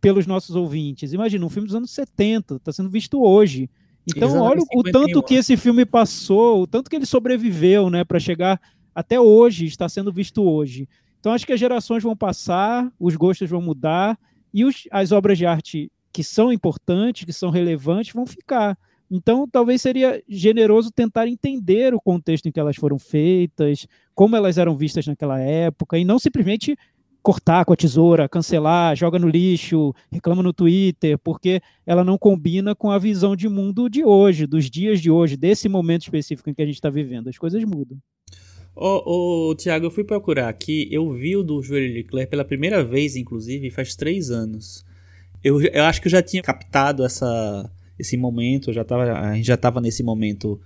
pelos 0.00 0.26
nossos 0.26 0.54
ouvintes. 0.54 1.12
Imagina, 1.12 1.46
um 1.46 1.48
filme 1.48 1.66
dos 1.66 1.74
anos 1.74 1.90
70 1.92 2.56
está 2.56 2.72
sendo 2.72 2.90
visto 2.90 3.22
hoje. 3.22 3.70
Então, 4.06 4.38
olha 4.38 4.60
o 4.74 4.82
tanto 4.82 5.22
que 5.22 5.34
esse 5.34 5.56
filme 5.56 5.86
passou, 5.86 6.62
o 6.62 6.66
tanto 6.66 6.90
que 6.90 6.96
ele 6.96 7.06
sobreviveu, 7.06 7.88
né, 7.88 8.04
para 8.04 8.18
chegar 8.18 8.60
até 8.94 9.18
hoje, 9.18 9.64
está 9.64 9.88
sendo 9.88 10.12
visto 10.12 10.42
hoje. 10.42 10.88
Então, 11.20 11.32
acho 11.32 11.46
que 11.46 11.52
as 11.52 11.60
gerações 11.60 12.02
vão 12.02 12.16
passar, 12.16 12.92
os 12.98 13.16
gostos 13.16 13.48
vão 13.48 13.62
mudar 13.62 14.18
e 14.52 14.64
os, 14.64 14.88
as 14.90 15.12
obras 15.12 15.38
de 15.38 15.46
arte 15.46 15.90
que 16.12 16.22
são 16.22 16.52
importantes, 16.52 17.24
que 17.24 17.32
são 17.32 17.48
relevantes, 17.48 18.12
vão 18.12 18.26
ficar. 18.26 18.76
Então, 19.14 19.46
talvez 19.46 19.82
seria 19.82 20.22
generoso 20.26 20.90
tentar 20.90 21.28
entender 21.28 21.92
o 21.92 22.00
contexto 22.00 22.48
em 22.48 22.50
que 22.50 22.58
elas 22.58 22.76
foram 22.76 22.98
feitas, 22.98 23.86
como 24.14 24.34
elas 24.34 24.56
eram 24.56 24.74
vistas 24.74 25.06
naquela 25.06 25.38
época, 25.38 25.98
e 25.98 26.04
não 26.04 26.18
simplesmente 26.18 26.74
cortar 27.22 27.66
com 27.66 27.74
a 27.74 27.76
tesoura, 27.76 28.26
cancelar, 28.26 28.96
joga 28.96 29.18
no 29.18 29.28
lixo, 29.28 29.94
reclama 30.10 30.42
no 30.42 30.50
Twitter, 30.50 31.18
porque 31.18 31.60
ela 31.86 32.02
não 32.02 32.16
combina 32.16 32.74
com 32.74 32.90
a 32.90 32.98
visão 32.98 33.36
de 33.36 33.50
mundo 33.50 33.90
de 33.90 34.02
hoje, 34.02 34.46
dos 34.46 34.70
dias 34.70 34.98
de 34.98 35.10
hoje, 35.10 35.36
desse 35.36 35.68
momento 35.68 36.04
específico 36.04 36.48
em 36.48 36.54
que 36.54 36.62
a 36.62 36.66
gente 36.66 36.76
está 36.76 36.88
vivendo. 36.88 37.28
As 37.28 37.36
coisas 37.36 37.62
mudam. 37.64 37.98
Ô, 38.74 39.50
ô 39.50 39.54
Tiago, 39.54 39.84
eu 39.84 39.90
fui 39.90 40.04
procurar 40.04 40.48
aqui, 40.48 40.88
eu 40.90 41.12
vi 41.12 41.36
o 41.36 41.42
do 41.42 41.62
Júlio 41.62 41.92
Leclerc 41.92 42.30
pela 42.30 42.46
primeira 42.46 42.82
vez, 42.82 43.14
inclusive, 43.14 43.70
faz 43.70 43.94
três 43.94 44.30
anos. 44.30 44.86
Eu, 45.44 45.60
eu 45.60 45.84
acho 45.84 46.00
que 46.00 46.06
eu 46.06 46.12
já 46.12 46.22
tinha 46.22 46.42
captado 46.42 47.04
essa, 47.04 47.70
esse 47.98 48.16
momento, 48.16 48.72
já 48.72 48.84
tava, 48.84 49.12
a 49.12 49.34
gente 49.34 49.46
já 49.46 49.54
estava 49.54 49.80
nesse 49.80 50.02
momento 50.02 50.60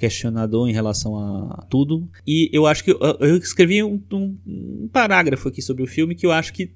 questionador 0.00 0.68
em 0.68 0.72
relação 0.72 1.16
a 1.16 1.66
tudo. 1.68 2.08
E 2.26 2.48
eu 2.52 2.66
acho 2.66 2.82
que 2.82 2.90
eu, 2.90 2.98
eu 3.20 3.36
escrevi 3.36 3.82
um, 3.82 4.00
um, 4.10 4.36
um, 4.46 4.88
parágrafo 4.90 5.48
aqui 5.48 5.60
sobre 5.60 5.82
o 5.82 5.86
filme 5.86 6.14
que 6.14 6.24
eu 6.24 6.32
acho 6.32 6.54
que 6.54 6.72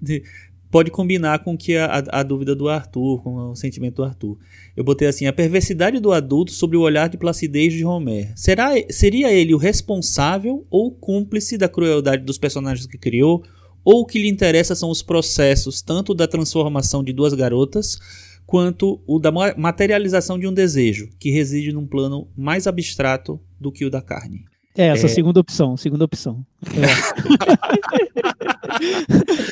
pode 0.70 0.90
combinar 0.90 1.38
com 1.38 1.56
que 1.56 1.76
a, 1.76 2.04
a, 2.10 2.22
dúvida 2.22 2.54
do 2.54 2.68
Arthur, 2.68 3.22
com 3.22 3.50
o 3.50 3.54
sentimento 3.56 3.96
do 3.96 4.04
Arthur. 4.04 4.36
Eu 4.76 4.84
botei 4.84 5.08
assim: 5.08 5.26
a 5.26 5.32
perversidade 5.32 5.98
do 5.98 6.12
adulto 6.12 6.52
sobre 6.52 6.76
o 6.76 6.80
olhar 6.80 7.08
de 7.08 7.16
placidez 7.16 7.72
de 7.72 7.84
Homer. 7.84 8.32
Será, 8.36 8.72
seria 8.90 9.32
ele 9.32 9.54
o 9.54 9.58
responsável 9.58 10.66
ou 10.68 10.90
cúmplice 10.90 11.56
da 11.56 11.68
crueldade 11.68 12.24
dos 12.24 12.38
personagens 12.38 12.86
que 12.86 12.98
criou? 12.98 13.42
Ou 13.84 14.00
o 14.00 14.06
que 14.06 14.18
lhe 14.18 14.28
interessa 14.28 14.74
são 14.74 14.90
os 14.90 15.02
processos 15.02 15.80
tanto 15.80 16.14
da 16.14 16.26
transformação 16.26 17.04
de 17.04 17.12
duas 17.12 17.34
garotas 17.34 17.98
quanto 18.46 19.02
o 19.06 19.18
da 19.18 19.32
materialização 19.56 20.38
de 20.38 20.46
um 20.46 20.52
desejo, 20.52 21.08
que 21.18 21.30
reside 21.30 21.72
num 21.72 21.86
plano 21.86 22.28
mais 22.36 22.66
abstrato 22.66 23.40
do 23.58 23.72
que 23.72 23.84
o 23.84 23.90
da 23.90 24.02
carne. 24.02 24.44
É, 24.76 24.88
essa 24.88 25.06
é... 25.06 25.08
segunda 25.08 25.38
opção, 25.38 25.76
segunda 25.76 26.04
opção. 26.04 26.44
É. 26.66 26.82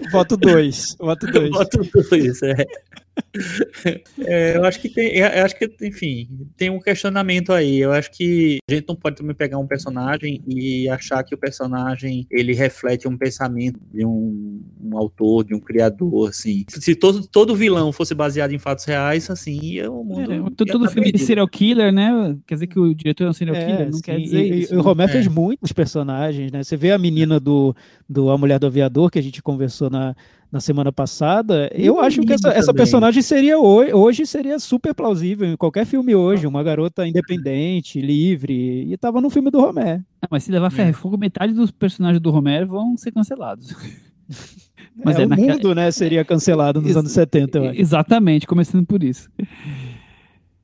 voto 0.10 0.36
2. 0.36 0.97
Voto 0.98 1.27
2. 1.27 1.51
Voto 1.55 1.78
2, 2.10 2.43
é. 2.43 2.66
É, 4.24 4.56
eu 4.56 4.64
acho 4.64 4.80
que 4.80 4.89
tem, 4.89 5.16
eu 5.16 5.44
acho 5.44 5.56
que, 5.56 5.70
enfim, 5.82 6.28
tem 6.56 6.70
um 6.70 6.78
questionamento 6.78 7.52
aí. 7.52 7.78
Eu 7.80 7.93
acho 7.93 8.10
que 8.10 8.59
a 8.68 8.74
gente 8.74 8.86
não 8.89 8.94
pode 8.94 9.16
também 9.16 9.34
pegar 9.34 9.59
um 9.59 9.66
personagem 9.66 10.43
e 10.47 10.89
achar 10.89 11.22
que 11.24 11.34
o 11.34 11.39
personagem 11.39 12.26
ele 12.30 12.55
reflete 12.55 13.09
um 13.09 13.16
pensamento 13.16 13.80
de 13.93 14.05
um, 14.05 14.62
um 14.82 14.97
autor, 14.97 15.44
de 15.44 15.55
um 15.55 15.60
criador, 15.60 16.28
assim. 16.28 16.64
Se 16.68 16.94
todo, 16.94 17.26
todo 17.26 17.56
vilão 17.56 17.93
fosse 17.93 18.14
baseado 18.14 18.52
em 18.52 18.59
fatos 18.59 18.84
reais, 18.84 19.28
assim, 19.30 19.80
o 19.82 20.05
mundo. 20.05 20.32
É, 20.32 20.51
todo 20.56 20.90
filme 20.90 21.10
de 21.10 21.18
serial 21.18 21.48
killer, 21.48 21.93
né? 21.93 22.36
Quer 22.47 22.55
dizer 22.55 22.66
que 22.66 22.78
o 22.78 22.94
diretor 22.94 23.24
é 23.24 23.30
um 23.30 23.34
serial 23.34 23.56
é, 23.56 23.66
killer, 23.66 23.86
não 23.86 23.94
sim, 23.94 24.02
quer 24.02 24.20
dizer 24.20 24.43
e, 24.43 24.60
isso. 24.60 24.74
E 24.74 24.76
o 24.76 24.82
Romero 24.82 25.10
é. 25.10 25.12
fez 25.12 25.26
muitos 25.26 25.72
personagens, 25.72 26.52
né? 26.52 26.62
Você 26.62 26.76
vê 26.76 26.93
a 26.93 26.98
menina 26.98 27.40
do, 27.40 27.74
do 28.09 28.30
A 28.30 28.39
Mulher 28.39 28.59
do 28.59 28.66
Aviador, 28.66 29.10
que 29.10 29.18
a 29.18 29.22
gente 29.22 29.43
conversou 29.43 29.90
na, 29.90 30.14
na 30.53 30.61
semana 30.61 30.93
passada, 30.93 31.70
eu 31.74 31.99
acho 31.99 32.20
que 32.20 32.35
essa, 32.35 32.51
essa, 32.51 32.74
personagem 32.74 33.23
seria 33.23 33.59
hoje, 33.59 33.95
hoje 33.95 34.27
seria 34.27 34.59
super 34.59 34.95
plausível 34.95 35.49
em 35.49 35.57
qualquer 35.57 35.87
filme 35.87 36.15
hoje, 36.15 36.47
uma 36.47 36.62
garota 36.62 37.09
independente, 37.09 38.03
livre, 38.03 38.93
e 38.93 38.95
tava 38.99 39.19
no 39.23 39.31
filme 39.31 39.51
do 39.51 39.59
Romero. 39.59 40.05
Ah, 40.20 40.29
mas 40.31 40.45
se 40.45 40.53
levar 40.53 40.69
ferro 40.69 40.91
e 40.91 40.93
fogo, 40.93 41.16
metade 41.16 41.55
dos 41.55 41.70
personagens 41.70 42.20
do 42.20 42.31
Romero 42.31 42.66
vão 42.66 42.95
ser 42.99 43.12
cancelados. 43.12 43.74
Mas 44.95 45.16
é, 45.16 45.23
é 45.23 45.24
o 45.24 45.29
naquela... 45.31 45.55
mundo, 45.55 45.74
né, 45.74 45.91
seria 45.91 46.23
cancelado 46.23 46.79
nos 46.79 46.91
Ex 46.91 46.97
anos 46.99 47.12
70, 47.12 47.59
eu 47.59 47.70
acho. 47.70 47.81
Exatamente, 47.81 48.47
começando 48.47 48.85
por 48.85 49.03
isso. 49.03 49.31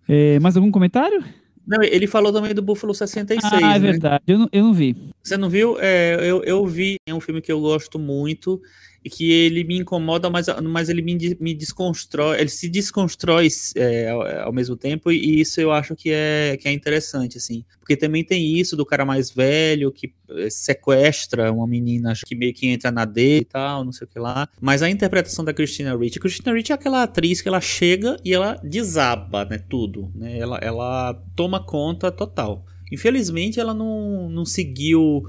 É, 0.06 0.38
mais 0.38 0.54
algum 0.54 0.70
comentário? 0.70 1.24
Não, 1.66 1.82
ele 1.82 2.06
falou 2.06 2.30
também 2.30 2.54
do 2.54 2.60
Buffalo 2.60 2.94
66. 2.94 3.52
Ah, 3.52 3.58
é 3.58 3.60
né? 3.60 3.78
verdade. 3.78 4.22
Eu 4.26 4.38
não, 4.38 4.48
eu 4.52 4.64
não 4.64 4.74
vi. 4.74 4.94
Você 5.22 5.38
não 5.38 5.48
viu? 5.48 5.78
É, 5.80 6.18
eu, 6.20 6.42
eu 6.44 6.66
vi. 6.66 6.96
É 7.06 7.14
um 7.14 7.20
filme 7.20 7.40
que 7.40 7.50
eu 7.50 7.60
gosto 7.60 7.98
muito 7.98 8.60
e 9.04 9.08
que 9.08 9.30
ele 9.30 9.62
me 9.64 9.78
incomoda, 9.78 10.28
mas, 10.28 10.46
mas 10.62 10.88
ele 10.88 11.02
me, 11.02 11.16
me 11.40 11.54
desconstrói, 11.54 12.40
ele 12.40 12.48
se 12.48 12.68
desconstrói 12.68 13.48
é, 13.76 14.10
ao, 14.10 14.22
ao, 14.46 14.52
mesmo 14.52 14.76
tempo, 14.76 15.10
e 15.12 15.40
isso 15.40 15.60
eu 15.60 15.70
acho 15.70 15.94
que 15.94 16.10
é, 16.10 16.56
que 16.60 16.68
é 16.68 16.72
interessante, 16.72 17.38
assim. 17.38 17.64
Porque 17.78 17.96
também 17.96 18.24
tem 18.24 18.58
isso 18.58 18.76
do 18.76 18.84
cara 18.84 19.04
mais 19.04 19.30
velho 19.30 19.92
que 19.92 20.12
é, 20.30 20.50
sequestra 20.50 21.52
uma 21.52 21.66
menina 21.66 22.12
que 22.26 22.34
meio 22.34 22.52
que 22.52 22.66
entra 22.66 22.90
na 22.90 23.04
D 23.04 23.38
e 23.38 23.44
tal, 23.44 23.84
não 23.84 23.92
sei 23.92 24.06
o 24.06 24.10
que 24.10 24.18
lá. 24.18 24.48
Mas 24.60 24.82
a 24.82 24.90
interpretação 24.90 25.44
da 25.44 25.54
Christina 25.54 25.96
Ricci, 25.96 26.18
a 26.18 26.20
Christina 26.20 26.52
Ricci 26.52 26.72
é 26.72 26.74
aquela 26.74 27.04
atriz 27.04 27.40
que 27.40 27.48
ela 27.48 27.60
chega 27.60 28.16
e 28.24 28.34
ela 28.34 28.60
desaba, 28.64 29.44
né, 29.44 29.58
tudo, 29.58 30.10
né? 30.14 30.38
Ela, 30.38 30.58
ela 30.58 31.14
toma 31.36 31.64
conta 31.64 32.10
total. 32.10 32.64
Infelizmente 32.90 33.60
ela 33.60 33.72
não, 33.72 34.28
não 34.28 34.44
seguiu 34.44 35.22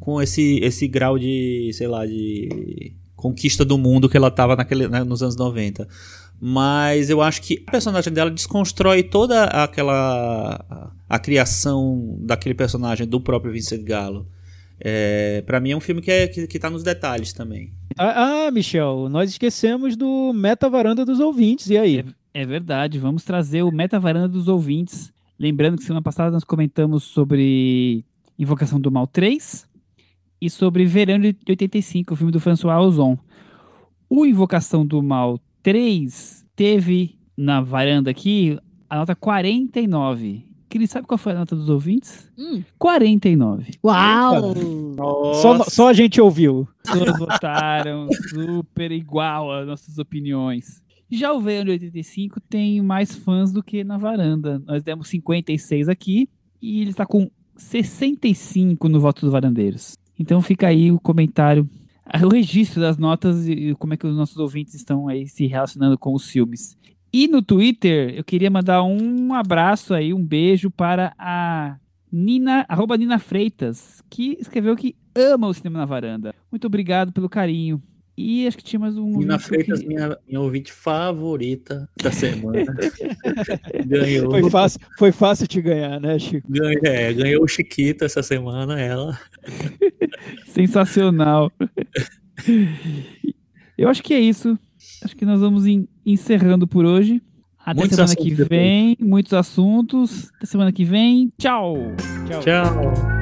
com 0.00 0.20
esse, 0.20 0.58
esse 0.62 0.88
grau 0.88 1.18
de, 1.18 1.70
sei 1.74 1.86
lá, 1.86 2.04
de 2.06 2.94
conquista 3.22 3.64
do 3.64 3.78
mundo 3.78 4.08
que 4.08 4.16
ela 4.16 4.28
estava 4.28 4.56
naquele, 4.56 4.88
né, 4.88 5.04
nos 5.04 5.22
anos 5.22 5.36
90. 5.36 5.86
Mas 6.40 7.08
eu 7.08 7.22
acho 7.22 7.40
que 7.40 7.62
a 7.68 7.70
personagem 7.70 8.12
dela 8.12 8.30
desconstrói 8.30 9.04
toda 9.04 9.44
aquela. 9.44 10.60
a, 10.68 10.90
a 11.08 11.18
criação 11.20 12.16
daquele 12.18 12.54
personagem 12.54 13.06
do 13.06 13.20
próprio 13.20 13.52
Vincent 13.52 13.84
Gallo. 13.84 14.26
É, 14.80 15.42
para 15.46 15.60
mim 15.60 15.70
é 15.70 15.76
um 15.76 15.80
filme 15.80 16.02
que, 16.02 16.10
é, 16.10 16.26
que, 16.26 16.48
que 16.48 16.58
tá 16.58 16.68
nos 16.68 16.82
detalhes 16.82 17.32
também. 17.32 17.72
Ah, 17.96 18.46
ah, 18.46 18.50
Michel, 18.50 19.08
nós 19.08 19.30
esquecemos 19.30 19.96
do 19.96 20.32
Meta 20.32 20.68
Varanda 20.68 21.04
dos 21.04 21.20
Ouvintes, 21.20 21.70
e 21.70 21.78
aí? 21.78 22.04
É, 22.34 22.42
é 22.42 22.44
verdade, 22.44 22.98
vamos 22.98 23.22
trazer 23.22 23.62
o 23.62 23.70
Meta 23.70 24.00
Varanda 24.00 24.28
dos 24.28 24.48
Ouvintes. 24.48 25.12
Lembrando 25.38 25.76
que 25.76 25.84
semana 25.84 26.02
passada 26.02 26.32
nós 26.32 26.42
comentamos 26.42 27.04
sobre 27.04 28.04
Invocação 28.36 28.80
do 28.80 28.90
Mal 28.90 29.06
3, 29.06 29.68
e 30.42 30.50
sobre 30.50 30.84
Verão 30.84 31.20
de 31.20 31.36
85, 31.48 32.14
o 32.14 32.16
filme 32.16 32.32
do 32.32 32.40
François 32.40 32.76
Ozon. 32.76 33.16
O 34.10 34.26
Invocação 34.26 34.84
do 34.84 35.00
Mal 35.00 35.38
3 35.62 36.44
teve 36.56 37.16
na 37.36 37.60
varanda 37.60 38.10
aqui 38.10 38.58
a 38.90 38.96
nota 38.96 39.14
49. 39.14 40.44
Cris, 40.68 40.90
sabe 40.90 41.06
qual 41.06 41.16
foi 41.16 41.30
a 41.30 41.36
nota 41.36 41.54
dos 41.54 41.68
ouvintes? 41.68 42.28
Hum. 42.36 42.60
49. 42.76 43.74
Uau! 43.84 44.52
Só, 45.34 45.62
só 45.62 45.88
a 45.90 45.92
gente 45.92 46.20
ouviu. 46.20 46.66
Todos 46.84 47.16
votaram 47.20 48.08
super 48.28 48.90
igual 48.90 49.52
às 49.52 49.64
nossas 49.64 49.98
opiniões. 49.98 50.82
Já 51.08 51.32
o 51.32 51.40
Verão 51.40 51.66
de 51.66 51.70
85 51.70 52.40
tem 52.40 52.82
mais 52.82 53.14
fãs 53.14 53.52
do 53.52 53.62
que 53.62 53.84
na 53.84 53.96
varanda. 53.96 54.60
Nós 54.66 54.82
demos 54.82 55.06
56 55.06 55.88
aqui 55.88 56.28
e 56.60 56.80
ele 56.80 56.90
está 56.90 57.06
com 57.06 57.30
65 57.56 58.88
no 58.88 58.98
voto 58.98 59.20
dos 59.20 59.30
varandeiros. 59.30 60.01
Então 60.18 60.40
fica 60.40 60.68
aí 60.68 60.90
o 60.90 61.00
comentário, 61.00 61.68
o 62.24 62.28
registro 62.28 62.80
das 62.80 62.98
notas 62.98 63.48
e 63.48 63.74
como 63.78 63.94
é 63.94 63.96
que 63.96 64.06
os 64.06 64.16
nossos 64.16 64.36
ouvintes 64.36 64.74
estão 64.74 65.08
aí 65.08 65.26
se 65.26 65.46
relacionando 65.46 65.98
com 65.98 66.14
os 66.14 66.28
filmes. 66.28 66.76
E 67.12 67.28
no 67.28 67.42
Twitter, 67.42 68.14
eu 68.16 68.24
queria 68.24 68.50
mandar 68.50 68.82
um 68.82 69.34
abraço 69.34 69.92
aí, 69.92 70.14
um 70.14 70.24
beijo 70.24 70.70
para 70.70 71.12
a 71.18 71.76
Nina, 72.10 72.64
arroba 72.68 72.96
Nina 72.96 73.18
Freitas, 73.18 74.02
que 74.08 74.36
escreveu 74.40 74.74
que 74.74 74.96
ama 75.14 75.46
o 75.46 75.54
cinema 75.54 75.78
na 75.78 75.84
varanda. 75.84 76.34
Muito 76.50 76.66
obrigado 76.66 77.12
pelo 77.12 77.28
carinho. 77.28 77.82
E 78.16 78.46
acho 78.46 78.58
que 78.58 78.64
tinha 78.64 78.78
mais 78.78 78.96
um. 78.96 79.18
Nina 79.18 79.38
Freitas, 79.38 79.80
que... 79.80 79.86
minha, 79.86 80.16
minha 80.28 80.40
ouvinte 80.40 80.70
favorita 80.70 81.88
da 82.02 82.12
semana. 82.12 82.64
ganhou. 83.86 84.30
Foi 84.30 84.50
fácil, 84.50 84.80
foi 84.98 85.12
fácil 85.12 85.46
te 85.46 85.62
ganhar, 85.62 85.98
né, 86.00 86.18
Chico? 86.18 86.46
Ganhou, 86.50 86.80
é, 86.84 87.12
ganhou 87.12 87.42
o 87.42 87.48
Chiquito 87.48 88.04
essa 88.04 88.22
semana, 88.22 88.78
ela. 88.78 89.18
Sensacional. 90.46 91.50
Eu 93.78 93.88
acho 93.88 94.02
que 94.02 94.12
é 94.12 94.20
isso. 94.20 94.58
Acho 95.02 95.16
que 95.16 95.24
nós 95.24 95.40
vamos 95.40 95.64
encerrando 96.04 96.66
por 96.66 96.84
hoje. 96.84 97.22
Até 97.64 97.80
muitos 97.80 97.96
semana 97.96 98.16
que 98.16 98.30
vem, 98.34 98.90
depois. 98.90 99.08
muitos 99.08 99.32
assuntos. 99.32 100.30
Até 100.36 100.46
semana 100.46 100.72
que 100.72 100.84
vem. 100.84 101.32
Tchau. 101.38 101.76
Tchau. 102.28 102.40
Tchau. 102.42 103.21